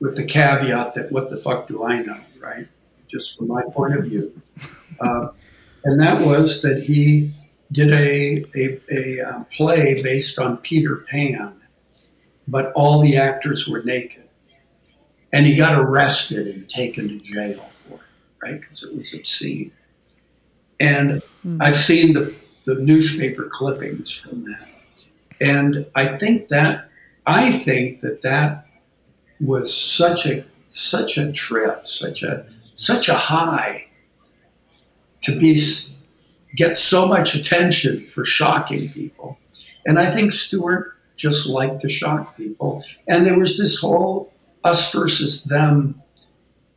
with 0.00 0.16
the 0.16 0.24
caveat 0.24 0.94
that 0.94 1.10
what 1.10 1.30
the 1.30 1.36
fuck 1.36 1.68
do 1.68 1.84
I 1.84 2.02
know, 2.02 2.20
right? 2.40 2.66
Just 3.08 3.38
from 3.38 3.48
my 3.48 3.62
point 3.72 3.96
of 3.96 4.04
view. 4.04 4.32
Uh, 5.00 5.28
and 5.84 6.00
that 6.00 6.24
was 6.24 6.62
that 6.62 6.84
he 6.84 7.30
did 7.72 7.92
a, 7.92 8.44
a, 8.54 8.80
a 8.90 9.26
uh, 9.26 9.44
play 9.56 10.02
based 10.02 10.38
on 10.38 10.58
Peter 10.58 11.04
Pan, 11.10 11.54
but 12.46 12.72
all 12.74 13.00
the 13.00 13.16
actors 13.16 13.68
were 13.68 13.82
naked. 13.82 14.24
And 15.32 15.46
he 15.46 15.56
got 15.56 15.78
arrested 15.78 16.46
and 16.46 16.68
taken 16.70 17.08
to 17.08 17.18
jail 17.18 17.68
for 17.88 17.96
it, 17.96 18.00
right? 18.42 18.60
Because 18.60 18.84
it 18.84 18.96
was 18.96 19.12
obscene. 19.14 19.72
And 20.78 21.22
I've 21.60 21.76
seen 21.76 22.12
the, 22.12 22.34
the 22.64 22.76
newspaper 22.76 23.48
clippings 23.50 24.12
from 24.12 24.44
that. 24.44 24.68
And 25.40 25.86
I 25.94 26.16
think 26.16 26.48
that, 26.48 26.88
I 27.26 27.50
think 27.50 28.00
that 28.02 28.22
that 28.22 28.66
was 29.40 29.74
such 29.76 30.26
a, 30.26 30.44
such 30.68 31.18
a 31.18 31.32
trip, 31.32 31.88
such 31.88 32.22
a, 32.22 32.46
such 32.74 33.08
a 33.08 33.14
high 33.14 33.86
to 35.22 35.38
be 35.38 35.56
get 36.56 36.76
so 36.76 37.06
much 37.06 37.34
attention 37.34 38.04
for 38.06 38.24
shocking 38.24 38.88
people. 38.90 39.38
And 39.86 39.98
I 39.98 40.10
think 40.10 40.32
Stuart 40.32 40.96
just 41.16 41.48
liked 41.48 41.82
to 41.82 41.88
shock 41.88 42.36
people. 42.36 42.82
And 43.06 43.26
there 43.26 43.38
was 43.38 43.58
this 43.58 43.80
whole 43.80 44.32
us 44.64 44.92
versus 44.92 45.44
them 45.44 46.02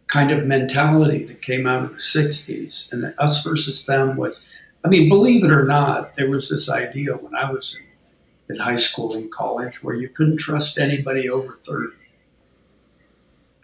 kind 0.07 0.31
of 0.31 0.45
mentality 0.45 1.23
that 1.25 1.41
came 1.41 1.65
out 1.65 1.83
of 1.83 1.91
the 1.91 1.97
60s. 1.97 2.91
And 2.91 3.03
the 3.03 3.21
us 3.21 3.43
versus 3.43 3.85
them 3.85 4.15
was 4.15 4.45
I 4.83 4.87
mean, 4.87 5.09
believe 5.09 5.43
it 5.43 5.51
or 5.51 5.65
not, 5.65 6.15
there 6.15 6.29
was 6.29 6.49
this 6.49 6.69
idea 6.69 7.13
when 7.13 7.35
I 7.35 7.51
was 7.51 7.77
in, 8.47 8.55
in 8.55 8.61
high 8.61 8.77
school 8.77 9.13
and 9.13 9.29
college 9.29 9.83
where 9.83 9.95
you 9.95 10.07
couldn't 10.07 10.37
trust 10.37 10.79
anybody 10.79 11.29
over 11.29 11.59
30. 11.65 11.95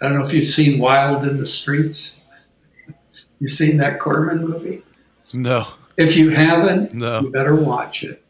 I 0.01 0.09
don't 0.09 0.19
know 0.19 0.25
if 0.25 0.33
you've 0.33 0.45
seen 0.45 0.79
Wild 0.79 1.25
in 1.25 1.37
the 1.37 1.45
Streets. 1.45 2.21
You 3.37 3.49
seen 3.49 3.77
that 3.77 3.99
Corman 3.99 4.47
movie? 4.47 4.81
No. 5.33 5.67
If 5.97 6.17
you 6.17 6.29
haven't, 6.29 6.93
No. 6.93 7.21
you 7.21 7.29
better 7.29 7.55
watch 7.55 8.03
it. 8.03 8.21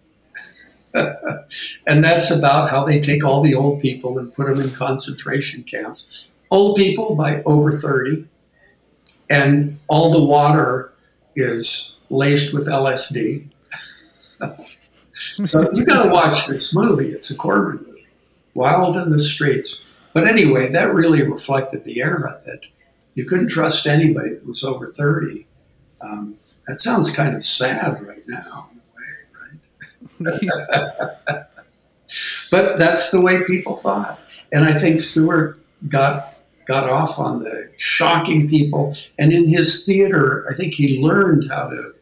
and 1.88 2.04
that's 2.04 2.32
about 2.32 2.70
how 2.70 2.86
they 2.86 3.02
take 3.02 3.24
all 3.26 3.42
the 3.42 3.54
old 3.56 3.82
people 3.82 4.18
and 4.18 4.34
put 4.34 4.48
them 4.48 4.62
in 4.64 4.72
concentration 4.72 5.64
camps. 5.64 6.28
Old 6.52 6.78
people 6.78 7.16
by 7.16 7.42
over 7.44 7.78
30, 7.80 8.26
and 9.30 9.80
all 9.88 10.12
the 10.12 10.24
water 10.24 10.94
is 11.36 12.00
laced 12.10 12.54
with 12.54 12.68
LSD. 12.68 13.48
so 15.46 15.72
you 15.74 15.84
got 15.86 16.04
to 16.04 16.10
watch 16.10 16.48
this 16.48 16.74
movie. 16.74 17.10
It's 17.12 17.30
a 17.32 17.36
Corman 17.36 17.84
movie, 17.86 18.08
Wild 18.54 18.96
in 18.96 19.10
the 19.10 19.20
Streets. 19.20 19.84
But 20.14 20.28
anyway, 20.28 20.72
that 20.72 20.94
really 20.94 21.24
reflected 21.24 21.84
the 21.84 22.00
era 22.00 22.40
that 22.46 22.62
you 23.16 23.26
couldn't 23.26 23.50
trust 23.50 23.86
anybody 23.88 24.36
that 24.36 24.46
was 24.46 24.64
over 24.64 24.94
30. 24.94 25.46
Um, 26.00 26.36
that 26.68 26.82
sounds 26.82 27.16
kind 27.16 27.36
of 27.36 27.44
sad 27.44 28.06
right 28.06 28.28
now, 28.28 28.70
in 30.20 30.28
a 30.28 30.32
way, 30.32 30.40
right? 30.42 31.46
but 32.52 32.78
that's 32.78 33.12
the 33.12 33.22
way 33.22 33.44
people 33.46 33.76
thought. 33.76 34.20
And 34.52 34.66
I 34.66 34.78
think 34.80 35.02
Stuart 35.02 35.60
got 35.90 36.34
got 36.66 36.90
off 36.90 37.20
on 37.20 37.44
the 37.44 37.70
shocking 37.78 38.50
people. 38.50 38.96
And 39.20 39.32
in 39.32 39.48
his 39.48 39.86
theater, 39.86 40.48
I 40.50 40.56
think 40.56 40.74
he 40.74 41.00
learned 41.00 41.50
how 41.50 41.70
to 41.70 41.94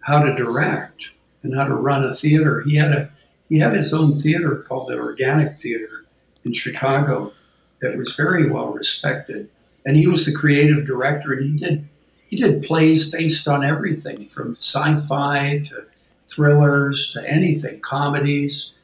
how 0.00 0.22
to 0.22 0.34
direct 0.34 1.10
and 1.42 1.54
how 1.54 1.64
to 1.64 1.74
run 1.74 2.04
a 2.04 2.14
theater. 2.14 2.62
He 2.62 2.76
had 2.76 2.92
a 2.92 3.10
he 3.48 3.58
had 3.58 3.74
his 3.74 3.92
own 3.92 4.14
theater 4.14 4.64
called 4.68 4.88
the 4.88 4.98
Organic 4.98 5.58
Theater 5.58 6.04
in 6.44 6.52
Chicago 6.52 7.32
that 7.80 7.96
was 7.96 8.14
very 8.14 8.48
well 8.48 8.72
respected. 8.72 9.48
And 9.86 9.96
he 9.96 10.06
was 10.06 10.26
the 10.26 10.34
creative 10.34 10.86
director 10.86 11.32
and 11.32 11.44
he 11.44 11.64
did 11.64 11.88
he 12.28 12.36
did 12.36 12.62
plays 12.62 13.10
based 13.10 13.48
on 13.48 13.64
everything 13.64 14.20
from 14.20 14.54
sci-fi 14.56 15.62
to 15.68 15.84
thrillers 16.28 17.12
to 17.14 17.28
anything, 17.28 17.80
comedies. 17.80 18.74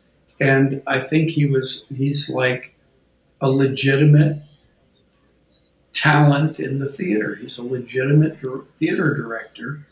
And 0.40 0.82
I 0.86 0.98
think 0.98 1.30
he 1.30 1.44
was 1.44 1.84
he's 1.94 2.30
like 2.30 2.74
a 3.42 3.50
legitimate 3.50 4.38
talent 5.92 6.58
in 6.58 6.78
the 6.78 6.88
theater. 6.88 7.34
He's 7.34 7.58
a 7.58 7.62
legitimate 7.62 8.38
theater 8.78 9.14
director. 9.14 9.86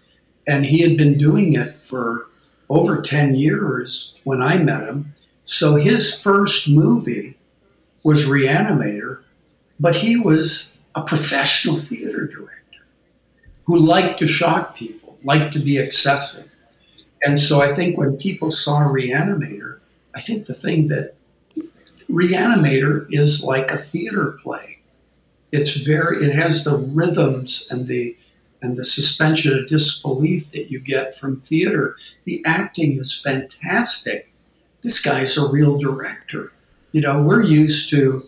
And 0.46 0.64
he 0.64 0.80
had 0.80 0.96
been 0.96 1.18
doing 1.18 1.52
it 1.52 1.74
for 1.74 2.26
over 2.70 3.02
10 3.02 3.34
years 3.34 4.14
when 4.24 4.40
I 4.40 4.56
met 4.56 4.88
him. 4.88 5.14
So 5.44 5.76
his 5.76 6.18
first 6.18 6.70
movie 6.70 7.36
was 8.02 8.24
Reanimator, 8.24 9.20
but 9.78 9.96
he 9.96 10.16
was 10.16 10.80
a 10.94 11.02
professional 11.02 11.76
theater 11.76 12.26
director 12.26 12.51
who 13.64 13.78
liked 13.78 14.18
to 14.18 14.26
shock 14.26 14.76
people, 14.76 15.18
liked 15.24 15.52
to 15.54 15.58
be 15.58 15.78
excessive. 15.78 16.50
And 17.22 17.38
so 17.38 17.60
I 17.60 17.74
think 17.74 17.96
when 17.96 18.16
people 18.16 18.50
saw 18.50 18.80
Reanimator, 18.80 19.78
I 20.14 20.20
think 20.20 20.46
the 20.46 20.54
thing 20.54 20.88
that 20.88 21.14
Reanimator 22.10 23.06
is 23.10 23.44
like 23.44 23.70
a 23.70 23.78
theater 23.78 24.38
play. 24.42 24.80
It's 25.52 25.76
very 25.76 26.26
it 26.26 26.34
has 26.34 26.64
the 26.64 26.76
rhythms 26.76 27.68
and 27.70 27.86
the 27.86 28.16
and 28.60 28.76
the 28.76 28.84
suspension 28.84 29.58
of 29.58 29.66
disbelief 29.66 30.52
that 30.52 30.70
you 30.70 30.78
get 30.78 31.16
from 31.16 31.36
theater. 31.36 31.96
The 32.24 32.42
acting 32.44 32.98
is 32.98 33.20
fantastic. 33.20 34.28
This 34.82 35.02
guy's 35.02 35.36
a 35.36 35.48
real 35.48 35.78
director. 35.78 36.52
You 36.92 37.00
know, 37.00 37.22
we're 37.22 37.42
used 37.42 37.90
to 37.90 38.22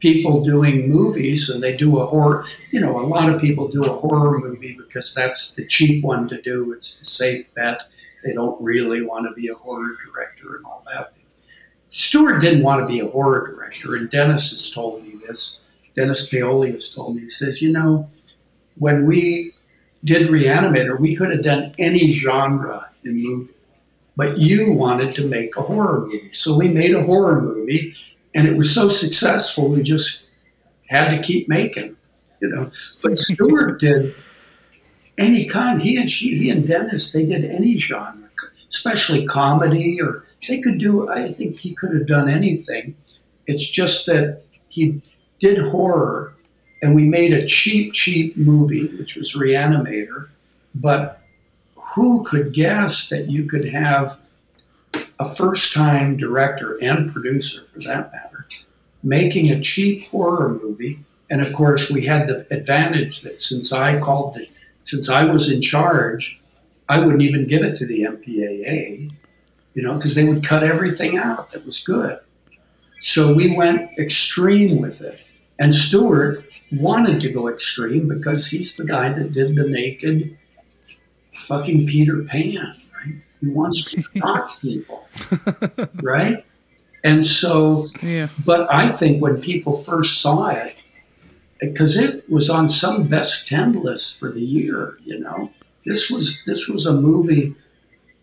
people 0.00 0.44
doing 0.44 0.88
movies 0.88 1.48
and 1.48 1.62
they 1.62 1.76
do 1.76 1.98
a 1.98 2.06
horror, 2.06 2.44
you 2.70 2.80
know, 2.80 3.00
a 3.00 3.06
lot 3.06 3.28
of 3.28 3.40
people 3.40 3.68
do 3.68 3.84
a 3.84 3.96
horror 3.98 4.38
movie 4.38 4.76
because 4.76 5.14
that's 5.14 5.54
the 5.54 5.66
cheap 5.66 6.04
one 6.04 6.28
to 6.28 6.40
do. 6.42 6.72
It's 6.72 6.98
the 6.98 7.04
safe 7.04 7.46
bet. 7.54 7.82
They 8.24 8.32
don't 8.32 8.60
really 8.60 9.02
want 9.02 9.26
to 9.28 9.34
be 9.34 9.48
a 9.48 9.54
horror 9.54 9.96
director 10.04 10.56
and 10.56 10.64
all 10.64 10.82
that. 10.86 11.12
Stuart 11.90 12.40
didn't 12.40 12.62
want 12.62 12.82
to 12.82 12.86
be 12.86 13.00
a 13.00 13.08
horror 13.08 13.46
director, 13.46 13.94
and 13.94 14.10
Dennis 14.10 14.50
has 14.50 14.70
told 14.70 15.02
me 15.04 15.14
this. 15.26 15.62
Dennis 15.94 16.28
Paoli 16.28 16.72
has 16.72 16.92
told 16.92 17.16
me, 17.16 17.22
he 17.22 17.30
says, 17.30 17.62
you 17.62 17.72
know, 17.72 18.08
when 18.76 19.06
we 19.06 19.52
did 20.04 20.28
Reanimator, 20.28 21.00
we 21.00 21.16
could 21.16 21.30
have 21.30 21.42
done 21.42 21.72
any 21.78 22.12
genre 22.12 22.90
in 23.02 23.16
movie, 23.16 23.54
but 24.14 24.38
you 24.38 24.72
wanted 24.72 25.10
to 25.12 25.26
make 25.26 25.56
a 25.56 25.62
horror 25.62 26.00
movie. 26.02 26.30
So 26.32 26.58
we 26.58 26.68
made 26.68 26.94
a 26.94 27.02
horror 27.02 27.40
movie, 27.40 27.94
and 28.36 28.46
it 28.46 28.54
was 28.54 28.72
so 28.72 28.90
successful, 28.90 29.68
we 29.68 29.82
just 29.82 30.26
had 30.88 31.08
to 31.08 31.22
keep 31.22 31.48
making, 31.48 31.96
you 32.38 32.48
know. 32.48 32.70
But 33.02 33.18
Stuart 33.26 33.80
did 33.80 34.14
any 35.16 35.46
kind. 35.46 35.80
He 35.80 35.96
and 35.96 36.12
she, 36.12 36.36
he 36.36 36.50
and 36.50 36.68
Dennis, 36.68 37.12
they 37.12 37.24
did 37.24 37.46
any 37.46 37.78
genre, 37.78 38.28
especially 38.68 39.24
comedy, 39.24 40.02
or 40.02 40.26
they 40.46 40.60
could 40.60 40.78
do. 40.78 41.08
I 41.08 41.32
think 41.32 41.56
he 41.56 41.74
could 41.74 41.94
have 41.94 42.06
done 42.06 42.28
anything. 42.28 42.94
It's 43.46 43.66
just 43.66 44.04
that 44.04 44.42
he 44.68 45.00
did 45.38 45.58
horror, 45.58 46.34
and 46.82 46.94
we 46.94 47.04
made 47.04 47.32
a 47.32 47.46
cheap, 47.46 47.94
cheap 47.94 48.36
movie, 48.36 48.86
which 48.98 49.16
was 49.16 49.32
Reanimator. 49.32 50.28
But 50.74 51.22
who 51.74 52.22
could 52.24 52.52
guess 52.52 53.08
that 53.08 53.30
you 53.30 53.46
could 53.46 53.64
have 53.64 54.18
a 55.18 55.24
first-time 55.24 56.16
director 56.16 56.78
and 56.82 57.12
producer, 57.12 57.62
for 57.72 57.80
that 57.80 58.12
matter, 58.12 58.46
making 59.02 59.50
a 59.50 59.60
cheap 59.60 60.06
horror 60.08 60.50
movie? 60.50 61.00
And 61.28 61.40
of 61.40 61.52
course, 61.52 61.90
we 61.90 62.06
had 62.06 62.28
the 62.28 62.46
advantage 62.54 63.22
that 63.22 63.40
since 63.40 63.72
I 63.72 63.98
called 63.98 64.34
the 64.34 64.48
since 64.84 65.08
I 65.08 65.24
was 65.24 65.50
in 65.50 65.60
charge, 65.60 66.40
I 66.88 67.00
wouldn't 67.00 67.22
even 67.22 67.48
give 67.48 67.64
it 67.64 67.76
to 67.78 67.86
the 67.86 68.02
MPAA, 68.02 69.10
you 69.74 69.82
know, 69.82 69.94
because 69.94 70.14
they 70.14 70.28
would 70.28 70.46
cut 70.46 70.62
everything 70.62 71.18
out 71.18 71.50
that 71.50 71.66
was 71.66 71.80
good. 71.80 72.20
So 73.02 73.34
we 73.34 73.54
went 73.56 73.98
extreme 73.98 74.80
with 74.80 75.00
it. 75.00 75.18
And 75.58 75.74
Stuart 75.74 76.44
wanted 76.70 77.20
to 77.22 77.30
go 77.30 77.48
extreme 77.48 78.08
because 78.08 78.48
he's 78.48 78.76
the 78.76 78.84
guy 78.84 79.12
that 79.12 79.32
did 79.32 79.56
the 79.56 79.68
naked 79.68 80.36
fucking 81.32 81.86
Peter 81.86 82.22
Pan? 82.24 82.74
He 83.40 83.48
wants 83.48 83.90
to 83.92 84.02
shock 84.16 84.60
people, 84.60 85.08
right? 86.02 86.44
And 87.04 87.24
so, 87.24 87.88
Yeah. 88.02 88.28
but 88.44 88.72
I 88.72 88.88
think 88.90 89.22
when 89.22 89.40
people 89.40 89.76
first 89.76 90.20
saw 90.20 90.48
it, 90.48 90.74
because 91.60 91.96
it 91.96 92.28
was 92.30 92.50
on 92.50 92.68
some 92.68 93.04
best 93.04 93.46
ten 93.48 93.82
list 93.82 94.18
for 94.18 94.30
the 94.30 94.40
year, 94.42 94.98
you 95.04 95.18
know, 95.18 95.50
this 95.84 96.10
was 96.10 96.44
this 96.44 96.68
was 96.68 96.86
a 96.86 96.92
movie. 97.00 97.54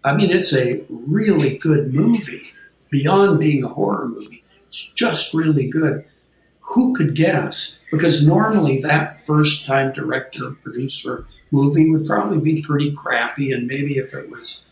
I 0.03 0.16
mean, 0.16 0.30
it's 0.32 0.53
a 0.53 0.84
really 0.89 1.57
good 1.57 1.93
movie 1.93 2.43
beyond 2.89 3.39
being 3.39 3.64
a 3.64 3.70
horror 3.70 4.07
movie. 4.09 4.43
It's 4.68 4.91
just 4.91 5.34
really 5.34 5.68
good. 5.68 6.05
Who 6.61 6.93
could 6.95 7.16
guess? 7.16 7.80
Because 7.91 8.26
normally 8.26 8.82
that 8.82 9.20
first 9.26 9.66
time 9.66 9.93
director 9.93 10.51
producer 10.64 11.26
movie 11.51 11.89
would 11.89 12.05
probably 12.05 12.39
be 12.39 12.61
pretty 12.61 12.91
crappy, 12.91 13.51
and 13.53 13.66
maybe 13.68 13.97
if 13.97 14.14
it 14.14 14.30
was 14.30 14.70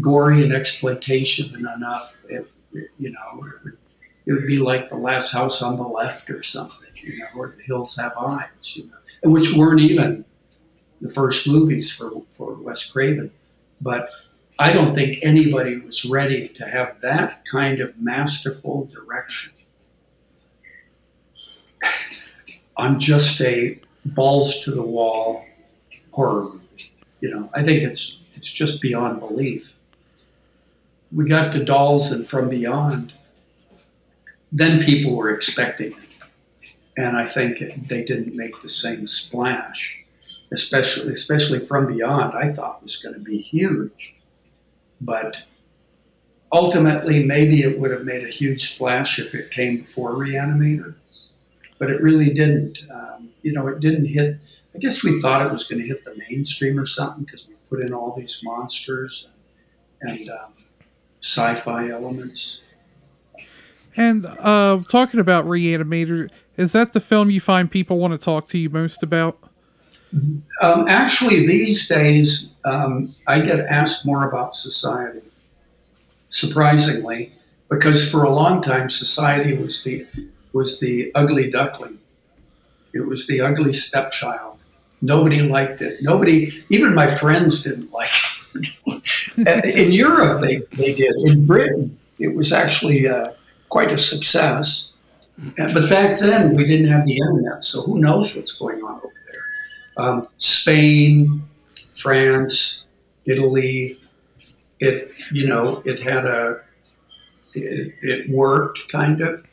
gory 0.00 0.44
and 0.44 0.52
exploitation 0.52 1.54
and 1.54 1.66
enough, 1.76 2.16
it, 2.28 2.50
you 2.98 3.10
know, 3.10 3.44
it 4.26 4.32
would, 4.32 4.46
be 4.46 4.58
like 4.58 4.88
the 4.88 4.96
last 4.96 5.32
house 5.32 5.62
on 5.62 5.76
the 5.76 5.82
left 5.82 6.30
or 6.30 6.42
something, 6.42 6.76
you 6.94 7.18
know, 7.18 7.26
or 7.36 7.54
the 7.56 7.62
hills 7.62 7.96
have 7.96 8.12
eyes, 8.16 8.76
you 8.76 8.84
know, 8.84 9.30
which 9.32 9.52
weren't 9.54 9.80
even 9.80 10.24
the 11.00 11.10
first 11.10 11.48
movies 11.48 11.90
for, 11.90 12.22
for 12.32 12.54
Wes 12.54 12.90
Craven. 12.90 13.32
But 13.80 14.08
I 14.58 14.72
don't 14.72 14.94
think 14.94 15.18
anybody 15.22 15.78
was 15.78 16.04
ready 16.04 16.48
to 16.48 16.66
have 16.66 17.00
that 17.00 17.44
kind 17.50 17.80
of 17.80 17.98
masterful 17.98 18.84
direction 18.86 19.52
on 22.76 23.00
just 23.00 23.40
a 23.40 23.78
balls 24.04 24.62
to 24.64 24.70
the 24.70 24.82
wall 24.82 25.44
horror 26.12 26.44
movie. 26.44 26.92
You 27.20 27.30
know, 27.30 27.50
I 27.54 27.62
think 27.62 27.82
it's 27.82 28.22
it's 28.34 28.50
just 28.50 28.80
beyond 28.80 29.20
belief. 29.20 29.74
We 31.12 31.24
got 31.24 31.52
to 31.52 31.64
Dolls 31.64 32.12
and 32.12 32.26
From 32.26 32.48
Beyond. 32.48 33.12
Then 34.52 34.82
people 34.84 35.14
were 35.16 35.30
expecting 35.30 35.92
it, 35.92 36.18
and 36.96 37.16
I 37.16 37.26
think 37.26 37.60
it, 37.60 37.88
they 37.88 38.04
didn't 38.04 38.34
make 38.34 38.62
the 38.62 38.68
same 38.68 39.06
splash. 39.06 39.96
Especially, 40.52 41.12
especially 41.12 41.60
From 41.60 41.86
Beyond, 41.86 42.34
I 42.36 42.52
thought 42.52 42.82
was 42.82 42.96
going 42.96 43.14
to 43.14 43.20
be 43.20 43.38
huge, 43.38 44.14
but 45.00 45.42
ultimately, 46.52 47.24
maybe 47.24 47.62
it 47.62 47.78
would 47.78 47.92
have 47.92 48.04
made 48.04 48.24
a 48.24 48.28
huge 48.28 48.74
splash 48.74 49.18
if 49.18 49.34
it 49.34 49.50
came 49.50 49.78
before 49.78 50.14
Reanimator, 50.14 50.94
but 51.78 51.90
it 51.90 52.00
really 52.02 52.32
didn't. 52.32 52.78
Um, 52.92 53.30
you 53.42 53.52
know, 53.52 53.66
it 53.68 53.80
didn't 53.80 54.06
hit. 54.06 54.38
I 54.74 54.78
guess 54.78 55.02
we 55.02 55.20
thought 55.20 55.44
it 55.44 55.52
was 55.52 55.64
going 55.64 55.80
to 55.82 55.86
hit 55.86 56.04
the 56.04 56.16
mainstream 56.28 56.78
or 56.78 56.86
something 56.86 57.24
because 57.24 57.46
we 57.46 57.54
put 57.68 57.80
in 57.80 57.92
all 57.92 58.14
these 58.16 58.40
monsters 58.42 59.30
and 60.00 60.28
um, 60.30 60.52
sci-fi 61.30 61.88
elements. 61.88 62.62
And 63.96 64.26
uh, 64.26 64.82
talking 64.88 65.20
about 65.20 65.46
Reanimator, 65.46 66.30
is 66.56 66.72
that 66.72 66.92
the 66.92 67.00
film 67.00 67.30
you 67.30 67.40
find 67.40 67.70
people 67.70 67.98
want 67.98 68.12
to 68.12 68.18
talk 68.18 68.46
to 68.48 68.58
you 68.58 68.70
most 68.70 69.02
about? 69.02 69.38
Um, 70.60 70.88
actually, 70.88 71.46
these 71.46 71.88
days, 71.88 72.54
um, 72.64 73.14
I 73.26 73.40
get 73.40 73.60
asked 73.60 74.04
more 74.04 74.28
about 74.28 74.54
society, 74.54 75.22
surprisingly, 76.28 77.32
because 77.68 78.10
for 78.10 78.24
a 78.24 78.30
long 78.30 78.60
time, 78.60 78.90
society 78.90 79.56
was 79.56 79.84
the 79.84 80.06
was 80.52 80.80
the 80.80 81.12
ugly 81.14 81.48
duckling. 81.48 81.98
It 82.92 83.06
was 83.06 83.28
the 83.28 83.40
ugly 83.40 83.72
stepchild. 83.72 84.58
Nobody 85.00 85.42
liked 85.42 85.80
it. 85.80 86.02
Nobody, 86.02 86.64
even 86.68 86.94
my 86.94 87.06
friends, 87.06 87.62
didn't 87.62 87.92
like 87.92 88.10
it. 88.54 88.66
In 89.76 89.92
Europe, 89.92 90.40
they, 90.40 90.62
they 90.72 90.94
did. 90.94 91.12
In 91.24 91.46
Britain, 91.46 91.98
it 92.18 92.34
was 92.34 92.52
actually 92.52 93.08
uh, 93.08 93.32
quite 93.68 93.92
a 93.92 93.98
success. 93.98 94.92
Uh, 95.58 95.72
But 95.72 95.88
back 95.88 96.18
then, 96.20 96.54
we 96.54 96.66
didn't 96.66 96.88
have 96.88 97.06
the 97.06 97.16
internet, 97.16 97.64
so 97.64 97.82
who 97.82 97.98
knows 97.98 98.36
what's 98.36 98.52
going 98.52 98.82
on 98.82 98.96
over 98.96 99.14
there 99.32 99.44
um, 100.00 100.26
Spain, 100.38 101.42
France, 101.94 102.86
Italy. 103.26 103.96
It 104.78 105.12
you 105.30 105.46
know 105.46 105.82
it 105.84 106.02
had 106.02 106.24
a 106.24 106.62
it, 107.52 107.94
it 108.02 108.30
worked 108.30 108.80
kind 108.88 109.20
of, 109.20 109.44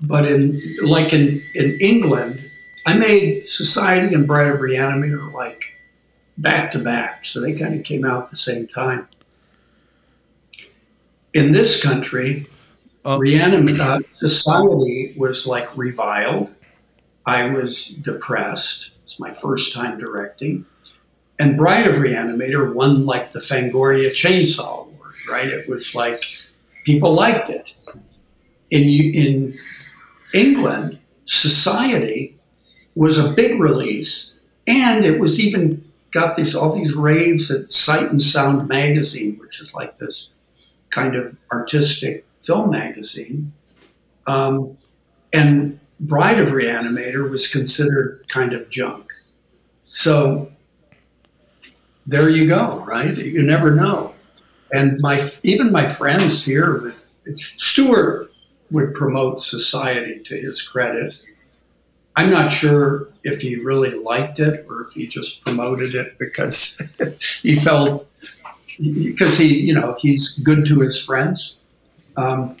but 0.00 0.30
in 0.30 0.60
like 0.82 1.12
in 1.12 1.42
in 1.54 1.78
England, 1.80 2.40
I 2.86 2.94
made 2.94 3.48
Society 3.48 4.14
and 4.14 4.26
Bride 4.26 4.52
of 4.52 4.60
Reanimator 4.60 5.32
like 5.32 5.64
back 6.36 6.70
to 6.72 6.78
back, 6.78 7.24
so 7.26 7.40
they 7.40 7.58
kind 7.58 7.74
of 7.74 7.84
came 7.84 8.04
out 8.04 8.24
at 8.24 8.30
the 8.30 8.36
same 8.36 8.68
time. 8.68 9.08
In 11.32 11.52
this 11.52 11.82
country, 11.82 12.46
Uh, 13.06 13.16
Reanimate 13.16 13.80
uh, 13.80 14.00
Society 14.12 15.14
was 15.16 15.46
like 15.46 15.68
reviled. 15.76 16.52
I 17.24 17.48
was 17.48 17.86
depressed. 17.88 18.90
It's 19.04 19.18
my 19.20 19.32
first 19.32 19.72
time 19.72 19.98
directing. 19.98 20.66
And 21.38 21.56
Bride 21.56 21.86
of 21.86 21.96
Reanimator 22.02 22.74
won 22.74 23.06
like 23.06 23.32
the 23.32 23.38
Fangoria 23.38 24.10
Chainsaw 24.10 24.84
Award, 24.86 25.14
right? 25.30 25.48
It 25.48 25.68
was 25.68 25.94
like 25.94 26.24
people 26.84 27.14
liked 27.14 27.48
it. 27.48 27.72
In 28.68 28.82
in 29.22 29.58
England, 30.34 30.98
Society 31.24 32.36
was 32.94 33.16
a 33.18 33.32
big 33.32 33.60
release, 33.60 34.38
and 34.66 35.04
it 35.04 35.18
was 35.20 35.38
even 35.38 35.84
got 36.10 36.36
these 36.36 36.54
all 36.58 36.72
these 36.74 36.94
raves 36.94 37.50
at 37.50 37.72
Sight 37.72 38.10
and 38.10 38.20
Sound 38.20 38.68
magazine, 38.68 39.38
which 39.40 39.60
is 39.60 39.72
like 39.72 39.96
this 39.96 40.34
kind 40.90 41.16
of 41.16 41.36
artistic 41.52 42.26
film 42.40 42.70
magazine. 42.70 43.52
Um, 44.26 44.76
and 45.32 45.78
Bride 46.00 46.38
of 46.38 46.48
Reanimator 46.48 47.28
was 47.28 47.48
considered 47.48 48.22
kind 48.28 48.52
of 48.52 48.70
junk. 48.70 49.12
So 49.90 50.52
there 52.06 52.28
you 52.28 52.46
go, 52.48 52.84
right? 52.84 53.16
You 53.16 53.42
never 53.42 53.70
know. 53.74 54.14
And 54.72 55.00
my 55.00 55.26
even 55.42 55.72
my 55.72 55.86
friends 55.86 56.44
here 56.44 56.78
with 56.78 57.10
Stuart 57.56 58.30
would 58.70 58.94
promote 58.94 59.42
Society 59.42 60.20
to 60.24 60.36
his 60.36 60.62
credit. 60.62 61.16
I'm 62.16 62.30
not 62.30 62.52
sure 62.52 63.08
if 63.22 63.42
he 63.42 63.56
really 63.56 63.90
liked 63.90 64.40
it 64.40 64.66
or 64.68 64.86
if 64.86 64.94
he 64.94 65.06
just 65.06 65.44
promoted 65.44 65.94
it 65.94 66.18
because 66.18 66.82
he 67.42 67.56
felt 67.56 68.07
because 68.80 69.38
he 69.38 69.54
you 69.60 69.74
know 69.74 69.96
he's 69.98 70.38
good 70.38 70.66
to 70.66 70.80
his 70.80 71.02
friends. 71.02 71.60
Um, 72.16 72.56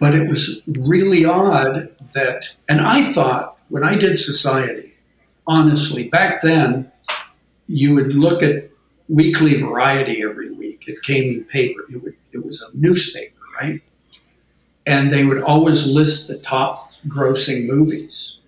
but 0.00 0.14
it 0.14 0.28
was 0.28 0.60
really 0.66 1.24
odd 1.24 1.88
that, 2.14 2.50
and 2.68 2.80
I 2.80 3.04
thought 3.12 3.58
when 3.68 3.84
I 3.84 3.96
did 3.96 4.18
Society, 4.18 4.92
honestly, 5.46 6.08
back 6.08 6.42
then, 6.42 6.90
you 7.66 7.94
would 7.94 8.14
look 8.14 8.42
at 8.42 8.70
Weekly 9.08 9.60
Variety 9.60 10.22
every 10.22 10.52
week. 10.52 10.84
It 10.86 11.02
came 11.02 11.30
in 11.30 11.44
paper. 11.44 11.82
It, 11.90 12.02
would, 12.02 12.14
it 12.32 12.44
was 12.44 12.62
a 12.62 12.76
newspaper, 12.76 13.40
right? 13.60 13.80
And 14.86 15.12
they 15.12 15.24
would 15.24 15.42
always 15.42 15.90
list 15.90 16.28
the 16.28 16.38
top 16.38 16.90
grossing 17.08 17.66
movies. 17.66 18.38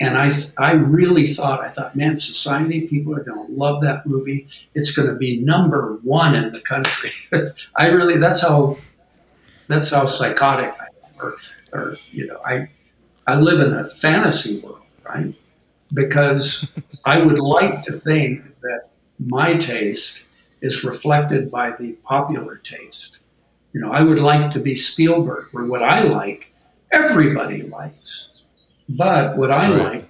And 0.00 0.18
I, 0.18 0.32
I 0.58 0.72
really 0.72 1.28
thought, 1.28 1.60
I 1.60 1.68
thought, 1.68 1.94
man, 1.94 2.16
Society, 2.18 2.88
people 2.88 3.14
are 3.14 3.22
going 3.22 3.46
to 3.46 3.52
love 3.52 3.80
that 3.82 4.06
movie. 4.06 4.48
It's 4.74 4.94
going 4.94 5.08
to 5.08 5.14
be 5.14 5.40
number 5.40 5.98
one 6.02 6.34
in 6.34 6.50
the 6.52 6.60
country. 6.60 7.12
I 7.76 7.86
really, 7.88 8.16
that's 8.18 8.42
how 8.42 8.78
that's 9.68 9.90
how 9.92 10.06
psychotic 10.06 10.74
I 10.78 10.84
am, 10.84 11.12
or, 11.20 11.36
or 11.72 11.94
you 12.10 12.26
know, 12.26 12.40
I 12.44 12.66
I 13.26 13.38
live 13.38 13.60
in 13.66 13.72
a 13.72 13.88
fantasy 13.88 14.60
world, 14.60 14.82
right? 15.04 15.34
Because 15.92 16.70
I 17.04 17.18
would 17.18 17.38
like 17.38 17.84
to 17.84 17.92
think 17.92 18.44
that 18.60 18.88
my 19.18 19.54
taste 19.54 20.28
is 20.60 20.84
reflected 20.84 21.50
by 21.50 21.72
the 21.78 21.92
popular 22.04 22.56
taste. 22.56 23.26
You 23.72 23.80
know, 23.80 23.92
I 23.92 24.02
would 24.02 24.18
like 24.18 24.52
to 24.52 24.60
be 24.60 24.76
Spielberg, 24.76 25.46
where 25.52 25.66
what 25.66 25.82
I 25.82 26.02
like, 26.02 26.52
everybody 26.92 27.62
likes, 27.62 28.30
but 28.88 29.36
what 29.36 29.50
I 29.50 29.70
Right. 29.70 30.04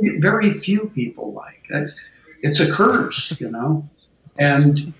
like, 0.00 0.20
very 0.20 0.50
few 0.50 0.90
people 0.94 1.32
like. 1.32 1.62
That's, 1.70 1.94
it's 2.42 2.60
a 2.60 2.70
curse, 2.70 3.40
you 3.40 3.50
know, 3.50 3.88
and 4.36 4.92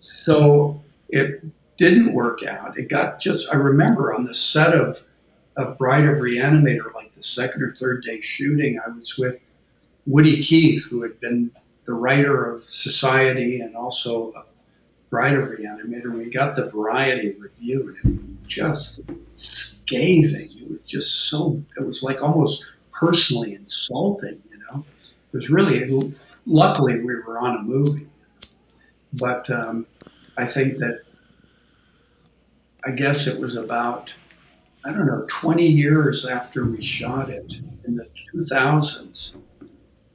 so 0.00 0.82
it 1.08 1.44
didn't 1.76 2.12
work 2.12 2.42
out. 2.44 2.78
It 2.78 2.88
got 2.88 3.20
just, 3.20 3.52
I 3.52 3.56
remember 3.56 4.14
on 4.14 4.24
the 4.24 4.34
set 4.34 4.74
of, 4.74 5.02
of 5.56 5.76
Bride 5.78 6.04
of 6.04 6.18
Reanimator, 6.18 6.92
like 6.94 7.14
the 7.14 7.22
second 7.22 7.62
or 7.62 7.72
third 7.72 8.04
day 8.04 8.20
shooting, 8.20 8.78
I 8.84 8.90
was 8.90 9.16
with 9.18 9.40
Woody 10.06 10.42
Keith, 10.42 10.88
who 10.90 11.02
had 11.02 11.18
been 11.20 11.50
the 11.84 11.94
writer 11.94 12.44
of 12.50 12.64
Society 12.64 13.60
and 13.60 13.74
also 13.76 14.30
of 14.32 14.46
Bride 15.10 15.34
of 15.34 15.48
Reanimator. 15.48 16.12
We 16.12 16.30
got 16.30 16.56
the 16.56 16.66
Variety 16.70 17.36
review, 17.38 17.92
and 18.04 18.38
it 18.42 18.48
just 18.48 19.00
scathing. 19.86 20.50
It 20.60 20.70
was 20.70 20.80
just 20.86 21.28
so, 21.28 21.62
it 21.76 21.84
was 21.84 22.02
like 22.02 22.22
almost 22.22 22.64
personally 22.92 23.54
insulting, 23.54 24.42
you 24.50 24.58
know? 24.58 24.84
It 25.32 25.36
was 25.36 25.50
really, 25.50 26.10
luckily, 26.46 27.00
we 27.00 27.16
were 27.16 27.38
on 27.38 27.56
a 27.56 27.62
movie. 27.62 28.06
But 29.12 29.48
um, 29.50 29.86
I 30.36 30.46
think 30.46 30.78
that 30.78 31.02
I 32.84 32.90
guess 32.90 33.26
it 33.26 33.40
was 33.40 33.56
about, 33.56 34.12
I 34.84 34.92
don't 34.92 35.06
know, 35.06 35.24
20 35.28 35.66
years 35.66 36.26
after 36.26 36.64
we 36.64 36.82
shot 36.82 37.30
it 37.30 37.52
in 37.84 37.96
the 37.96 38.08
2000s. 38.34 39.40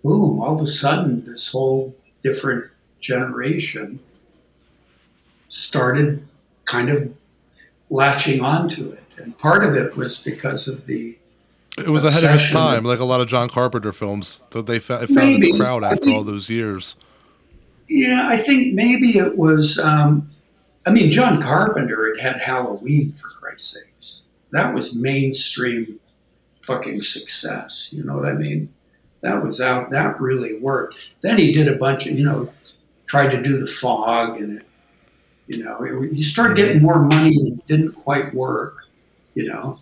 Boom, 0.04 0.40
all 0.40 0.56
of 0.56 0.62
a 0.62 0.68
sudden, 0.68 1.26
this 1.26 1.52
whole 1.52 1.96
different 2.24 2.66
generation 3.02 4.00
started 5.50 6.26
kind 6.66 6.90
of 6.90 7.14
latching 7.90 8.42
onto 8.42 8.92
it. 8.92 9.09
And 9.20 9.38
part 9.38 9.64
of 9.64 9.76
it 9.76 9.96
was 9.96 10.24
because 10.24 10.68
of 10.68 10.86
the, 10.86 11.18
It 11.78 11.90
was 11.90 12.04
ahead 12.04 12.24
of 12.24 12.36
its 12.36 12.50
time, 12.52 12.84
like 12.84 13.00
a 13.00 13.06
lot 13.06 13.22
of 13.22 13.28
John 13.28 13.50
Carpenter 13.50 13.92
films. 13.92 14.42
So 14.52 14.62
they 14.62 14.80
fa- 14.80 15.00
found 15.08 15.16
Maybe. 15.16 15.50
its 15.50 15.58
crowd 15.60 15.84
after 15.84 16.06
think- 16.06 16.16
all 16.16 16.24
those 16.24 16.50
years. 16.50 16.96
yeah, 17.88 18.28
I 18.30 18.38
think 18.38 18.74
maybe 18.74 19.18
it 19.18 19.38
was, 19.38 19.80
um, 19.80 20.28
I 20.86 20.92
mean, 20.92 21.12
John 21.12 21.42
Carpenter 21.42 22.16
had 22.22 22.34
had 22.34 22.42
Halloween, 22.42 23.14
for 23.14 23.28
Christ's 23.30 23.82
sakes. 23.84 24.24
That 24.52 24.74
was 24.74 24.96
mainstream 24.96 26.00
fucking 26.62 27.02
success. 27.02 27.92
You 27.94 28.04
know 28.04 28.16
what 28.16 28.26
I 28.28 28.34
mean? 28.34 28.70
That 29.22 29.44
was 29.44 29.60
out, 29.60 29.90
that 29.92 30.20
really 30.22 30.58
worked. 30.60 30.96
Then 31.22 31.38
he 31.38 31.52
did 31.52 31.68
a 31.68 31.76
bunch 31.76 32.08
of, 32.08 32.18
you 32.18 32.24
know, 32.26 32.52
tried 33.06 33.30
to 33.32 33.42
do 33.42 33.58
the 33.60 33.68
fog 33.68 34.40
and 34.40 34.60
it, 34.60 34.66
you 35.48 35.64
know, 35.64 35.84
it, 35.84 36.14
he 36.14 36.22
started 36.24 36.56
getting 36.56 36.82
more 36.82 37.02
money 37.04 37.36
and 37.36 37.48
it 37.60 37.68
didn't 37.68 37.94
quite 37.94 38.34
work, 38.34 38.79
you 39.34 39.48
know. 39.48 39.80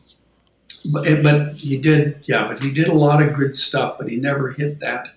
But, 0.86 1.08
eh, 1.08 1.22
but 1.22 1.56
he 1.56 1.78
did, 1.78 2.24
yeah, 2.28 2.48
but 2.48 2.62
he 2.62 2.72
did 2.72 2.88
a 2.88 2.94
lot 2.94 3.22
of 3.22 3.36
good 3.36 3.58
stuff, 3.58 3.98
but 3.98 4.10
he 4.10 4.18
never 4.18 4.52
hit 4.52 4.80
that 4.80 5.10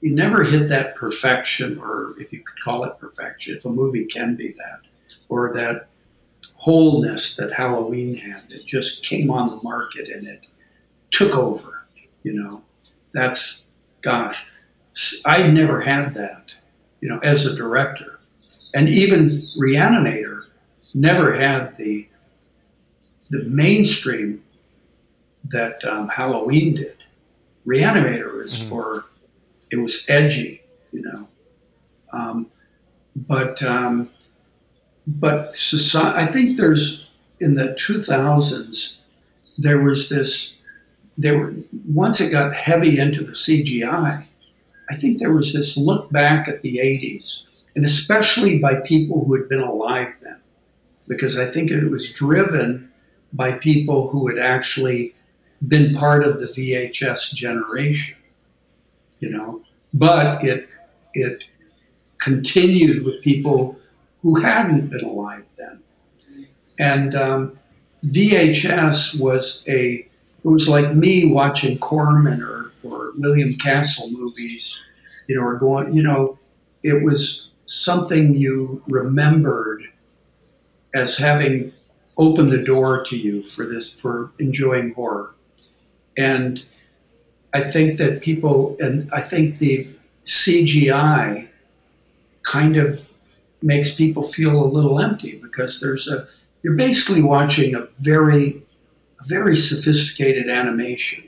you 0.00 0.14
never 0.14 0.44
hit 0.44 0.68
that 0.68 0.94
perfection, 0.94 1.78
or 1.78 2.14
if 2.18 2.32
you 2.32 2.40
could 2.40 2.62
call 2.62 2.84
it 2.84 2.98
perfection, 2.98 3.56
if 3.56 3.64
a 3.64 3.68
movie 3.68 4.04
can 4.04 4.36
be 4.36 4.52
that, 4.52 4.80
or 5.28 5.52
that 5.54 5.88
wholeness 6.54 7.36
that 7.36 7.52
Halloween 7.52 8.14
had 8.16 8.48
that 8.50 8.66
just 8.66 9.04
came 9.04 9.30
on 9.30 9.50
the 9.50 9.60
market 9.62 10.08
and 10.08 10.26
it 10.26 10.46
took 11.10 11.34
over. 11.34 11.86
You 12.22 12.34
know, 12.34 12.62
that's 13.12 13.64
gosh, 14.02 14.44
I 15.24 15.46
never 15.46 15.80
had 15.80 16.14
that. 16.14 16.52
You 17.00 17.08
know, 17.08 17.18
as 17.18 17.46
a 17.46 17.56
director, 17.56 18.20
and 18.74 18.88
even 18.88 19.26
Reanimator 19.58 20.44
never 20.94 21.34
had 21.34 21.76
the 21.76 22.08
the 23.30 23.42
mainstream 23.44 24.42
that 25.44 25.84
um, 25.84 26.08
Halloween 26.08 26.74
did. 26.74 26.96
Reanimator 27.66 28.34
was 28.34 28.62
for 28.68 29.06
it 29.70 29.76
was 29.76 30.08
edgy, 30.08 30.62
you 30.92 31.02
know. 31.02 31.28
Um, 32.12 32.46
but 33.14 33.62
um, 33.62 34.10
but 35.06 35.54
society, 35.54 36.18
I 36.18 36.26
think 36.26 36.56
there's 36.56 37.08
in 37.40 37.54
the 37.54 37.76
2000s 37.78 39.00
there 39.58 39.80
was 39.80 40.08
this 40.08 40.64
there 41.18 41.38
were 41.38 41.54
once 41.86 42.20
it 42.20 42.30
got 42.30 42.54
heavy 42.54 42.98
into 42.98 43.24
the 43.24 43.32
CGI, 43.32 44.24
I 44.88 44.96
think 44.96 45.18
there 45.18 45.32
was 45.32 45.52
this 45.52 45.76
look 45.76 46.10
back 46.10 46.46
at 46.46 46.62
the 46.62 46.78
80s, 46.78 47.48
and 47.74 47.84
especially 47.84 48.58
by 48.58 48.76
people 48.76 49.24
who 49.24 49.34
had 49.34 49.48
been 49.48 49.60
alive 49.60 50.12
then, 50.20 50.40
because 51.08 51.38
I 51.38 51.46
think 51.46 51.70
it 51.70 51.90
was 51.90 52.12
driven 52.12 52.92
by 53.36 53.52
people 53.52 54.08
who 54.08 54.28
had 54.28 54.38
actually 54.38 55.14
been 55.66 55.94
part 55.94 56.24
of 56.24 56.40
the 56.40 56.46
VHS 56.46 57.34
generation, 57.34 58.16
you 59.20 59.30
know, 59.30 59.62
but 59.94 60.42
it 60.44 60.68
it 61.14 61.44
continued 62.18 63.04
with 63.04 63.22
people 63.22 63.78
who 64.22 64.40
hadn't 64.40 64.88
been 64.88 65.04
alive 65.04 65.44
then, 65.56 65.80
and 66.78 67.14
um, 67.14 67.58
VHS 68.04 69.18
was 69.18 69.64
a 69.68 70.06
it 70.46 70.48
was 70.48 70.68
like 70.68 70.94
me 70.94 71.24
watching 71.32 71.76
Corman 71.78 72.40
or, 72.40 72.70
or 72.84 73.12
William 73.16 73.56
Castle 73.56 74.10
movies, 74.10 74.80
you 75.26 75.34
know, 75.34 75.42
or 75.42 75.56
going, 75.56 75.92
you 75.92 76.02
know, 76.04 76.38
it 76.84 77.02
was 77.02 77.50
something 77.66 78.36
you 78.36 78.80
remembered 78.86 79.82
as 80.94 81.18
having 81.18 81.72
opened 82.18 82.50
the 82.50 82.62
door 82.62 83.04
to 83.04 83.16
you 83.16 83.46
for 83.46 83.66
this, 83.66 83.92
for 83.92 84.30
enjoying 84.38 84.94
horror. 84.94 85.34
And 86.16 86.64
I 87.52 87.62
think 87.62 87.98
that 87.98 88.22
people, 88.22 88.76
and 88.80 89.10
I 89.12 89.20
think 89.20 89.58
the 89.58 89.86
CGI 90.24 91.48
kind 92.42 92.76
of 92.76 93.06
makes 93.62 93.94
people 93.94 94.22
feel 94.22 94.62
a 94.62 94.66
little 94.66 95.00
empty 95.00 95.38
because 95.42 95.80
there's 95.80 96.08
a, 96.08 96.26
you're 96.62 96.74
basically 96.76 97.22
watching 97.22 97.74
a 97.74 97.86
very 97.96 98.62
very 99.28 99.56
sophisticated 99.56 100.48
animation, 100.50 101.24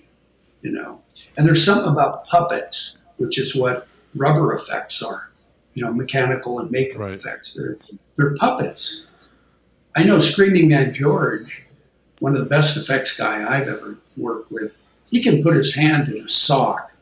you 0.62 0.70
know. 0.70 1.00
And 1.36 1.46
there's 1.46 1.64
something 1.64 1.90
about 1.90 2.26
puppets, 2.26 2.98
which 3.16 3.38
is 3.38 3.56
what 3.56 3.88
rubber 4.14 4.54
effects 4.54 5.02
are, 5.02 5.30
you 5.74 5.82
know, 5.82 5.92
mechanical 5.92 6.58
and 6.58 6.70
makeup 6.70 6.98
Right. 6.98 7.14
effects. 7.14 7.54
They're 7.54 7.78
they're 8.16 8.34
puppets. 8.34 9.07
I 9.96 10.04
know 10.04 10.18
Screaming 10.18 10.68
Mad 10.68 10.94
George, 10.94 11.64
one 12.20 12.34
of 12.34 12.40
the 12.40 12.48
best 12.48 12.76
effects 12.76 13.16
guy 13.16 13.42
I've 13.42 13.68
ever 13.68 13.98
worked 14.16 14.50
with. 14.50 14.76
He 15.08 15.22
can 15.22 15.42
put 15.42 15.56
his 15.56 15.74
hand 15.74 16.08
in 16.08 16.22
a 16.22 16.28
sock, 16.28 16.92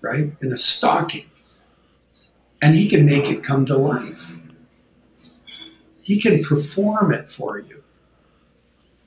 right, 0.00 0.32
in 0.40 0.52
a 0.52 0.58
stocking, 0.58 1.28
and 2.62 2.74
he 2.74 2.88
can 2.88 3.04
make 3.04 3.26
it 3.26 3.42
come 3.42 3.66
to 3.66 3.76
life. 3.76 4.30
He 6.00 6.20
can 6.20 6.42
perform 6.42 7.12
it 7.12 7.30
for 7.30 7.58
you 7.58 7.78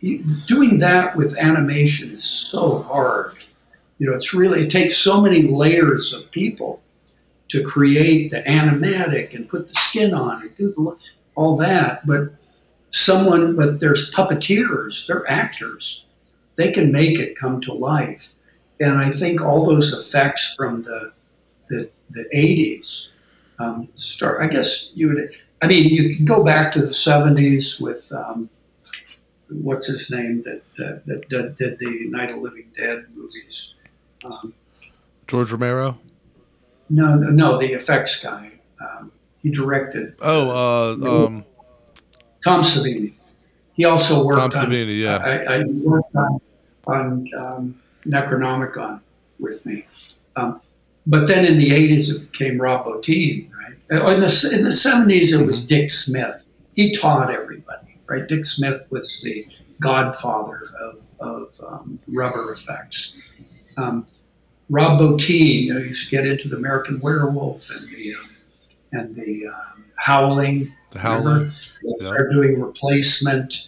doing 0.01 0.79
that 0.79 1.15
with 1.15 1.37
animation 1.37 2.11
is 2.11 2.23
so 2.23 2.79
hard. 2.79 3.35
You 3.99 4.09
know, 4.09 4.15
it's 4.15 4.33
really, 4.33 4.63
it 4.63 4.71
takes 4.71 4.97
so 4.97 5.21
many 5.21 5.43
layers 5.43 6.13
of 6.13 6.31
people 6.31 6.81
to 7.49 7.63
create 7.63 8.31
the 8.31 8.41
animatic 8.43 9.35
and 9.35 9.47
put 9.47 9.67
the 9.67 9.75
skin 9.75 10.13
on 10.13 10.41
and 10.41 10.55
do 10.55 10.71
the, 10.71 10.97
all 11.35 11.55
that. 11.57 12.05
But 12.07 12.33
someone, 12.91 13.55
but 13.55 13.79
there's 13.79 14.11
puppeteers, 14.11 15.07
they're 15.07 15.29
actors. 15.29 16.05
They 16.55 16.71
can 16.71 16.91
make 16.91 17.17
it 17.17 17.37
come 17.37 17.61
to 17.61 17.73
life. 17.73 18.33
And 18.79 18.97
I 18.97 19.09
think 19.11 19.41
all 19.41 19.65
those 19.65 19.93
effects 19.93 20.53
from 20.55 20.83
the, 20.83 21.13
the, 21.69 21.89
the 22.09 22.25
80s 22.33 23.11
um, 23.59 23.89
start, 23.95 24.41
I 24.41 24.47
guess 24.47 24.91
you 24.95 25.07
would, 25.09 25.31
I 25.61 25.67
mean, 25.67 25.85
you 25.85 26.15
can 26.15 26.25
go 26.25 26.43
back 26.43 26.73
to 26.73 26.81
the 26.81 26.91
70s 26.91 27.81
with, 27.81 28.11
um, 28.11 28.49
what's 29.49 29.87
his 29.87 30.09
name 30.09 30.43
that 30.43 30.61
that, 30.77 31.05
that, 31.05 31.29
that 31.29 31.57
did 31.57 31.79
the 31.79 32.07
Night 32.09 32.31
of 32.31 32.37
Living 32.37 32.71
Dead 32.75 33.05
movies. 33.13 33.75
Um, 34.23 34.53
George 35.27 35.51
Romero. 35.51 35.97
no, 36.89 37.15
no, 37.15 37.29
no, 37.29 37.57
the 37.57 37.73
effects 37.73 38.23
guy. 38.23 38.53
Um, 38.79 39.11
he 39.41 39.51
directed 39.51 40.15
Oh, 40.23 40.49
uh, 40.49 41.25
um, 41.25 41.45
Tom 42.43 42.61
Savini. 42.61 43.13
He 43.73 43.85
also 43.85 44.23
worked 44.23 44.53
Tom 44.53 44.63
on. 44.63 44.69
Savini. 44.71 44.99
Yeah. 44.99 45.17
I, 45.17 45.55
I 45.59 45.63
worked 45.83 46.15
on 46.15 46.41
on 46.87 47.27
um, 47.37 47.81
Necronomicon 48.05 49.01
with 49.39 49.65
me, 49.65 49.85
um, 50.35 50.59
but 51.05 51.27
then 51.27 51.45
in 51.45 51.57
the 51.57 51.69
'80s 51.71 52.13
it 52.15 52.31
became 52.31 52.59
Rob 52.59 52.85
Bottin, 52.85 53.49
right? 53.53 54.01
Uh, 54.01 54.07
In 54.07 54.19
the 54.21 54.51
in 54.57 54.63
the 54.63 54.71
'70s 54.71 55.39
it 55.39 55.45
was 55.45 55.65
Dick 55.65 55.91
Smith. 55.91 56.43
He 56.75 56.93
taught 56.95 57.31
everybody, 57.31 57.97
right? 58.07 58.27
Dick 58.27 58.45
Smith 58.45 58.87
was 58.89 59.21
the 59.21 59.45
godfather 59.79 60.69
of, 60.79 60.95
of 61.19 61.49
um, 61.67 61.99
rubber 62.07 62.53
effects. 62.53 63.17
Um, 63.77 64.07
Rob 64.69 64.99
Bottin, 64.99 65.63
you 65.63 65.73
know, 65.73 65.79
used 65.79 66.09
to 66.09 66.15
get 66.15 66.25
into 66.25 66.47
the 66.47 66.55
American 66.55 66.99
Werewolf 67.01 67.69
and 67.71 67.87
the 67.89 68.13
um, 68.15 68.29
and 68.93 69.15
the 69.15 69.47
um, 69.47 69.85
Howling. 69.97 70.73
The 70.91 70.99
Howling. 70.99 71.25
Remember? 71.25 71.53
They 71.83 71.89
Yeah. 71.99 72.07
started 72.07 72.33
doing 72.33 72.59
replacement 72.61 73.67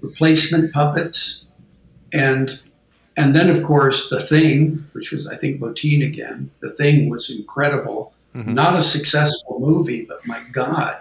replacement 0.00 0.72
puppets, 0.72 1.46
and 2.12 2.60
and 3.16 3.34
then 3.36 3.50
of 3.50 3.62
course 3.62 4.08
the 4.10 4.20
Thing, 4.20 4.86
which 4.92 5.12
was 5.12 5.26
I 5.26 5.36
think 5.36 5.60
Bottin 5.60 6.04
again. 6.06 6.50
The 6.60 6.70
Thing 6.70 7.08
was 7.10 7.30
incredible. 7.30 8.14
Mhm. 8.34 8.54
Not 8.54 8.76
a 8.78 8.82
successful 8.82 9.60
movie, 9.60 10.04
but 10.08 10.26
my 10.26 10.40
God, 10.52 10.96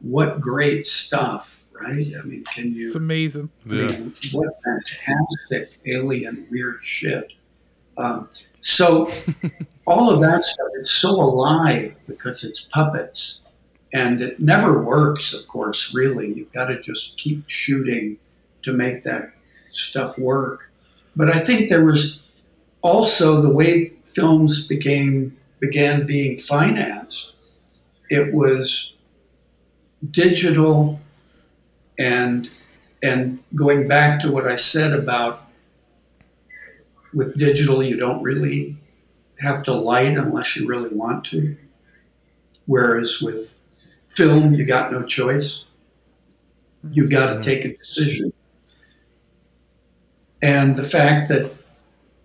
what 0.00 0.40
great 0.40 0.86
stuff! 0.86 1.62
Right? 1.72 2.12
I 2.18 2.22
mean, 2.22 2.44
can 2.44 2.72
you? 2.74 2.86
It's 2.86 2.96
amazing. 2.96 3.50
I 3.70 3.74
Yeah. 3.74 3.96
what 4.32 4.48
fantastic 4.64 5.78
alien 5.86 6.36
weird 6.50 6.78
shit. 6.82 7.32
Um, 7.98 8.28
so 8.62 9.12
all 9.86 10.10
of 10.10 10.20
that 10.22 10.42
stuff, 10.44 10.68
it's 10.78 10.90
so 10.90 11.10
alive 11.20 11.94
because 12.08 12.44
it's 12.44 12.62
puppets. 12.62 13.41
And 13.92 14.20
it 14.20 14.40
never 14.40 14.82
works, 14.82 15.34
of 15.34 15.46
course, 15.48 15.94
really. 15.94 16.32
You've 16.32 16.52
got 16.52 16.66
to 16.66 16.80
just 16.80 17.18
keep 17.18 17.44
shooting 17.48 18.18
to 18.62 18.72
make 18.72 19.02
that 19.04 19.32
stuff 19.70 20.18
work. 20.18 20.70
But 21.14 21.28
I 21.28 21.40
think 21.40 21.68
there 21.68 21.84
was 21.84 22.22
also 22.80 23.42
the 23.42 23.50
way 23.50 23.90
films 24.02 24.66
became 24.66 25.36
began 25.60 26.06
being 26.06 26.38
financed. 26.38 27.34
It 28.10 28.34
was 28.34 28.94
digital 30.10 31.00
and 31.98 32.50
and 33.02 33.38
going 33.54 33.88
back 33.88 34.20
to 34.20 34.30
what 34.30 34.46
I 34.46 34.56
said 34.56 34.92
about 34.92 35.44
with 37.12 37.36
digital, 37.36 37.82
you 37.82 37.96
don't 37.96 38.22
really 38.22 38.76
have 39.40 39.62
to 39.64 39.72
light 39.72 40.16
unless 40.16 40.56
you 40.56 40.66
really 40.66 40.94
want 40.94 41.24
to. 41.26 41.56
Whereas 42.66 43.20
with 43.20 43.56
film, 44.14 44.54
you 44.54 44.64
got 44.64 44.92
no 44.92 45.02
choice. 45.04 45.66
Mm-hmm. 46.84 46.94
You 46.94 47.08
got 47.08 47.26
to 47.26 47.32
mm-hmm. 47.32 47.42
take 47.42 47.64
a 47.64 47.76
decision. 47.76 48.32
And 50.40 50.76
the 50.76 50.82
fact 50.82 51.28
that 51.28 51.52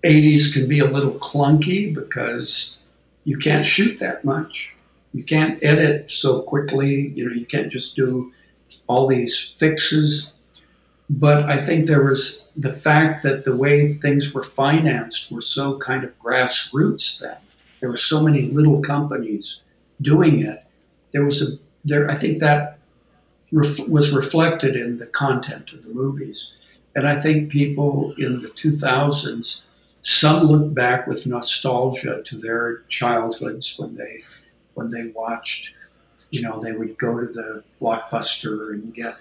80s 0.04 0.54
can 0.54 0.68
be 0.68 0.80
a 0.80 0.86
little 0.86 1.14
clunky 1.14 1.94
because 1.94 2.80
you 3.24 3.38
can't 3.38 3.66
shoot 3.66 4.00
that 4.00 4.26
much. 4.26 4.74
You 5.14 5.24
can't 5.24 5.64
edit 5.64 6.10
so 6.10 6.42
quickly. 6.42 7.10
You 7.10 7.28
know, 7.28 7.34
you 7.34 7.46
can't 7.46 7.72
just 7.72 7.96
do 7.96 8.32
all 8.88 9.08
these 9.08 9.40
fixes. 9.40 10.34
But 11.10 11.44
I 11.44 11.64
think 11.64 11.86
there 11.86 12.04
was 12.04 12.46
the 12.56 12.74
fact 12.74 13.24
that 13.24 13.44
the 13.46 13.56
way 13.56 13.94
things 13.94 14.34
were 14.34 14.44
financed 14.44 15.32
were 15.32 15.42
so 15.42 15.78
kind 15.78 16.04
of 16.04 16.18
grassroots 16.20 17.20
then. 17.20 17.38
There 17.80 17.90
were 17.90 17.98
so 17.98 18.22
many 18.22 18.50
little 18.50 18.82
companies 18.82 19.64
doing 20.02 20.44
it. 20.44 20.64
There 21.12 21.24
was 21.24 21.42
a 21.42 21.67
there. 21.88 22.10
I 22.10 22.16
think 22.16 22.40
that 22.40 22.80
ref, 23.52 23.80
was 23.88 24.16
reflected 24.16 24.76
in 24.76 24.98
the 24.98 25.06
content 25.08 25.72
of 25.74 25.84
the 25.84 25.90
movies, 25.90 26.56
and 26.96 27.08
I 27.08 27.20
think 27.20 27.52
people 27.52 28.14
in 28.18 28.42
the 28.42 28.50
2000s 28.50 29.66
some 30.02 30.48
look 30.48 30.74
back 30.74 31.06
with 31.06 31.26
nostalgia 31.26 32.22
to 32.26 32.38
their 32.38 32.84
childhoods 32.88 33.78
when 33.78 33.96
they 33.96 34.24
when 34.74 34.92
they 34.92 35.08
watched. 35.08 35.72
You 36.30 36.42
know, 36.42 36.62
they 36.62 36.74
would 36.74 36.98
go 36.98 37.20
to 37.20 37.26
the 37.28 37.64
blockbuster 37.82 38.72
and 38.74 38.94
get 38.94 39.16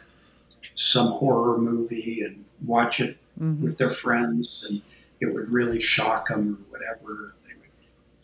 some 0.74 1.08
horror 1.08 1.56
movie 1.58 2.20
and 2.22 2.44
watch 2.64 3.00
it 3.00 3.16
Mhm. 3.40 3.60
with 3.60 3.78
their 3.78 3.90
friends, 3.90 4.66
and 4.68 4.82
it 5.20 5.32
would 5.34 5.50
really 5.50 5.80
shock 5.80 6.28
them 6.28 6.58
or 6.70 6.78
whatever. 6.78 7.34
They 7.46 7.54
would 7.60 7.70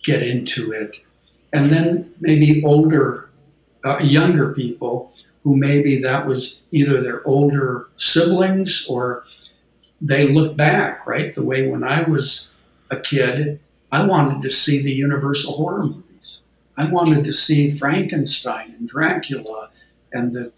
get 0.05 0.23
into 0.23 0.73
it. 0.73 1.01
And 1.52 1.70
then 1.70 2.14
maybe 2.20 2.62
older, 2.64 3.28
uh, 3.84 3.98
younger 3.98 4.52
people 4.52 5.12
who 5.42 5.56
maybe 5.56 6.00
that 6.00 6.26
was 6.26 6.64
either 6.70 7.02
their 7.02 7.26
older 7.26 7.88
siblings 7.96 8.86
or 8.88 9.24
they 10.00 10.28
look 10.28 10.56
back, 10.56 11.06
right? 11.06 11.34
The 11.34 11.42
way 11.42 11.68
when 11.68 11.84
I 11.84 12.02
was 12.02 12.52
a 12.90 12.96
kid, 12.96 13.60
I 13.90 14.04
wanted 14.04 14.42
to 14.42 14.50
see 14.50 14.82
the 14.82 14.92
Universal 14.92 15.54
horror 15.54 15.84
movies. 15.84 16.42
I 16.76 16.90
wanted 16.90 17.24
to 17.24 17.32
see 17.32 17.70
Frankenstein 17.70 18.74
and 18.78 18.88
Dracula 18.88 19.70
and 20.12 20.34
the 20.34 20.52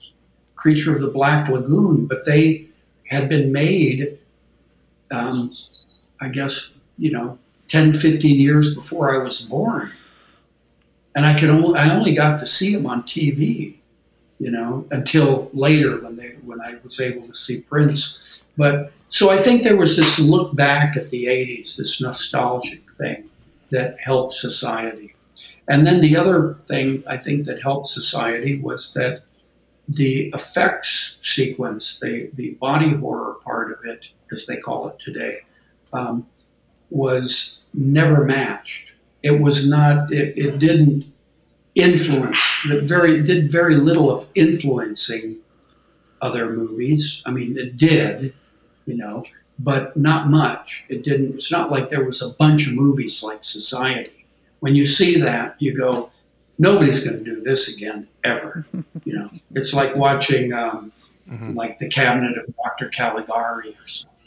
Creature 0.55 0.97
of 0.97 1.03
the 1.03 1.09
Black 1.09 1.49
Lagoon, 1.49 2.07
but 2.07 2.25
they 2.25 2.69
had 3.09 3.29
been 3.29 3.53
made, 3.53 4.19
um, 5.11 5.55
I 6.21 6.29
guess, 6.31 6.79
you 6.97 7.11
know, 7.11 7.39
10, 7.69 7.93
15 7.93 8.41
years 8.41 8.75
before 8.75 9.15
I 9.15 9.23
was 9.23 9.43
born. 9.43 9.93
And 11.15 11.25
I 11.25 11.39
could 11.39 11.51
only, 11.51 11.79
I 11.79 11.95
only 11.95 12.15
got 12.15 12.41
to 12.41 12.47
see 12.47 12.75
them 12.75 12.87
on 12.87 13.05
TV, 13.05 13.77
you 14.39 14.51
know, 14.51 14.87
until 14.91 15.51
later 15.53 15.99
when 15.99 16.17
they 16.17 16.31
when 16.45 16.61
I 16.61 16.77
was 16.83 17.01
able 17.01 17.27
to 17.29 17.35
see 17.35 17.61
prints. 17.61 18.43
But 18.57 18.93
so 19.09 19.31
I 19.31 19.43
think 19.43 19.63
there 19.63 19.77
was 19.77 19.97
this 19.97 20.19
look 20.19 20.55
back 20.57 20.97
at 20.97 21.11
the 21.11 21.27
80s, 21.27 21.77
this 21.77 22.01
nostalgic 22.01 22.91
thing 22.93 23.31
that 23.71 24.01
helped 24.01 24.35
society. 24.35 25.15
And 25.69 25.87
then 25.87 26.01
the 26.01 26.17
other 26.17 26.55
thing 26.63 27.03
I 27.09 27.17
think 27.17 27.47
that 27.47 27.63
helped 27.63 27.87
society 27.87 28.59
was 28.59 28.93
that 28.95 29.23
the 29.89 30.31
effects 30.35 31.19
sequence, 31.23 32.01
the, 32.01 32.31
the 32.35 32.51
body 32.55 32.91
horror 32.91 33.35
part 33.45 33.71
of 33.71 33.85
it, 33.85 34.09
as 34.33 34.47
they 34.47 34.57
call 34.57 34.89
it 34.89 34.99
today, 34.99 35.41
um, 35.93 36.27
was 36.91 37.63
never 37.73 38.25
matched. 38.25 38.91
It 39.25 39.41
was 39.41 39.69
not, 39.69 40.13
it, 40.13 40.37
it 40.37 40.59
didn't 40.59 41.07
influence, 41.75 42.39
it 42.67 42.85
very, 42.85 43.21
it 43.21 43.25
did 43.25 43.51
very 43.51 43.75
little 43.75 44.11
of 44.15 44.29
influencing 44.35 45.39
other 46.21 46.53
movies. 46.53 47.23
I 47.25 47.31
mean, 47.31 47.57
it 47.57 47.79
did, 47.79 48.35
you 48.85 48.97
know, 48.99 49.25
but 49.59 49.97
not 49.97 50.29
much. 50.29 50.85
It 50.89 51.03
didn't, 51.03 51.35
it's 51.35 51.51
not 51.51 51.71
like 51.71 51.89
there 51.89 52.05
was 52.05 52.21
a 52.21 52.35
bunch 52.35 52.67
of 52.67 52.75
movies 52.75 53.23
like 53.23 53.43
Society. 53.43 54.27
When 54.61 54.75
you 54.75 54.85
see 54.85 55.19
that, 55.23 55.57
you 55.59 55.75
go, 55.75 56.13
nobody's 56.59 57.03
going 57.03 57.19
to 57.19 57.25
do 57.25 57.43
this 57.43 57.75
again, 57.75 58.09
ever. 58.25 58.67
you 59.05 59.15
know, 59.15 59.31
it's 59.55 59.73
like 59.73 59.97
watching, 59.97 60.53
um, 60.53 60.93
like 61.55 61.79
the 61.79 61.89
cabinet 61.89 62.37
of 62.37 62.55
Dr. 62.57 62.91
Caligari 62.91 63.71
or 63.71 63.89
something. 63.89 64.21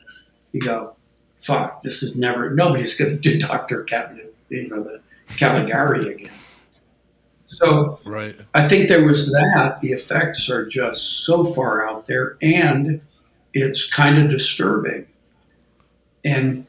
You 0.53 0.61
go, 0.61 0.95
fuck, 1.38 1.84
this 1.84 2.02
is 2.02 2.15
never, 2.15 2.49
nobody's 2.49 2.98
going 2.98 3.11
to 3.11 3.18
do 3.18 3.40
Dr. 3.40 3.84
Cabinet, 3.84 4.27
you 4.49 4.68
know, 4.69 4.84
the 4.84 5.02
Caligari 5.38 6.14
again. 6.14 6.32
So 7.48 7.99
Right. 8.06 8.36
I 8.53 8.68
think 8.68 8.90
there 8.90 9.06
was 9.06 9.32
that. 9.32 9.80
The 9.82 9.91
effects 9.91 10.49
are 10.49 10.65
just 10.65 11.26
so 11.26 11.45
far 11.45 11.88
out 11.88 12.07
there, 12.07 12.38
and 12.41 13.02
it's 13.53 13.91
kind 13.91 14.18
of 14.18 14.30
disturbing 14.30 15.07
and 16.24 16.65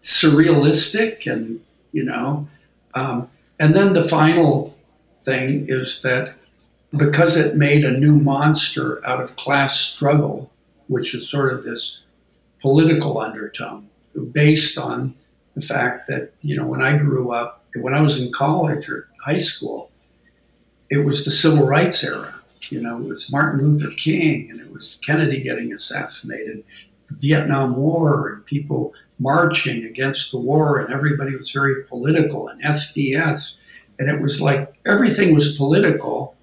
surrealistic, 0.00 1.30
and 1.30 1.60
you 1.90 2.04
know. 2.04 2.48
Um, 2.94 3.28
and 3.58 3.74
then 3.74 3.94
the 3.94 4.06
final 4.06 4.76
thing 5.20 5.66
is 5.68 6.02
that 6.02 6.34
because 6.96 7.36
it 7.36 7.56
made 7.56 7.84
a 7.84 7.90
new 7.90 8.16
monster 8.16 9.04
out 9.06 9.20
of 9.20 9.36
class 9.36 9.78
struggle, 9.80 10.50
which 10.88 11.14
is 11.14 11.28
sort 11.28 11.52
of 11.52 11.64
this 11.64 12.04
political 12.60 13.18
undertone, 13.18 13.88
based 14.32 14.78
on 14.78 15.14
the 15.54 15.60
fact 15.60 16.08
that 16.08 16.32
you 16.40 16.56
know 16.56 16.66
when 16.66 16.82
I 16.82 16.96
grew 16.96 17.32
up, 17.32 17.64
when 17.80 17.94
I 17.94 18.00
was 18.00 18.24
in 18.24 18.32
college 18.32 18.88
or 18.88 19.08
high 19.24 19.38
school 19.38 19.92
it 20.92 21.06
was 21.06 21.24
the 21.24 21.30
civil 21.30 21.66
rights 21.66 22.04
era. 22.04 22.34
You 22.68 22.82
know, 22.82 22.98
it 22.98 23.08
was 23.08 23.32
Martin 23.32 23.66
Luther 23.66 23.90
King 23.96 24.50
and 24.50 24.60
it 24.60 24.70
was 24.70 25.00
Kennedy 25.02 25.40
getting 25.40 25.72
assassinated, 25.72 26.64
the 27.08 27.14
Vietnam 27.14 27.76
War, 27.76 28.28
and 28.28 28.44
people 28.44 28.92
marching 29.18 29.84
against 29.84 30.30
the 30.30 30.38
war, 30.38 30.78
and 30.78 30.92
everybody 30.92 31.34
was 31.34 31.50
very 31.50 31.84
political, 31.84 32.46
and 32.46 32.62
SDS. 32.62 33.62
And 33.98 34.10
it 34.10 34.20
was 34.20 34.42
like 34.42 34.74
everything 34.84 35.32
was 35.32 35.56
political, 35.56 36.36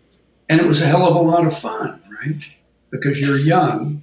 and 0.49 0.59
it 0.59 0.65
was 0.65 0.81
a 0.81 0.87
hell 0.87 1.07
of 1.07 1.15
a 1.15 1.19
lot 1.19 1.45
of 1.45 1.55
fun, 1.55 2.01
right? 2.19 2.41
Because 2.89 3.19
you're 3.19 3.37
young. 3.37 4.01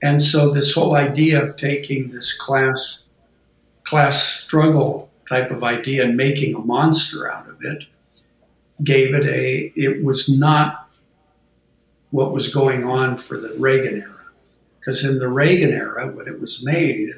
And 0.00 0.22
so 0.22 0.50
this 0.50 0.74
whole 0.74 0.96
idea 0.96 1.42
of 1.42 1.58
taking 1.58 2.08
this 2.08 2.38
class 2.38 3.10
class 3.84 4.22
struggle 4.22 5.10
type 5.28 5.50
of 5.50 5.62
idea 5.62 6.04
and 6.04 6.16
making 6.16 6.54
a 6.54 6.58
monster 6.58 7.30
out 7.30 7.48
of 7.48 7.62
it 7.62 7.86
gave 8.82 9.14
it 9.14 9.24
a 9.26 9.72
it 9.76 10.04
was 10.04 10.28
not 10.28 10.90
what 12.10 12.32
was 12.32 12.52
going 12.52 12.84
on 12.84 13.18
for 13.18 13.38
the 13.38 13.52
Reagan 13.58 14.00
era. 14.00 14.10
Because 14.78 15.04
in 15.04 15.18
the 15.18 15.28
Reagan 15.28 15.72
era 15.72 16.08
when 16.08 16.28
it 16.28 16.40
was 16.40 16.64
made 16.64 17.10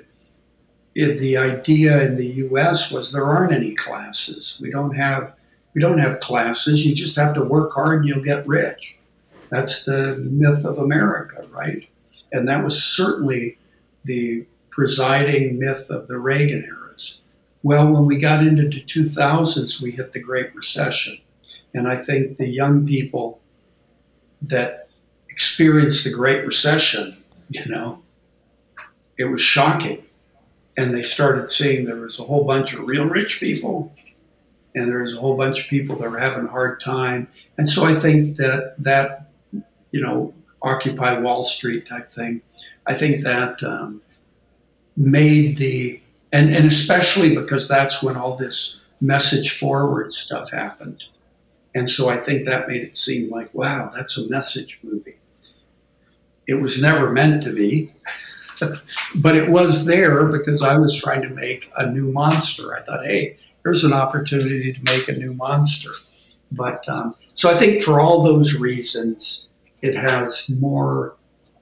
it, 0.95 1.19
the 1.19 1.37
idea 1.37 2.03
in 2.03 2.17
the 2.17 2.27
US 2.47 2.91
was 2.91 3.13
there 3.13 3.25
aren't 3.25 3.53
any 3.53 3.75
classes. 3.75 4.59
We 4.63 4.71
don't 4.71 4.95
have 4.95 5.35
we 5.75 5.81
don't 5.81 5.99
have 5.99 6.21
classes. 6.21 6.87
You 6.87 6.95
just 6.95 7.17
have 7.17 7.35
to 7.35 7.45
work 7.45 7.73
hard 7.73 8.01
and 8.01 8.09
you'll 8.09 8.23
get 8.23 8.47
rich. 8.47 8.97
That's 9.51 9.85
the 9.85 10.17
myth 10.17 10.65
of 10.65 10.79
America 10.79 11.45
right? 11.51 11.89
And 12.33 12.47
that 12.49 12.65
was 12.65 12.83
certainly 12.83 13.59
the 14.05 14.47
presiding 14.77 15.59
myth 15.59 15.91
of 15.91 16.07
the 16.07 16.19
Reagan 16.19 16.63
eras 16.63 17.23
well 17.63 17.87
when 17.91 18.05
we 18.05 18.19
got 18.19 18.47
into 18.47 18.69
the 18.69 18.83
2000s 18.83 19.81
we 19.81 19.91
hit 19.91 20.13
the 20.13 20.21
great 20.21 20.55
recession 20.55 21.19
and 21.77 21.87
I 21.87 21.97
think 21.97 22.39
the 22.39 22.49
young 22.49 22.87
people 22.87 23.41
that 24.41 24.89
experienced 25.29 26.05
the 26.05 26.11
Great 26.11 26.45
Recession, 26.47 27.19
you 27.51 27.67
know, 27.67 28.03
it 29.19 29.27
was 29.27 29.43
shocking. 29.43 30.03
And 30.79 30.95
they 30.95 31.03
started 31.03 31.51
seeing 31.51 31.85
there 31.85 31.97
was 31.97 32.19
a 32.19 32.25
whole 32.25 32.45
bunch 32.45 32.73
of 32.73 32.87
real 32.87 33.05
rich 33.05 33.41
people 33.41 33.93
and 34.75 34.89
there 34.89 35.01
was 35.01 35.15
a 35.15 35.21
whole 35.21 35.37
bunch 35.37 35.61
of 35.61 35.67
people 35.69 35.97
that 35.97 36.11
were 36.11 36.19
having 36.19 36.47
a 36.47 36.51
hard 36.51 36.81
time. 36.81 37.29
And 37.59 37.69
so 37.69 37.85
I 37.85 38.01
think 38.01 38.37
that 38.37 38.75
that, 38.79 39.31
you 39.91 40.01
know, 40.01 40.33
Occupy 40.63 41.19
Wall 41.19 41.43
Street 41.43 41.87
type 41.87 42.11
thing, 42.11 42.41
I 42.87 42.95
think 42.95 43.23
that 43.23 43.63
um, 43.63 44.01
made 44.97 45.59
the, 45.59 46.01
and, 46.33 46.55
and 46.55 46.67
especially 46.67 47.35
because 47.35 47.69
that's 47.69 48.03
when 48.03 48.17
all 48.17 48.37
this 48.37 48.81
message 49.01 49.59
forward 49.59 50.13
stuff 50.13 50.51
happened. 50.51 51.05
And 51.75 51.89
so 51.89 52.09
I 52.09 52.17
think 52.17 52.47
that 52.47 52.69
made 52.69 52.83
it 52.83 52.97
seem 52.97 53.31
like, 53.31 53.53
wow, 53.53 53.91
that's 53.95 54.17
a 54.17 54.31
message 54.31 54.79
movie. 54.83 55.17
It 56.47 56.55
was 56.55 56.81
never 56.81 57.11
meant 57.11 57.43
to 57.43 57.53
be, 57.53 57.93
but 59.15 59.37
it 59.37 59.51
was 59.51 59.85
there 59.85 60.25
because 60.25 60.63
I 60.63 60.77
was 60.79 60.95
trying 60.95 61.23
to 61.23 61.29
make 61.29 61.71
a 61.77 61.91
new 61.91 62.11
monster. 62.13 62.75
I 62.75 62.81
thought, 62.83 63.05
hey, 63.05 63.37
here's 63.63 63.85
an 63.85 63.93
opportunity 63.93 64.73
to 64.73 64.81
make 64.85 65.09
a 65.09 65.19
new 65.19 65.35
monster. 65.35 65.91
But 66.51 66.89
um, 66.89 67.15
so 67.33 67.55
I 67.55 67.59
think 67.59 67.83
for 67.83 68.01
all 68.01 68.23
those 68.23 68.59
reasons, 68.59 69.49
it 69.83 69.97
has 69.97 70.51
more 70.61 71.15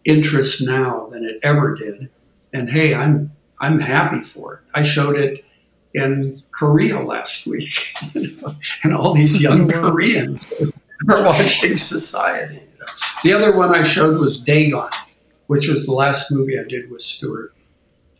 interest 0.04 0.64
now 0.64 1.08
than 1.10 1.24
it 1.24 1.40
ever 1.42 1.74
did. 1.74 2.10
And 2.54 2.70
hey, 2.70 2.94
I'm 2.94 3.32
I'm 3.60 3.80
happy 3.80 4.22
for 4.22 4.54
it. 4.54 4.60
I 4.74 4.82
showed 4.82 5.16
it 5.16 5.44
in 5.92 6.42
Korea 6.52 6.98
last 7.00 7.46
week, 7.46 7.92
you 8.14 8.36
know, 8.40 8.56
and 8.82 8.94
all 8.94 9.12
these 9.14 9.42
young 9.42 9.68
Koreans 9.82 10.46
are 11.08 11.24
watching 11.26 11.76
Society. 11.76 12.54
you 12.54 12.78
know. 12.80 12.86
The 13.22 13.32
other 13.32 13.56
one 13.56 13.74
I 13.74 13.82
showed 13.82 14.18
was 14.18 14.42
Dagon, 14.44 14.88
which 15.48 15.68
was 15.68 15.86
the 15.86 15.92
last 15.92 16.32
movie 16.32 16.58
I 16.58 16.64
did 16.64 16.90
with 16.90 17.02
Stuart, 17.02 17.52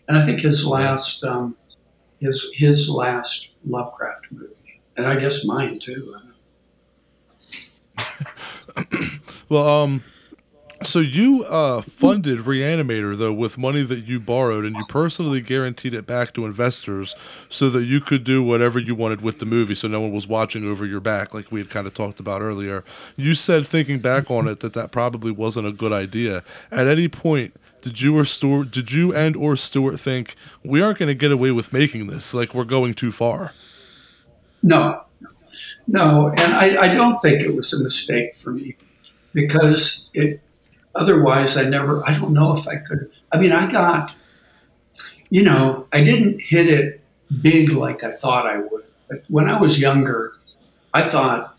and 0.09 0.19
I 0.19 0.25
think 0.25 0.41
his 0.41 0.67
last 0.67 1.25
um, 1.25 1.57
his 2.21 2.53
his 2.55 2.91
last 2.91 3.55
Lovecraft 3.65 4.27
movie, 4.31 4.81
and 4.97 5.07
I 5.07 5.17
guess 5.17 5.45
mine 5.47 5.79
too. 5.79 6.17
Well, 9.49 9.69
um, 9.69 10.03
so 10.87 10.99
you 10.99 11.45
uh, 11.45 11.83
funded 11.83 12.41
Reanimator 12.41 13.17
though 13.17 13.33
with 13.33 13.59
money 13.59 13.83
that 13.83 14.05
you 14.05 14.21
borrowed, 14.21 14.65
and 14.65 14.77
you 14.77 14.83
personally 14.89 15.41
guaranteed 15.41 15.95
it 15.95 16.07
back 16.07 16.33
to 16.35 16.47
investors 16.47 17.15
so 17.49 17.69
that 17.71 17.85
you 17.85 18.01
could 18.01 18.25
do 18.25 18.43
whatever 18.43 18.79
you 18.79 18.95
wanted 18.95 19.21
with 19.21 19.39
the 19.39 19.47
movie, 19.47 19.75
so 19.75 19.89
no 19.89 20.01
one 20.01 20.13
was 20.13 20.27
watching 20.27 20.65
over 20.65 20.87
your 20.87 21.01
back, 21.01 21.35
like 21.35 21.51
we 21.53 21.61
had 21.61 21.71
kind 21.71 21.87
of 21.87 21.95
talked 21.95 22.21
about 22.21 22.43
earlier. 22.43 22.85
You 23.17 23.35
said, 23.35 23.67
thinking 23.67 23.99
back 23.99 24.31
on 24.31 24.49
it, 24.49 24.61
that 24.61 24.73
that 24.75 24.91
probably 24.93 25.31
wasn't 25.31 25.67
a 25.67 25.73
good 25.73 25.93
idea. 25.93 26.43
At 26.71 26.87
any 26.87 27.09
point, 27.09 27.55
did 27.83 28.01
you 28.01 28.17
or 28.17 28.25
Stuart, 28.25 28.71
did 28.71 28.93
you 28.93 29.15
and 29.15 29.37
or 29.37 29.57
Stuart 29.57 30.01
think 30.01 30.37
we 30.65 30.81
aren't 30.81 30.99
going 30.99 31.09
to 31.09 31.15
get 31.15 31.31
away 31.31 31.51
with 31.51 31.73
making 31.73 32.07
this? 32.07 32.33
Like 32.33 32.55
we're 32.55 32.65
going 32.65 32.95
too 32.95 33.13
far. 33.13 33.53
No, 34.63 35.03
no, 35.87 36.29
and 36.29 36.55
I, 36.55 36.77
I 36.81 36.89
don't 36.95 37.21
think 37.21 37.43
it 37.43 37.55
was 37.55 37.73
a 37.75 37.83
mistake 37.83 38.35
for 38.35 38.53
me 38.53 38.77
because 39.35 40.09
it. 40.15 40.41
Otherwise, 40.95 41.57
I 41.57 41.65
never. 41.65 42.07
I 42.09 42.17
don't 42.17 42.33
know 42.33 42.53
if 42.53 42.69
I 42.69 42.77
could. 42.77 43.11
I 43.33 43.39
mean, 43.39 43.53
I 43.53 43.71
got. 43.71 44.15
You 45.31 45.43
know, 45.43 45.89
I 45.93 46.05
didn't 46.05 46.41
hit 46.41 46.69
it 46.69 47.01
big 47.43 47.71
like 47.71 48.05
I 48.05 48.13
thought 48.13 48.47
I 48.47 48.59
would. 48.59 48.85
When 49.29 49.49
I 49.49 49.61
was 49.61 49.81
younger, 49.81 50.35
I 50.93 51.03
thought. 51.03 51.51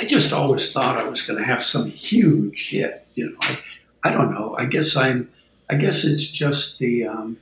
I 0.00 0.04
just 0.04 0.32
always 0.32 0.72
thought 0.72 0.96
I 0.96 1.08
was 1.08 1.22
going 1.22 1.40
to 1.40 1.44
have 1.44 1.60
some 1.60 1.90
huge 1.90 2.70
hit. 2.70 3.04
You 3.14 3.30
know, 3.30 3.36
I, 3.40 3.58
I 4.04 4.12
don't 4.12 4.30
know. 4.30 4.54
I 4.56 4.66
guess 4.66 4.96
I'm. 4.96 5.30
I 5.68 5.74
guess 5.76 6.04
it's 6.04 6.30
just 6.30 6.78
the. 6.78 7.06
Um, 7.06 7.38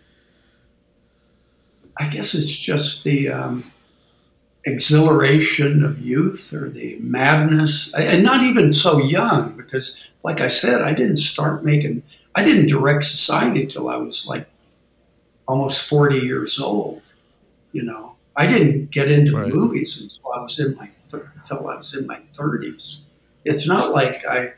I 1.98 2.08
guess 2.08 2.34
it's 2.34 2.50
just 2.50 3.04
the. 3.04 3.28
Um, 3.28 3.72
exhilaration 4.66 5.84
of 5.84 6.00
youth 6.00 6.52
or 6.52 6.68
the 6.68 6.98
madness, 7.00 7.94
and 7.94 8.22
not 8.24 8.42
even 8.44 8.72
so 8.72 8.98
young, 8.98 9.56
because, 9.56 10.06
like 10.24 10.40
I 10.40 10.48
said, 10.48 10.82
I 10.82 10.92
didn't 10.92 11.16
start 11.18 11.64
making, 11.64 12.02
I 12.34 12.44
didn't 12.44 12.66
direct 12.68 13.04
society 13.04 13.66
till 13.66 13.88
I 13.88 13.96
was 13.96 14.26
like 14.28 14.48
almost 15.48 15.82
40 15.88 16.18
years 16.18 16.60
old. 16.60 17.02
You 17.72 17.84
know, 17.84 18.16
I 18.36 18.46
didn't 18.46 18.90
get 18.90 19.10
into 19.10 19.36
Right. 19.36 19.48
movies 19.52 20.00
until 20.02 20.32
I 20.32 20.42
was 20.42 20.58
in 20.58 20.74
my 20.76 20.88
thir- 21.08 21.30
until 21.36 21.68
I 21.68 21.76
was 21.76 21.94
in 21.94 22.06
my 22.06 22.20
30s. 22.32 23.00
It's 23.44 23.68
not 23.68 23.92
like 23.92 24.24
I, 24.26 24.54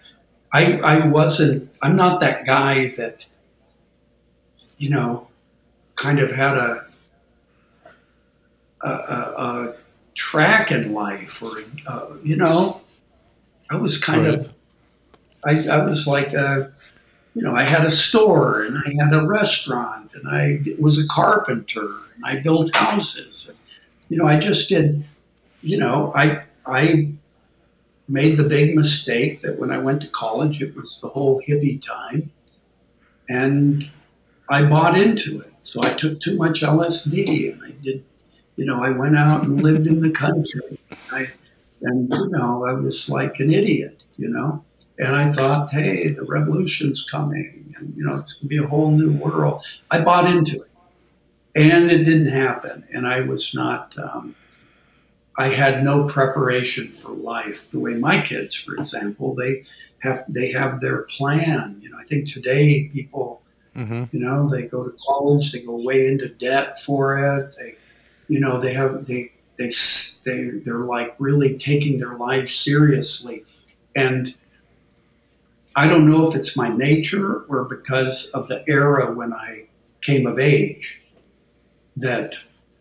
I, 0.52 0.78
I 0.78 1.06
wasn't. 1.08 1.70
I'm 1.82 1.96
not 1.96 2.20
that 2.20 2.46
guy 2.46 2.94
that, 2.96 3.26
you 4.78 4.88
know, 4.90 5.28
kind 5.96 6.20
of 6.20 6.30
had 6.30 6.56
a 6.56 6.86
a, 8.82 8.88
a, 8.88 8.92
a 8.92 9.74
track 10.18 10.70
in 10.70 10.92
life, 10.92 11.40
or 11.40 11.62
uh, 11.86 12.16
you 12.22 12.36
know, 12.36 12.82
I 13.70 13.76
was 13.76 14.02
kind 14.02 14.26
of. 14.26 14.52
I, 15.46 15.52
I 15.70 15.84
was 15.84 16.06
like 16.08 16.34
a, 16.34 16.72
you 17.32 17.42
know, 17.42 17.54
I 17.54 17.62
had 17.62 17.86
a 17.86 17.92
store 17.92 18.62
and 18.62 18.76
I 18.76 19.02
had 19.02 19.14
a 19.14 19.24
restaurant 19.24 20.12
and 20.14 20.28
I 20.28 20.60
was 20.80 20.98
a 20.98 21.06
carpenter 21.06 21.88
and 22.16 22.24
I 22.24 22.40
built 22.40 22.74
houses. 22.74 23.54
You 24.08 24.18
know, 24.18 24.26
I 24.26 24.38
just 24.38 24.68
did. 24.68 25.04
You 25.62 25.78
know, 25.78 26.12
I 26.14 26.42
I 26.66 27.12
made 28.08 28.36
the 28.36 28.44
big 28.44 28.74
mistake 28.74 29.42
that 29.42 29.58
when 29.58 29.70
I 29.70 29.78
went 29.78 30.02
to 30.02 30.08
college, 30.08 30.60
it 30.60 30.74
was 30.74 31.00
the 31.00 31.08
whole 31.08 31.40
hippie 31.46 31.80
time, 31.80 32.32
and 33.28 33.84
I 34.48 34.64
bought 34.64 34.98
into 34.98 35.40
it. 35.40 35.52
So 35.62 35.82
I 35.82 35.90
took 35.90 36.20
too 36.20 36.36
much 36.36 36.62
LSD 36.62 37.52
and 37.52 37.62
I 37.62 37.70
did 37.82 38.02
you 38.58 38.64
know, 38.64 38.82
I 38.82 38.90
went 38.90 39.16
out 39.16 39.44
and 39.44 39.62
lived 39.62 39.86
in 39.86 40.02
the 40.02 40.10
country. 40.10 40.80
I, 41.12 41.28
and, 41.80 42.12
you 42.12 42.28
know, 42.30 42.66
I 42.66 42.72
was 42.72 43.08
like 43.08 43.38
an 43.38 43.52
idiot, 43.52 44.02
you 44.16 44.28
know. 44.28 44.64
And 44.98 45.14
I 45.14 45.30
thought, 45.30 45.70
hey, 45.70 46.08
the 46.08 46.24
revolution's 46.24 47.08
coming 47.08 47.72
and, 47.78 47.94
you 47.96 48.04
know, 48.04 48.16
it's 48.16 48.32
going 48.32 48.48
to 48.48 48.48
be 48.48 48.58
a 48.58 48.66
whole 48.66 48.90
new 48.90 49.12
world. 49.12 49.62
I 49.92 50.00
bought 50.00 50.28
into 50.28 50.60
it. 50.60 50.70
And 51.54 51.88
it 51.88 51.98
didn't 51.98 52.32
happen. 52.32 52.84
And 52.92 53.06
I 53.06 53.20
was 53.20 53.54
not, 53.54 53.96
um, 53.96 54.34
I 55.36 55.50
had 55.50 55.84
no 55.84 56.08
preparation 56.08 56.94
for 56.94 57.10
life. 57.10 57.70
The 57.70 57.78
way 57.78 57.94
my 57.94 58.20
kids, 58.20 58.56
for 58.56 58.74
example, 58.74 59.36
they 59.36 59.64
have, 60.00 60.24
they 60.28 60.50
have 60.50 60.80
their 60.80 61.02
plan. 61.16 61.78
You 61.80 61.90
know, 61.90 61.98
I 62.00 62.04
think 62.04 62.28
today 62.28 62.88
people, 62.88 63.40
Mm-hmm. 63.76 64.04
you 64.10 64.18
know, 64.18 64.48
they 64.48 64.66
go 64.66 64.82
to 64.82 64.96
college, 65.06 65.52
they 65.52 65.60
go 65.60 65.80
way 65.80 66.08
into 66.08 66.28
debt 66.28 66.82
for 66.82 67.16
it. 67.16 67.54
They, 67.56 67.76
you 68.28 68.40
know, 68.40 68.60
they 68.60 68.74
have 68.74 69.06
they 69.06 69.32
they 69.58 69.70
they 70.24 70.50
they're 70.64 70.78
like 70.78 71.14
really 71.18 71.56
taking 71.56 71.98
their 71.98 72.16
life 72.16 72.48
seriously, 72.48 73.44
and 73.96 74.34
I 75.74 75.86
don't 75.86 76.10
know 76.10 76.28
if 76.28 76.34
it's 76.34 76.56
my 76.56 76.68
nature 76.68 77.42
or 77.48 77.64
because 77.64 78.30
of 78.32 78.48
the 78.48 78.64
era 78.68 79.12
when 79.14 79.32
I 79.32 79.64
came 80.02 80.26
of 80.26 80.38
age 80.38 81.00
that 81.96 82.34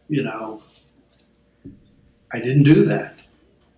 you 0.09 0.23
know 0.23 0.61
I 2.31 2.39
didn't 2.39 2.63
do 2.63 2.83
that, 2.85 3.15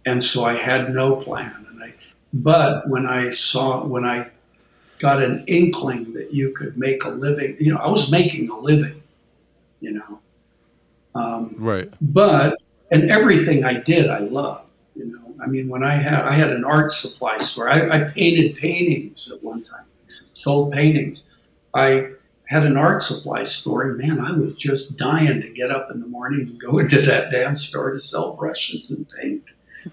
and 0.05 0.23
so 0.23 0.43
I 0.43 0.53
had 0.55 0.93
no 0.93 1.15
plan. 1.15 1.65
And 1.69 1.83
I, 1.83 1.93
but 2.33 2.89
when 2.89 3.05
I 3.05 3.31
saw 3.31 3.85
when 3.85 4.05
I 4.05 4.29
got 4.99 5.21
an 5.23 5.43
inkling 5.47 6.13
that 6.13 6.33
you 6.33 6.51
could 6.51 6.77
make 6.77 7.03
a 7.05 7.09
living, 7.09 7.57
you 7.59 7.73
know, 7.73 7.79
I 7.79 7.87
was 7.87 8.11
making 8.11 8.49
a 8.49 8.57
living, 8.57 9.01
you 9.81 9.91
know. 9.91 10.18
Um, 11.19 11.55
Right. 11.57 11.89
but 12.01 12.57
and 12.91 13.09
everything 13.11 13.63
I 13.65 13.79
did, 13.79 14.09
I 14.09 14.19
loved. 14.19 14.65
You 14.95 15.05
know, 15.05 15.35
I 15.43 15.47
mean, 15.47 15.67
when 15.69 15.83
I 15.83 15.95
had 15.95 16.21
I 16.21 16.35
had 16.35 16.51
an 16.51 16.63
art 16.65 16.91
supply 16.91 17.37
store, 17.37 17.69
I, 17.69 17.89
I 17.89 18.03
painted 18.09 18.57
paintings 18.57 19.31
at 19.31 19.43
one 19.43 19.63
time, 19.63 19.85
sold 20.33 20.71
paintings. 20.73 21.25
I 21.73 22.09
had 22.45 22.65
an 22.65 22.77
art 22.77 23.01
supply 23.03 23.43
store, 23.43 23.83
and 23.83 23.97
man, 23.97 24.19
I 24.19 24.31
was 24.31 24.55
just 24.55 24.97
dying 24.97 25.41
to 25.41 25.49
get 25.49 25.69
up 25.71 25.91
in 25.91 25.99
the 25.99 26.07
morning 26.07 26.41
and 26.49 26.59
go 26.59 26.79
into 26.83 27.01
that 27.01 27.31
damn 27.31 27.55
store 27.55 27.91
to 27.91 27.99
sell 27.99 28.33
brushes 28.33 28.89
and 28.91 29.07
paint. 29.21 29.43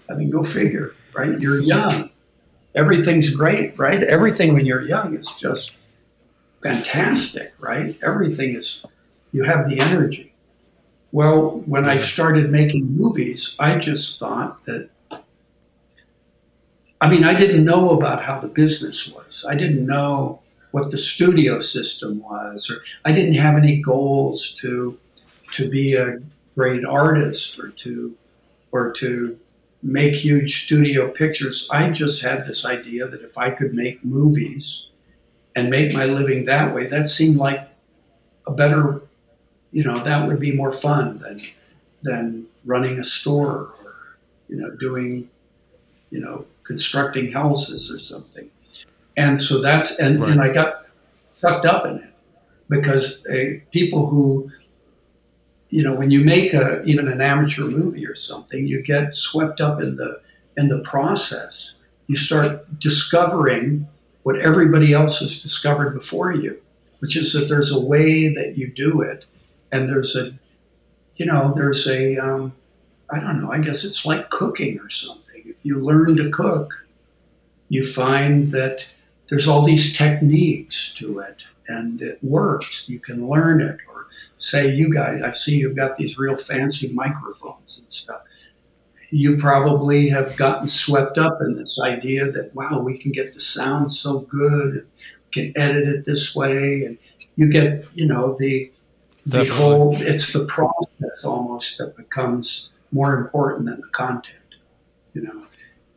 I 0.09 0.13
mean, 0.15 0.29
go 0.29 0.43
figure, 0.43 0.93
right? 1.13 1.39
You're 1.39 1.61
young, 1.61 2.09
everything's 2.75 3.29
great, 3.35 3.77
right? 3.77 4.01
Everything 4.03 4.53
when 4.53 4.65
you're 4.65 4.81
young 4.81 5.15
is 5.15 5.33
just 5.39 5.75
fantastic, 6.63 7.53
right? 7.59 7.97
Everything 8.03 8.55
is 8.55 8.85
you 9.31 9.43
have 9.43 9.69
the 9.69 9.79
energy. 9.79 10.33
Well, 11.11 11.63
when 11.65 11.87
I 11.87 11.99
started 11.99 12.51
making 12.51 12.97
movies, 12.97 13.55
I 13.59 13.79
just 13.79 14.19
thought 14.19 14.65
that. 14.65 14.89
I 16.99 17.09
mean, 17.09 17.23
I 17.23 17.35
didn't 17.35 17.63
know 17.63 17.91
about 17.91 18.23
how 18.23 18.39
the 18.39 18.47
business 18.47 19.11
was. 19.11 19.45
I 19.47 19.55
didn't 19.55 19.85
know 19.85 20.41
what 20.71 20.91
the 20.91 20.97
studio 20.97 21.61
system 21.61 22.21
was, 22.21 22.69
or 22.69 22.83
I 23.05 23.11
didn't 23.11 23.35
have 23.35 23.55
any 23.55 23.77
goals 23.77 24.53
to 24.55 24.97
to 25.53 25.69
be 25.69 25.95
a 25.95 26.19
great 26.55 26.83
artist 26.83 27.59
or 27.59 27.69
to 27.69 28.15
or 28.71 28.91
to 28.93 29.39
make 29.81 30.15
huge 30.15 30.65
studio 30.65 31.09
pictures. 31.09 31.69
I 31.71 31.89
just 31.91 32.23
had 32.23 32.45
this 32.45 32.65
idea 32.65 33.07
that 33.07 33.21
if 33.21 33.37
I 33.37 33.51
could 33.51 33.73
make 33.73 34.03
movies 34.03 34.89
and 35.55 35.69
make 35.69 35.93
my 35.93 36.05
living 36.05 36.45
that 36.45 36.73
way, 36.75 36.87
that 36.87 37.07
seemed 37.07 37.37
like 37.37 37.67
a 38.45 38.51
better 38.51 39.01
you 39.71 39.83
know 39.83 40.03
that 40.03 40.27
would 40.27 40.39
be 40.39 40.51
more 40.51 40.71
fun 40.71 41.19
than 41.19 41.39
than 42.03 42.47
running 42.65 42.99
a 42.99 43.03
store 43.03 43.73
or 43.83 44.17
you 44.47 44.55
know 44.55 44.71
doing 44.71 45.29
you 46.09 46.19
know 46.19 46.45
constructing 46.63 47.31
houses 47.31 47.93
or 47.93 47.99
something. 47.99 48.49
And 49.15 49.41
so 49.41 49.61
that's 49.61 49.97
and, 49.97 50.23
and 50.23 50.41
i 50.41 50.53
got 50.53 50.85
sucked 51.39 51.65
up 51.65 51.85
in 51.85 51.97
it 51.97 52.13
because 52.69 53.25
uh, 53.25 53.59
people 53.71 54.07
who 54.07 54.51
you 55.69 55.83
know 55.83 55.95
when 55.95 56.11
you 56.11 56.23
make 56.23 56.53
a 56.53 56.83
even 56.83 57.07
an 57.07 57.21
amateur 57.21 57.65
movie 57.65 58.05
or 58.05 58.15
something 58.15 58.67
you 58.67 58.81
get 58.81 59.15
swept 59.15 59.59
up 59.59 59.81
in 59.81 59.95
the 59.97 60.21
in 60.55 60.69
the 60.69 60.79
process. 60.79 61.75
You 62.09 62.15
start 62.15 62.79
discovering 62.79 63.85
what 64.23 64.39
everybody 64.39 64.93
else 64.93 65.19
has 65.19 65.41
discovered 65.41 65.93
before 65.93 66.31
you 66.31 66.61
which 66.99 67.15
is 67.15 67.33
that 67.33 67.47
there's 67.47 67.75
a 67.75 67.79
way 67.79 68.27
that 68.27 68.57
you 68.57 68.67
do 68.67 69.01
it 69.01 69.25
and 69.71 69.89
there's 69.89 70.15
a 70.15 70.31
you 71.15 71.25
know 71.25 71.53
there's 71.55 71.87
a 71.87 72.17
um, 72.17 72.53
i 73.09 73.19
don't 73.19 73.41
know 73.41 73.51
i 73.51 73.59
guess 73.59 73.83
it's 73.83 74.05
like 74.05 74.29
cooking 74.29 74.79
or 74.79 74.89
something. 74.89 75.23
If 75.45 75.55
you 75.63 75.79
learn 75.79 76.15
to 76.17 76.29
cook 76.29 76.87
you 77.69 77.85
find 77.85 78.51
that 78.51 78.87
there's 79.29 79.47
all 79.47 79.63
these 79.63 79.97
techniques 79.97 80.93
to 80.95 81.19
it 81.19 81.43
and 81.67 82.01
it 82.01 82.19
works. 82.23 82.89
You 82.89 82.99
can 82.99 83.27
learn 83.27 83.61
it. 83.61 83.77
Or 83.89 84.07
say 84.37 84.73
you 84.73 84.93
guys 84.93 85.21
i 85.21 85.31
see 85.31 85.57
you've 85.57 85.75
got 85.75 85.97
these 85.97 86.17
real 86.17 86.37
fancy 86.37 86.93
microphones 86.93 87.79
and 87.79 87.91
stuff. 87.91 88.21
You 89.09 89.37
probably 89.37 90.09
have 90.09 90.35
gotten 90.35 90.67
swept 90.67 91.17
up 91.17 91.39
in 91.41 91.55
this 91.55 91.79
idea 91.83 92.31
that 92.31 92.53
wow 92.55 92.81
we 92.81 92.97
can 92.97 93.11
get 93.11 93.33
the 93.33 93.39
sound 93.39 93.93
so 93.93 94.19
good 94.19 94.87
can 95.33 95.51
edit 95.55 95.87
it 95.87 96.05
this 96.05 96.35
way. 96.35 96.83
And 96.85 96.97
you 97.35 97.47
get 97.47 97.85
you 97.93 98.05
know 98.05 98.35
the 98.37 98.71
the 99.29 99.45
whole 99.45 99.93
it's 99.99 100.31
the 100.33 100.45
process 100.45 101.25
almost 101.25 101.77
that 101.77 101.95
becomes 101.97 102.71
more 102.91 103.11
important 103.21 103.65
than 103.69 103.79
the 103.81 103.87
content 103.87 104.33
you 105.13 105.21
know? 105.23 105.45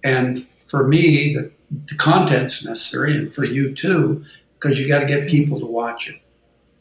And 0.03 0.47
for 0.71 0.87
me 0.89 1.35
the, 1.37 1.51
the 1.91 1.97
content's 1.97 2.65
necessary 2.67 3.17
and 3.17 3.33
for 3.35 3.45
you 3.45 3.75
too 3.75 4.25
because 4.59 4.79
you 4.81 4.89
got 4.89 5.01
to 5.01 5.07
get 5.07 5.29
people 5.29 5.59
to 5.61 5.67
watch 5.67 6.09
it. 6.11 6.21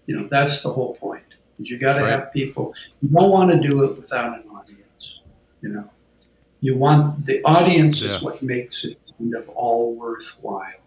You 0.07 0.13
know 0.17 0.27
that's 0.27 0.63
the 0.63 0.69
whole 0.69 0.95
point 0.95 1.23
you 1.59 1.77
got 1.77 1.93
to 1.93 2.01
Right. 2.01 2.11
have 2.11 2.33
people 2.33 2.73
you 3.01 3.09
don't 3.09 3.29
want 3.37 3.51
to 3.51 3.59
do 3.69 3.83
it 3.83 3.91
without 3.97 4.29
an 4.37 4.43
audience 4.49 5.21
you 5.61 5.69
know? 5.69 5.87
You 6.61 6.77
want 6.77 7.25
the 7.25 7.43
audience 7.43 8.01
is 8.01 8.21
what 8.21 8.41
makes 8.41 8.85
it 8.85 8.97
kind 9.17 9.35
of 9.35 9.47
all 9.49 9.93
worthwhile 9.95 10.81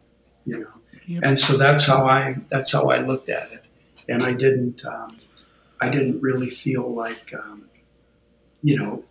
you 0.46 0.58
know? 0.58 0.74
Yep. 1.06 1.22
and 1.26 1.38
so 1.38 1.56
that's 1.56 1.84
how 1.86 2.06
i 2.06 2.36
that's 2.50 2.72
how 2.72 2.84
i 2.90 2.98
looked 2.98 3.28
at 3.28 3.52
it 3.52 3.62
and 4.08 4.22
i 4.22 4.32
didn't 4.32 4.84
um, 4.84 5.18
i 5.82 5.88
didn't 5.88 6.20
really 6.20 6.50
feel 6.50 6.92
like 6.94 7.32
um, 7.34 7.64
you 8.62 8.76
know 8.76 9.04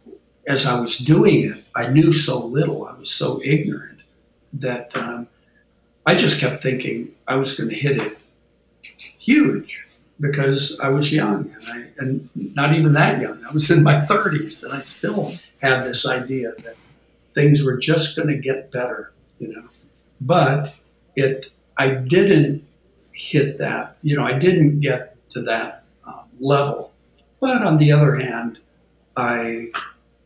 as 0.47 0.65
i 0.65 0.79
was 0.79 0.97
doing 0.97 1.43
it 1.43 1.63
i 1.75 1.87
knew 1.87 2.11
so 2.11 2.45
little 2.45 2.85
i 2.85 2.93
was 2.97 3.11
so 3.11 3.41
ignorant 3.43 3.99
that 4.53 4.95
um, 4.95 5.27
i 6.05 6.15
just 6.15 6.39
kept 6.39 6.61
thinking 6.61 7.11
i 7.27 7.35
was 7.35 7.57
going 7.57 7.69
to 7.69 7.75
hit 7.75 7.97
it 7.97 8.17
huge 9.19 9.85
because 10.19 10.79
i 10.79 10.89
was 10.89 11.13
young 11.13 11.51
and 11.55 11.65
i 11.67 11.87
and 11.97 12.29
not 12.35 12.73
even 12.73 12.93
that 12.93 13.21
young 13.21 13.43
i 13.45 13.51
was 13.51 13.69
in 13.69 13.83
my 13.83 13.95
30s 13.95 14.63
and 14.63 14.73
i 14.73 14.81
still 14.81 15.33
had 15.61 15.83
this 15.83 16.07
idea 16.07 16.51
that 16.63 16.75
things 17.33 17.63
were 17.63 17.77
just 17.77 18.15
going 18.15 18.27
to 18.27 18.37
get 18.37 18.71
better 18.71 19.11
you 19.39 19.47
know? 19.47 19.67
But 20.21 20.79
it 21.15 21.47
i 21.77 21.89
didn't 21.89 22.65
hit 23.11 23.57
that 23.57 23.97
you 24.01 24.15
know 24.15 24.23
i 24.23 24.33
didn't 24.33 24.79
get 24.79 25.15
to 25.29 25.41
that 25.41 25.80
level 26.41 26.91
but 27.39 27.61
on 27.61 27.77
the 27.77 27.91
other 27.91 28.15
hand 28.15 28.59
i 29.15 29.71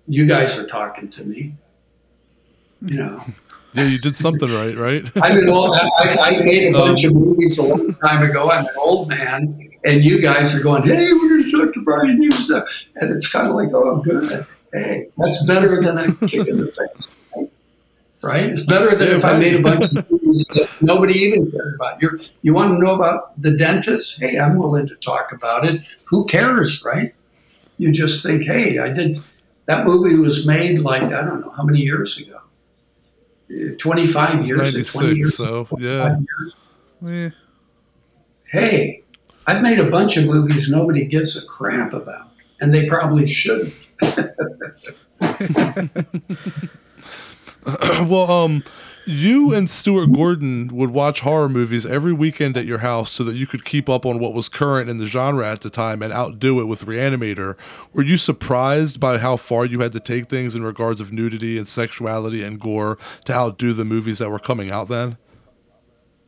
you 0.08 0.26
guys 0.26 0.60
are 0.60 0.68
talking 0.68 1.10
to 1.10 1.24
me. 1.24 1.54
You 2.82 2.98
know, 2.98 3.24
Yeah, 3.74 3.88
you 3.88 4.00
did 4.00 4.16
something 4.16 4.50
right, 4.50 4.78
right? 4.78 5.06
I'm 5.22 5.38
an 5.38 5.50
old, 5.50 5.76
I, 5.76 6.16
I 6.18 6.44
made 6.44 6.70
a 6.70 6.72
bunch 6.72 7.04
of 7.04 7.12
um, 7.12 7.18
movies 7.18 7.58
a 7.58 7.68
long 7.68 7.94
time 7.96 8.24
ago. 8.24 8.50
I'm 8.50 8.66
an 8.66 8.74
old 8.78 9.10
man, 9.10 9.60
and 9.84 10.02
you 10.02 10.22
guys 10.22 10.56
are 10.56 10.64
going, 10.64 10.84
"Hey, 10.84 11.12
we're 11.12 11.28
going 11.28 11.44
to 11.44 11.52
talk 11.52 11.74
to 11.74 11.84
Brian 11.84 12.22
Yuzna," 12.22 12.66
and 12.96 13.12
it's 13.12 13.30
kind 13.30 13.50
of 13.50 13.56
like, 13.56 13.74
"Oh, 13.74 13.96
I'm 13.96 14.02
good. 14.02 14.46
Hey, 14.72 15.10
that's 15.18 15.46
better 15.46 15.82
than 15.82 15.98
a 15.98 16.14
kick 16.26 16.48
in 16.48 16.56
the 16.56 16.68
face." 16.68 17.08
Right? 18.26 18.42
right? 18.42 18.50
It's 18.50 18.66
better 18.66 18.96
than 18.96 19.10
if 19.10 19.24
I 19.24 19.38
made 19.38 19.56
a 19.56 19.62
bunch 19.62 19.84
of 19.84 20.12
movies 20.12 20.48
that 20.56 20.70
nobody 20.82 21.14
even 21.20 21.52
cared 21.52 21.76
about. 21.76 22.02
You 22.02 22.20
you 22.42 22.54
want 22.54 22.74
to 22.74 22.80
know 22.80 22.96
about 22.96 23.40
the 23.42 23.52
dentist? 23.52 24.22
Hey, 24.22 24.40
I'm 24.40 24.58
willing 24.58 24.88
to 24.88 24.96
talk 24.96 25.32
about 25.32 25.66
it. 25.66 25.82
Who 26.06 26.26
cares, 26.26 26.84
right? 26.84 27.14
You 27.78 27.92
just 27.92 28.26
think, 28.26 28.44
"Hey, 28.44 28.80
I 28.80 28.90
did." 28.90 29.16
That 29.68 29.86
movie 29.86 30.16
was 30.16 30.46
made 30.46 30.80
like 30.80 31.04
I 31.04 31.22
don't 31.22 31.42
know 31.42 31.52
how 31.52 31.64
many 31.64 31.80
years 31.80 32.20
ago. 32.20 32.40
Uh, 33.50 33.76
25 33.78 34.48
years, 34.48 34.52
or 34.52 34.56
20 34.56 34.74
96, 34.74 35.18
years, 35.18 35.38
so 35.38 35.66
25 35.66 35.82
yeah. 35.82 36.18
years. 36.20 36.56
Eh, 37.06 37.30
Hey, 38.52 39.04
I've 39.46 39.62
made 39.62 39.80
a 39.80 39.90
bunch 39.90 40.18
of 40.18 40.26
movies 40.26 40.72
nobody 40.72 41.06
gives 41.06 41.36
a 41.36 41.46
crap 41.46 41.94
about, 41.94 42.30
and 42.60 42.74
they 42.74 42.88
probably 42.88 43.28
shouldn't. 43.28 43.74
Well, 48.08 48.30
um, 48.30 48.64
you 49.06 49.54
and 49.54 49.70
Stuart 49.70 50.08
Gordon 50.08 50.70
would 50.70 50.92
watch 50.92 51.22
horror 51.22 51.48
movies 51.50 51.86
every 51.86 52.14
weekend 52.14 52.58
at 52.58 52.66
your 52.66 52.80
house 52.80 53.12
so 53.12 53.24
that 53.24 53.36
you 53.36 53.46
could 53.46 53.64
keep 53.64 53.88
up 53.88 54.06
on 54.06 54.20
what 54.20 54.34
was 54.34 54.50
current 54.50 54.90
in 54.90 54.98
the 54.98 55.06
genre 55.06 55.50
at 55.50 55.62
the 55.62 55.70
time 55.70 56.02
and 56.02 56.12
outdo 56.12 56.60
it 56.60 56.66
with 56.66 56.86
Reanimator. 56.86 57.56
Were 57.94 58.04
you 58.04 58.18
surprised 58.18 59.00
by 59.00 59.20
how 59.20 59.38
far 59.38 59.66
you 59.66 59.80
had 59.80 59.92
to 59.94 60.00
take 60.00 60.30
things 60.30 60.56
in 60.56 60.64
regards 60.64 61.00
of 61.00 61.12
nudity 61.12 61.58
and 61.58 61.68
sexuality 61.68 62.44
and 62.44 62.60
gore 62.60 62.98
to 63.26 63.34
outdo 63.34 63.74
the 63.74 63.86
movies 63.86 64.18
that 64.20 64.30
were 64.30 64.40
coming 64.40 64.72
out 64.72 64.88
then? 64.88 65.18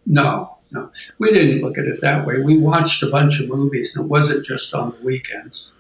No, 0.05 0.59
no, 0.71 0.91
we 1.17 1.33
didn't 1.33 1.61
look 1.61 1.77
at 1.77 1.85
it 1.85 1.99
that 2.01 2.25
way. 2.25 2.41
We 2.41 2.57
watched 2.57 3.01
a 3.03 3.07
bunch 3.07 3.39
of 3.39 3.49
movies, 3.49 3.95
and 3.95 4.05
it 4.05 4.09
wasn't 4.09 4.45
just 4.45 4.73
on 4.73 4.91
the 4.91 5.05
weekends. 5.05 5.71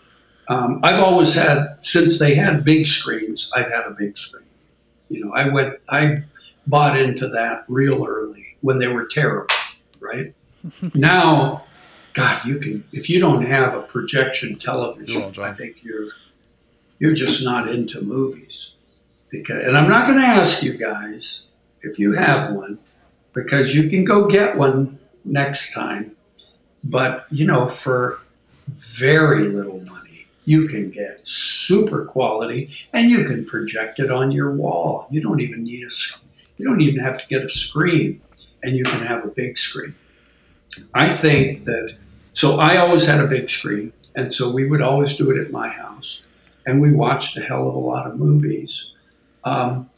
Um, 0.49 0.79
I've 0.83 1.01
always 1.01 1.35
had, 1.35 1.77
since 1.81 2.19
they 2.19 2.35
had 2.35 2.63
big 2.63 2.87
screens, 2.87 3.51
I've 3.55 3.69
had 3.69 3.85
a 3.85 3.91
big 3.91 4.17
screen. 4.17 4.46
You 5.09 5.25
know, 5.25 5.33
I 5.33 5.47
went, 5.47 5.79
I 5.89 6.23
bought 6.65 6.99
into 6.99 7.27
that 7.29 7.65
real 7.67 8.05
early 8.05 8.57
when 8.61 8.79
they 8.79 8.87
were 8.87 9.05
terrible, 9.05 9.55
right? 9.99 10.33
now, 10.95 11.65
God, 12.13 12.45
you 12.45 12.59
can, 12.59 12.83
if 12.91 13.09
you 13.09 13.19
don't 13.19 13.45
have 13.45 13.73
a 13.73 13.81
projection 13.81 14.57
television, 14.57 15.21
on, 15.21 15.39
I 15.39 15.53
think 15.53 15.83
you're, 15.83 16.09
you're 16.99 17.13
just 17.13 17.43
not 17.43 17.67
into 17.67 18.01
movies. 18.01 18.73
Because, 19.29 19.63
and 19.65 19.77
I'm 19.77 19.89
not 19.89 20.07
going 20.07 20.19
to 20.19 20.25
ask 20.25 20.63
you 20.63 20.73
guys 20.73 21.51
if 21.81 21.99
you 21.99 22.13
have 22.13 22.53
one, 22.53 22.79
because 23.33 23.75
you 23.75 23.89
can 23.89 24.03
go 24.03 24.27
get 24.27 24.57
one 24.57 24.97
next 25.23 25.73
time. 25.73 26.15
But, 26.83 27.27
you 27.29 27.45
know, 27.45 27.67
for 27.67 28.19
very 28.67 29.47
little 29.47 29.79
money, 29.81 29.86
you 30.47 30.65
can 30.69 30.89
get 30.89 31.19
super 31.27 32.05
quality 32.05 32.69
and 32.93 33.09
you 33.09 33.25
can 33.25 33.43
project 33.43 33.99
it 33.99 34.09
on 34.09 34.31
your 34.31 34.49
wall. 34.49 35.05
You 35.11 35.19
don't 35.19 35.41
even 35.41 35.65
need 35.65 35.83
a 35.83 35.91
you 36.55 36.65
don't 36.65 36.79
even 36.79 37.03
have 37.03 37.19
to 37.19 37.27
get 37.27 37.43
a 37.43 37.49
screen 37.49 38.21
and 38.63 38.77
you 38.77 38.85
can 38.85 39.05
have 39.05 39.25
a 39.25 39.27
big 39.27 39.57
screen. 39.57 39.93
I 40.93 41.09
think 41.09 41.65
that 41.65 41.97
so 42.31 42.61
I 42.61 42.77
always 42.77 43.05
had 43.05 43.19
a 43.19 43.27
big 43.27 43.49
screen 43.49 43.91
and 44.15 44.33
so 44.33 44.49
we 44.49 44.65
would 44.65 44.81
always 44.81 45.17
do 45.17 45.29
it 45.31 45.37
at 45.37 45.51
my 45.51 45.67
house 45.67 46.21
and 46.65 46.79
we 46.81 46.93
watched 46.93 47.35
a 47.35 47.41
hell 47.41 47.67
of 47.67 47.75
a 47.75 47.79
lot 47.79 48.07
of 48.07 48.17
movies. 48.17 48.95
Um, 49.43 49.89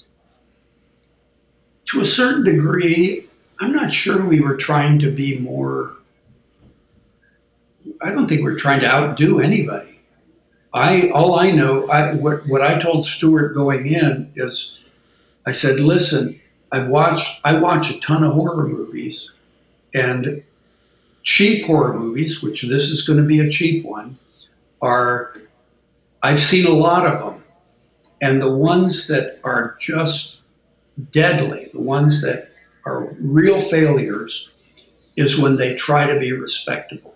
to 1.86 2.00
a 2.00 2.06
certain 2.06 2.44
degree, 2.44 3.30
I'm 3.60 3.72
not 3.72 3.94
sure 3.94 4.26
we 4.26 4.40
were 4.40 4.58
trying 4.58 4.98
to 5.00 5.16
be 5.16 5.38
more. 5.38 5.94
I 8.02 8.10
don't 8.10 8.28
think 8.28 8.44
we 8.44 8.52
are 8.52 8.56
trying 8.56 8.80
to 8.80 8.88
outdo 8.88 9.40
anybody. 9.40 9.89
I 10.74 11.10
all 11.10 11.40
I 11.40 11.52
know, 11.52 11.88
I 11.90 12.14
what 12.16 12.48
what 12.48 12.62
I 12.62 12.78
told 12.80 13.06
Stuart 13.06 13.54
going 13.54 13.88
in 13.88 14.32
is, 14.36 14.84
I 15.46 15.52
said, 15.52 15.80
listen, 15.80 16.40
I've 16.72 16.88
watched 16.88 17.40
I 17.44 17.54
watch 17.54 17.90
a 17.90 18.00
ton 18.00 18.24
of 18.24 18.34
horror 18.34 18.68
movies, 18.68 19.32
and 19.94 20.44
cheap 21.24 21.66
horror 21.66 21.98
movies, 21.98 22.44
which 22.44 22.64
this 22.64 22.90
is 22.90 23.06
going 23.08 23.18
to 23.18 23.26
be 23.26 23.40
a 23.40 23.50
cheap 23.50 23.84
one, 23.84 24.18
are 24.82 25.36
I've 26.22 26.40
seen 26.40 26.66
a 26.66 26.72
lot 26.72 27.08
of 27.08 27.20
them, 27.20 27.44
and 28.22 28.42
the 28.42 28.52
ones 28.52 29.08
that 29.08 29.40
are 29.44 29.76
just 29.80 30.42
deadly, 31.12 31.68
the 31.74 31.82
ones 31.82 32.22
that 32.22 32.52
are 32.86 33.16
real 33.20 33.60
failures, 33.60 34.62
is 35.18 35.40
when 35.40 35.56
they 35.56 35.76
try 35.76 36.06
to 36.06 36.20
be 36.20 36.32
respectable. 36.32 37.16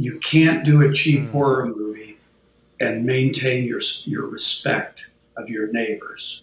You 0.00 0.18
can't 0.20 0.64
do 0.64 0.80
a 0.80 0.94
cheap 0.94 1.28
horror 1.28 1.66
movie 1.66 2.16
and 2.80 3.04
maintain 3.04 3.64
your 3.64 3.82
your 4.04 4.26
respect 4.26 5.02
of 5.36 5.50
your 5.50 5.70
neighbors. 5.70 6.42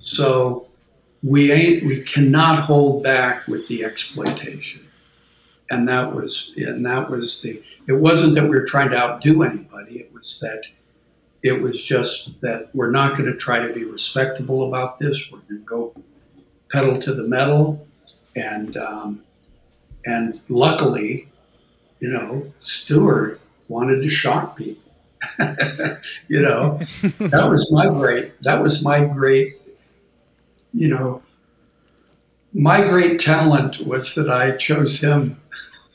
So 0.00 0.66
we 1.22 1.52
ain't 1.52 1.86
we 1.86 2.02
cannot 2.02 2.64
hold 2.64 3.04
back 3.04 3.46
with 3.46 3.68
the 3.68 3.84
exploitation. 3.84 4.88
And 5.70 5.86
that 5.86 6.12
was 6.12 6.52
and 6.56 6.84
that 6.84 7.08
was 7.08 7.42
the 7.42 7.62
it 7.86 7.92
wasn't 7.92 8.34
that 8.34 8.42
we 8.42 8.56
were 8.56 8.64
trying 8.64 8.90
to 8.90 8.96
outdo 8.96 9.44
anybody, 9.44 10.00
it 10.00 10.12
was 10.12 10.40
that 10.40 10.64
it 11.44 11.62
was 11.62 11.80
just 11.80 12.40
that 12.40 12.70
we're 12.74 12.90
not 12.90 13.16
going 13.16 13.30
to 13.30 13.38
try 13.38 13.64
to 13.64 13.72
be 13.72 13.84
respectable 13.84 14.66
about 14.66 14.98
this. 14.98 15.30
We're 15.30 15.38
going 15.38 15.60
to 15.60 15.64
go 15.64 15.94
pedal 16.72 17.00
to 17.02 17.14
the 17.14 17.22
metal, 17.22 17.86
and 18.34 18.76
um, 18.76 19.22
and 20.04 20.40
luckily, 20.48 21.27
you 22.00 22.08
know, 22.08 22.52
Stuart 22.60 23.40
wanted 23.68 24.02
to 24.02 24.08
shock 24.08 24.56
people. 24.56 24.82
you 26.28 26.40
know, 26.40 26.78
that 27.18 27.48
was 27.50 27.72
my 27.72 27.88
great. 27.88 28.40
That 28.42 28.62
was 28.62 28.84
my 28.84 29.04
great. 29.04 29.54
You 30.72 30.88
know, 30.88 31.22
my 32.52 32.82
great 32.82 33.20
talent 33.20 33.80
was 33.80 34.14
that 34.14 34.30
I 34.30 34.52
chose 34.52 35.02
him 35.02 35.40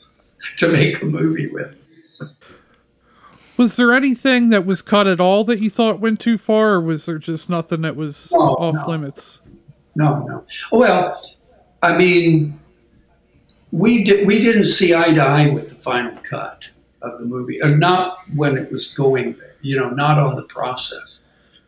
to 0.58 0.68
make 0.68 1.02
a 1.02 1.06
movie 1.06 1.48
with. 1.48 1.74
Was 3.56 3.76
there 3.76 3.92
anything 3.92 4.48
that 4.48 4.66
was 4.66 4.82
cut 4.82 5.06
at 5.06 5.20
all 5.20 5.44
that 5.44 5.60
you 5.60 5.70
thought 5.70 6.00
went 6.00 6.18
too 6.18 6.36
far, 6.36 6.74
or 6.74 6.80
was 6.80 7.06
there 7.06 7.18
just 7.18 7.48
nothing 7.48 7.82
that 7.82 7.94
was 7.94 8.32
off 8.32 8.74
no. 8.74 8.82
limits? 8.86 9.40
No, 9.94 10.18
no. 10.24 10.44
Well, 10.72 11.20
I 11.80 11.96
mean, 11.96 12.58
we 13.74 14.04
did 14.04 14.24
we 14.24 14.40
didn't 14.40 14.64
see 14.64 14.94
eye 14.94 15.12
to 15.12 15.20
eye 15.20 15.50
with 15.50 15.68
the 15.68 15.74
final 15.74 16.16
cut 16.22 16.62
of 17.02 17.18
the 17.18 17.24
movie, 17.24 17.60
uh, 17.60 17.68
not 17.68 18.18
when 18.34 18.56
it 18.56 18.70
was 18.70 18.94
going. 18.94 19.36
You 19.62 19.80
know, 19.80 19.90
not 19.90 20.18
on 20.18 20.36
the 20.36 20.42
process, 20.42 21.22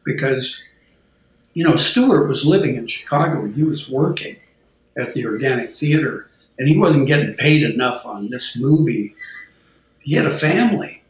because 0.04 0.62
you 1.54 1.64
know 1.64 1.74
Stuart 1.74 2.28
was 2.28 2.46
living 2.46 2.76
in 2.76 2.86
Chicago 2.86 3.42
and 3.42 3.56
he 3.56 3.64
was 3.64 3.90
working 3.90 4.36
at 4.96 5.14
the 5.14 5.26
Organic 5.26 5.74
Theater, 5.74 6.30
and 6.58 6.68
he 6.68 6.78
wasn't 6.78 7.08
getting 7.08 7.34
paid 7.34 7.62
enough 7.64 8.06
on 8.06 8.30
this 8.30 8.56
movie. 8.56 9.16
He 9.98 10.14
had 10.14 10.26
a 10.26 10.30
family. 10.30 11.02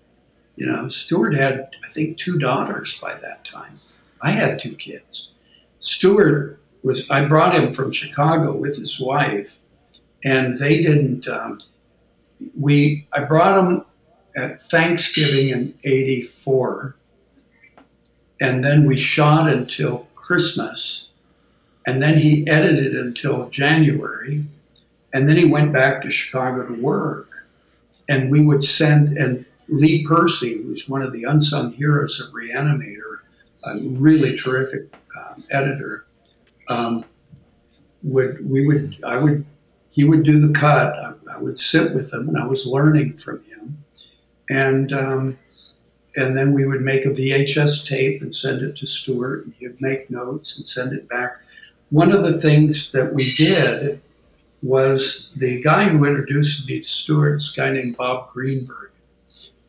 You 0.56 0.64
know, 0.64 0.89
Stuart 0.89 1.35
had 1.35 1.77
I 1.85 1.89
think 1.90 2.16
two 2.16 2.39
daughters 2.39 2.98
by 2.98 3.16
that 3.16 3.44
time. 3.44 3.74
I 4.23 4.31
had 4.31 4.59
two 4.59 4.74
kids. 4.74 5.35
Stuart 5.78 6.59
was 6.82 7.10
I 7.10 7.27
brought 7.27 7.55
him 7.55 7.74
from 7.74 7.93
Chicago 7.93 8.56
with 8.56 8.78
his 8.78 8.98
wife, 8.98 9.56
and 10.25 10.59
they 10.59 10.83
didn't. 10.83 11.29
Um, 11.29 11.61
we 12.59 13.07
I 13.13 13.25
brought 13.25 13.59
him 13.59 13.85
at 14.37 14.61
Thanksgiving 14.61 15.49
in 15.49 15.75
'84, 15.85 16.97
and 18.41 18.63
then 18.63 18.85
we 18.85 18.97
shot 18.97 19.49
until 19.49 20.09
Christmas, 20.15 21.11
and 21.87 22.03
then 22.03 22.19
he 22.19 22.47
edited 22.49 22.95
until 22.95 23.49
January, 23.49 24.43
and 25.13 25.29
then 25.29 25.37
he 25.37 25.45
went 25.45 25.73
back 25.73 26.03
to 26.03 26.11
Chicago 26.11 26.67
to 26.67 26.83
work, 26.83 27.29
and 28.09 28.31
we 28.31 28.45
would 28.45 28.65
send 28.65 29.17
and 29.17 29.45
Lee 29.69 30.07
Percy, 30.07 30.63
who's 30.63 30.89
one 30.89 31.03
of 31.03 31.13
the 31.13 31.25
unsung 31.25 31.73
heroes 31.73 32.21
of 32.21 32.33
Reanimator, 32.33 33.19
a 33.65 33.79
really 33.81 34.37
terrific 34.37 34.95
um, 35.19 35.43
editor 35.51 36.07
um, 36.69 37.05
would 38.03 38.49
we 38.49 38.67
would 38.67 39.03
I 39.05 39.17
would 39.17 39.45
he 39.97 40.05
would 40.05 40.24
do 40.24 40.39
the 40.39 40.52
cut. 40.52 40.94
I, 40.94 41.14
I 41.35 41.39
would 41.39 41.59
sit 41.59 41.94
with 41.94 42.12
him, 42.12 42.28
and 42.28 42.39
I 42.39 42.47
was 42.47 42.66
learning 42.66 43.16
from 43.16 43.43
him, 43.44 43.82
and 44.48 44.93
um, 44.93 45.39
and 46.14 46.36
then 46.36 46.52
we 46.52 46.66
would 46.66 46.82
make 46.82 47.06
a 47.06 47.10
VHS 47.10 47.89
tape 47.89 48.20
and 48.20 48.35
send 48.35 48.60
it 48.60 48.77
to 48.77 48.86
Stuart, 48.86 49.47
and 49.47 49.55
he'd 49.59 49.81
make 49.81 50.10
notes 50.10 50.59
and 50.59 50.68
send 50.68 50.93
it 50.93 51.09
back. 51.09 51.39
One 51.89 52.12
of 52.12 52.24
the 52.24 52.39
things 52.39 52.93
that 52.93 53.14
we 53.14 53.35
did 53.36 54.02
was 54.62 55.32
the 55.35 55.62
guy 55.62 55.85
who 55.85 56.05
introduced 56.05 56.68
me 56.68 56.81
to 56.81 56.85
Stuart, 56.86 57.32
this 57.36 57.52
guy 57.52 57.70
named 57.70 57.97
Bob 57.97 58.32
Greenberg, 58.32 58.90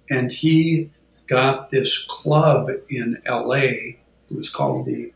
and 0.09 0.29
he 0.29 0.89
got 1.27 1.69
this 1.69 2.05
club 2.05 2.69
in 2.89 3.17
LA. 3.25 3.95
It 4.29 4.35
was 4.35 4.49
called 4.49 4.87
the, 4.87 5.13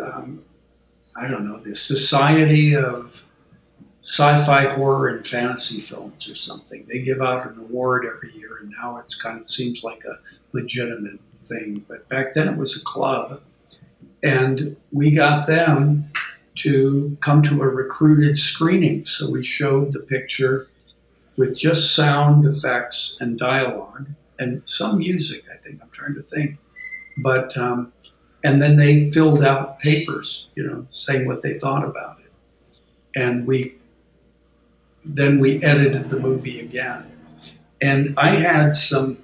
um, 0.00 0.44
I 1.16 1.28
don't 1.28 1.46
know, 1.46 1.58
the 1.58 1.74
Society 1.74 2.74
of 2.74 3.22
Sci-Fi 4.02 4.74
Horror 4.74 5.08
and 5.08 5.26
Fantasy 5.26 5.80
Films 5.80 6.28
or 6.28 6.34
something. 6.34 6.86
They 6.88 7.02
give 7.02 7.20
out 7.20 7.46
an 7.46 7.58
award 7.58 8.06
every 8.06 8.32
year, 8.34 8.58
and 8.60 8.72
now 8.80 8.98
it's 8.98 9.20
kind 9.20 9.38
of 9.38 9.44
seems 9.44 9.84
like 9.84 10.04
a 10.04 10.18
legitimate 10.52 11.20
thing. 11.42 11.84
But 11.86 12.08
back 12.08 12.34
then 12.34 12.48
it 12.48 12.56
was 12.56 12.80
a 12.80 12.84
club, 12.84 13.40
and 14.22 14.76
we 14.92 15.10
got 15.10 15.46
them 15.46 16.10
to 16.56 17.16
come 17.20 17.42
to 17.42 17.62
a 17.62 17.68
recruited 17.68 18.38
screening. 18.38 19.04
So 19.04 19.30
we 19.30 19.44
showed 19.44 19.92
the 19.92 20.00
picture 20.00 20.66
with 21.36 21.56
just 21.56 21.94
sound 21.94 22.44
effects 22.46 23.16
and 23.20 23.38
dialogue 23.38 24.08
and 24.38 24.66
some 24.66 24.98
music. 24.98 25.44
I 25.52 25.56
think 25.56 25.80
I'm 25.82 25.90
trying 25.90 26.14
to 26.14 26.22
think, 26.22 26.58
but 27.18 27.56
um, 27.56 27.92
and 28.42 28.60
then 28.60 28.76
they 28.76 29.10
filled 29.10 29.44
out 29.44 29.78
papers, 29.80 30.48
you 30.54 30.62
know, 30.62 30.86
saying 30.90 31.26
what 31.26 31.42
they 31.42 31.58
thought 31.58 31.84
about 31.84 32.18
it, 32.20 32.32
and 33.14 33.46
we 33.46 33.74
then 35.04 35.40
we 35.40 35.62
edited 35.62 36.10
the 36.10 36.18
movie 36.18 36.60
again. 36.60 37.10
And 37.80 38.14
I 38.18 38.30
had 38.30 38.74
some 38.76 39.18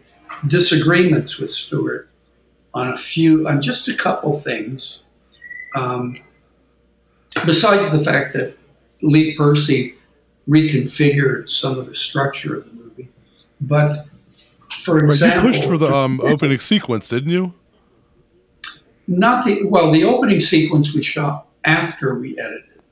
disagreements 0.48 1.38
with 1.38 1.50
Stuart 1.50 2.08
on 2.72 2.88
a 2.88 2.96
few, 2.96 3.46
on 3.46 3.60
just 3.60 3.88
a 3.88 3.94
couple 3.94 4.32
things. 4.32 5.02
Um, 5.74 6.18
besides 7.44 7.90
the 7.90 8.00
fact 8.00 8.32
that 8.34 8.56
Lee 9.02 9.36
Percy 9.36 9.94
reconfigured 10.48 11.50
some 11.50 11.78
of 11.78 11.86
the 11.86 11.94
structure 11.94 12.56
of 12.56 12.64
the 12.64 12.72
movie, 12.72 13.08
but 13.60 14.06
for 14.70 14.98
Right, 14.98 15.34
you 15.34 15.40
pushed 15.40 15.64
for 15.64 15.76
the 15.76 15.92
um, 15.92 16.20
opening 16.22 16.60
sequence, 16.60 17.08
didn't 17.08 17.30
you? 17.30 17.54
Not 19.06 19.44
the 19.44 19.64
well, 19.64 19.90
the 19.90 20.04
opening 20.04 20.40
sequence 20.40 20.94
we 20.94 21.02
shot 21.02 21.46
after 21.64 22.14
we 22.14 22.38
edited. 22.38 22.82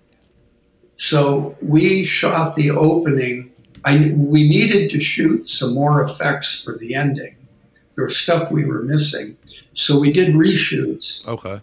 So 0.97 1.57
we 1.61 2.05
shot 2.05 2.55
the 2.57 2.71
opening. 2.71 3.53
I 3.85 4.13
we 4.17 4.49
needed 4.49 4.91
to 4.91 5.01
shoot 5.01 5.49
some 5.49 5.75
more 5.75 6.03
effects 6.03 6.63
for 6.63 6.79
the 6.79 6.95
ending. 6.95 7.37
There 7.97 8.05
was 8.05 8.17
stuff 8.17 8.51
we 8.51 8.65
were 8.65 8.83
missing, 8.83 9.37
so 9.73 9.99
we 9.99 10.13
did 10.13 10.35
reshoots 10.35 11.27
Okay. 11.27 11.61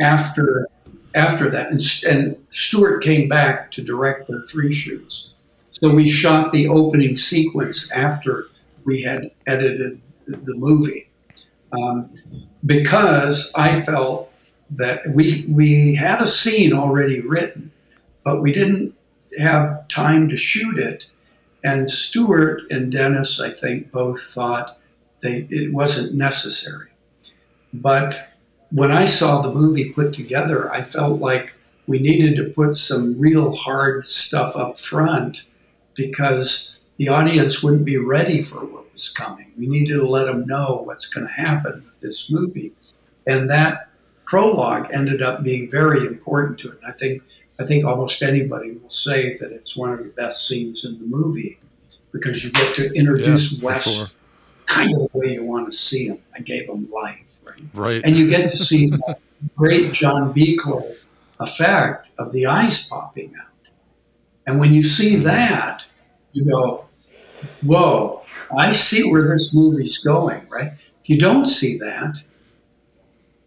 after 0.00 0.68
after 1.14 1.50
that. 1.50 1.70
And, 1.70 1.80
and 2.08 2.46
Stuart 2.50 3.02
came 3.04 3.28
back 3.28 3.70
to 3.72 3.82
direct 3.82 4.28
the 4.28 4.46
three 4.48 4.72
shoots. 4.72 5.34
So 5.70 5.90
we 5.94 6.08
shot 6.08 6.52
the 6.52 6.68
opening 6.68 7.16
sequence 7.16 7.90
after 7.92 8.48
we 8.84 9.02
had 9.02 9.30
edited 9.46 10.00
the, 10.26 10.36
the 10.36 10.54
movie. 10.54 11.08
Um, 11.72 12.10
because 12.64 13.52
I 13.54 13.80
felt 13.80 14.32
that 14.70 15.08
we 15.08 15.44
we 15.48 15.94
had 15.94 16.22
a 16.22 16.26
scene 16.26 16.72
already 16.72 17.20
written, 17.20 17.72
but 18.24 18.40
we 18.40 18.52
didn't 18.52 18.94
have 19.38 19.86
time 19.88 20.28
to 20.28 20.36
shoot 20.36 20.78
it. 20.78 21.06
And 21.64 21.90
Stuart 21.90 22.62
and 22.70 22.90
Dennis, 22.90 23.40
I 23.40 23.50
think, 23.50 23.92
both 23.92 24.22
thought 24.22 24.78
they 25.20 25.46
it 25.50 25.72
wasn't 25.72 26.16
necessary. 26.16 26.88
But 27.72 28.28
when 28.70 28.90
I 28.90 29.04
saw 29.04 29.40
the 29.42 29.52
movie 29.52 29.92
put 29.92 30.12
together, 30.12 30.72
I 30.72 30.82
felt 30.82 31.20
like 31.20 31.52
we 31.86 31.98
needed 31.98 32.36
to 32.36 32.50
put 32.50 32.76
some 32.76 33.18
real 33.18 33.52
hard 33.52 34.06
stuff 34.06 34.56
up 34.56 34.78
front 34.78 35.44
because 35.94 36.80
the 36.96 37.08
audience 37.08 37.62
wouldn't 37.62 37.84
be 37.84 37.98
ready 37.98 38.42
for 38.42 38.64
was 38.92 39.08
coming. 39.10 39.52
We 39.58 39.66
needed 39.66 39.94
to 39.94 40.06
let 40.06 40.26
them 40.26 40.46
know 40.46 40.82
what's 40.84 41.06
going 41.06 41.26
to 41.26 41.32
happen 41.32 41.82
with 41.84 42.00
this 42.00 42.30
movie. 42.32 42.72
And 43.26 43.50
that 43.50 43.88
prologue 44.24 44.88
ended 44.92 45.22
up 45.22 45.42
being 45.42 45.70
very 45.70 46.06
important 46.06 46.58
to 46.60 46.68
it. 46.72 46.78
And 46.82 46.92
I 46.92 46.96
think 46.96 47.22
I 47.60 47.64
think 47.64 47.84
almost 47.84 48.22
anybody 48.22 48.72
will 48.72 48.90
say 48.90 49.36
that 49.38 49.52
it's 49.52 49.76
one 49.76 49.92
of 49.92 49.98
the 49.98 50.12
best 50.16 50.48
scenes 50.48 50.84
in 50.84 50.98
the 50.98 51.04
movie 51.06 51.58
because 52.10 52.42
you 52.42 52.50
get 52.50 52.74
to 52.76 52.92
introduce 52.94 53.52
Yeah, 53.52 53.64
Wes 53.66 53.96
sure. 53.96 54.06
kind 54.66 54.92
of 54.94 55.10
the 55.12 55.18
way 55.18 55.32
you 55.34 55.44
want 55.44 55.70
to 55.70 55.76
see 55.76 56.06
him. 56.06 56.18
I 56.34 56.40
gave 56.40 56.68
him 56.68 56.90
life, 56.90 57.22
right? 57.44 57.62
Right. 57.74 58.02
and 58.04 58.16
you 58.16 58.28
get 58.28 58.50
to 58.50 58.56
see 58.56 58.86
that 58.90 59.20
great 59.56 59.92
John 59.92 60.32
Buechler 60.34 60.96
effect 61.38 62.08
of 62.18 62.32
the 62.32 62.46
eyes 62.46 62.88
popping 62.88 63.34
out. 63.40 63.48
And 64.46 64.58
when 64.58 64.72
you 64.74 64.82
see 64.82 65.16
that, 65.16 65.84
you 66.32 66.44
go, 66.46 66.84
"Whoa! 67.62 68.21
I 68.56 68.72
see 68.72 69.10
where 69.10 69.28
this 69.34 69.54
movie's 69.54 69.98
going." 69.98 70.46
Right? 70.48 70.72
If 71.02 71.08
you 71.10 71.18
don't 71.18 71.46
see 71.46 71.78
that, 71.78 72.22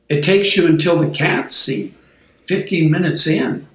it 0.10 0.24
takes 0.24 0.56
you 0.58 0.68
until 0.68 0.98
the 1.00 1.10
cat 1.10 1.52
scene, 1.54 1.96
15 2.46 2.92
minutes 2.92 3.26
in, 3.28 3.68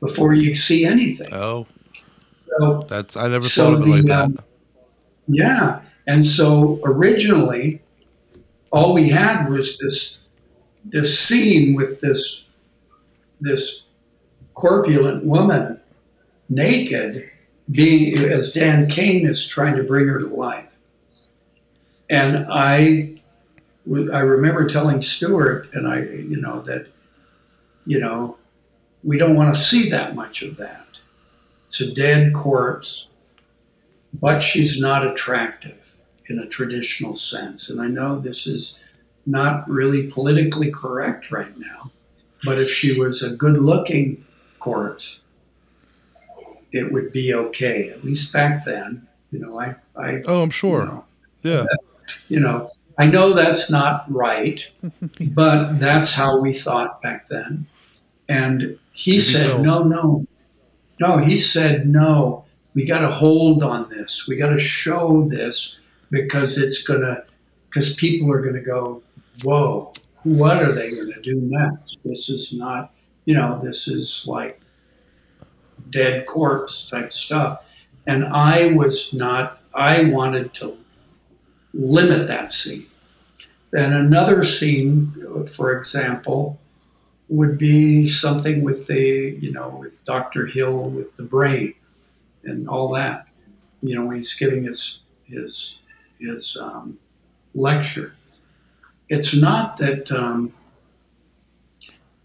before 0.00 0.34
you 0.34 0.54
see 0.54 0.84
anything. 0.84 1.32
oh, 1.32 1.66
So 2.48 2.82
that's 2.88 3.16
I 3.16 3.28
never 3.28 3.44
So 3.48 3.72
thought 3.72 3.80
of 3.82 3.86
it 3.86 3.90
like 3.90 4.04
that. 4.06 4.24
um, 4.24 4.38
yeah. 5.28 5.80
And 6.06 6.24
so 6.24 6.80
originally, 6.84 7.80
all 8.72 8.92
we 8.92 9.10
had 9.10 9.48
was 9.48 9.78
this 9.78 10.20
this 10.84 11.18
scene 11.18 11.74
with 11.74 12.00
this 12.00 12.44
this 13.40 13.84
corpulent 14.54 15.24
woman 15.24 15.80
naked 16.48 17.30
being 17.72 18.18
as 18.18 18.52
Dan 18.52 18.88
Cain 18.88 19.26
is 19.26 19.46
trying 19.48 19.76
to 19.76 19.82
bring 19.82 20.08
her 20.08 20.20
to 20.20 20.26
life. 20.26 20.68
And 22.08 22.46
I 22.48 23.16
I 23.86 24.18
remember 24.20 24.68
telling 24.68 25.02
Stuart 25.02 25.68
and 25.72 25.88
I 25.88 26.02
you 26.02 26.40
know 26.40 26.62
that 26.62 26.86
you 27.84 27.98
know 27.98 28.36
we 29.02 29.18
don't 29.18 29.34
want 29.34 29.54
to 29.54 29.60
see 29.60 29.90
that 29.90 30.14
much 30.14 30.42
of 30.42 30.56
that. 30.58 30.86
It's 31.66 31.80
a 31.80 31.92
dead 31.92 32.34
corpse 32.34 33.08
but 34.12 34.42
she's 34.42 34.80
not 34.80 35.06
attractive 35.06 35.78
in 36.26 36.38
a 36.38 36.46
traditional 36.46 37.14
sense. 37.14 37.70
And 37.70 37.80
I 37.80 37.88
know 37.88 38.18
this 38.18 38.46
is 38.46 38.82
not 39.24 39.68
really 39.68 40.08
politically 40.08 40.70
correct 40.70 41.30
right 41.30 41.56
now, 41.56 41.90
but 42.44 42.60
if 42.60 42.70
she 42.70 42.98
was 42.98 43.22
a 43.22 43.30
good 43.30 43.58
looking 43.58 44.24
corpse, 44.58 45.20
it 46.72 46.92
would 46.92 47.12
be 47.12 47.34
okay. 47.34 47.90
At 47.90 48.04
least 48.04 48.32
back 48.32 48.64
then, 48.64 49.06
you 49.30 49.38
know, 49.38 49.58
I, 49.60 49.74
I 49.96 50.22
Oh, 50.26 50.42
I'm 50.42 50.48
you 50.48 50.52
sure. 50.52 50.84
know, 50.86 51.04
Yeah. 51.42 51.66
you 52.28 52.40
know, 52.40 52.70
I 52.98 53.06
know 53.06 53.32
that's 53.32 53.70
not 53.70 54.04
right, 54.12 54.66
but 55.20 55.78
that's 55.78 56.14
how 56.14 56.38
we 56.40 56.52
thought 56.54 57.00
back 57.02 57.28
then. 57.28 57.66
And 58.28 58.78
he 58.92 59.12
Maybe 59.12 59.18
said, 59.22 59.46
so. 59.46 59.62
no, 59.62 59.82
no, 59.82 60.26
no. 61.00 61.18
He 61.18 61.36
said, 61.36 61.86
no, 61.86 62.44
we 62.74 62.84
got 62.84 63.00
to 63.00 63.10
hold 63.10 63.62
on 63.62 63.88
this. 63.90 64.26
We 64.28 64.36
got 64.36 64.50
to 64.50 64.58
show 64.58 65.26
this 65.28 65.78
because 66.10 66.58
it's 66.58 66.82
going 66.82 67.00
to, 67.00 67.24
because 67.68 67.94
people 67.96 68.30
are 68.32 68.42
going 68.42 68.54
to 68.54 68.60
go, 68.60 69.02
whoa, 69.42 69.92
what 70.24 70.62
are 70.62 70.72
they 70.72 70.90
going 70.90 71.12
to 71.12 71.20
do 71.20 71.36
next? 71.40 71.98
This 72.04 72.28
is 72.28 72.52
not, 72.52 72.92
you 73.24 73.34
know, 73.34 73.58
this 73.62 73.88
is 73.88 74.24
like 74.28 74.60
dead 75.92 76.26
corpse 76.26 76.88
type 76.88 77.12
stuff. 77.12 77.64
And 78.06 78.24
I 78.24 78.72
was 78.72 79.14
not, 79.14 79.60
I 79.72 80.04
wanted 80.04 80.52
to 80.54 80.76
limit 81.72 82.26
that 82.26 82.50
scene. 82.50 82.86
And 83.72 83.94
another 83.94 84.42
scene, 84.42 85.46
for 85.48 85.76
example, 85.76 86.58
would 87.28 87.56
be 87.56 88.06
something 88.06 88.62
with 88.62 88.86
the, 88.88 89.38
you 89.40 89.52
know, 89.52 89.78
with 89.80 90.04
Dr. 90.04 90.46
Hill 90.46 90.90
with 90.90 91.16
the 91.16 91.22
brain 91.22 91.74
and 92.44 92.68
all 92.68 92.92
that. 92.94 93.28
You 93.82 93.94
know, 93.94 94.04
when 94.06 94.16
he's 94.16 94.34
giving 94.34 94.64
his 94.64 95.00
his 95.24 95.80
his 96.18 96.56
um, 96.60 96.98
lecture. 97.54 98.14
It's 99.08 99.34
not 99.34 99.78
that 99.78 100.10
um, 100.12 100.52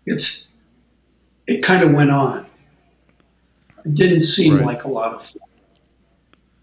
it's 0.05 0.49
it 1.47 1.61
kind 1.61 1.83
of 1.83 1.93
went 1.93 2.11
on. 2.11 2.46
It 3.87 3.95
didn't 3.95 4.21
seem 4.21 4.55
Right. 4.57 4.65
like 4.65 4.83
a 4.83 4.89
lot 4.89 5.13
of 5.13 5.25
fun. 5.25 5.41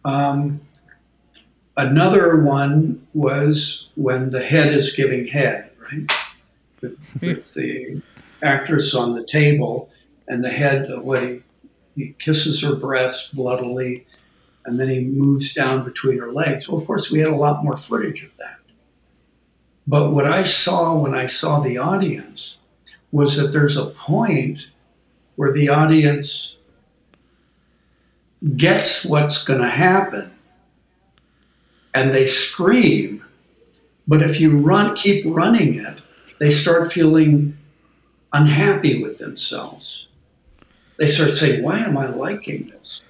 Um, 0.04 0.60
another 1.76 2.36
one 2.42 3.06
was 3.14 3.88
when 3.94 4.30
the 4.30 4.42
head 4.44 4.74
is 4.74 4.94
giving 4.94 5.26
head, 5.26 5.70
right? 5.80 6.10
With, 6.82 6.98
with 7.22 7.54
the 7.54 8.02
actress 8.42 8.94
on 8.94 9.14
the 9.14 9.24
table 9.24 9.88
and 10.28 10.44
the 10.44 10.50
head, 10.50 10.90
what 11.00 11.22
he, 11.22 11.42
he 11.96 12.14
kisses 12.18 12.62
her 12.62 12.76
breast 12.76 13.34
bloodily 13.34 14.06
and 14.66 14.78
then 14.78 14.90
he 14.90 15.00
moves 15.00 15.54
down 15.54 15.82
between 15.84 16.18
her 16.18 16.30
legs. 16.32 16.68
Well, 16.68 16.80
of 16.80 16.86
course, 16.86 17.10
we 17.10 17.20
had 17.20 17.28
a 17.28 17.36
lot 17.36 17.64
more 17.64 17.76
footage 17.78 18.22
of 18.22 18.36
that. 18.36 18.60
But 19.86 20.10
what 20.12 20.26
I 20.26 20.42
saw 20.42 20.94
when 20.96 21.14
I 21.14 21.24
saw 21.26 21.60
the 21.60 21.78
audience 21.78 22.58
was 23.12 23.36
that 23.36 23.48
there's 23.52 23.76
a 23.78 23.86
point 23.86 24.68
where 25.36 25.52
the 25.52 25.68
audience 25.68 26.56
gets 28.56 29.04
what's 29.04 29.42
going 29.44 29.60
to 29.60 29.70
happen 29.70 30.30
and 31.94 32.12
they 32.12 32.26
scream. 32.26 33.24
But 34.06 34.22
if 34.22 34.40
you 34.40 34.58
run, 34.58 34.96
keep 34.96 35.24
running 35.26 35.76
it, 35.76 36.02
they 36.38 36.50
start 36.50 36.92
feeling 36.92 37.56
unhappy 38.32 39.00
with 39.00 39.18
themselves. 39.18 40.08
They 40.98 41.06
start 41.06 41.30
saying, 41.30 41.62
"Why 41.62 41.78
am 41.78 41.96
I 41.96 42.08
liking 42.08 42.66
this?" 42.66 43.02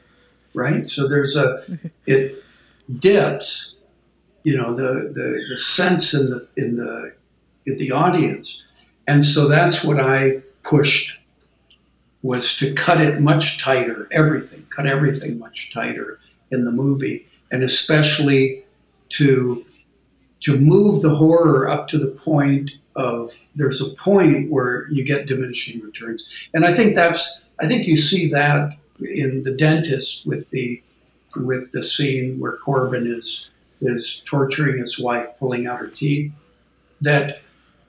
Right. 0.55 0.89
So 0.89 1.09
there's 1.09 1.35
a 1.35 1.65
it 2.07 2.43
dips, 3.01 3.77
you 4.45 4.57
know, 4.57 4.75
the 4.75 5.11
the, 5.13 5.45
the 5.49 5.59
sense 5.59 6.15
in 6.15 6.31
the 6.31 6.49
in 6.57 6.77
the 6.77 7.15
in 7.67 7.79
the 7.79 7.91
audience, 7.91 8.65
and 9.07 9.25
so 9.25 9.49
that's 9.49 9.83
what 9.83 9.99
I 9.99 10.43
pushed 10.63 11.19
was 12.25 12.57
to 12.57 12.73
cut 12.73 13.03
it 13.03 13.21
much 13.21 13.59
tighter, 13.59 14.09
everything, 14.11 14.67
cut 14.75 14.87
everything 14.87 15.39
much 15.39 15.71
tighter 15.75 16.19
in 16.51 16.65
the 16.65 16.73
movie, 16.73 17.29
and 17.53 17.63
especially 17.63 18.65
to 19.11 19.65
to 20.41 20.59
move 20.59 21.03
the 21.03 21.15
horror 21.15 21.69
up 21.69 21.87
to 21.89 21.99
the 21.99 22.07
point 22.07 22.71
of 22.97 23.39
there's 23.55 23.81
a 23.83 23.95
point 23.97 24.51
where 24.51 24.89
you 24.91 25.05
get 25.05 25.27
diminishing 25.27 25.81
returns, 25.81 26.27
and 26.55 26.65
I 26.65 26.75
think 26.75 26.95
that's 26.95 27.45
I 27.61 27.69
think 27.69 27.87
you 27.87 27.97
see 27.97 28.31
that 28.31 28.73
in 29.01 29.43
the 29.43 29.53
dentist 29.53 30.27
with 30.27 30.49
the 30.49 30.83
with 31.37 31.73
the 31.73 31.83
scene 31.83 32.39
where 32.41 32.57
Corbin 32.57 33.07
is 33.07 33.51
is 33.83 34.23
torturing 34.25 34.79
his 34.79 34.99
wife, 34.99 35.29
pulling 35.39 35.67
out 35.67 35.79
her 35.79 35.89
teeth. 35.89 36.33
That 37.03 37.43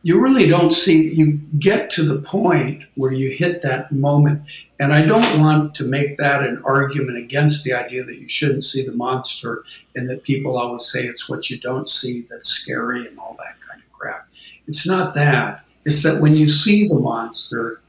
you 0.08 0.20
really 0.22 0.48
don't 0.48 0.70
see 0.72 1.12
you 1.20 1.28
get 1.58 1.90
to 1.90 2.04
the 2.04 2.20
point 2.22 2.84
where 2.94 3.12
you 3.12 3.32
hit 3.32 3.64
that 3.64 3.92
moment. 3.92 4.40
And 4.80 4.94
i 4.94 5.02
don't 5.12 5.40
want 5.40 5.74
to 5.78 5.84
make 5.98 6.12
that 6.18 6.40
an 6.50 6.62
argument 6.64 7.18
against 7.26 7.64
the 7.64 7.74
idea 7.74 8.04
that 8.04 8.20
you 8.22 8.30
shouldn't 8.38 8.64
see 8.72 8.86
the 8.86 8.92
monster 9.06 9.52
and 9.96 10.08
that 10.10 10.22
people 10.32 10.58
always 10.60 10.86
say 10.94 11.02
it's 11.06 11.28
what 11.30 11.50
you 11.50 11.58
don't 11.70 11.90
see 11.90 12.16
that's 12.30 12.50
scary 12.62 13.02
and 13.08 13.18
all 13.18 13.36
that 13.44 13.56
kind 13.68 13.82
of 13.84 13.90
crap. 13.98 14.28
It's 14.68 14.86
not 14.88 15.16
that. 15.16 15.66
It's 15.86 16.04
that 16.04 16.22
when 16.22 16.36
you 16.42 16.48
see 16.50 16.88
the 16.88 17.00
monster 17.12 17.82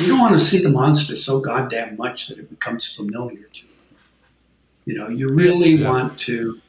you 0.00 0.08
don't 0.08 0.20
want 0.26 0.36
to 0.38 0.44
see 0.50 0.60
the 0.62 0.74
monster 0.82 1.14
so 1.16 1.40
goddamn 1.40 1.96
much 1.96 2.18
that 2.28 2.38
it 2.38 2.48
becomes 2.50 2.84
familiar 2.98 3.44
to 3.56 3.60
you. 3.66 3.76
You 4.88 4.94
know 4.98 5.08
you 5.08 5.26
really 5.42 5.72
Yeah. 5.76 5.90
want 5.90 6.20
to 6.28 6.60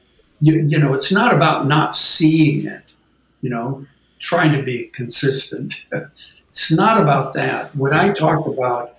you, 0.46 0.54
you 0.72 0.78
know 0.84 0.94
it's 0.94 1.12
not 1.20 1.34
about 1.34 1.68
not 1.68 1.90
seeing 1.96 2.66
it 2.78 2.88
you 3.42 3.50
know 3.56 3.86
trying 4.24 4.54
to 4.54 4.64
be 4.64 4.86
consistent. 4.86 5.86
it's 6.48 6.72
not 6.72 7.00
about 7.00 7.34
that. 7.34 7.76
When 7.76 7.94
I 7.94 8.14
talk 8.14 8.48
about, 8.48 8.98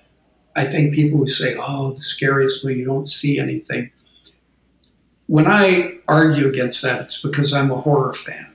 I 0.54 0.66
think 0.66 0.94
people 0.94 1.18
who 1.18 1.26
say, 1.26 1.56
oh, 1.58 1.92
the 1.92 2.02
scariest 2.02 2.64
movie, 2.64 2.80
you 2.80 2.84
don't 2.84 3.08
see 3.08 3.40
anything. 3.40 3.90
When 5.26 5.46
I 5.46 5.98
argue 6.06 6.46
against 6.46 6.82
that, 6.82 7.00
it's 7.00 7.22
because 7.22 7.52
I'm 7.52 7.70
a 7.70 7.80
horror 7.80 8.12
fan 8.12 8.54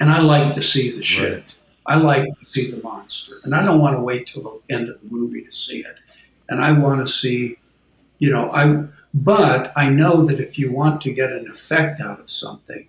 and 0.00 0.10
I 0.10 0.20
like 0.20 0.54
to 0.54 0.62
see 0.62 0.90
the 0.90 1.04
shit. 1.04 1.32
Right. 1.34 1.54
I 1.86 1.96
like 1.98 2.24
to 2.24 2.46
see 2.46 2.70
the 2.70 2.82
monster 2.82 3.34
and 3.44 3.54
I 3.54 3.62
don't 3.62 3.78
want 3.78 3.96
to 3.96 4.00
wait 4.00 4.26
till 4.26 4.42
the 4.42 4.74
end 4.74 4.88
of 4.88 5.00
the 5.00 5.08
movie 5.08 5.42
to 5.42 5.50
see 5.50 5.80
it. 5.80 5.96
And 6.48 6.62
I 6.62 6.72
want 6.72 7.06
to 7.06 7.12
see, 7.12 7.58
you 8.18 8.30
know, 8.30 8.50
I, 8.52 8.86
but 9.12 9.72
I 9.76 9.90
know 9.90 10.22
that 10.22 10.40
if 10.40 10.58
you 10.58 10.72
want 10.72 11.02
to 11.02 11.12
get 11.12 11.30
an 11.30 11.46
effect 11.48 12.00
out 12.00 12.18
of 12.18 12.30
something, 12.30 12.88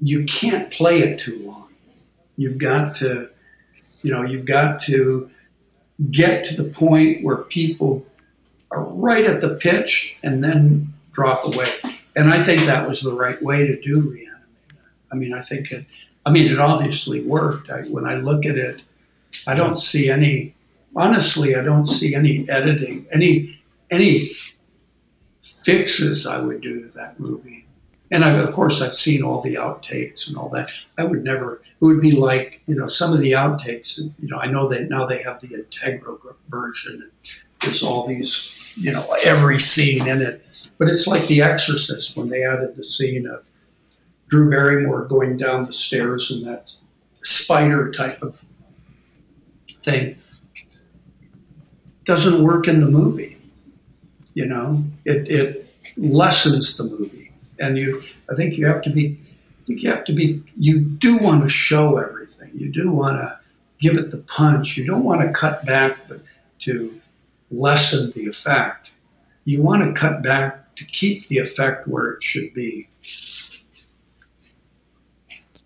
you 0.00 0.24
can't 0.24 0.72
play 0.72 0.98
it 0.98 1.20
too 1.20 1.38
long. 1.46 1.61
You've 2.42 2.58
got 2.58 2.96
to, 2.96 3.28
you 4.02 4.10
know, 4.10 4.22
you've 4.22 4.46
got 4.46 4.80
to 4.82 5.30
get 6.10 6.44
to 6.46 6.60
the 6.60 6.68
point 6.68 7.22
where 7.24 7.36
people 7.36 8.04
are 8.72 8.84
right 8.84 9.24
at 9.24 9.40
the 9.40 9.50
pitch 9.50 10.16
and 10.24 10.42
then 10.42 10.92
drop 11.12 11.44
away. 11.44 11.68
And 12.16 12.32
I 12.32 12.42
think 12.42 12.62
that 12.62 12.88
was 12.88 13.02
the 13.02 13.14
right 13.14 13.40
way 13.40 13.66
to 13.66 13.80
do 13.80 13.94
Reanimator. 13.94 14.76
I 15.12 15.14
mean, 15.14 15.32
I 15.32 15.42
think 15.42 15.70
it, 15.70 15.86
I 16.26 16.30
mean, 16.30 16.50
it 16.50 16.58
obviously 16.58 17.22
worked. 17.22 17.70
I, 17.70 17.82
when 17.82 18.06
I 18.06 18.16
look 18.16 18.44
at 18.44 18.56
it, 18.56 18.82
I 19.46 19.54
don't 19.54 19.78
see 19.78 20.10
any, 20.10 20.54
honestly, 20.96 21.54
I 21.54 21.62
don't 21.62 21.86
see 21.86 22.14
any 22.14 22.44
editing, 22.48 23.06
any, 23.12 23.60
any 23.90 24.32
fixes 25.40 26.26
I 26.26 26.40
would 26.40 26.60
do 26.60 26.82
to 26.82 26.88
that 26.94 27.20
movie. 27.20 27.66
And 28.10 28.24
I, 28.24 28.30
of 28.32 28.52
course, 28.52 28.82
I've 28.82 28.94
seen 28.94 29.22
all 29.22 29.40
the 29.40 29.54
outtakes 29.54 30.28
and 30.28 30.36
all 30.36 30.48
that. 30.50 30.70
I 30.98 31.04
would 31.04 31.24
never. 31.24 31.62
It 31.82 31.86
would 31.86 32.00
be 32.00 32.12
like 32.12 32.62
you 32.66 32.76
know 32.76 32.86
some 32.86 33.12
of 33.12 33.18
the 33.18 33.32
outtakes. 33.32 33.98
You 33.98 34.28
know, 34.28 34.38
I 34.38 34.46
know 34.46 34.68
that 34.68 34.88
now 34.88 35.04
they 35.04 35.20
have 35.22 35.40
the 35.40 35.52
Integral 35.52 36.20
version. 36.48 37.02
And 37.02 37.10
there's 37.60 37.82
all 37.82 38.06
these, 38.06 38.56
you 38.76 38.92
know, 38.92 39.04
every 39.24 39.58
scene 39.58 40.06
in 40.06 40.22
it. 40.22 40.70
But 40.78 40.88
it's 40.88 41.08
like 41.08 41.26
The 41.26 41.42
Exorcist 41.42 42.16
when 42.16 42.28
they 42.28 42.44
added 42.44 42.76
the 42.76 42.84
scene 42.84 43.26
of 43.26 43.44
Drew 44.28 44.48
Barrymore 44.48 45.06
going 45.06 45.36
down 45.36 45.64
the 45.64 45.72
stairs 45.72 46.30
and 46.30 46.46
that 46.46 46.72
spider 47.24 47.90
type 47.90 48.22
of 48.22 48.40
thing. 49.68 50.16
Doesn't 52.04 52.42
work 52.42 52.68
in 52.68 52.80
the 52.80 52.88
movie. 52.88 53.38
You 54.34 54.46
know, 54.46 54.84
it 55.04 55.28
it 55.28 55.62
lessens 55.96 56.76
the 56.76 56.84
movie 56.84 57.22
and 57.58 57.76
you 57.76 58.02
i 58.30 58.34
think 58.34 58.56
you 58.56 58.66
have 58.66 58.82
to 58.82 58.90
be 58.90 59.18
you 59.66 59.90
have 59.90 60.04
to 60.04 60.12
be 60.12 60.42
you 60.58 60.80
do 60.80 61.18
want 61.18 61.42
to 61.42 61.48
show 61.48 61.98
everything 61.98 62.50
you 62.54 62.70
do 62.70 62.90
want 62.90 63.16
to 63.16 63.38
give 63.80 63.96
it 63.96 64.10
the 64.10 64.18
punch 64.18 64.76
you 64.76 64.84
don't 64.84 65.04
want 65.04 65.20
to 65.20 65.32
cut 65.32 65.64
back 65.64 65.98
to 66.58 67.00
lessen 67.50 68.10
the 68.12 68.26
effect 68.26 68.90
you 69.44 69.62
want 69.62 69.82
to 69.82 69.92
cut 69.98 70.22
back 70.22 70.74
to 70.74 70.84
keep 70.84 71.26
the 71.28 71.38
effect 71.38 71.86
where 71.86 72.12
it 72.12 72.22
should 72.22 72.52
be 72.54 72.88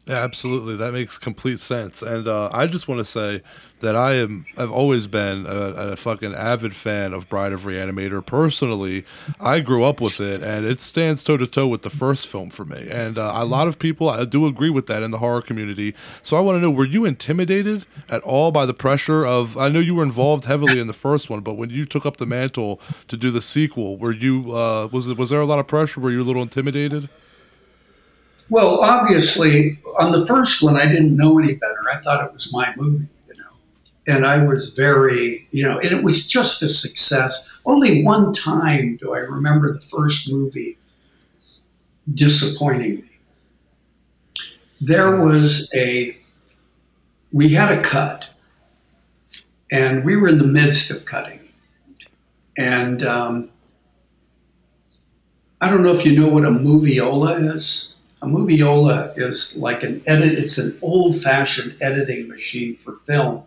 Yeah, 0.06 0.22
absolutely. 0.22 0.76
That 0.76 0.92
makes 0.92 1.18
complete 1.18 1.58
sense. 1.58 2.00
And 2.00 2.28
uh, 2.28 2.48
I 2.52 2.66
just 2.66 2.86
want 2.86 3.00
to 3.00 3.04
say 3.04 3.42
that 3.80 3.94
I 3.94 4.14
am 4.14 4.44
I've 4.56 4.70
always 4.70 5.06
been 5.06 5.46
a, 5.46 5.92
a 5.92 5.96
fucking 5.96 6.34
avid 6.34 6.74
fan 6.74 7.12
of 7.12 7.28
Bride 7.28 7.52
of 7.52 7.62
Reanimator. 7.62 8.24
Personally, 8.24 9.04
I 9.38 9.60
grew 9.60 9.84
up 9.84 10.00
with 10.00 10.20
it, 10.20 10.42
and 10.42 10.64
it 10.64 10.80
stands 10.80 11.22
toe 11.22 11.36
to 11.36 11.46
toe 11.46 11.68
with 11.68 11.82
the 11.82 11.90
first 11.90 12.26
film 12.26 12.50
for 12.50 12.64
me. 12.64 12.88
And 12.90 13.18
uh, 13.18 13.32
a 13.34 13.44
lot 13.44 13.68
of 13.68 13.78
people 13.78 14.08
I 14.08 14.24
do 14.24 14.46
agree 14.46 14.70
with 14.70 14.86
that 14.86 15.02
in 15.02 15.10
the 15.10 15.18
horror 15.18 15.42
community. 15.42 15.94
So 16.22 16.36
I 16.36 16.40
want 16.40 16.56
to 16.56 16.60
know: 16.60 16.70
Were 16.70 16.86
you 16.86 17.04
intimidated 17.04 17.84
at 18.08 18.22
all 18.22 18.50
by 18.50 18.66
the 18.66 18.74
pressure 18.74 19.26
of? 19.26 19.56
I 19.56 19.68
know 19.68 19.80
you 19.80 19.94
were 19.94 20.04
involved 20.04 20.46
heavily 20.46 20.80
in 20.80 20.86
the 20.86 20.94
first 20.94 21.28
one, 21.28 21.40
but 21.40 21.54
when 21.54 21.70
you 21.70 21.84
took 21.84 22.06
up 22.06 22.16
the 22.16 22.26
mantle 22.26 22.80
to 23.08 23.16
do 23.16 23.30
the 23.30 23.42
sequel, 23.42 23.96
were 23.98 24.12
you 24.12 24.52
uh, 24.52 24.88
was 24.90 25.12
was 25.14 25.30
there 25.30 25.40
a 25.40 25.46
lot 25.46 25.58
of 25.58 25.66
pressure? 25.66 26.00
Were 26.00 26.10
you 26.10 26.22
a 26.22 26.24
little 26.24 26.42
intimidated? 26.42 27.08
well 28.48 28.80
obviously 28.80 29.76
on 29.98 30.12
the 30.12 30.24
first 30.24 30.62
one 30.62 30.76
i 30.76 30.86
didn't 30.86 31.16
know 31.16 31.36
any 31.36 31.54
better 31.54 31.80
i 31.92 31.96
thought 31.96 32.24
it 32.24 32.32
was 32.32 32.52
my 32.52 32.72
movie 32.76 33.08
and 34.06 34.26
i 34.26 34.38
was 34.38 34.70
very 34.70 35.46
you 35.50 35.62
know 35.62 35.78
and 35.78 35.92
it 35.92 36.02
was 36.02 36.26
just 36.26 36.62
a 36.62 36.68
success. 36.68 37.48
Only 37.64 38.04
one 38.04 38.32
time 38.32 38.96
do 38.96 39.14
i 39.14 39.18
remember 39.18 39.72
the 39.72 39.80
first 39.80 40.32
movie 40.32 40.78
disappointing 42.12 42.96
me. 42.96 43.04
There 44.80 45.16
was 45.16 45.70
a 45.74 46.16
we 47.32 47.50
had 47.50 47.76
a 47.76 47.82
cut. 47.82 48.26
And 49.70 50.04
we 50.04 50.16
were 50.16 50.28
in 50.28 50.38
the 50.38 50.46
midst 50.46 50.92
of 50.92 51.04
cutting. 51.04 51.40
And 52.56 53.04
um, 53.04 53.50
i 55.60 55.68
don't 55.68 55.82
know 55.82 55.92
if 55.92 56.06
you 56.06 56.18
know 56.18 56.28
what 56.28 56.44
a 56.44 56.50
moviola 56.50 57.54
is. 57.56 57.94
A 58.22 58.26
moviola 58.26 59.16
is 59.18 59.58
like 59.58 59.82
an 59.82 60.02
edit 60.06 60.32
it's 60.38 60.58
an 60.58 60.78
old-fashioned 60.80 61.76
editing 61.80 62.28
machine 62.28 62.76
for 62.76 62.92
film 63.04 63.42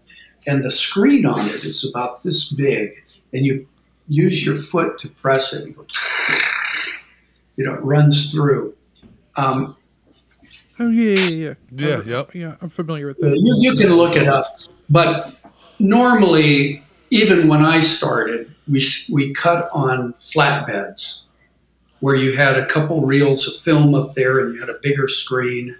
and 0.47 0.63
the 0.63 0.71
screen 0.71 1.25
on 1.25 1.45
it 1.45 1.63
is 1.63 1.89
about 1.89 2.23
this 2.23 2.51
big 2.51 3.03
and 3.33 3.45
you 3.45 3.67
use 4.07 4.45
your 4.45 4.57
foot 4.57 4.97
to 4.99 5.09
press 5.09 5.53
it 5.53 5.65
and 5.65 5.75
go 5.75 5.85
you 7.57 7.65
know 7.65 7.73
it 7.73 7.83
runs 7.83 8.31
through 8.31 8.75
um, 9.37 9.75
Oh 10.79 10.89
yeah, 10.89 11.13
yeah, 11.13 11.53
yeah. 11.71 11.87
Yeah, 11.87 11.95
Uh, 11.95 12.01
yep. 12.03 12.35
Yeah, 12.35 12.55
I'm 12.61 12.69
familiar 12.69 13.07
with 13.07 13.17
that. 13.19 13.37
You, 13.37 13.55
you 13.59 13.75
can 13.75 13.97
look 13.97 14.15
it 14.15 14.27
up. 14.29 14.45
But 14.89 15.35
normally, 15.77 16.83
even 17.09 17.47
when 17.47 17.65
I 17.65 17.81
started, 17.81 18.53
we, 18.67 18.81
we 19.11 19.33
cut 19.33 19.69
on 19.73 20.13
flatbeds 20.13 21.23
where 21.99 22.15
you 22.15 22.37
had 22.37 22.57
a 22.57 22.65
couple 22.65 23.01
reels 23.05 23.45
of 23.47 23.61
film 23.61 23.93
up 23.93 24.15
there 24.15 24.39
and 24.39 24.53
you 24.53 24.59
had 24.61 24.69
a 24.69 24.79
bigger 24.81 25.09
screen 25.09 25.75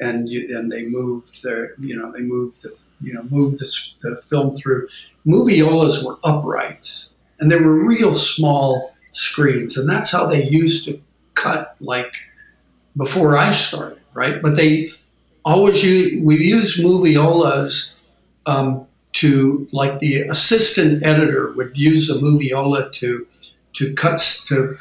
and 0.00 0.28
you, 0.28 0.58
and 0.58 0.72
they 0.72 0.86
moved 0.86 1.44
their, 1.44 1.74
you 1.78 1.96
know, 1.96 2.10
they 2.10 2.20
moved 2.20 2.62
the, 2.62 2.76
you 3.02 3.12
know, 3.12 3.22
move 3.24 3.58
the, 3.58 3.94
the 4.02 4.22
film 4.22 4.54
through. 4.56 4.88
Moviolas 5.26 6.04
were 6.04 6.18
uprights 6.24 7.10
and 7.38 7.50
they 7.50 7.56
were 7.56 7.72
real 7.72 8.14
small 8.14 8.94
screens. 9.12 9.76
And 9.76 9.88
that's 9.88 10.10
how 10.10 10.26
they 10.26 10.44
used 10.44 10.84
to 10.86 11.00
cut 11.34 11.76
like 11.80 12.14
before 12.96 13.36
I 13.36 13.52
started, 13.52 14.00
right? 14.14 14.40
But 14.40 14.56
they, 14.56 14.92
always 15.44 15.84
use, 15.84 16.22
we 16.22 16.38
used 16.38 16.82
moviolas 16.82 17.94
um, 18.46 18.86
to 19.14 19.68
like 19.72 19.98
the 19.98 20.20
assistant 20.22 21.04
editor 21.04 21.52
would 21.52 21.76
use 21.76 22.10
a 22.10 22.18
moviola 22.20 22.92
to 22.94 23.26
to 23.74 23.94
cut 23.94 24.18
to 24.46 24.76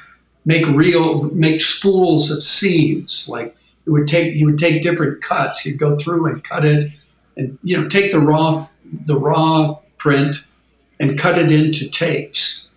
make 0.45 0.65
real 0.67 1.23
make 1.31 1.61
spools 1.61 2.31
of 2.31 2.41
scenes. 2.43 3.27
Like 3.27 3.55
it 3.85 3.89
would 3.89 4.07
take 4.07 4.33
he 4.33 4.45
would 4.45 4.57
take 4.57 4.83
different 4.83 5.21
cuts. 5.21 5.61
He'd 5.61 5.77
go 5.77 5.97
through 5.97 6.27
and 6.27 6.43
cut 6.43 6.65
it, 6.65 6.91
and 7.41 7.57
you 7.63 7.75
know 7.75 7.89
take 7.89 8.11
the 8.11 8.19
raw 8.19 8.65
the 9.05 9.17
raw 9.17 9.77
print 9.97 10.37
and 10.99 11.17
cut 11.17 11.37
it 11.39 11.51
into 11.51 11.89
takes 11.89 12.69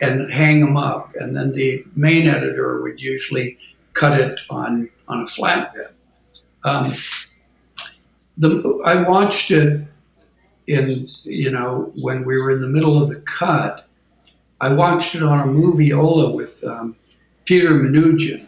and 0.00 0.32
hang 0.32 0.60
them 0.60 0.76
up. 0.76 1.14
And 1.14 1.36
then 1.36 1.52
the 1.52 1.84
main 1.94 2.28
editor 2.28 2.80
would 2.82 3.00
usually 3.00 3.58
cut 3.94 4.20
it 4.20 4.38
on 4.48 4.88
on 5.08 5.20
a 5.20 5.24
flatbed. 5.24 5.92
Um, 6.64 6.92
the 8.38 8.82
I 8.84 9.02
watched 9.02 9.50
it 9.50 9.84
in 10.66 11.08
you 11.22 11.50
know 11.50 11.92
when 11.96 12.24
we 12.24 12.38
were 12.38 12.50
in 12.50 12.60
the 12.60 12.68
middle 12.68 13.02
of 13.02 13.08
the 13.08 13.20
cut. 13.20 13.88
I 14.60 14.72
watched 14.72 15.16
it 15.16 15.24
on 15.24 15.40
a 15.40 15.52
moviola 15.52 16.32
with 16.32 16.62
um, 16.62 16.94
Peter 17.46 17.70
Manoogian. 17.70 18.46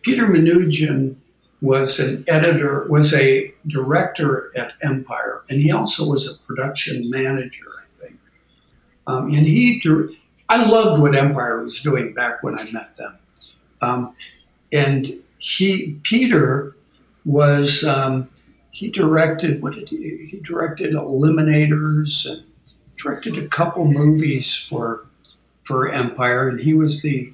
Peter 0.00 0.26
Manoogian 0.26 1.16
was 1.62 2.00
an 2.00 2.24
editor, 2.28 2.86
was 2.88 3.14
a 3.14 3.54
director 3.68 4.50
at 4.56 4.72
Empire, 4.82 5.42
and 5.48 5.62
he 5.62 5.70
also 5.70 6.06
was 6.06 6.28
a 6.28 6.38
production 6.42 7.08
manager, 7.08 7.66
I 7.78 8.02
think. 8.02 8.18
Um, 9.06 9.26
and 9.28 9.46
he, 9.46 9.80
I 10.48 10.66
loved 10.66 11.00
what 11.00 11.14
Empire 11.14 11.62
was 11.62 11.80
doing 11.80 12.12
back 12.12 12.42
when 12.42 12.58
I 12.58 12.70
met 12.72 12.96
them. 12.96 13.16
Um, 13.80 14.14
and 14.72 15.08
he, 15.38 15.98
Peter, 16.02 16.76
was 17.24 17.84
um, 17.84 18.28
he 18.70 18.90
directed 18.90 19.62
what 19.62 19.74
did 19.74 19.90
he, 19.90 20.28
he 20.30 20.40
directed 20.40 20.94
Eliminators 20.94 22.28
and 22.28 22.42
directed 22.96 23.38
a 23.38 23.46
couple 23.46 23.84
movies 23.84 24.56
for 24.56 25.06
for 25.62 25.88
Empire, 25.88 26.48
and 26.48 26.60
he 26.60 26.74
was 26.74 27.02
the 27.02 27.32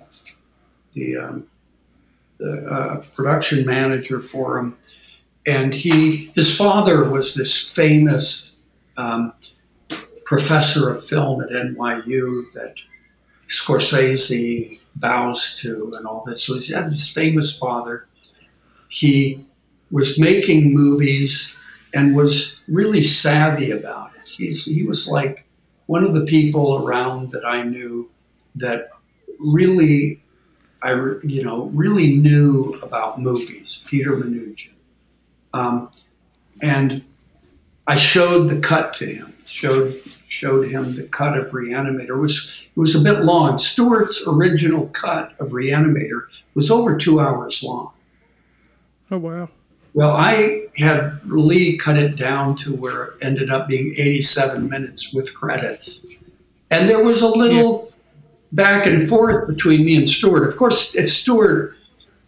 the, 0.95 1.17
um, 1.17 1.48
uh, 2.45 3.03
production 3.15 3.67
manager 3.67 4.21
for 4.21 4.59
him. 4.59 4.77
And 5.47 5.75
he 5.75 6.27
his 6.35 6.57
father 6.57 7.09
was 7.09 7.35
this 7.35 7.69
famous 7.69 8.53
um, 8.97 9.33
professor 10.25 10.91
of 10.91 11.05
film 11.05 11.41
at 11.41 11.51
NYU 11.51 12.53
that 12.53 12.75
Scorsese 13.49 14.79
bows 14.95 15.57
to 15.63 15.95
and 15.97 16.07
all 16.07 16.23
this. 16.27 16.45
So 16.45 16.59
he 16.59 16.73
had 16.73 16.91
this 16.91 17.11
famous 17.11 17.59
father. 17.59 18.07
He 18.89 19.45
was 19.91 20.19
making 20.19 20.75
movies 20.75 21.57
and 21.95 22.15
was 22.15 22.63
really 22.69 23.03
savvy 23.03 23.71
about 23.71 24.11
it. 24.15 24.29
He's, 24.37 24.67
he 24.67 24.83
was 24.83 25.09
like 25.09 25.47
one 25.87 26.05
of 26.05 26.13
the 26.13 26.27
people 26.27 26.85
around 26.85 27.33
that 27.33 27.47
I 27.47 27.63
knew 27.63 28.11
that 28.57 28.91
really, 29.39 30.23
I 30.83 30.93
you 31.25 31.43
know, 31.43 31.65
really 31.67 32.17
knew 32.17 32.79
about 32.83 33.21
movies. 33.21 33.85
Peter 33.89 34.17
Manoogian, 34.17 34.75
um, 35.53 35.91
and 36.63 37.03
I 37.87 37.97
showed 37.97 38.49
the 38.49 38.61
cut 38.61 38.95
to 38.95 39.07
him. 39.07 39.35
Showed 39.47 40.01
showed 40.29 40.69
him 40.69 40.95
the 40.95 41.05
cut 41.05 41.37
of 41.37 41.51
Reanimator. 41.51 42.11
It 42.11 42.17
was 42.17 42.61
it 42.65 42.79
was 42.79 42.95
a 42.95 43.03
bit 43.03 43.25
long. 43.25 43.59
Stuart's 43.59 44.25
original 44.27 44.89
cut 44.89 45.35
of 45.41 45.51
Reanimator 45.51 46.27
was 46.55 46.71
over 46.71 46.97
two 46.97 47.19
hours 47.19 47.63
long. 47.63 47.93
Oh 49.11 49.19
wow. 49.19 49.49
Well, 49.95 50.15
I 50.15 50.67
had 50.77 51.19
Lee 51.25 51.77
cut 51.77 51.97
it 51.97 52.15
down 52.17 52.57
to 52.59 52.75
where 52.75 53.05
it 53.05 53.15
ended 53.23 53.51
up 53.51 53.67
being 53.67 53.95
87 53.97 54.69
minutes 54.69 55.13
with 55.13 55.35
credits. 55.35 56.07
And 56.71 56.89
there 56.89 57.03
was 57.03 57.23
a 57.23 57.29
little 57.29 57.88
back 58.53 58.87
and 58.87 59.03
forth 59.03 59.49
between 59.49 59.85
me 59.85 59.97
and 59.97 60.09
Stuart. 60.09 60.49
Of 60.49 60.57
course, 60.57 60.95
if 60.95 61.09
Stuart 61.09 61.77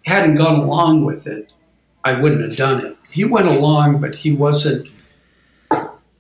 hadn't 0.04 0.36
gone 0.36 0.60
along 0.60 1.04
with 1.04 1.26
it, 1.26 1.52
I 2.04 2.20
wouldn't 2.20 2.42
have 2.42 2.56
done 2.56 2.84
it. 2.84 2.96
He 3.12 3.24
went 3.24 3.48
along, 3.48 4.00
but 4.00 4.14
he 4.14 4.32
wasn't 4.32 4.92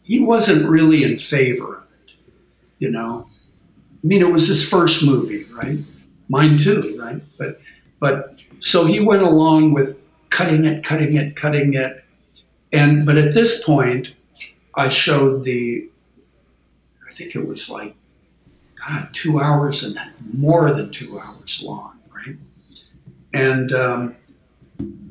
he 0.02 0.20
wasn't 0.20 0.68
really 0.68 1.04
in 1.04 1.18
favor 1.18 1.76
of 1.76 1.84
it, 2.04 2.14
you 2.78 2.90
know. 2.90 3.22
I 4.02 4.06
mean, 4.06 4.22
it 4.22 4.32
was 4.32 4.48
his 4.48 4.68
first 4.68 5.06
movie, 5.06 5.44
right? 5.52 5.78
Mine 6.28 6.58
too, 6.58 6.98
right? 7.00 7.22
But 7.38 7.60
but 8.00 8.44
so 8.58 8.86
he 8.86 9.00
went 9.00 9.22
along 9.22 9.72
with 9.72 9.98
cutting 10.30 10.64
it, 10.64 10.82
cutting 10.82 11.16
it, 11.16 11.36
cutting 11.36 11.74
it. 11.74 12.04
And 12.72 13.06
but 13.06 13.18
at 13.18 13.34
this 13.34 13.62
point, 13.64 14.14
I 14.74 14.88
showed 14.88 15.44
the 15.44 15.88
I 17.08 17.12
think 17.14 17.34
it 17.36 17.46
was 17.46 17.70
like 17.70 17.94
God, 18.86 19.08
two 19.12 19.40
hours 19.40 19.82
and 19.82 19.98
more 20.32 20.72
than 20.72 20.90
two 20.90 21.18
hours 21.18 21.62
long, 21.64 21.98
right? 22.14 22.36
And 23.32 23.72
um, 23.72 24.16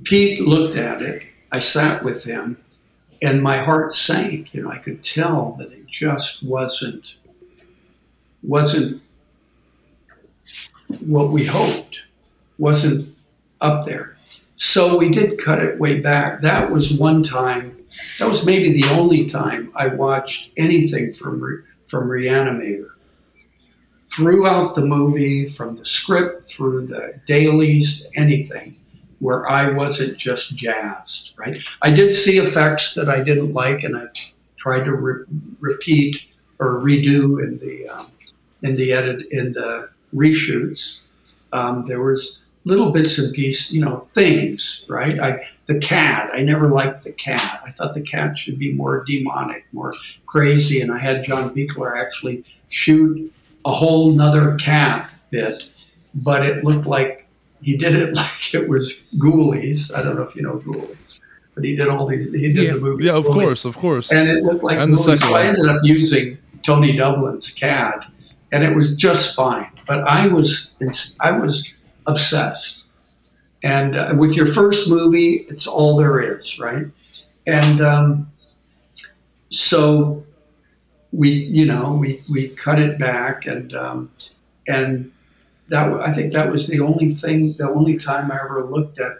Pete 0.03 0.41
looked 0.41 0.75
at 0.75 1.01
it. 1.01 1.23
I 1.51 1.59
sat 1.59 2.03
with 2.03 2.23
him, 2.23 2.57
and 3.21 3.41
my 3.41 3.59
heart 3.59 3.93
sank. 3.93 4.53
You 4.53 4.63
know, 4.63 4.71
I 4.71 4.77
could 4.77 5.03
tell 5.03 5.55
that 5.59 5.71
it 5.71 5.87
just 5.87 6.43
wasn't 6.43 7.15
wasn't 8.41 9.01
what 10.99 11.29
we 11.29 11.45
hoped. 11.45 11.99
wasn't 12.57 13.15
up 13.61 13.85
there. 13.85 14.17
So 14.55 14.97
we 14.97 15.09
did 15.09 15.39
cut 15.39 15.61
it 15.61 15.79
way 15.79 15.99
back. 15.99 16.41
That 16.41 16.71
was 16.71 16.93
one 16.93 17.23
time. 17.23 17.77
That 18.19 18.27
was 18.27 18.45
maybe 18.45 18.81
the 18.81 18.89
only 18.89 19.25
time 19.25 19.71
I 19.75 19.87
watched 19.87 20.51
anything 20.57 21.13
from 21.13 21.63
from 21.87 22.07
Reanimator. 22.09 22.91
Throughout 24.11 24.75
the 24.75 24.85
movie, 24.85 25.47
from 25.47 25.77
the 25.77 25.85
script 25.85 26.51
through 26.51 26.87
the 26.87 27.13
dailies, 27.27 28.07
anything, 28.15 28.75
where 29.19 29.47
I 29.47 29.69
wasn't 29.69 30.17
just 30.17 30.55
jazzed. 30.55 31.35
Right. 31.37 31.61
I 31.81 31.91
did 31.91 32.13
see 32.13 32.37
effects 32.39 32.95
that 32.95 33.09
I 33.09 33.21
didn't 33.21 33.53
like, 33.53 33.83
and 33.83 33.95
I 33.95 34.07
tried 34.57 34.85
to 34.85 34.93
re- 34.93 35.25
repeat 35.59 36.25
or 36.59 36.79
redo 36.81 37.41
in 37.43 37.59
the 37.59 37.87
um, 37.89 38.05
in 38.61 38.75
the 38.75 38.93
edit 38.93 39.27
in 39.31 39.53
the 39.53 39.89
reshoots. 40.13 40.99
Um, 41.53 41.85
there 41.85 42.01
was 42.01 42.43
little 42.65 42.91
bits 42.91 43.17
and 43.17 43.33
pieces, 43.33 43.73
you 43.73 43.81
know, 43.81 43.99
things, 44.11 44.85
right? 44.89 45.19
I 45.19 45.47
the 45.67 45.79
cat. 45.79 46.29
I 46.33 46.41
never 46.41 46.69
liked 46.69 47.03
the 47.03 47.11
cat. 47.11 47.61
I 47.65 47.71
thought 47.71 47.93
the 47.93 48.01
cat 48.01 48.37
should 48.37 48.59
be 48.59 48.73
more 48.73 49.03
demonic, 49.05 49.65
more 49.71 49.93
crazy, 50.25 50.81
and 50.81 50.91
I 50.91 50.99
had 50.99 51.23
John 51.23 51.53
Buechler 51.53 51.99
actually 51.99 52.43
shoot 52.69 53.33
a 53.65 53.71
whole 53.73 54.11
nother 54.11 54.55
cat 54.55 55.11
bit, 55.31 55.65
but 56.13 56.45
it 56.45 56.63
looked 56.63 56.87
like 56.87 57.27
he 57.61 57.75
did 57.77 57.95
it 57.95 58.13
like 58.21 58.53
it 58.53 58.67
was 58.69 59.07
Ghoulies. 59.17 59.95
I 59.95 60.03
don't 60.03 60.15
know 60.15 60.23
if 60.23 60.35
you 60.35 60.41
know 60.41 60.57
Ghoulies, 60.59 61.21
but 61.55 61.63
he 61.63 61.75
did 61.75 61.89
all 61.89 62.05
these. 62.07 62.25
He 62.31 62.53
did 62.53 62.57
Yeah. 62.57 62.73
the 62.73 62.79
movie. 62.79 63.05
Yeah, 63.05 63.13
of 63.17 63.25
Ghoulies 63.25 63.33
course, 63.33 63.65
of 63.65 63.77
course. 63.77 64.11
and 64.11 64.27
it 64.29 64.43
looked 64.43 64.63
like 64.63 64.79
And 64.79 64.93
the 64.93 64.97
Ghoulies. 64.97 65.17
second 65.17 65.29
So 65.29 65.35
I 65.35 65.43
ended 65.47 65.67
up 65.67 65.81
using 65.83 66.37
Tony 66.63 66.95
Doublin's 66.95 67.53
cat, 67.53 68.05
and 68.51 68.63
it 68.63 68.75
was 68.75 68.95
just 68.95 69.35
fine. 69.35 69.69
But 69.87 70.03
I 70.07 70.27
was 70.27 70.73
I 71.19 71.31
was 71.31 71.75
obsessed. 72.07 72.85
And 73.61 73.97
uh, 73.97 74.13
with 74.17 74.37
your 74.37 74.47
first 74.47 74.89
movie, 74.89 75.45
it's 75.49 75.67
all 75.67 75.97
there 75.97 76.21
is, 76.37 76.59
right? 76.59 76.85
And 77.45 77.81
um, 77.81 78.31
so 79.49 80.23
we, 81.11 81.31
you 81.31 81.65
know, 81.65 81.93
we 81.93 82.21
we 82.31 82.49
cut 82.49 82.79
it 82.79 82.99
back, 82.99 83.45
and 83.45 83.73
um, 83.73 84.11
and 84.67 85.11
that 85.69 85.91
I 85.91 86.13
think 86.13 86.33
that 86.33 86.51
was 86.51 86.67
the 86.67 86.79
only 86.79 87.13
thing, 87.13 87.53
the 87.57 87.69
only 87.69 87.97
time 87.97 88.31
I 88.31 88.35
ever 88.35 88.65
looked 88.65 88.99
at 88.99 89.17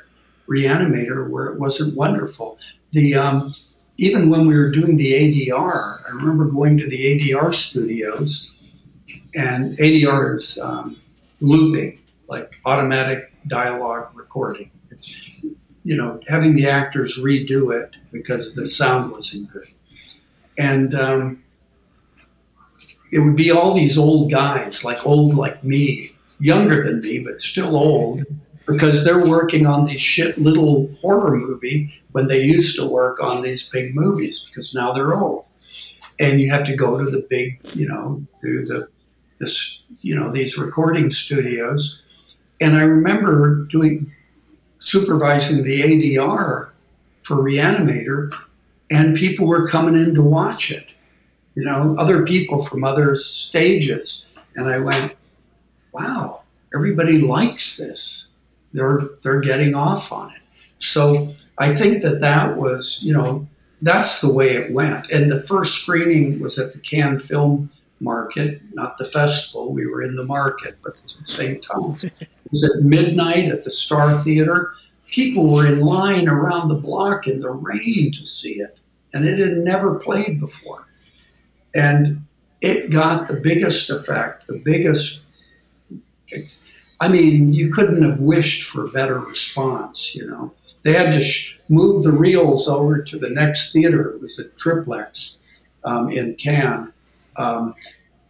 Reanimator 0.48 1.30
where 1.30 1.48
it 1.48 1.60
wasn't 1.60 1.96
wonderful. 1.96 2.58
The 2.92 3.16
um, 3.16 3.54
even 3.98 4.30
when 4.30 4.48
we 4.48 4.58
were 4.58 4.72
doing 4.72 4.98
the 4.98 5.14
ADR, 5.14 6.06
I 6.06 6.10
remember 6.10 6.46
going 6.46 6.78
to 6.78 6.88
the 6.88 6.98
ADR 6.98 7.54
studios, 7.54 8.56
and 9.36 9.74
ADR 9.74 10.36
is 10.36 10.58
um, 10.60 10.98
looping, 11.42 12.00
like 12.28 12.60
automatic 12.66 13.32
dialogue 13.48 14.12
recording. 14.16 14.72
It's, 14.90 15.16
you 15.84 15.96
know, 15.96 16.20
having 16.28 16.56
the 16.56 16.68
actors 16.68 17.20
redo 17.20 17.74
it 17.78 17.96
because 18.12 18.56
the 18.56 18.68
sound 18.68 19.12
wasn't 19.12 19.52
good. 19.52 19.68
And 20.58 20.94
um, 20.94 21.44
it 23.12 23.20
would 23.20 23.36
be 23.36 23.52
all 23.52 23.74
these 23.74 23.98
old 23.98 24.32
guys, 24.32 24.84
like 24.84 25.06
old 25.06 25.36
like 25.36 25.64
me, 25.64 26.12
younger 26.40 26.84
than 26.84 27.00
me, 27.00 27.20
but 27.20 27.42
still 27.42 27.76
old, 27.76 28.24
because 28.68 29.04
they're 29.04 29.28
working 29.28 29.66
on 29.66 29.86
these 29.86 30.02
shit 30.02 30.38
little 30.38 30.90
horror 31.02 31.36
movie 31.36 31.94
when 32.12 32.28
they 32.28 32.42
used 32.42 32.76
to 32.78 32.86
work 32.86 33.22
on 33.22 33.42
these 33.42 33.68
big 33.70 33.96
movies 33.96 34.46
because 34.46 34.74
now 34.74 34.94
they're 34.94 35.16
old. 35.16 35.46
And 36.20 36.42
you 36.42 36.52
have 36.52 36.66
to 36.66 36.76
go 36.76 36.98
to 36.98 37.10
the 37.10 37.26
big, 37.30 37.60
you 37.74 37.88
know, 37.88 38.24
do 38.42 38.66
the 38.66 38.90
this, 39.40 39.82
you 40.02 40.14
know, 40.16 40.32
these 40.32 40.58
recording 40.58 41.10
studios. 41.10 42.02
And 42.60 42.76
I 42.76 42.82
remember 42.82 43.66
doing 43.66 44.12
supervising 44.80 45.64
the 45.64 45.82
ADR 45.82 46.70
for 47.24 47.38
Reanimator, 47.38 48.34
and 48.92 49.16
people 49.16 49.48
were 49.48 49.68
coming 49.68 49.96
in 49.96 50.14
to 50.16 50.22
watch 50.22 50.72
it. 50.72 50.88
You 51.56 51.66
know, 51.66 51.96
other 51.98 52.26
people 52.26 52.64
from 52.64 52.84
other 52.84 53.16
stages. 53.16 54.28
And 54.56 54.68
I 54.68 54.80
went, 54.80 55.16
wow, 55.92 56.42
everybody 56.74 57.20
likes 57.20 57.78
this. 57.78 58.30
They're 58.74 59.10
they're 59.24 59.42
getting 59.42 59.76
off 59.76 60.12
on 60.12 60.32
it. 60.32 60.42
So 60.78 61.36
I 61.58 61.76
think 61.76 62.02
that 62.04 62.22
that 62.22 62.58
was, 62.58 63.04
you 63.04 63.14
know, 63.14 63.48
that's 63.82 64.22
the 64.22 64.32
way 64.32 64.52
it 64.52 64.72
went. 64.72 65.10
And 65.12 65.32
the 65.32 65.42
first 65.44 65.82
screening 65.82 66.40
was 66.40 66.60
at 66.60 66.74
the 66.74 66.80
Cannes 66.80 67.22
Film 67.22 67.72
Market, 68.00 68.62
not 68.74 68.98
the 68.98 69.06
festival. 69.06 69.74
We 69.74 69.86
were 69.88 70.02
in 70.02 70.16
the 70.16 70.26
market, 70.26 70.78
but 70.84 70.98
at 70.98 71.04
the 71.04 71.28
same 71.28 71.62
time. 71.62 71.96
It 72.46 72.54
was 72.54 72.64
at 72.64 72.84
midnight 72.84 73.52
at 73.52 73.64
the 73.64 73.70
Star 73.70 74.24
Theater. 74.24 74.74
People 75.06 75.54
were 75.54 75.68
in 75.68 75.82
line 75.82 76.28
around 76.28 76.70
the 76.70 76.74
block 76.74 77.28
in 77.28 77.42
the 77.42 77.52
rain 77.52 78.12
to 78.14 78.26
see 78.26 78.54
it, 78.54 78.76
and 79.14 79.24
it 79.24 79.38
had 79.38 79.58
never 79.58 80.00
played 80.00 80.40
before. 80.40 80.88
And 81.74 82.26
it 82.62 82.92
got 82.92 83.28
the 83.28 83.36
biggest 83.36 83.90
effect, 83.90 84.48
the 84.48 84.58
biggest. 84.58 85.22
I 87.00 87.08
mean, 87.08 87.54
you 87.54 87.72
couldn't 87.72 88.04
have 88.04 88.20
wished 88.20 88.64
for 88.64 88.86
a 88.86 88.90
better 88.90 89.20
response, 89.20 90.16
you 90.16 90.28
know. 90.28 90.54
They 90.84 90.94
had 90.94 91.12
to 91.12 91.22
sh- 91.22 91.58
move 91.70 92.04
the 92.04 92.12
reels 92.12 92.68
over 92.68 93.02
to 93.02 93.18
the 93.18 93.30
next 93.30 93.72
theater. 93.72 94.10
It 94.10 94.22
was 94.22 94.36
the 94.36 94.46
triplex 94.58 95.40
um, 95.84 96.10
in 96.10 96.36
Cannes, 96.36 96.92
um, 97.38 97.76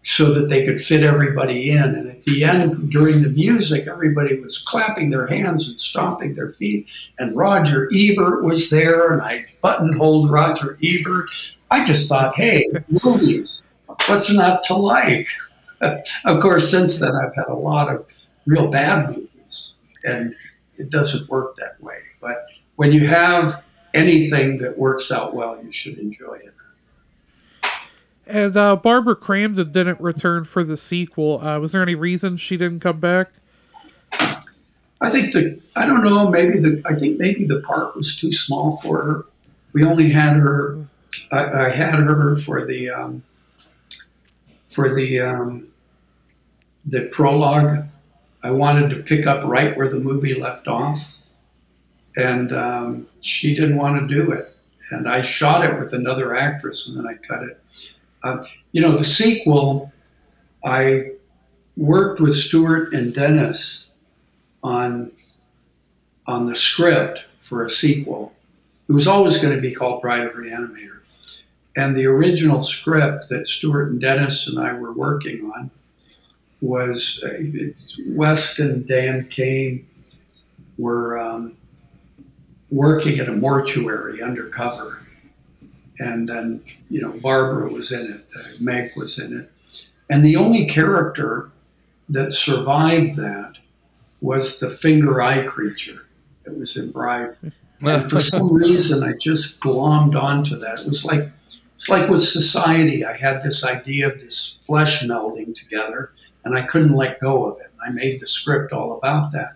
so 0.04 0.34
that 0.34 0.50
they 0.50 0.66
could 0.66 0.80
fit 0.80 1.04
everybody 1.04 1.70
in. 1.72 1.84
And 1.84 2.10
at 2.10 2.24
the 2.24 2.44
end, 2.44 2.92
during 2.92 3.22
the 3.22 3.30
music, 3.30 3.88
everybody 3.88 4.40
was 4.40 4.60
clapping 4.60 5.10
their 5.10 5.28
hands 5.28 5.70
and 5.70 5.80
stomping 5.80 6.36
their 6.36 6.50
feet. 6.50 6.88
And 7.18 7.36
Roger 7.36 7.90
Ebert 7.94 8.44
was 8.44 8.70
there, 8.70 9.12
and 9.12 9.22
I 9.22 9.46
buttonholed 9.62 10.32
Roger 10.32 10.78
Ebert. 10.84 11.30
I 11.72 11.86
just 11.86 12.10
thought, 12.10 12.36
hey, 12.36 12.66
movies, 13.04 13.62
what's 14.08 14.34
not 14.34 14.64
to 14.64 14.76
like? 14.76 15.28
of 15.82 16.42
course, 16.42 16.70
since 16.70 17.00
then, 17.00 17.16
I've 17.16 17.36
had 17.36 17.48
a 17.48 17.56
lot 17.56 17.94
of 17.94 18.06
real 18.46 18.68
bad 18.68 19.10
movies, 19.10 19.76
and 20.04 20.36
it 20.78 20.90
doesn't 20.90 21.30
work 21.30 21.56
that 21.58 21.82
way. 21.82 21.98
But 22.22 22.48
when 22.76 22.92
you 22.92 23.08
have 23.08 23.64
anything 23.94 24.58
that 24.60 24.78
works 24.78 25.12
out 25.12 25.36
well, 25.36 25.62
you 25.64 25.72
should 25.72 25.98
enjoy 25.98 26.36
it. 26.36 26.54
And 28.26 28.56
uh, 28.56 28.76
Barbara 28.76 29.16
Crampton 29.16 29.72
didn't 29.72 30.00
return 30.00 30.44
for 30.44 30.64
the 30.64 30.78
sequel. 30.78 31.42
Uh, 31.42 31.60
was 31.60 31.72
there 31.72 31.82
any 31.82 31.96
reason 31.96 32.38
she 32.38 32.58
didn't 32.58 32.80
come 32.80 33.00
back? 33.00 33.32
I 35.02 35.10
think 35.10 35.34
the 35.34 35.60
I 35.76 35.86
don't 35.86 36.04
know 36.04 36.30
maybe 36.30 36.60
the 36.60 36.82
I 36.86 36.94
think 36.96 37.18
maybe 37.18 37.46
the 37.46 37.62
part 37.62 37.96
was 37.96 38.18
too 38.18 38.32
small 38.32 38.78
for 38.78 39.02
her. 39.02 39.26
We 39.74 39.84
only 39.84 40.10
had 40.10 40.34
her. 40.34 40.78
I, 41.32 41.66
I 41.66 41.70
had 41.70 41.96
her 41.96 42.38
for 42.38 42.66
the 42.66 42.90
um, 42.90 43.24
for 44.68 44.94
the 44.94 45.22
um, 45.22 45.68
the 46.86 47.08
prologue. 47.08 47.86
I 48.42 48.52
wanted 48.52 48.90
to 48.92 48.98
pick 48.98 49.28
up 49.28 49.44
right 49.46 49.76
where 49.76 49.90
the 49.90 50.00
movie 50.00 50.40
left 50.40 50.68
off, 50.68 51.00
and 52.16 52.54
um, 52.54 53.08
she 53.22 53.54
didn't 53.54 53.78
want 53.78 54.00
to 54.00 54.14
do 54.14 54.32
it. 54.32 54.46
And 54.92 55.08
I 55.08 55.22
shot 55.22 55.64
it 55.66 55.78
with 55.78 55.94
another 55.94 56.36
actress, 56.36 56.88
and 56.88 56.98
then 56.98 57.06
I 57.06 57.16
cut 57.16 57.44
it. 57.44 57.62
Um, 58.24 58.46
you 58.72 58.82
know, 58.82 58.98
the 58.98 59.06
sequel. 59.06 59.92
I 60.66 61.12
worked 61.78 62.20
with 62.20 62.36
Stuart 62.36 62.94
and 62.94 63.14
Dennis 63.14 63.88
on 64.62 65.12
on 66.28 66.46
the 66.46 66.56
script 66.56 67.26
for 67.40 67.66
a 67.66 67.70
sequel. 67.70 68.34
It 68.90 68.94
was 68.94 69.08
always 69.08 69.38
going 69.38 69.56
to 69.56 69.62
be 69.62 69.72
called 69.72 70.04
of 70.04 70.34
Reanimator. 70.34 71.14
And 71.76 71.96
the 71.96 72.08
original 72.08 72.64
script 72.64 73.30
that 73.30 73.46
Stuart 73.46 73.92
and 73.92 74.02
Dennis 74.02 74.50
and 74.50 74.60
I 74.60 74.74
were 74.74 74.92
working 74.92 75.44
on 75.56 75.70
was 76.60 77.24
uh, 77.24 77.38
West 78.08 78.58
and 78.58 78.88
Dan 78.88 79.28
Cain 79.30 79.88
were 80.80 81.20
um, 81.20 81.56
working 82.72 83.20
at 83.20 83.28
a 83.28 83.34
mortuary 83.34 84.24
undercover. 84.24 85.06
And 86.00 86.28
then, 86.28 86.64
you 86.90 87.00
know, 87.00 87.20
Barbara 87.20 87.72
was 87.72 87.92
in 87.92 88.12
it, 88.12 88.26
uh, 88.36 88.50
Meg 88.60 88.92
was 88.96 89.20
in 89.20 89.38
it. 89.38 89.86
And 90.10 90.26
the 90.26 90.36
only 90.36 90.66
character 90.66 91.52
that 92.10 92.32
survived 92.32 93.18
that 93.18 93.60
was 94.20 94.60
the 94.60 94.70
finger 94.70 95.22
eye 95.22 95.46
creature 95.46 96.08
that 96.44 96.58
was 96.58 96.76
in 96.76 96.92
Bride. 96.92 97.36
And 97.82 98.10
for 98.10 98.20
some 98.20 98.54
reason, 98.54 99.04
I 99.04 99.14
just 99.14 99.60
glommed 99.60 100.22
onto 100.22 100.58
that. 100.58 100.82
It 100.82 100.88
was 100.88 101.06
like 101.06 101.32
it's 101.74 101.88
like 101.88 102.10
with 102.10 102.22
society. 102.22 103.06
I 103.06 103.16
had 103.16 103.42
this 103.42 103.66
idea 103.66 104.10
of 104.10 104.20
this 104.20 104.60
flesh 104.66 105.02
melding 105.02 105.56
together, 105.56 106.12
and 106.44 106.58
I 106.58 106.64
couldn't 106.64 106.94
let 106.94 107.22
go 107.22 107.50
of 107.50 107.58
it. 107.60 107.72
I 107.86 107.90
made 107.90 108.20
the 108.20 108.28
script 108.28 108.74
all 108.74 108.98
about 108.98 109.32
that. 109.32 109.56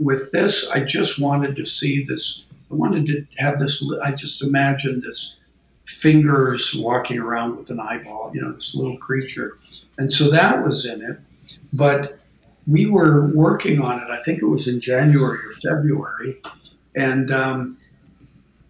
With 0.00 0.32
this, 0.32 0.68
I 0.72 0.80
just 0.80 1.20
wanted 1.20 1.54
to 1.54 1.64
see 1.64 2.02
this. 2.02 2.46
I 2.68 2.74
wanted 2.74 3.06
to 3.06 3.26
have 3.38 3.60
this. 3.60 3.88
I 4.04 4.10
just 4.10 4.42
imagined 4.42 5.04
this 5.04 5.38
fingers 5.84 6.74
walking 6.74 7.18
around 7.18 7.58
with 7.58 7.70
an 7.70 7.78
eyeball. 7.78 8.32
You 8.34 8.40
know, 8.40 8.52
this 8.52 8.74
little 8.74 8.98
creature, 8.98 9.58
and 9.98 10.12
so 10.12 10.30
that 10.30 10.64
was 10.64 10.84
in 10.84 11.00
it. 11.00 11.20
But 11.72 12.18
we 12.66 12.86
were 12.86 13.26
working 13.28 13.80
on 13.80 14.00
it. 14.00 14.10
I 14.10 14.20
think 14.22 14.42
it 14.42 14.46
was 14.46 14.66
in 14.66 14.80
January 14.80 15.46
or 15.46 15.52
February, 15.52 16.40
and 16.94 17.30
um, 17.30 17.78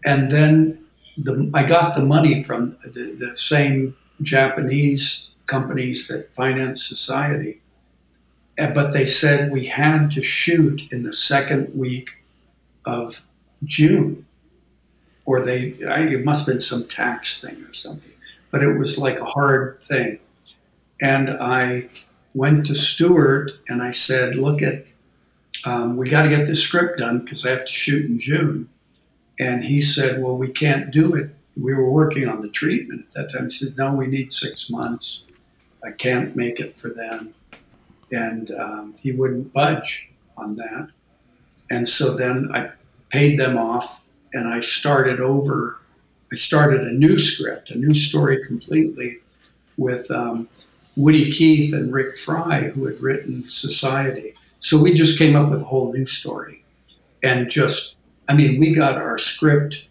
and 0.05 0.31
then 0.31 0.85
the, 1.16 1.51
I 1.55 1.65
got 1.65 1.94
the 1.94 2.03
money 2.03 2.43
from 2.43 2.77
the, 2.85 3.16
the 3.19 3.36
same 3.36 3.97
Japanese 4.23 5.31
companies 5.47 6.09
that 6.09 6.32
finance 6.32 6.85
society, 6.85 7.61
but 8.57 8.93
they 8.93 9.07
said 9.07 9.53
we 9.53 9.66
had 9.66 10.11
to 10.12 10.23
shoot 10.23 10.82
in 10.90 11.03
the 11.03 11.12
second 11.12 11.74
week 11.77 12.11
of 12.85 13.23
June, 13.65 14.27
or 15.24 15.40
they 15.40 15.77
I, 15.85 16.01
it 16.03 16.24
must 16.24 16.47
have 16.47 16.55
been 16.55 16.61
some 16.61 16.86
tax 16.89 17.40
thing 17.40 17.65
or 17.65 17.73
something, 17.73 18.12
but 18.51 18.62
it 18.62 18.78
was 18.78 18.99
like 18.99 19.20
a 19.20 19.27
hard 19.27 19.81
thing, 19.82 20.19
and 21.01 21.31
I 21.31 21.89
went 22.35 22.66
to 22.66 22.74
Stuart 22.74 23.53
and 23.69 23.82
I 23.82 23.90
said, 23.90 24.36
look 24.36 24.62
at, 24.62 24.86
um, 25.64 25.97
we 25.97 26.09
got 26.09 26.22
to 26.22 26.28
get 26.28 26.47
this 26.47 26.62
script 26.62 26.98
done 26.98 27.20
because 27.20 27.47
I 27.47 27.51
have 27.51 27.64
to 27.64 27.72
shoot 27.72 28.06
in 28.06 28.18
June. 28.18 28.68
And 29.39 29.64
he 29.64 29.80
said, 29.80 30.22
well, 30.22 30.36
we 30.36 30.48
can't 30.48 30.90
do 30.90 31.14
it. 31.14 31.30
We 31.60 31.74
were 31.74 31.90
working 31.90 32.28
on 32.28 32.43
the 32.43 32.48
treatment 32.48 33.02
at 33.02 33.14
that 33.14 33.32
time. 33.32 33.47
He 33.47 33.52
said, 33.52 33.76
no, 33.76 33.93
we 33.93 34.06
need 34.06 34.32
six 34.32 34.70
months. 34.70 35.26
I 35.84 35.90
can't 35.90 36.36
make 36.36 36.60
it 36.60 36.76
for 36.76 36.89
them. 36.89 37.34
And 38.10 38.51
um, 38.52 38.94
he 38.98 39.12
wouldn't 39.12 39.52
budge 39.52 40.09
on 40.36 40.56
that. 40.56 40.90
And 41.70 41.89
so 41.89 42.14
then 42.14 42.51
I 42.55 42.70
paid 43.09 43.39
them 43.39 43.56
off 43.56 44.02
and 44.32 44.48
I 44.48 44.60
started 44.60 45.20
over. 45.20 45.78
I 46.30 46.36
started 46.36 46.82
a 46.82 46.93
new 46.93 47.18
script, 47.18 47.70
a 47.70 47.78
new 47.78 47.94
story 47.94 48.44
completely 48.44 49.18
with 49.76 50.10
um, 50.10 50.48
Woody 50.97 51.30
Keith 51.32 51.74
and 51.74 51.93
Rick 51.93 52.18
Fry, 52.18 52.68
who 52.68 52.86
had 52.86 53.01
written 53.01 53.40
Society. 53.40 54.34
So 54.62 54.80
we 54.80 54.94
just 54.94 55.18
came 55.18 55.34
up 55.34 55.51
with 55.51 55.60
a 55.60 55.64
whole 55.64 55.93
new 55.93 56.06
story. 56.06 56.64
And 57.20 57.51
just, 57.51 57.97
I 58.28 58.34
mean, 58.34 58.60
we 58.60 58.72
got 58.72 58.97
our 58.97 59.18
script, 59.18 59.86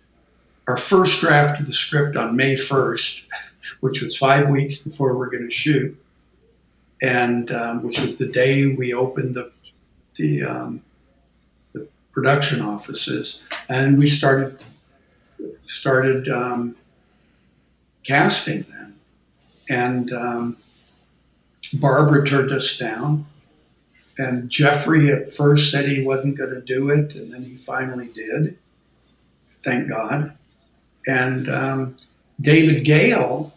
our 0.66 0.78
first 0.78 1.20
draft 1.20 1.60
of 1.60 1.68
the 1.68 1.74
script 1.74 2.16
on 2.16 2.38
May 2.38 2.56
1st, 2.56 3.28
which 3.82 4.02
was 4.02 4.18
five 4.18 4.48
weeks 4.48 4.82
before 4.82 5.18
we're 5.18 5.30
going 5.30 5.44
to 5.44 5.52
shoot. 5.52 6.02
And 7.02 7.52
um, 7.52 7.84
which 7.84 8.00
was 8.00 8.18
the 8.18 8.28
day 8.28 8.66
we 8.66 8.94
opened 8.94 9.36
the, 9.36 9.52
the, 10.16 10.44
um, 10.44 10.84
the 11.74 11.90
production 12.14 12.62
offices. 12.62 13.46
And 13.68 13.98
we 13.98 14.08
started, 14.08 14.64
started 15.68 16.30
um, 16.30 16.78
casting 18.06 18.66
then. 18.70 19.00
And, 19.70 20.14
um, 20.14 20.58
Barbara 21.74 22.26
turned 22.26 22.52
us 22.52 22.78
down. 22.78 23.26
And 24.22 24.52
Jeffrey 24.52 25.12
at 25.12 25.30
first 25.30 25.72
said 25.72 25.90
he 25.90 26.06
wasn't 26.06 26.38
going 26.38 26.52
to 26.52 26.62
do 26.62 26.92
it, 26.92 27.16
and 27.16 27.34
then 27.34 27.42
he 27.42 27.56
finally 27.56 28.08
did. 28.08 28.56
Thank 29.40 29.90
God. 29.90 30.38
And 31.08 31.50
um, 31.50 31.98
David 32.40 32.86
Gale 32.86 33.52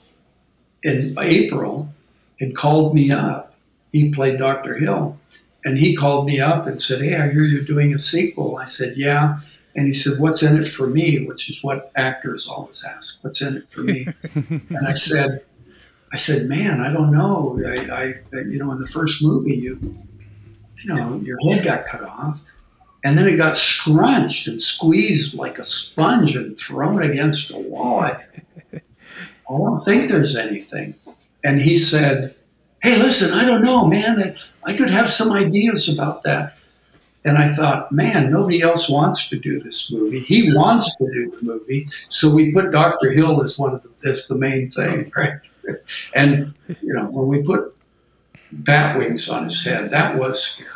in 0.83 1.15
April 1.21 1.93
had 2.41 2.57
called 2.57 2.95
me 2.95 3.11
up. 3.11 3.55
He 3.93 4.11
played 4.11 4.39
Dr. 4.39 4.79
Hill. 4.79 5.19
And 5.67 5.77
he 5.77 5.95
called 5.95 6.27
me 6.27 6.41
up 6.41 6.67
and 6.67 6.81
said, 6.81 7.03
Hey, 7.03 7.17
I 7.17 7.31
hear 7.31 7.45
you're 7.45 7.63
doing 7.63 7.95
a 7.95 7.99
sequel. 7.99 8.57
I 8.57 8.65
said, 8.65 8.97
Yeah. 8.97 9.41
And 9.77 9.87
he 9.87 9.93
said, 9.93 10.19
What's 10.19 10.43
in 10.43 10.63
it 10.63 10.69
for 10.69 10.87
me? 10.87 11.27
Which 11.27 11.51
is 11.51 11.63
what 11.63 11.93
actors 11.95 12.49
always 12.49 12.83
ask. 12.85 13.23
What's 13.23 13.43
in 13.43 13.57
it 13.57 13.69
for 13.69 13.81
me? 13.81 14.07
and 14.35 14.87
I 14.87 14.95
said, 14.95 15.45
I 16.13 16.17
said, 16.17 16.49
man, 16.49 16.81
I 16.81 16.93
don't 16.93 17.11
know. 17.11 17.61
I, 17.67 17.91
I, 17.91 18.39
you 18.43 18.59
know, 18.59 18.71
in 18.71 18.79
the 18.79 18.87
first 18.87 19.25
movie, 19.25 19.57
you, 19.57 19.97
you 20.83 20.95
know, 20.95 21.17
your 21.17 21.39
head 21.49 21.65
got 21.65 21.87
cut 21.87 22.03
off, 22.03 22.41
and 23.05 23.19
then 23.19 23.29
it 23.29 23.37
got 23.37 23.57
scrunched 23.57 24.47
and 24.47 24.61
squeezed 24.61 25.35
like 25.35 25.59
a 25.59 25.65
sponge 25.65 26.37
and 26.37 26.59
thrown 26.59 27.03
against 27.03 27.53
a 27.53 27.59
wall. 27.59 28.01
I, 28.01 28.25
I 28.75 28.81
don't 29.49 29.85
think 29.85 30.11
there's 30.11 30.37
anything. 30.37 30.95
And 31.45 31.61
he 31.61 31.77
said, 31.77 32.35
hey, 32.83 32.97
listen, 32.99 33.39
I 33.39 33.45
don't 33.45 33.63
know, 33.63 33.87
man. 33.87 34.37
I, 34.65 34.77
could 34.77 34.91
have 34.91 35.11
some 35.11 35.33
ideas 35.33 35.95
about 35.95 36.23
that. 36.23 36.57
And 37.25 37.39
I 37.39 37.55
thought, 37.55 37.93
man, 37.93 38.31
nobody 38.31 38.63
else 38.63 38.89
wants 38.89 39.29
to 39.31 39.39
do 39.39 39.61
this 39.61 39.91
movie. 39.91 40.21
He 40.21 40.55
wants 40.55 40.95
to 40.97 41.07
do 41.07 41.31
the 41.31 41.39
movie, 41.43 41.89
so 42.11 42.35
we 42.35 42.53
put 42.53 42.71
Doctor 42.71 43.13
Hill 43.13 43.43
as 43.43 43.59
one 43.59 43.75
of 43.75 43.83
the, 43.83 44.09
as 44.09 44.29
the 44.29 44.35
main 44.35 44.69
thing, 44.69 45.11
right? 45.17 45.39
And 46.15 46.53
you 46.83 46.93
know, 46.93 47.07
when 47.07 47.27
we 47.27 47.43
put 47.43 47.74
bat 48.63 48.99
wings 48.99 49.29
on 49.29 49.45
his 49.45 49.65
head, 49.65 49.91
that 49.91 50.19
was 50.19 50.43
scary. 50.43 50.71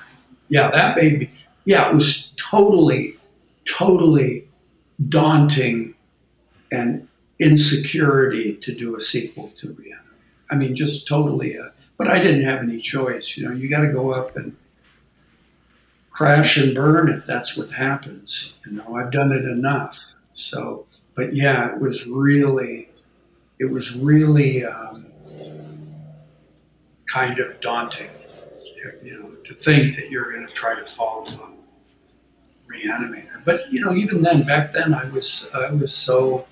Yeah, 0.48 0.70
that 0.70 0.96
made 0.96 1.18
me. 1.18 1.30
Yeah, 1.64 1.90
it 1.90 1.94
was 1.94 2.32
totally, 2.36 3.16
totally 3.68 4.48
daunting 5.08 5.94
and 6.72 7.06
insecurity 7.38 8.56
to 8.56 8.74
do 8.74 8.96
a 8.96 9.00
sequel 9.00 9.52
to 9.58 9.68
Reanimate. 9.68 10.04
I 10.50 10.56
mean, 10.56 10.74
just 10.74 11.06
totally. 11.06 11.58
Uh, 11.58 11.68
but 11.96 12.08
I 12.08 12.18
didn't 12.20 12.44
have 12.44 12.62
any 12.62 12.80
choice. 12.80 13.36
You 13.36 13.48
know, 13.48 13.54
you 13.54 13.68
got 13.68 13.82
to 13.82 13.92
go 13.92 14.12
up 14.12 14.36
and 14.36 14.56
crash 16.10 16.56
and 16.56 16.74
burn 16.74 17.08
if 17.08 17.26
that's 17.26 17.56
what 17.56 17.72
happens. 17.72 18.56
You 18.66 18.72
know, 18.72 18.96
I've 18.96 19.12
done 19.12 19.32
it 19.32 19.44
enough. 19.44 19.98
So, 20.32 20.86
but 21.14 21.34
yeah, 21.34 21.74
it 21.74 21.80
was 21.80 22.06
really, 22.06 22.88
it 23.58 23.70
was 23.70 23.94
really 23.94 24.64
um, 24.64 25.07
kind 27.08 27.38
of 27.38 27.60
daunting. 27.60 28.10
You 29.02 29.18
know, 29.18 29.34
to 29.44 29.54
think 29.54 29.96
that 29.96 30.08
you're 30.10 30.30
going 30.30 30.46
to 30.46 30.52
try 30.52 30.78
to 30.78 30.86
follow 30.86 31.22
up 31.22 31.52
Reanimator. 32.68 33.44
But 33.44 33.72
you 33.72 33.80
know, 33.80 33.94
even 33.94 34.22
then, 34.22 34.44
back 34.44 34.72
then, 34.72 34.94
I 34.94 35.04
was 35.06 35.50
I 35.54 35.70
was 35.70 35.94
so 35.94 36.46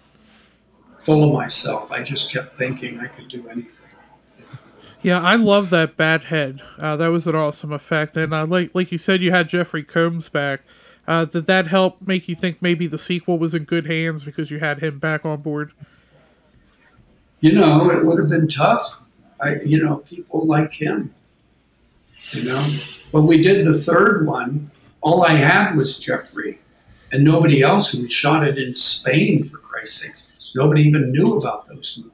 full 1.01 1.25
of 1.25 1.33
myself. 1.33 1.93
I 1.93 2.03
just 2.03 2.33
kept 2.33 2.57
thinking 2.57 2.99
I 2.99 3.07
could 3.07 3.29
do 3.29 3.49
anything. 3.49 3.87
Yeah, 5.03 5.23
I 5.23 5.37
love 5.37 5.71
that 5.71 5.97
bat 5.97 6.25
head. 6.25 6.63
Uh, 6.79 6.97
that 6.97 7.09
was 7.09 7.27
an 7.27 7.37
awesome 7.37 7.73
effect, 7.73 8.17
and 8.17 8.35
uh, 8.35 8.47
like 8.47 8.75
like 8.75 8.91
you 8.91 8.99
said, 8.99 9.23
you 9.23 9.31
had 9.31 9.49
Jeffrey 9.49 9.85
Combs 9.85 10.29
back. 10.29 10.63
Uh, 11.07 11.25
did 11.25 11.47
that 11.47 11.69
help 11.69 12.03
make 12.05 12.29
you 12.29 12.35
think 12.35 12.61
maybe 12.61 12.89
the 12.89 12.99
sequel 12.99 13.39
was 13.39 13.55
in 13.55 13.63
good 13.63 13.87
hands 13.87 14.25
because 14.25 14.51
you 14.51 14.59
had 14.59 14.81
him 14.81 14.99
back 14.99 15.25
on 15.25 15.41
board? 15.41 15.73
You 17.41 17.53
know, 17.53 17.91
it 17.91 18.05
would 18.05 18.19
have 18.19 18.29
been 18.29 18.49
tough. 18.49 19.06
I, 19.41 19.57
you 19.65 19.83
know, 19.83 19.99
people 19.99 20.47
like 20.47 20.73
him. 20.75 21.15
You 22.33 22.43
know, 22.45 22.75
when 23.13 23.27
we 23.27 23.43
did 23.43 23.65
the 23.67 23.75
third 23.75 24.27
one, 24.27 24.71
all 25.01 25.25
I 25.25 25.33
had 25.33 25.77
was 25.77 25.99
Jeffrey, 26.01 26.59
and 27.13 27.23
nobody 27.25 27.63
else. 27.63 27.95
And 27.95 28.03
we 28.03 28.09
shot 28.11 28.47
it 28.47 28.59
in 28.59 28.75
Spain, 28.75 29.45
for 29.45 29.59
Christ's 29.59 30.03
sakes. 30.03 30.33
Nobody 30.55 30.83
even 30.83 31.13
knew 31.13 31.37
about 31.39 31.67
those 31.67 31.95
movies. 31.99 32.13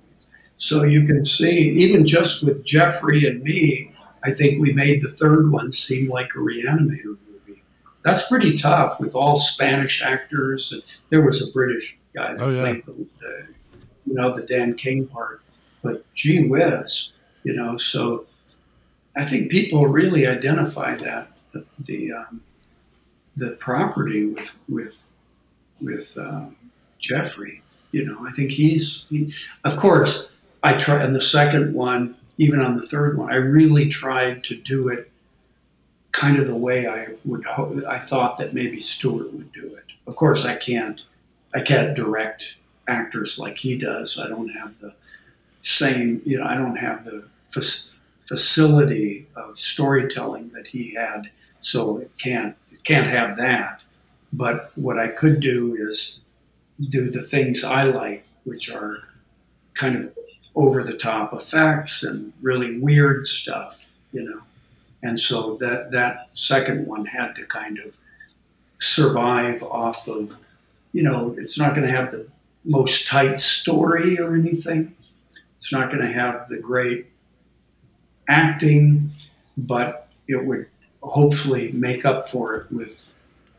So 0.59 0.83
you 0.85 1.07
can 1.07 1.25
see, 1.25 1.59
even 1.71 2.07
just 2.07 2.43
with 2.45 2.65
Jeffrey 2.65 3.27
and 3.27 3.43
me, 3.43 3.93
I 4.23 4.33
think 4.33 4.61
we 4.61 4.73
made 4.73 5.03
the 5.03 5.09
third 5.09 5.51
one 5.51 5.73
seem 5.73 6.11
like 6.11 6.31
a 6.35 6.39
reanimator 6.39 7.17
movie. 7.29 7.63
That's 8.05 8.29
pretty 8.29 8.57
tough 8.57 9.01
with 9.01 9.15
all 9.15 9.37
Spanish 9.37 10.03
actors. 10.03 10.73
And 10.73 10.83
there 11.11 11.23
was 11.23 11.49
a 11.49 11.53
British 11.53 11.97
guy 12.15 12.35
that 12.35 12.43
Oh, 12.43 12.51
yeah. 12.51 12.61
played 12.61 12.87
the, 12.87 12.93
the, 12.93 13.49
you 14.07 14.15
know, 14.15 14.37
the 14.37 14.43
Dan 14.47 14.75
King 14.75 15.07
part. 15.07 15.42
But 15.83 16.05
gee 16.15 16.47
whiz, 16.47 17.13
you 17.45 17.53
know. 17.53 17.77
So 17.77 18.27
I 19.17 19.25
think 19.25 19.51
people 19.51 19.87
really 19.87 20.27
identify 20.27 20.95
that 20.97 21.37
the 21.53 21.65
the, 21.85 22.13
um, 22.13 22.43
the 23.37 23.53
property 23.53 24.27
with 24.27 24.53
with 24.69 25.05
with 25.81 26.17
um, 26.19 26.57
Jeffrey. 26.99 27.63
You 27.91 28.07
know, 28.07 28.27
I 28.27 28.33
think 28.33 28.53
he's. 28.53 29.05
He, 29.11 29.35
of 29.65 29.77
course, 29.77 30.29
I 30.63 30.75
try. 30.79 31.03
And 31.03 31.15
the 31.15 31.21
second 31.21 31.75
one, 31.75 32.17
even 32.39 32.61
on 32.61 32.77
the 32.77 32.87
third 32.87 33.19
one, 33.19 33.31
I 33.31 33.37
really 33.37 33.89
tried 33.89 34.45
to 34.45 34.55
do 34.57 34.89
it 34.89 35.11
kind 36.13 36.39
of 36.39 36.47
the 36.47 36.57
way 36.57 36.87
I 36.87 37.17
would. 37.25 37.45
Ho- 37.45 37.83
I 37.89 37.99
thought 37.99 38.39
that 38.39 38.55
maybe 38.55 38.81
Stuart 38.81 39.33
would 39.35 39.53
do 39.53 39.75
it. 39.75 39.85
Of 40.07 40.17
course, 40.17 40.47
I 40.47 40.57
can't. 40.57 41.03
I 41.55 41.61
can't 41.61 41.95
direct 41.95 42.55
actors 42.89 43.39
like 43.39 43.59
he 43.59 43.77
does. 43.77 44.19
I 44.19 44.29
don't 44.29 44.49
have 44.49 44.79
the 44.79 44.95
same. 45.63 46.21
You 46.25 46.39
know, 46.39 46.45
I 46.45 46.55
don't 46.55 46.77
have 46.77 47.05
the 47.05 47.25
fac- 47.51 47.97
facility 48.21 49.27
of 49.37 49.59
storytelling 49.59 50.51
that 50.51 50.67
he 50.67 50.95
had. 50.95 51.31
So 51.61 51.99
it 51.99 52.11
can't 52.19 52.57
it 52.71 52.85
can't 52.85 53.09
have 53.09 53.37
that. 53.39 53.81
But 54.33 54.57
what 54.77 54.99
I 54.99 55.09
could 55.09 55.41
do 55.41 55.75
is 55.75 56.21
do 56.91 57.11
the 57.11 57.23
things 57.23 57.65
I 57.65 57.85
like, 57.85 58.27
which 58.45 58.71
are 58.71 58.99
kind 59.75 59.97
of 59.97 60.19
over 60.55 60.83
the 60.83 60.97
top 60.97 61.33
effects 61.33 62.03
and 62.03 62.33
really 62.43 62.79
weird 62.79 63.27
stuff, 63.27 63.79
you 64.13 64.23
know. 64.23 64.43
And 65.03 65.19
so 65.19 65.57
that 65.57 65.91
that 65.93 66.29
second 66.33 66.87
one 66.87 67.07
had 67.07 67.35
to 67.37 67.47
kind 67.47 67.79
of 67.79 67.95
survive 68.81 69.63
off 69.63 70.09
of, 70.09 70.39
you 70.93 71.03
know, 71.03 71.35
it's 71.39 71.59
not 71.59 71.75
going 71.75 71.87
to 71.87 71.93
have 71.93 72.13
the 72.13 72.27
most 72.65 73.09
tight 73.09 73.39
story 73.39 74.19
or 74.19 74.35
anything. 74.35 74.95
It's 75.63 75.73
not 75.73 75.93
going 75.93 76.03
to 76.03 76.13
have 76.13 76.49
the 76.49 76.59
great 76.59 77.07
acting, 78.29 79.13
but 79.57 80.09
it 80.27 80.45
would 80.45 80.67
hopefully 81.05 81.71
make 81.71 82.05
up 82.05 82.29
for 82.29 82.57
it 82.57 82.73
with, 82.73 83.05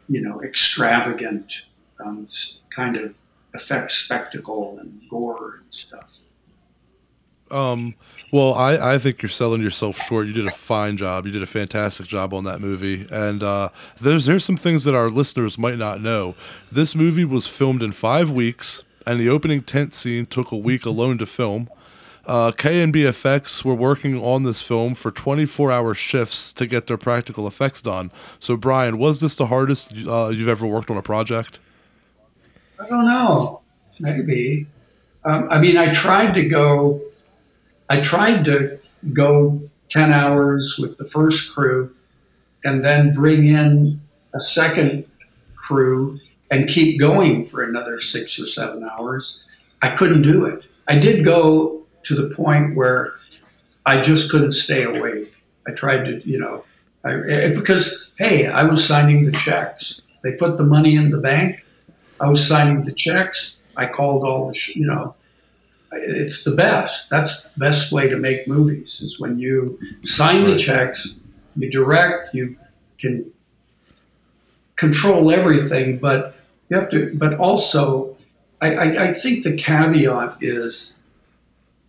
you 0.09 0.19
know, 0.19 0.43
extravagant 0.43 1.61
um, 2.03 2.27
kind 2.75 2.97
of 2.97 3.15
effect 3.53 3.89
spectacle 3.91 4.79
and 4.81 5.01
gore 5.09 5.61
and 5.61 5.73
stuff. 5.73 6.11
Um, 7.49 7.95
well, 8.33 8.53
I, 8.53 8.95
I 8.95 8.97
think 8.97 9.21
you're 9.21 9.29
selling 9.29 9.61
yourself 9.61 9.97
short. 9.97 10.27
You 10.27 10.33
did 10.33 10.45
a 10.45 10.51
fine 10.51 10.97
job. 10.97 11.25
You 11.25 11.31
did 11.31 11.43
a 11.43 11.45
fantastic 11.45 12.07
job 12.07 12.33
on 12.33 12.43
that 12.43 12.59
movie. 12.59 13.07
And 13.11 13.41
uh, 13.41 13.69
there's 14.01 14.25
there's 14.25 14.43
some 14.43 14.57
things 14.57 14.83
that 14.83 14.93
our 14.93 15.09
listeners 15.09 15.57
might 15.57 15.77
not 15.77 16.01
know. 16.01 16.35
This 16.69 16.95
movie 16.95 17.23
was 17.23 17.47
filmed 17.47 17.81
in 17.81 17.93
five 17.93 18.29
weeks, 18.29 18.83
and 19.07 19.21
the 19.21 19.29
opening 19.29 19.61
tent 19.61 19.93
scene 19.93 20.25
took 20.25 20.51
a 20.51 20.57
week 20.57 20.85
alone 20.85 21.17
to 21.19 21.25
film. 21.25 21.69
Uh, 22.25 22.51
BFX 22.53 23.65
were 23.65 23.73
working 23.73 24.21
on 24.21 24.43
this 24.43 24.61
film 24.61 24.95
for 24.95 25.11
24 25.11 25.71
hour 25.71 25.93
shifts 25.93 26.53
to 26.53 26.65
get 26.65 26.87
their 26.87 26.97
practical 26.97 27.47
effects 27.47 27.81
done. 27.81 28.11
So, 28.39 28.55
Brian, 28.55 28.97
was 28.97 29.19
this 29.19 29.35
the 29.35 29.47
hardest 29.47 29.91
uh, 30.07 30.29
you've 30.29 30.47
ever 30.47 30.65
worked 30.65 30.89
on 30.89 30.95
a 30.95 31.01
project? 31.01 31.59
I 32.79 32.87
don't 32.87 33.05
know. 33.05 33.61
Maybe. 33.99 34.67
Um, 35.25 35.47
I 35.49 35.59
mean, 35.59 35.77
I 35.77 35.91
tried 35.91 36.33
to 36.35 36.45
go. 36.45 37.01
I 37.89 37.99
tried 37.99 38.45
to 38.45 38.79
go 39.11 39.61
ten 39.89 40.11
hours 40.13 40.77
with 40.79 40.97
the 40.97 41.05
first 41.05 41.53
crew, 41.53 41.93
and 42.63 42.83
then 42.83 43.13
bring 43.13 43.45
in 43.45 44.01
a 44.33 44.39
second 44.39 45.05
crew 45.55 46.19
and 46.49 46.69
keep 46.69 46.99
going 46.99 47.45
for 47.45 47.63
another 47.63 47.99
six 47.99 48.39
or 48.39 48.45
seven 48.45 48.83
hours. 48.83 49.43
I 49.81 49.95
couldn't 49.95 50.21
do 50.21 50.45
it. 50.45 50.65
I 50.87 50.97
did 50.97 51.25
go 51.25 51.82
to 52.03 52.15
the 52.15 52.33
point 52.35 52.75
where 52.75 53.13
I 53.85 54.01
just 54.01 54.31
couldn't 54.31 54.53
stay 54.53 54.83
awake. 54.83 55.33
I 55.67 55.71
tried 55.71 56.05
to, 56.05 56.27
you 56.27 56.39
know, 56.39 56.65
I, 57.03 57.13
eh, 57.13 57.53
because 57.53 58.11
hey, 58.17 58.47
I 58.47 58.63
was 58.63 58.85
signing 58.85 59.25
the 59.25 59.31
checks. 59.31 60.01
They 60.23 60.35
put 60.35 60.57
the 60.57 60.65
money 60.65 60.95
in 60.95 61.09
the 61.09 61.17
bank. 61.17 61.65
I 62.19 62.29
was 62.29 62.45
signing 62.45 62.83
the 62.83 62.93
checks. 62.93 63.61
I 63.75 63.87
called 63.87 64.23
all 64.23 64.47
the, 64.47 64.53
sh- 64.53 64.75
you 64.75 64.85
know, 64.85 65.15
it's 65.91 66.43
the 66.43 66.55
best. 66.55 67.09
That's 67.09 67.51
the 67.51 67.59
best 67.59 67.91
way 67.91 68.07
to 68.09 68.17
make 68.17 68.47
movies 68.47 69.01
is 69.01 69.19
when 69.19 69.39
you 69.39 69.79
sign 70.03 70.45
the 70.45 70.57
checks, 70.57 71.15
you 71.55 71.69
direct, 71.69 72.33
you 72.33 72.55
can 72.99 73.31
control 74.75 75.31
everything, 75.31 75.97
but 75.97 76.35
you 76.69 76.77
have 76.77 76.89
to, 76.91 77.13
but 77.15 77.35
also, 77.35 78.15
I, 78.61 78.75
I, 78.75 79.03
I 79.03 79.13
think 79.13 79.43
the 79.43 79.55
caveat 79.55 80.37
is 80.41 80.93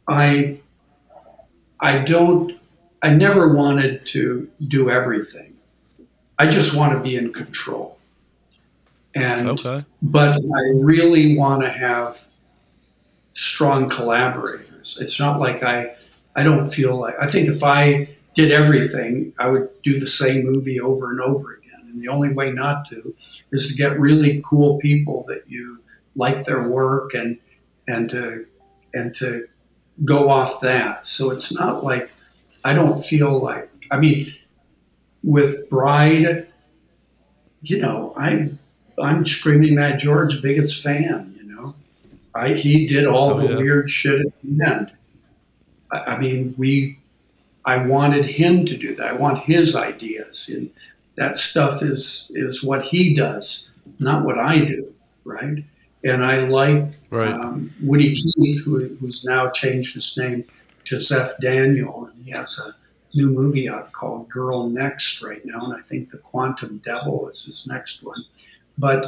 I, 0.09 0.59
I 1.81 1.99
don't, 1.99 2.59
I 3.03 3.11
never 3.11 3.53
wanted 3.55 4.07
to 4.07 4.51
do 4.69 4.91
everything. 4.91 5.57
I 6.39 6.47
just 6.47 6.75
want 6.75 6.93
to 6.93 7.01
be 7.01 7.17
in 7.17 7.33
control. 7.33 7.99
And 9.15 9.49
Okay. 9.49 9.85
but 10.03 10.33
I 10.35 10.63
really 10.81 11.39
want 11.39 11.63
to 11.63 11.71
have 11.71 12.25
strong 13.35 13.89
collaborators. 13.89 14.99
It's 15.01 15.21
not 15.21 15.39
like 15.39 15.63
I 15.63 15.95
I 16.35 16.43
don't 16.43 16.71
feel 16.71 16.97
like 16.97 17.15
I 17.21 17.31
think 17.31 17.49
if 17.49 17.63
I 17.63 18.09
did 18.35 18.51
everything, 18.51 19.33
I 19.39 19.47
would 19.49 19.69
do 19.85 20.01
the 20.01 20.09
same 20.09 20.45
movie 20.45 20.81
over 20.81 21.13
and 21.13 21.21
over 21.21 21.55
again. 21.55 21.89
And 21.89 22.01
the 22.01 22.09
only 22.09 22.33
way 22.33 22.51
not 22.51 22.89
to 22.89 23.15
is 23.53 23.69
to 23.69 23.75
get 23.77 24.01
really 24.01 24.43
cool 24.45 24.79
people 24.79 25.25
that 25.29 25.45
you 25.49 25.81
like 26.17 26.45
their 26.45 26.69
work 26.69 27.15
and 27.15 27.39
and 27.87 28.11
to 28.11 28.47
and 28.95 29.15
to 29.17 29.47
go 30.05 30.31
off 30.31 30.61
that. 30.61 31.07
So 31.07 31.31
it's 31.31 31.55
not 31.55 31.85
like 31.85 32.11
I 32.65 32.75
don't 32.75 33.05
feel 33.05 33.43
like 33.43 33.71
I 33.91 33.99
mean 33.99 34.35
with 35.23 35.69
Bride, 35.71 36.47
you 37.63 37.79
know, 37.81 38.13
I'm 38.17 38.59
I'm 38.99 39.27
Screaming 39.27 39.75
Mad 39.75 39.99
George 39.99 40.41
biggest 40.43 40.83
fan, 40.83 41.35
you 41.39 41.45
know. 41.45 41.75
I 42.35 42.55
he 42.55 42.87
did 42.87 43.07
all 43.07 43.33
Oh, 43.33 43.41
the 43.41 43.53
yeah. 43.55 43.59
weird 43.59 43.91
shit 43.91 44.21
at 44.21 44.33
the 44.43 44.65
end. 44.65 44.93
I, 45.91 45.99
I 45.99 46.19
mean, 46.19 46.55
we 46.59 46.99
I 47.65 47.79
wanted 47.87 48.27
him 48.27 48.67
to 48.67 48.77
do 48.77 48.95
that. 48.97 49.07
I 49.09 49.13
want 49.15 49.45
his 49.45 49.77
ideas, 49.77 50.51
and 50.55 50.71
that 51.17 51.37
stuff 51.37 51.83
is 51.83 52.31
is 52.35 52.63
what 52.63 52.85
he 52.87 53.15
does, 53.15 53.73
not 53.99 54.25
what 54.25 54.39
I 54.39 54.59
do, 54.59 54.93
right? 55.25 55.65
And 56.05 56.23
I 56.25 56.41
like 56.41 56.85
Right. 57.11 57.33
um, 57.33 57.73
Woody 57.81 58.15
Keith, 58.15 58.65
who, 58.65 58.89
who's 59.01 59.25
now 59.25 59.49
changed 59.51 59.95
his 59.95 60.17
name 60.19 60.45
to 60.87 60.99
Zeph 60.99 61.39
Daniel, 61.41 62.11
and 62.13 62.25
he 62.25 62.33
has 62.33 62.59
a 62.59 62.75
new 63.17 63.31
movie 63.31 63.69
out 63.69 63.93
called 63.93 64.29
Girl 64.29 64.69
Next 64.69 65.23
right 65.23 65.41
now, 65.45 65.65
and 65.65 65.73
I 65.75 65.81
think 65.81 66.11
The 66.11 66.19
Quantum 66.19 66.83
Devil 66.85 67.29
is 67.29 67.45
his 67.45 67.67
next 67.69 68.03
one. 68.05 68.25
But 68.77 69.07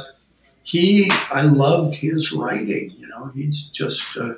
he, 0.63 1.11
I 1.29 1.41
loved 1.41 1.95
his 1.95 2.31
writing. 2.31 2.91
You 2.97 3.07
know, 3.09 3.31
he's 3.35 3.69
just 3.69 4.15
uh, 4.17 4.35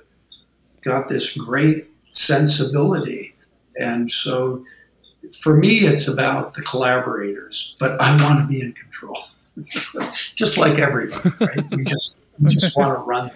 got 0.81 1.07
this 1.07 1.37
great 1.37 1.87
sensibility, 2.09 3.35
and 3.79 4.11
so 4.11 4.65
for 5.41 5.55
me, 5.55 5.79
it's 5.85 6.07
about 6.07 6.55
the 6.55 6.61
collaborators. 6.63 7.75
But 7.79 8.01
I 8.01 8.11
want 8.23 8.39
to 8.39 8.47
be 8.47 8.61
in 8.61 8.73
control, 8.73 9.19
just 10.35 10.57
like 10.57 10.79
everybody, 10.79 11.29
right? 11.39 11.69
We 11.71 11.83
just 11.83 12.15
we 12.41 12.55
just 12.55 12.77
want 12.77 12.97
to 12.97 13.03
run 13.03 13.31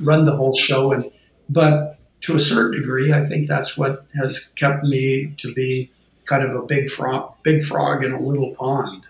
run 0.00 0.24
the 0.24 0.36
whole 0.36 0.54
show, 0.54 0.92
and 0.92 1.10
but 1.48 1.98
to 2.22 2.34
a 2.34 2.38
certain 2.38 2.78
degree, 2.78 3.12
I 3.12 3.24
think 3.26 3.48
that's 3.48 3.76
what 3.76 4.06
has 4.14 4.48
kept 4.56 4.84
me 4.84 5.34
to 5.38 5.52
be 5.54 5.90
kind 6.24 6.44
of 6.44 6.54
a 6.54 6.64
big 6.64 6.88
frog, 6.88 7.34
big 7.42 7.62
frog 7.62 8.04
in 8.04 8.12
a 8.12 8.20
little 8.20 8.54
pond. 8.54 9.04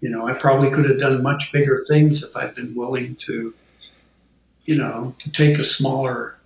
You 0.00 0.10
know, 0.10 0.26
I 0.26 0.34
probably 0.34 0.70
could 0.70 0.88
have 0.88 0.98
done 0.98 1.22
much 1.22 1.52
bigger 1.52 1.84
things 1.88 2.22
if 2.22 2.36
I'd 2.36 2.54
been 2.54 2.74
willing 2.74 3.16
to, 3.16 3.54
you 4.62 4.76
know, 4.76 5.14
to 5.20 5.30
take 5.30 5.58
a 5.58 5.64
smaller, 5.64 6.38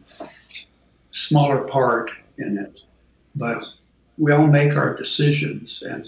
smaller 1.10 1.66
part 1.66 2.10
in 2.36 2.58
it. 2.58 2.80
But 3.34 3.64
we 4.18 4.32
all 4.32 4.46
make 4.46 4.76
our 4.76 4.94
decisions, 4.94 5.82
and 5.82 6.06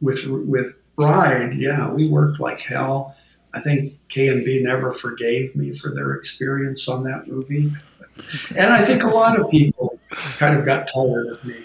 with 0.00 0.26
with 0.26 0.74
Bride, 0.96 1.54
yeah, 1.56 1.90
we 1.90 2.08
worked 2.08 2.40
like 2.40 2.60
hell. 2.60 3.16
I 3.54 3.60
think 3.60 3.94
KNB 4.14 4.62
never 4.62 4.92
forgave 4.92 5.56
me 5.56 5.72
for 5.72 5.94
their 5.94 6.14
experience 6.14 6.88
on 6.88 7.04
that 7.04 7.26
movie, 7.26 7.72
and 8.56 8.72
I 8.72 8.84
think 8.84 9.02
a 9.02 9.08
lot 9.08 9.38
of 9.40 9.50
people 9.50 9.98
kind 10.12 10.58
of 10.58 10.64
got 10.64 10.88
tired 10.92 11.28
of 11.28 11.44
me. 11.44 11.64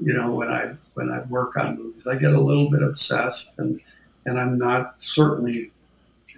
You 0.00 0.12
know, 0.12 0.32
when 0.32 0.48
I 0.48 0.74
when 0.94 1.10
I 1.10 1.20
work 1.22 1.56
on 1.56 1.76
movies, 1.76 2.06
I 2.06 2.16
get 2.16 2.32
a 2.32 2.40
little 2.40 2.70
bit 2.70 2.82
obsessed, 2.82 3.58
and 3.58 3.80
and 4.26 4.38
I'm 4.40 4.58
not 4.58 4.96
certainly, 4.98 5.72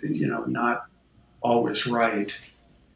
you 0.03 0.27
know, 0.27 0.45
not 0.45 0.87
always 1.41 1.87
right. 1.87 2.33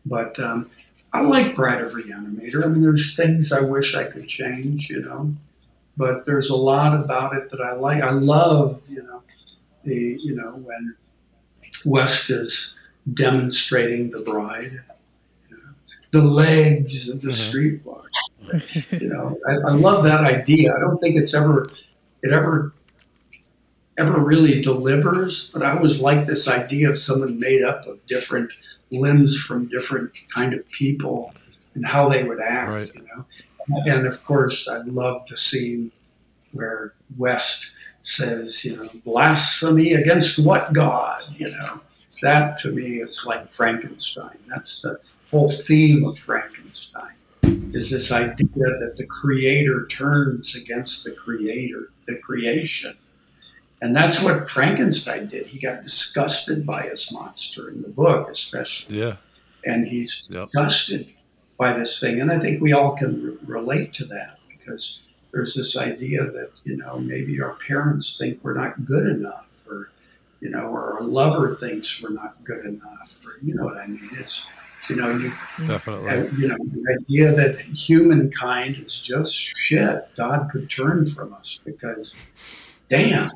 But 0.07 0.39
um, 0.41 0.71
I 1.13 1.21
like 1.21 1.55
Bride 1.55 1.83
of 1.83 1.93
Reanimator. 1.93 2.65
I 2.65 2.69
mean, 2.69 2.83
there's 2.83 3.17
things 3.17 3.53
I 3.53 3.61
wish 3.61 3.95
I 3.95 4.05
could 4.05 4.27
change, 4.27 4.89
you 4.89 5.03
know, 5.03 5.35
but 5.97 6.25
there's 6.25 6.51
a 6.51 6.57
lot 6.57 6.99
about 6.99 7.37
it 7.37 7.51
that 7.51 7.61
I 7.61 7.75
like. 7.75 8.03
I 8.03 8.11
love, 8.11 8.81
you 8.89 9.03
know, 9.03 9.23
the 9.85 10.19
you 10.23 10.35
know 10.35 10.53
when 10.53 10.97
West 11.85 12.31
is 12.31 12.77
demonstrating 13.13 14.11
the 14.11 14.21
bride, 14.21 14.83
you 15.49 15.57
know, 15.57 15.73
the 16.11 16.23
legs 16.23 17.09
of 17.09 17.23
the 17.23 17.29
mm-hmm. 17.29 17.49
street 17.49 17.81
walk. 17.85 18.09
You 18.91 19.09
know, 19.09 19.39
I, 19.47 19.53
I 19.53 19.73
love 19.73 20.05
that 20.05 20.25
idea. 20.25 20.75
I 20.75 20.81
don't 20.81 20.99
think 20.99 21.17
it's 21.17 21.35
ever 21.35 21.71
it 22.23 22.33
ever 22.33 22.73
ever 23.97 24.19
really 24.19 24.61
delivers, 24.61 25.51
but 25.53 25.63
I 25.63 25.77
always 25.77 26.01
like 26.01 26.27
this 26.27 26.49
idea 26.49 26.91
of 26.91 26.99
someone 26.99 27.39
made 27.39 27.63
up 27.63 27.87
of 27.87 28.05
different 28.07 28.53
limbs 28.91 29.37
from 29.37 29.69
different 29.69 30.13
kind 30.35 30.55
of 30.55 30.69
people 30.71 31.35
and 31.75 31.87
how 31.87 32.09
they 32.09 32.25
would 32.25 32.41
act, 32.41 32.71
Right. 32.71 32.95
you 32.95 33.03
know. 33.03 33.27
And 33.87 34.07
of 34.07 34.25
course, 34.25 34.69
I 34.69 34.79
love 34.79 35.29
the 35.29 35.37
scene 35.37 35.93
where 36.53 36.95
West 37.17 37.75
says, 38.03 38.65
you 38.65 38.77
know, 38.77 38.89
blasphemy 39.05 39.93
against 39.93 40.39
what 40.39 40.73
God, 40.73 41.23
you 41.37 41.47
know. 41.61 41.81
That 42.23 42.59
to 42.59 42.71
me 42.73 42.99
is 42.99 43.25
like 43.27 43.49
Frankenstein. 43.49 44.39
That's 44.47 44.83
the 44.83 45.01
whole 45.31 45.49
theme 45.49 46.05
of 46.05 46.19
Frankenstein 46.19 47.15
is 47.73 47.91
this 47.91 48.13
idea 48.13 48.47
that 48.55 48.95
the 48.97 49.07
creator 49.07 49.87
turns 49.87 50.55
against 50.57 51.05
the 51.05 51.13
creator, 51.13 51.91
the 52.07 52.17
creation. 52.17 52.97
And 53.81 53.97
that's 53.97 54.23
what 54.23 54.51
Frankenstein 54.51 55.29
did. 55.29 55.47
He 55.47 55.59
got 55.59 55.83
disgusted 55.83 56.67
by 56.67 56.83
his 56.83 57.11
monster 57.13 57.71
in 57.71 57.83
the 57.83 57.89
book, 57.89 58.29
especially. 58.29 58.99
Yeah. 58.99 59.17
And 59.65 59.87
he's 59.89 60.29
Yep. 60.31 60.51
disgusted 60.53 61.09
by 61.57 61.73
this 61.79 61.99
thing. 62.01 62.21
And 62.21 62.31
I 62.31 62.39
think 62.39 62.61
we 62.61 62.73
all 62.73 62.97
can 62.97 63.23
re- 63.23 63.37
relate 63.47 63.95
to 63.95 64.05
that 64.07 64.37
because 64.49 65.05
there's 65.33 65.55
this 65.55 65.77
idea 65.77 66.25
that, 66.25 66.51
you 66.65 66.77
know, 66.77 66.99
maybe 66.99 67.41
our 67.41 67.55
parents 67.67 68.19
think 68.19 68.41
we're 68.43 68.55
not 68.55 68.85
good 68.85 69.07
enough 69.07 69.49
or, 69.69 69.91
you 70.41 70.51
know, 70.51 70.67
or 70.69 70.95
our 70.95 71.03
lover 71.03 71.55
thinks 71.55 72.03
we're 72.03 72.11
not 72.11 72.43
good 72.45 72.65
enough 72.65 73.21
or, 73.25 73.39
you 73.43 73.55
know 73.55 73.65
what 73.65 73.77
I 73.77 73.87
mean? 73.87 74.11
It's, 74.19 74.49
you 74.89 74.97
know, 74.97 75.17
you, 75.17 75.33
Definitely. 75.67 76.11
uh, 76.11 76.23
you 76.37 76.49
know, 76.49 76.57
the 76.59 76.99
idea 77.01 77.33
that 77.33 77.61
humankind 77.61 78.77
is 78.77 79.03
just 79.03 79.35
shit. 79.37 80.09
God 80.17 80.49
could 80.51 80.71
turn 80.71 81.07
from 81.07 81.33
us 81.35 81.61
because, 81.65 82.25
damn, 82.89 83.29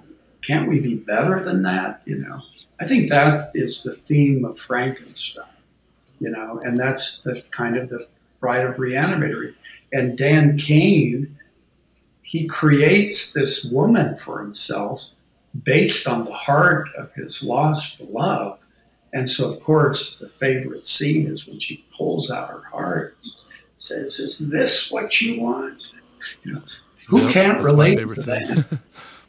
can't 0.47 0.69
we 0.69 0.81
be 0.81 0.97
better 0.97 1.45
than 1.45 1.63
that? 1.63 2.03
You 2.07 2.19
know, 2.19 2.41
I 2.81 2.87
think 2.87 3.11
that 3.11 3.51
is 3.55 3.83
the 3.83 3.95
theme 3.95 4.45
of 4.45 4.59
Frankenstein. 4.59 5.45
You 6.21 6.31
know, 6.31 6.61
and 6.65 6.79
that's 6.79 7.23
the 7.23 7.43
kind 7.51 7.77
of 7.77 7.91
the 7.91 8.07
Bride 8.41 8.65
of 8.65 8.77
Reanimator. 8.77 9.55
And 9.93 10.17
Dan 10.17 10.57
Cain, 10.59 11.39
he 12.35 12.49
creates 12.49 13.33
this 13.33 13.65
woman 13.65 14.17
for 14.17 14.41
himself 14.41 15.05
based 15.63 16.09
on 16.09 16.25
the 16.25 16.35
heart 16.35 16.89
of 16.99 17.13
his 17.15 17.45
lost 17.45 18.03
love. 18.11 18.59
And 19.13 19.29
so, 19.31 19.53
of 19.53 19.63
course, 19.63 20.19
the 20.19 20.29
favorite 20.29 20.85
scene 20.85 21.29
is 21.29 21.47
when 21.47 21.61
she 21.61 21.85
pulls 21.97 22.33
out 22.33 22.51
her 22.51 22.65
heart, 22.73 23.17
and 23.23 23.33
says, 23.77 24.19
"Is 24.19 24.41
this 24.41 24.91
what 24.91 25.21
you 25.21 25.41
want?" 25.41 25.93
You 26.43 26.55
know, 26.55 26.63
who 27.09 27.21
Yep, 27.21 27.33
can't 27.33 27.63
relate 27.63 27.99
to 27.99 28.07
that? 28.23 28.81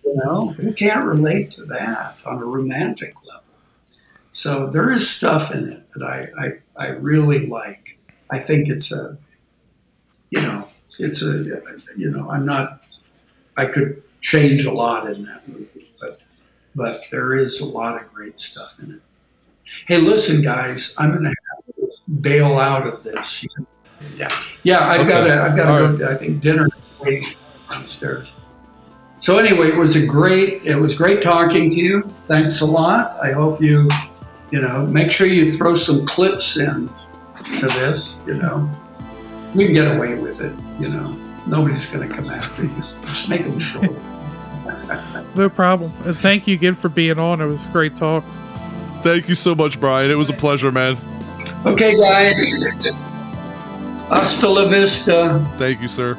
you 0.03 0.15
know, 0.15 0.47
who 0.57 0.73
can't 0.73 1.05
relate 1.05 1.51
to 1.51 1.65
that 1.65 2.17
on 2.25 2.41
a 2.41 2.45
romantic 2.45 3.13
level? 3.23 3.43
So 4.31 4.65
there 4.71 4.91
is 4.91 5.07
stuff 5.07 5.53
in 5.53 5.71
it 5.73 5.91
that 5.93 6.03
I, 6.03 6.27
I, 6.43 6.85
I 6.85 6.87
really 6.93 7.45
like. 7.45 7.99
I 8.31 8.39
think 8.39 8.67
it's 8.67 8.91
a, 8.91 9.15
you 10.31 10.41
know, 10.41 10.67
it's 10.97 11.21
a, 11.21 11.43
you 11.95 12.09
know, 12.09 12.31
I'm 12.31 12.47
not, 12.47 12.81
I 13.57 13.65
could 13.65 14.01
change 14.21 14.65
a 14.65 14.71
lot 14.71 15.07
in 15.09 15.23
that 15.25 15.47
movie, 15.47 15.91
but, 15.99 16.19
but 16.75 17.01
there 17.11 17.35
is 17.35 17.61
a 17.61 17.65
lot 17.65 18.01
of 18.01 18.11
great 18.13 18.39
stuff 18.39 18.73
in 18.81 18.91
it. 18.91 19.01
Hey, 19.87 19.97
listen, 19.97 20.43
guys, 20.43 20.95
I'm 20.97 21.13
gonna 21.13 21.29
have 21.29 21.75
to 21.75 21.91
bail 22.21 22.57
out 22.59 22.85
of 22.87 23.03
this. 23.03 23.45
Yeah, 24.17 24.29
yeah, 24.63 24.87
I've 24.87 25.01
Okay. 25.01 25.09
got 25.09 25.23
to, 25.25 25.41
I've 25.41 25.55
got 25.55 25.67
All 25.81 25.91
to 25.91 25.97
go. 25.97 26.09
I 26.11 26.15
think 26.15 26.41
dinner 26.41 26.67
waiting 26.99 27.29
downstairs. 27.71 28.35
So 29.19 29.37
anyway, 29.39 29.69
it 29.69 29.75
was 29.77 29.95
a 29.95 30.05
great, 30.05 30.63
it 30.65 30.75
was 30.75 30.95
great 30.95 31.23
talking 31.23 31.69
to 31.71 31.79
you. 31.79 32.01
Thanks 32.27 32.61
a 32.61 32.65
lot. 32.65 33.17
I 33.23 33.31
hope 33.31 33.59
you, 33.61 33.89
you 34.51 34.61
know, 34.61 34.85
make 34.85 35.11
sure 35.11 35.25
you 35.25 35.51
throw 35.51 35.73
some 35.73 36.05
clips 36.05 36.59
in 36.59 36.87
to 37.59 37.65
this. 37.67 38.23
You 38.27 38.35
know, 38.35 38.69
we 39.55 39.65
can 39.65 39.73
get 39.73 39.95
away 39.97 40.15
with 40.19 40.41
it. 40.41 40.53
You 40.79 40.89
know, 40.89 41.17
nobody's 41.47 41.91
going 41.91 42.07
to 42.07 42.15
come 42.15 42.29
after 42.29 42.63
you. 42.63 42.83
Just 43.01 43.29
make 43.29 43.43
them 43.43 43.59
short. 43.59 43.91
No 45.35 45.49
problem. 45.49 45.91
And 46.05 46.15
thank 46.15 46.47
you 46.47 46.55
again 46.55 46.75
for 46.75 46.89
being 46.89 47.19
on. 47.19 47.41
It 47.41 47.45
was 47.45 47.65
a 47.65 47.69
great 47.69 47.95
talk. 47.95 48.23
Thank 49.01 49.27
you 49.29 49.35
so 49.35 49.53
much, 49.53 49.79
Brian. 49.79 50.09
It 50.09 50.17
was 50.17 50.29
a 50.29 50.33
pleasure, 50.33 50.71
man. 50.71 50.97
Okay, 51.65 51.95
guys. 51.97 52.63
Hasta 54.09 54.49
la 54.49 54.67
vista. 54.67 55.43
Thank 55.57 55.81
you, 55.81 55.87
sir. 55.87 56.17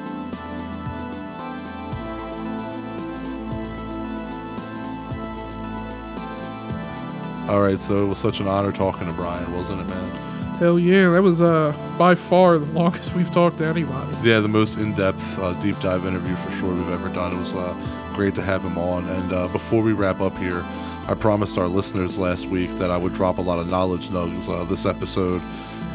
All 7.49 7.61
right, 7.63 7.79
so 7.79 8.03
it 8.03 8.07
was 8.07 8.19
such 8.19 8.41
an 8.41 8.49
honor 8.49 8.73
talking 8.73 9.07
to 9.07 9.13
Brian, 9.13 9.53
wasn't 9.53 9.81
it, 9.81 9.85
man? 9.89 10.26
Hell 10.59 10.79
yeah, 10.79 11.11
that 11.11 11.23
was 11.23 11.43
uh 11.43 11.75
by 11.99 12.15
far 12.15 12.57
the 12.57 12.65
longest 12.73 13.15
we've 13.15 13.31
talked 13.33 13.59
to 13.59 13.67
anybody. 13.67 14.17
Yeah, 14.23 14.41
the 14.41 14.49
most 14.49 14.79
in-depth 14.79 15.39
uh, 15.39 15.53
deep 15.63 15.79
dive 15.81 16.07
interview 16.07 16.35
for 16.37 16.51
sure 16.53 16.75
we've 16.75 16.89
ever 16.91 17.11
done. 17.11 17.35
It 17.35 17.39
was 17.39 17.55
uh, 17.55 17.75
great 18.15 18.35
to 18.37 18.43
have 18.43 18.63
him 18.63 18.79
on. 18.79 19.07
And 19.07 19.33
uh, 19.33 19.49
before 19.49 19.83
we 19.83 19.93
wrap 19.93 20.21
up 20.21 20.35
here, 20.39 20.65
I 21.09 21.15
promised 21.15 21.59
our 21.59 21.69
listeners 21.69 22.19
last 22.19 22.47
week 22.47 22.71
that 22.79 22.91
I 22.91 22.97
would 22.97 23.13
drop 23.13 23.37
a 23.37 23.43
lot 23.43 23.59
of 23.59 23.69
knowledge 23.71 24.09
nugs 24.09 24.49
uh, 24.49 24.65
this 24.65 24.87
episode. 24.87 25.43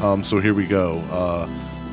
Um, 0.00 0.22
so 0.22 0.38
here 0.38 0.54
we 0.54 0.66
go. 0.66 1.00
Uh, 1.10 1.48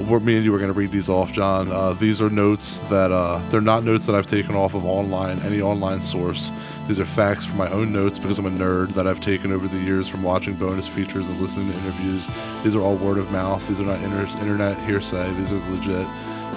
we're, 0.08 0.20
me 0.20 0.36
and 0.36 0.46
you 0.46 0.54
are 0.54 0.60
going 0.60 0.72
to 0.72 0.78
read 0.78 0.92
these 0.92 1.10
off, 1.10 1.34
John. 1.34 1.98
These 1.98 2.22
are 2.22 2.30
notes 2.30 2.80
that 2.90 3.10
they're 3.50 3.60
not 3.62 3.84
notes 3.84 4.06
that 4.06 4.16
I've 4.16 4.28
taken 4.28 4.56
off 4.56 4.76
of 4.76 4.86
online, 4.86 5.40
any 5.40 5.60
online 5.60 6.02
source. 6.02 6.52
These 6.90 7.00
are 7.00 7.06
facts 7.06 7.46
from 7.46 7.58
my 7.58 7.70
own 7.70 7.94
notes 7.94 8.18
because 8.18 8.40
I'm 8.40 8.48
a 8.48 8.50
nerd 8.50 8.96
that 8.96 9.06
I've 9.06 9.22
taken 9.22 9.52
over 9.52 9.68
the 9.68 9.78
years 9.78 10.08
from 10.08 10.24
watching 10.24 10.56
bonus 10.56 10.88
features 10.88 11.28
and 11.28 11.40
listening 11.40 11.72
to 11.72 11.78
interviews. 11.78 12.28
These 12.64 12.74
are 12.74 12.82
all 12.82 12.96
word 12.96 13.20
of 13.20 13.32
mouth. 13.32 13.66
These 13.68 13.80
are 13.80 13.86
not 13.86 14.02
inter- 14.02 14.26
internet 14.40 14.76
hearsay. 14.80 15.32
These 15.36 15.52
are 15.52 15.72
legit. 15.72 16.08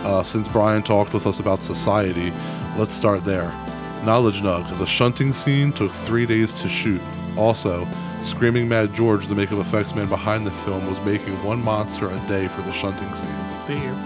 Uh, 0.07 0.23
since 0.23 0.49
Brian 0.49 0.83
talked 0.83 1.13
with 1.13 1.27
us 1.27 1.39
about 1.39 1.63
society, 1.63 2.33
let's 2.79 2.95
start 2.95 3.27
there. 3.27 3.53
Knowledge 4.07 4.41
Nug. 4.41 4.67
The 4.79 4.87
shunting 4.87 5.35
scene 5.35 5.71
took 5.71 5.93
three 5.93 6.25
days 6.25 6.55
to 6.63 6.69
shoot. 6.69 7.03
Also, 7.37 7.87
Screaming 8.23 8.67
Mad 8.67 8.95
George, 8.95 9.27
the 9.27 9.35
makeup 9.35 9.59
effects 9.59 9.95
man 9.95 10.09
behind 10.09 10.47
the 10.47 10.51
film, 10.51 10.87
was 10.87 11.05
making 11.05 11.35
one 11.45 11.63
monster 11.63 12.09
a 12.09 12.17
day 12.27 12.49
for 12.49 12.63
the 12.63 12.73
shunting 12.73 13.13
scene. 13.17 13.77
Damn. 13.77 13.97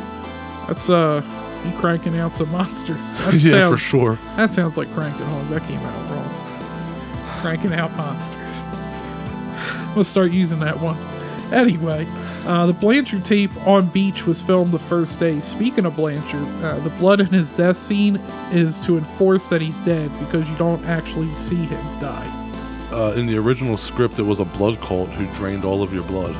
That's 0.66 0.90
uh 0.90 1.22
you 1.66 1.78
cranking 1.78 2.16
out 2.18 2.34
some 2.34 2.50
monsters. 2.52 2.96
That 3.18 3.34
yeah, 3.34 3.50
sounds, 3.50 3.72
for 3.72 3.76
sure. 3.78 4.18
That 4.36 4.52
sounds 4.52 4.76
like 4.76 4.90
cranking 4.92 5.26
home. 5.26 5.48
That 5.50 5.62
came 5.64 5.80
out 5.80 6.10
wrong. 6.10 7.40
cranking 7.40 7.72
out 7.72 7.94
monsters. 7.96 8.64
We'll 9.94 10.04
start 10.04 10.30
using 10.30 10.58
that 10.58 10.78
one. 10.78 10.98
Anyway, 11.54 12.06
uh, 12.44 12.66
the 12.66 12.74
Blanchard 12.74 13.24
tape 13.24 13.50
on 13.66 13.86
Beach 13.86 14.26
was 14.26 14.42
filmed 14.42 14.72
the 14.72 14.78
first 14.78 15.18
day. 15.18 15.40
Speaking 15.40 15.86
of 15.86 15.96
Blanchard, 15.96 16.46
uh, 16.62 16.78
the 16.80 16.90
blood 16.90 17.20
in 17.20 17.28
his 17.28 17.50
death 17.50 17.78
scene 17.78 18.16
is 18.52 18.78
to 18.84 18.98
enforce 18.98 19.48
that 19.48 19.62
he's 19.62 19.78
dead 19.78 20.10
because 20.18 20.50
you 20.50 20.56
don't 20.58 20.84
actually 20.84 21.34
see 21.34 21.64
him 21.64 21.82
die. 21.98 22.30
Uh, 22.92 23.14
in 23.16 23.26
the 23.26 23.38
original 23.38 23.76
script, 23.78 24.18
it 24.18 24.22
was 24.22 24.38
a 24.38 24.44
blood 24.44 24.78
cult 24.80 25.08
who 25.10 25.26
drained 25.36 25.64
all 25.64 25.82
of 25.82 25.94
your 25.94 26.04
blood. 26.04 26.36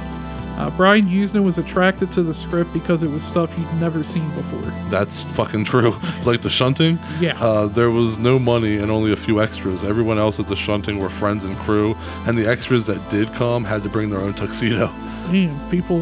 Uh, 0.56 0.70
Brian 0.70 1.06
Yuzna 1.06 1.44
was 1.44 1.58
attracted 1.58 2.10
to 2.12 2.22
the 2.22 2.32
script 2.32 2.72
because 2.72 3.02
it 3.02 3.10
was 3.10 3.22
stuff 3.22 3.56
you'd 3.58 3.80
never 3.80 4.02
seen 4.02 4.28
before. 4.30 4.62
That's 4.90 5.20
fucking 5.22 5.64
true. 5.64 5.94
like 6.24 6.40
the 6.42 6.48
shunting, 6.50 6.98
Yeah. 7.20 7.38
uh, 7.42 7.66
there 7.66 7.90
was 7.90 8.16
no 8.18 8.38
money 8.38 8.76
and 8.78 8.90
only 8.90 9.12
a 9.12 9.16
few 9.16 9.40
extras. 9.40 9.84
Everyone 9.84 10.18
else 10.18 10.40
at 10.40 10.48
the 10.48 10.56
shunting 10.56 10.98
were 10.98 11.10
friends 11.10 11.44
and 11.44 11.54
crew, 11.56 11.94
and 12.26 12.38
the 12.38 12.46
extras 12.46 12.84
that 12.86 13.10
did 13.10 13.32
come 13.34 13.64
had 13.64 13.82
to 13.82 13.88
bring 13.90 14.08
their 14.10 14.20
own 14.20 14.32
tuxedo. 14.32 14.86
Man, 15.30 15.58
people, 15.70 15.98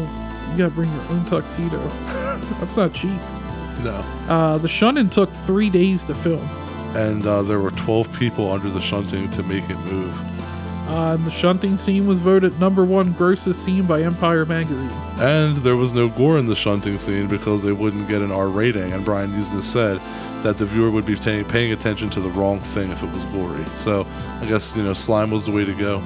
you 0.51 0.57
gotta 0.57 0.71
bring 0.71 0.89
your 0.93 1.11
own 1.11 1.25
tuxedo. 1.25 1.77
That's 2.59 2.77
not 2.77 2.93
cheap. 2.93 3.19
No. 3.83 4.03
Uh, 4.29 4.57
the 4.57 4.69
shunting 4.69 5.09
took 5.09 5.29
three 5.31 5.69
days 5.69 6.05
to 6.05 6.15
film. 6.15 6.47
And 6.95 7.27
uh, 7.27 7.41
there 7.41 7.59
were 7.59 7.71
12 7.71 8.11
people 8.13 8.49
under 8.51 8.69
the 8.69 8.79
shunting 8.79 9.29
to 9.31 9.43
make 9.43 9.69
it 9.69 9.77
move. 9.79 10.17
Uh, 10.87 11.15
and 11.15 11.25
the 11.25 11.31
shunting 11.31 11.77
scene 11.77 12.05
was 12.05 12.19
voted 12.19 12.59
number 12.59 12.85
one 12.85 13.11
grossest 13.13 13.63
scene 13.63 13.85
by 13.85 14.03
Empire 14.03 14.45
magazine. 14.45 14.89
And 15.17 15.57
there 15.57 15.75
was 15.75 15.93
no 15.93 16.09
gore 16.09 16.37
in 16.37 16.45
the 16.45 16.55
shunting 16.55 16.99
scene 16.99 17.27
because 17.27 17.63
they 17.63 17.71
wouldn't 17.71 18.07
get 18.07 18.21
an 18.21 18.31
R 18.31 18.47
rating. 18.47 18.91
And 18.93 19.03
Brian 19.03 19.31
Yuzna 19.31 19.63
said 19.63 19.99
that 20.43 20.59
the 20.59 20.65
viewer 20.65 20.91
would 20.91 21.05
be 21.05 21.15
paying 21.15 21.71
attention 21.71 22.09
to 22.11 22.19
the 22.19 22.29
wrong 22.29 22.59
thing 22.59 22.91
if 22.91 23.01
it 23.01 23.09
was 23.11 23.23
gory. 23.25 23.65
So 23.77 24.05
I 24.41 24.45
guess, 24.45 24.75
you 24.75 24.83
know, 24.83 24.93
slime 24.93 25.31
was 25.31 25.43
the 25.45 25.51
way 25.51 25.65
to 25.65 25.73
go. 25.73 26.03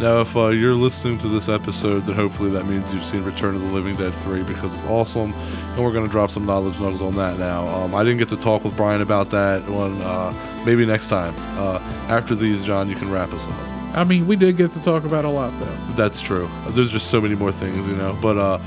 Now, 0.00 0.20
if 0.20 0.36
uh, 0.36 0.48
you're 0.48 0.74
listening 0.74 1.16
to 1.18 1.28
this 1.28 1.48
episode, 1.48 2.00
then 2.00 2.16
hopefully 2.16 2.50
that 2.50 2.66
means 2.66 2.92
you've 2.92 3.02
seen 3.02 3.24
Return 3.24 3.54
of 3.54 3.62
the 3.62 3.68
Living 3.68 3.96
Dead 3.96 4.12
3 4.12 4.42
because 4.42 4.74
it's 4.74 4.84
awesome. 4.84 5.32
And 5.32 5.82
we're 5.82 5.92
going 5.92 6.04
to 6.04 6.10
drop 6.10 6.30
some 6.30 6.44
knowledge 6.44 6.78
nuggets 6.78 7.02
on 7.02 7.14
that 7.16 7.38
now. 7.38 7.66
Um, 7.68 7.94
I 7.94 8.04
didn't 8.04 8.18
get 8.18 8.28
to 8.28 8.36
talk 8.36 8.62
with 8.62 8.76
Brian 8.76 9.00
about 9.00 9.30
that 9.30 9.66
one. 9.66 10.00
Uh, 10.02 10.34
maybe 10.66 10.84
next 10.84 11.08
time. 11.08 11.34
Uh, 11.58 11.78
after 12.08 12.34
these, 12.34 12.62
John, 12.62 12.90
you 12.90 12.94
can 12.94 13.10
wrap 13.10 13.32
us 13.32 13.48
up. 13.48 13.96
I 13.96 14.04
mean, 14.04 14.26
we 14.26 14.36
did 14.36 14.58
get 14.58 14.72
to 14.72 14.82
talk 14.82 15.04
about 15.04 15.24
a 15.24 15.30
lot 15.30 15.58
though. 15.58 15.74
That's 15.94 16.20
true. 16.20 16.50
There's 16.68 16.90
just 16.90 17.08
so 17.08 17.18
many 17.18 17.34
more 17.34 17.50
things, 17.50 17.88
you 17.88 17.96
know. 17.96 18.18
But 18.20 18.36
uh, 18.36 18.58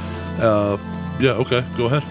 uh, 0.41 0.77
yeah, 1.19 1.31
okay, 1.33 1.63
go 1.77 1.85
ahead. 1.85 2.03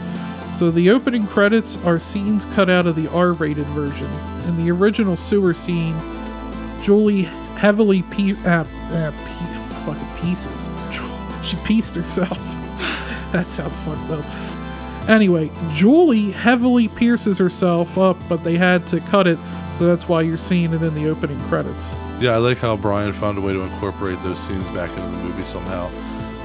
So 0.55 0.71
the 0.71 0.91
opening 0.91 1.27
credits 1.27 1.85
are 1.85 1.99
scenes 1.99 2.45
cut 2.45 2.71
out 2.71 2.87
of 2.87 2.95
the 2.95 3.09
R-rated 3.09 3.67
version. 3.67 4.09
In 4.47 4.57
the 4.57 4.71
original 4.71 5.17
sewer 5.17 5.55
scene, 5.55 5.97
Julie 6.81 7.29
heavily 7.59 8.03
pe- 8.03 8.37
uh, 8.45 8.65
uh, 8.65 9.11
pe- 9.11 9.85
fucking 9.85 10.23
pieces. 10.23 10.69
She 11.45 11.57
pieced 11.65 11.95
herself. 11.95 12.37
that 13.33 13.47
sounds 13.47 13.79
fucked 13.81 14.11
up. 14.11 14.25
Anyway, 15.09 15.51
Julie 15.73 16.33
heavily 16.33 16.89
pierces 16.89 17.39
herself 17.39 17.97
up, 17.97 18.19
but 18.29 18.45
they 18.45 18.59
had 18.59 18.87
to 18.89 19.01
cut 19.01 19.27
it, 19.27 19.39
so 19.73 19.87
that's 19.87 20.07
why 20.09 20.21
you're 20.21 20.37
seeing 20.37 20.75
it 20.75 20.83
in 20.83 20.93
the 20.95 21.09
opening 21.09 21.41
credits. 21.43 21.91
Yeah, 22.21 22.33
I 22.33 22.37
like 22.39 22.59
how 22.59 22.77
Brian 22.77 23.15
found 23.15 23.39
a 23.39 23.41
way 23.41 23.55
to 23.55 23.61
incorporate 23.61 24.23
those 24.23 24.39
scenes 24.39 24.69
back 24.71 24.91
into 24.91 25.09
the 25.17 25.23
movie 25.23 25.45
somehow. 25.45 25.89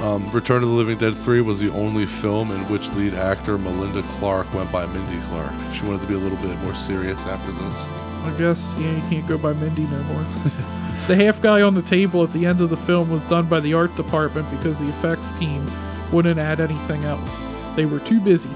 Um, 0.06 0.30
Return 0.32 0.64
of 0.64 0.70
the 0.70 0.76
Living 0.76 0.98
Dead 0.98 1.18
3 1.18 1.42
was 1.42 1.60
the 1.60 1.72
only 1.74 2.06
film 2.06 2.52
in 2.52 2.60
which 2.70 2.88
lead 2.92 3.14
actor 3.16 3.58
Melinda 3.58 4.04
Clarke 4.04 4.54
went 4.54 4.72
by 4.72 4.86
Mindy 4.86 5.20
Clarke. 5.28 5.52
She 5.74 5.82
wanted 5.86 6.02
to 6.02 6.08
be 6.08 6.14
a 6.14 6.18
little 6.18 6.38
bit 6.38 6.58
more 6.60 6.76
serious 6.76 7.26
after 7.26 7.52
this. 7.52 7.88
I 8.24 8.34
guess, 8.38 8.76
yeah, 8.80 8.96
you 8.96 9.02
can't 9.10 9.28
go 9.28 9.38
by 9.38 9.52
Mindy 9.54 9.84
no 9.84 10.02
more. 10.04 10.26
the 11.08 11.16
half 11.16 11.42
guy 11.42 11.62
on 11.62 11.76
the 11.76 11.82
table 11.82 12.24
at 12.24 12.32
the 12.32 12.46
end 12.46 12.62
of 12.62 12.70
the 12.70 12.78
film 12.78 13.10
was 13.10 13.26
done 13.26 13.48
by 13.48 13.60
the 13.60 13.74
art 13.74 13.94
department 13.96 14.50
because 14.52 14.80
the 14.80 14.88
effects 14.88 15.38
team 15.38 15.70
wouldn't 16.12 16.40
add 16.40 16.60
anything 16.60 17.04
else. 17.04 17.38
They 17.76 17.86
were 17.86 18.00
too 18.00 18.22
busy. 18.22 18.50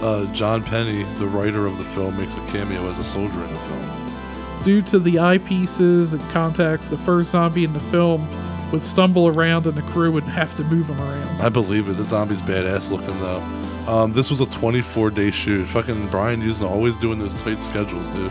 Uh, 0.00 0.24
John 0.32 0.62
Penney, 0.62 1.02
the 1.18 1.26
writer 1.26 1.66
of 1.66 1.76
the 1.76 1.84
film, 1.84 2.16
makes 2.16 2.36
a 2.36 2.40
cameo 2.46 2.88
as 2.88 2.98
a 2.98 3.04
soldier 3.04 3.42
in 3.44 3.52
the 3.52 3.58
film. 3.58 4.64
Due 4.64 4.82
to 4.82 4.98
the 4.98 5.16
eyepieces 5.16 6.14
and 6.14 6.22
contacts, 6.30 6.88
the 6.88 6.96
first 6.96 7.30
zombie 7.32 7.64
in 7.64 7.72
the 7.72 7.80
film 7.80 8.26
would 8.72 8.82
stumble 8.82 9.28
around 9.28 9.66
and 9.66 9.76
the 9.76 9.82
crew 9.82 10.12
would 10.12 10.22
have 10.24 10.56
to 10.56 10.64
move 10.64 10.88
him 10.88 11.00
around. 11.00 11.40
I 11.40 11.48
believe 11.48 11.88
it. 11.88 11.94
The 11.94 12.04
zombie's 12.04 12.40
badass 12.40 12.90
looking 12.90 13.18
though. 13.20 13.42
Um, 13.88 14.12
this 14.12 14.30
was 14.30 14.40
a 14.40 14.46
24 14.46 15.10
day 15.10 15.30
shoot. 15.30 15.66
Fucking 15.66 16.08
Brian 16.08 16.40
Yuzna 16.40 16.68
always 16.70 16.96
doing 16.96 17.18
those 17.18 17.34
tight 17.42 17.60
schedules, 17.62 18.06
dude. 18.08 18.30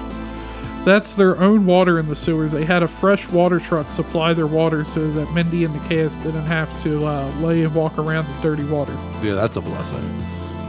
That's 0.86 1.16
their 1.16 1.38
own 1.38 1.66
water 1.66 2.00
in 2.00 2.08
the 2.08 2.16
sewers. 2.16 2.54
They 2.54 2.66
had 2.66 2.84
a 2.84 2.88
fresh 2.88 3.30
water 3.30 3.60
truck 3.60 3.92
supply 3.92 4.34
their 4.34 4.48
water 4.48 4.84
so 4.86 5.12
that 5.12 5.32
Mindy 5.34 5.66
and 5.66 5.74
the 5.74 5.88
cast 5.90 6.22
didn't 6.24 6.46
have 6.46 6.82
to 6.84 7.06
uh, 7.06 7.30
lay 7.40 7.64
and 7.64 7.76
walk 7.76 7.98
around 7.98 8.26
in 8.26 8.42
dirty 8.42 8.64
water. 8.64 8.94
Yeah, 9.22 9.36
that's 9.36 9.58
a 9.58 9.62
blessing. 9.62 10.04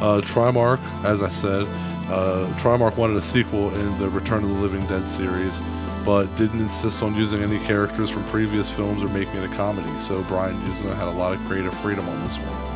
Uh, 0.01 0.21
Trimark, 0.23 0.81
as 1.05 1.23
I 1.23 1.29
said, 1.29 1.67
uh, 2.11 2.47
Trimark 2.59 2.97
wanted 2.97 3.17
a 3.17 3.23
sequel 3.23 3.73
in 3.75 3.99
the 3.99 4.09
Return 4.09 4.43
of 4.43 4.51
the 4.51 4.57
Living 4.57 4.85
Dead 4.87 5.09
series, 5.09 5.61
but 6.05 6.25
didn't 6.37 6.61
insist 6.61 7.03
on 7.03 7.15
using 7.15 7.43
any 7.43 7.59
characters 7.61 8.11
from 8.11 8.25
previous 8.25 8.69
films 8.69 9.03
or 9.03 9.09
making 9.09 9.37
it 9.37 9.51
a 9.51 9.55
comedy. 9.55 9.89
So 10.01 10.23
Brian 10.25 10.57
Yuzna 10.63 10.97
had 10.97 11.07
a 11.07 11.13
lot 11.13 11.35
of 11.35 11.39
creative 11.47 11.75
freedom 11.79 12.09
on 12.09 12.21
this 12.25 12.37
one. 12.37 12.71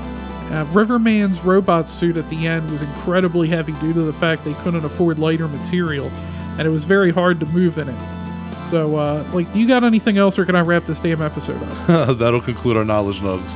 Uh, 0.52 0.64
Riverman's 0.72 1.42
robot 1.42 1.90
suit 1.90 2.16
at 2.16 2.28
the 2.28 2.46
end 2.46 2.70
was 2.70 2.82
incredibly 2.82 3.48
heavy 3.48 3.72
due 3.80 3.94
to 3.94 4.02
the 4.02 4.12
fact 4.12 4.44
they 4.44 4.54
couldn't 4.54 4.84
afford 4.84 5.18
lighter 5.18 5.48
material, 5.48 6.10
and 6.58 6.66
it 6.66 6.70
was 6.70 6.84
very 6.84 7.10
hard 7.12 7.40
to 7.40 7.46
move 7.46 7.78
in 7.78 7.88
it. 7.88 7.98
So, 8.70 8.96
uh, 8.96 9.24
like, 9.32 9.52
do 9.52 9.58
you 9.58 9.68
got 9.68 9.84
anything 9.84 10.16
else, 10.18 10.38
or 10.38 10.44
can 10.46 10.56
I 10.56 10.60
wrap 10.62 10.84
this 10.84 11.00
damn 11.00 11.20
episode 11.22 11.62
up? 11.88 12.16
That'll 12.18 12.40
conclude 12.40 12.76
our 12.76 12.84
knowledge 12.84 13.18
nugs. 13.20 13.54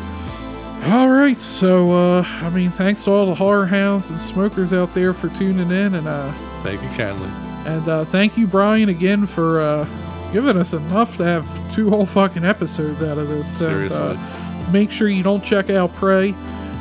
all 0.92 1.08
right, 1.08 1.38
so, 1.40 1.92
uh, 1.92 2.22
I 2.26 2.50
mean, 2.50 2.70
thanks 2.70 3.04
to 3.04 3.10
all 3.10 3.26
the 3.26 3.34
horror 3.34 3.66
hounds 3.66 4.10
and 4.10 4.20
smokers 4.20 4.72
out 4.72 4.92
there 4.94 5.12
for 5.12 5.28
tuning 5.30 5.70
in, 5.70 5.94
and, 5.94 6.06
uh, 6.06 6.30
Thank 6.62 6.82
you 6.82 6.88
kindly. 6.90 7.28
and 7.66 7.88
uh, 7.88 8.04
thank 8.04 8.36
you, 8.36 8.46
Brian, 8.46 8.88
again 8.90 9.26
for 9.26 9.60
uh, 9.60 9.88
giving 10.32 10.56
us 10.56 10.74
enough 10.74 11.16
to 11.16 11.24
have 11.24 11.74
two 11.74 11.88
whole 11.90 12.06
fucking 12.06 12.44
episodes 12.44 13.02
out 13.02 13.16
of 13.18 13.28
this. 13.28 13.46
And, 13.60 13.70
Seriously. 13.90 13.98
uh, 14.18 14.70
make 14.70 14.90
sure 14.90 15.08
you 15.08 15.22
don't 15.22 15.42
check 15.42 15.70
out 15.70 15.92
Prey. 15.94 16.34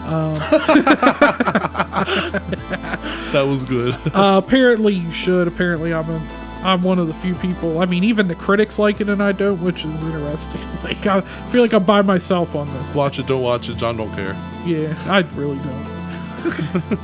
That 3.34 3.46
was 3.46 3.64
good. 3.64 3.94
Uh, 4.14 4.42
apparently 4.44 4.94
you 4.94 5.12
should. 5.12 5.48
Apparently 5.50 5.94
I'm 5.94 6.10
a, 6.10 6.22
I'm 6.64 6.82
one 6.82 6.98
of 6.98 7.08
the 7.08 7.14
few 7.14 7.36
people. 7.36 7.82
I 7.82 7.86
mean, 7.86 8.06
even 8.06 8.30
the 8.30 8.36
critics 8.36 8.80
like 8.80 9.02
it 9.02 9.10
and 9.10 9.22
I 9.22 9.34
don't, 9.34 9.62
which 9.62 9.84
is 9.86 10.02
interesting. 10.04 10.62
Like 10.84 11.06
I 11.06 11.20
feel 11.52 11.62
like 11.62 11.74
I'm 11.74 11.84
by 11.84 12.02
myself 12.02 12.56
on 12.56 12.72
this. 12.74 12.96
watch 12.96 13.20
it, 13.20 13.28
don't 13.28 13.42
watch 13.42 13.68
it. 13.68 13.76
John 13.76 13.98
don't 13.98 14.12
care. 14.14 14.34
Yeah, 14.66 14.96
I 15.08 15.20
really 15.36 15.58
don't. 15.58 17.00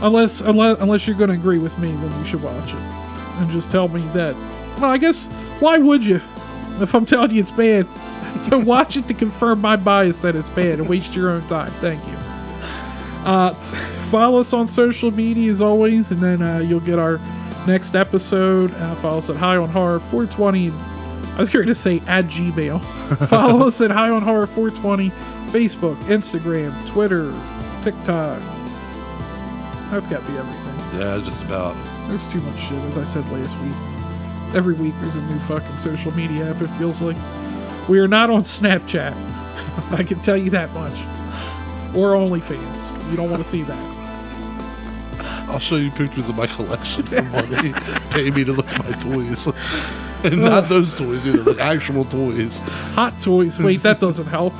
unless 0.02 0.40
unless 0.40 0.80
unless 0.80 1.06
you're 1.06 1.16
going 1.18 1.28
to 1.28 1.34
agree 1.36 1.58
with 1.58 1.78
me, 1.78 1.90
then 1.90 2.18
you 2.18 2.24
should 2.24 2.42
watch 2.42 2.70
it 2.70 2.76
and 3.40 3.50
just 3.50 3.70
tell 3.70 3.88
me 3.88 4.00
that. 4.14 4.34
Well, 4.80 4.90
I 4.90 4.96
guess 4.96 5.28
why 5.60 5.76
would 5.76 6.02
you? 6.04 6.22
If 6.80 6.94
I'm 6.94 7.04
telling 7.04 7.32
you 7.32 7.42
it's 7.42 7.50
bad, 7.50 7.86
so 8.40 8.58
watch 8.58 8.96
it 8.96 9.08
to 9.08 9.14
confirm 9.14 9.60
my 9.60 9.76
bias 9.76 10.22
that 10.22 10.36
it's 10.36 10.48
bad 10.50 10.78
and 10.80 10.88
waste 10.88 11.14
your 11.14 11.30
own 11.30 11.46
time. 11.48 11.70
Thank 11.72 12.06
you. 12.06 12.16
Uh, 13.24 13.52
follow 14.10 14.40
us 14.40 14.52
on 14.52 14.68
social 14.68 15.10
media 15.10 15.50
as 15.50 15.60
always, 15.60 16.10
and 16.10 16.20
then 16.20 16.40
uh, 16.40 16.58
you'll 16.58 16.80
get 16.80 16.98
our 16.98 17.20
next 17.66 17.94
episode. 17.94 18.72
Uh, 18.74 18.94
follow 18.96 19.18
us 19.18 19.28
at 19.28 19.36
High 19.36 19.56
on 19.56 19.68
Horror 19.68 20.00
420. 20.00 20.70
I 20.70 21.38
was 21.38 21.48
going 21.48 21.66
to 21.66 21.74
say 21.74 22.00
at 22.06 22.26
Gmail. 22.26 22.80
follow 23.28 23.66
us 23.66 23.80
at 23.80 23.90
High 23.90 24.10
on 24.10 24.22
Horror 24.22 24.46
420. 24.46 25.10
Facebook, 25.50 25.96
Instagram, 26.04 26.72
Twitter, 26.88 27.32
TikTok. 27.82 28.40
That's 29.90 30.06
got 30.06 30.20
to 30.24 30.30
be 30.30 30.38
everything. 30.38 31.00
Yeah, 31.00 31.20
just 31.24 31.42
about. 31.44 31.76
There's 32.08 32.26
too 32.28 32.40
much 32.40 32.58
shit, 32.58 32.78
as 32.84 32.98
I 32.98 33.04
said 33.04 33.28
last 33.30 33.56
week. 33.62 34.56
Every 34.56 34.74
week 34.74 34.94
there's 35.00 35.16
a 35.16 35.22
new 35.22 35.38
fucking 35.40 35.78
social 35.78 36.12
media 36.12 36.50
app, 36.50 36.60
it 36.60 36.68
feels 36.68 37.00
like. 37.00 37.16
We 37.88 37.98
are 38.00 38.08
not 38.08 38.30
on 38.30 38.42
Snapchat. 38.42 39.14
I 39.98 40.02
can 40.02 40.20
tell 40.20 40.36
you 40.36 40.50
that 40.50 40.72
much. 40.74 41.00
Or 41.96 42.12
OnlyFans. 42.12 43.10
You 43.10 43.16
don't 43.16 43.30
want 43.30 43.42
to 43.42 43.48
see 43.48 43.62
that. 43.62 43.98
I'll 45.48 45.58
show 45.58 45.76
you 45.76 45.90
pictures 45.90 46.28
of 46.28 46.36
my 46.36 46.46
collection 46.46 47.02
for 47.06 47.22
money. 47.22 47.72
Pay 48.10 48.30
me 48.30 48.44
to 48.44 48.52
look 48.52 48.68
at 48.68 48.84
my 48.84 48.92
toys. 48.98 49.46
and 50.24 50.42
not 50.42 50.68
those 50.68 50.92
toys 50.92 51.26
either, 51.26 51.42
like 51.42 51.58
actual 51.58 52.04
toys. 52.04 52.58
Hot 52.94 53.18
toys. 53.18 53.58
Wait, 53.58 53.82
that 53.82 54.00
doesn't 54.00 54.26
help. 54.26 54.52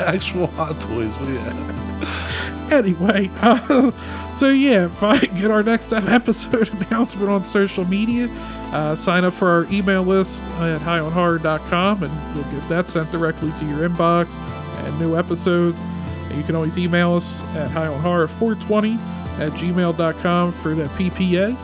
Actual 0.00 0.48
hot 0.48 0.80
toys. 0.80 1.16
You 1.20 1.38
have? 1.38 2.72
anyway, 2.72 3.30
uh, 3.40 3.90
so 4.32 4.50
yeah, 4.50 4.86
if 4.86 5.02
I 5.02 5.18
get 5.18 5.50
our 5.50 5.62
next 5.62 5.92
episode 5.92 6.68
announcement 6.86 7.28
on 7.28 7.44
social 7.44 7.84
media, 7.84 8.28
uh, 8.72 8.94
sign 8.94 9.24
up 9.24 9.34
for 9.34 9.48
our 9.48 9.64
email 9.72 10.02
list 10.02 10.42
at 10.42 10.80
highonhorror.com 10.80 12.02
and 12.02 12.36
you'll 12.36 12.44
get 12.52 12.68
that 12.68 12.88
sent 12.88 13.10
directly 13.10 13.50
to 13.52 13.64
your 13.64 13.88
inbox 13.88 14.38
and 14.84 14.98
new 14.98 15.16
episodes. 15.16 15.80
You 16.34 16.42
can 16.42 16.54
always 16.54 16.78
email 16.78 17.14
us 17.14 17.42
at 17.56 17.70
highonhorror420 17.70 18.98
at 19.40 19.52
gmail.com 19.52 20.52
for 20.52 20.74
that 20.74 20.90
PPA. 20.90 21.56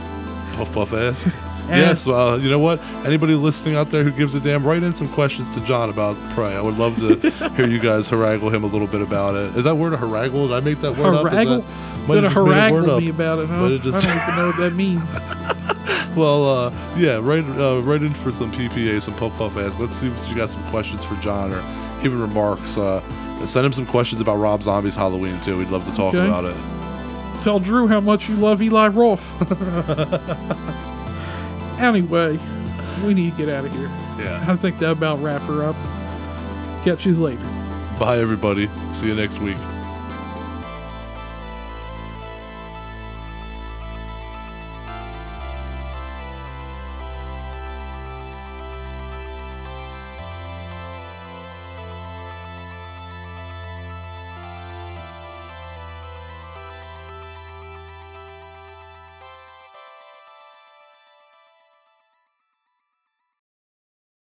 Puff 0.56 0.72
puff 0.72 0.92
ass. 0.92 1.26
yes, 1.68 2.06
well, 2.06 2.40
you 2.40 2.50
know 2.50 2.58
what? 2.58 2.80
Anybody 3.06 3.34
listening 3.34 3.74
out 3.76 3.90
there 3.90 4.04
who 4.04 4.10
gives 4.10 4.34
a 4.34 4.40
damn, 4.40 4.64
write 4.66 4.82
in 4.82 4.94
some 4.94 5.08
questions 5.08 5.48
to 5.54 5.60
John 5.66 5.88
about 5.90 6.16
Prey. 6.34 6.54
I 6.54 6.60
would 6.60 6.76
love 6.78 6.96
to 6.98 7.16
hear 7.56 7.68
you 7.68 7.78
guys 7.80 8.08
haraggle 8.08 8.52
him 8.54 8.64
a 8.64 8.66
little 8.66 8.86
bit 8.88 9.00
about 9.00 9.34
it. 9.34 9.56
Is 9.56 9.64
that 9.64 9.76
word 9.76 9.92
a 9.94 9.96
haraggle? 9.96 10.48
Did 10.48 10.52
I 10.52 10.60
make 10.60 10.80
that 10.80 10.96
word 10.96 11.14
up? 11.14 11.26
Is 11.26 11.32
that- 11.48 11.64
might 12.06 12.16
Gonna 12.16 12.28
have 12.28 12.34
just 12.34 12.46
made 12.46 12.54
a 12.54 12.70
haraggle 12.70 12.88
up. 12.96 13.02
me 13.02 13.08
about 13.08 13.38
it, 13.38 13.46
huh? 13.48 13.68
Have 13.70 13.82
just- 13.82 14.06
I 14.06 14.10
don't 14.10 14.22
even 14.22 14.36
know 14.36 14.46
what 14.48 14.56
that 14.58 14.74
means. 14.74 15.18
Well, 16.14 16.46
uh, 16.48 16.72
yeah, 16.96 17.16
write, 17.20 17.44
uh, 17.58 17.80
write 17.82 18.02
in 18.04 18.14
for 18.14 18.30
some 18.30 18.52
PPA, 18.52 19.02
some 19.02 19.14
puff 19.14 19.36
puff 19.36 19.56
ass. 19.56 19.76
Let's 19.80 19.96
see 19.96 20.06
if 20.06 20.28
you 20.28 20.36
got 20.36 20.48
some 20.48 20.62
questions 20.70 21.02
for 21.02 21.16
John 21.16 21.52
or 21.52 21.58
even 22.06 22.20
remarks. 22.20 22.78
Uh, 22.78 23.00
send 23.46 23.66
him 23.66 23.72
some 23.72 23.84
questions 23.84 24.20
about 24.20 24.36
Rob 24.36 24.62
Zombie's 24.62 24.94
Halloween 24.94 25.40
too. 25.40 25.58
We'd 25.58 25.70
love 25.70 25.84
to 25.90 25.96
talk 25.96 26.14
Okay. 26.14 26.24
about 26.24 26.44
it. 26.44 26.54
Tell 27.42 27.58
Drew 27.58 27.88
how 27.88 27.98
much 28.00 28.28
you 28.28 28.36
love 28.36 28.62
Eli 28.62 28.86
Roth. 28.88 29.24
anyway, 31.78 32.38
we 33.04 33.14
need 33.14 33.32
to 33.32 33.36
get 33.36 33.48
out 33.48 33.64
of 33.64 33.72
here. 33.72 33.88
Yeah. 34.18 34.44
I 34.46 34.56
think 34.56 34.78
that 34.78 34.92
about 34.92 35.20
wrap 35.20 35.42
her 35.42 35.64
up. 35.64 35.76
Catch 36.84 37.06
you 37.06 37.14
later. 37.14 37.42
Bye, 37.98 38.18
everybody. 38.18 38.68
See 38.92 39.06
you 39.06 39.14
next 39.14 39.38
week. 39.38 39.56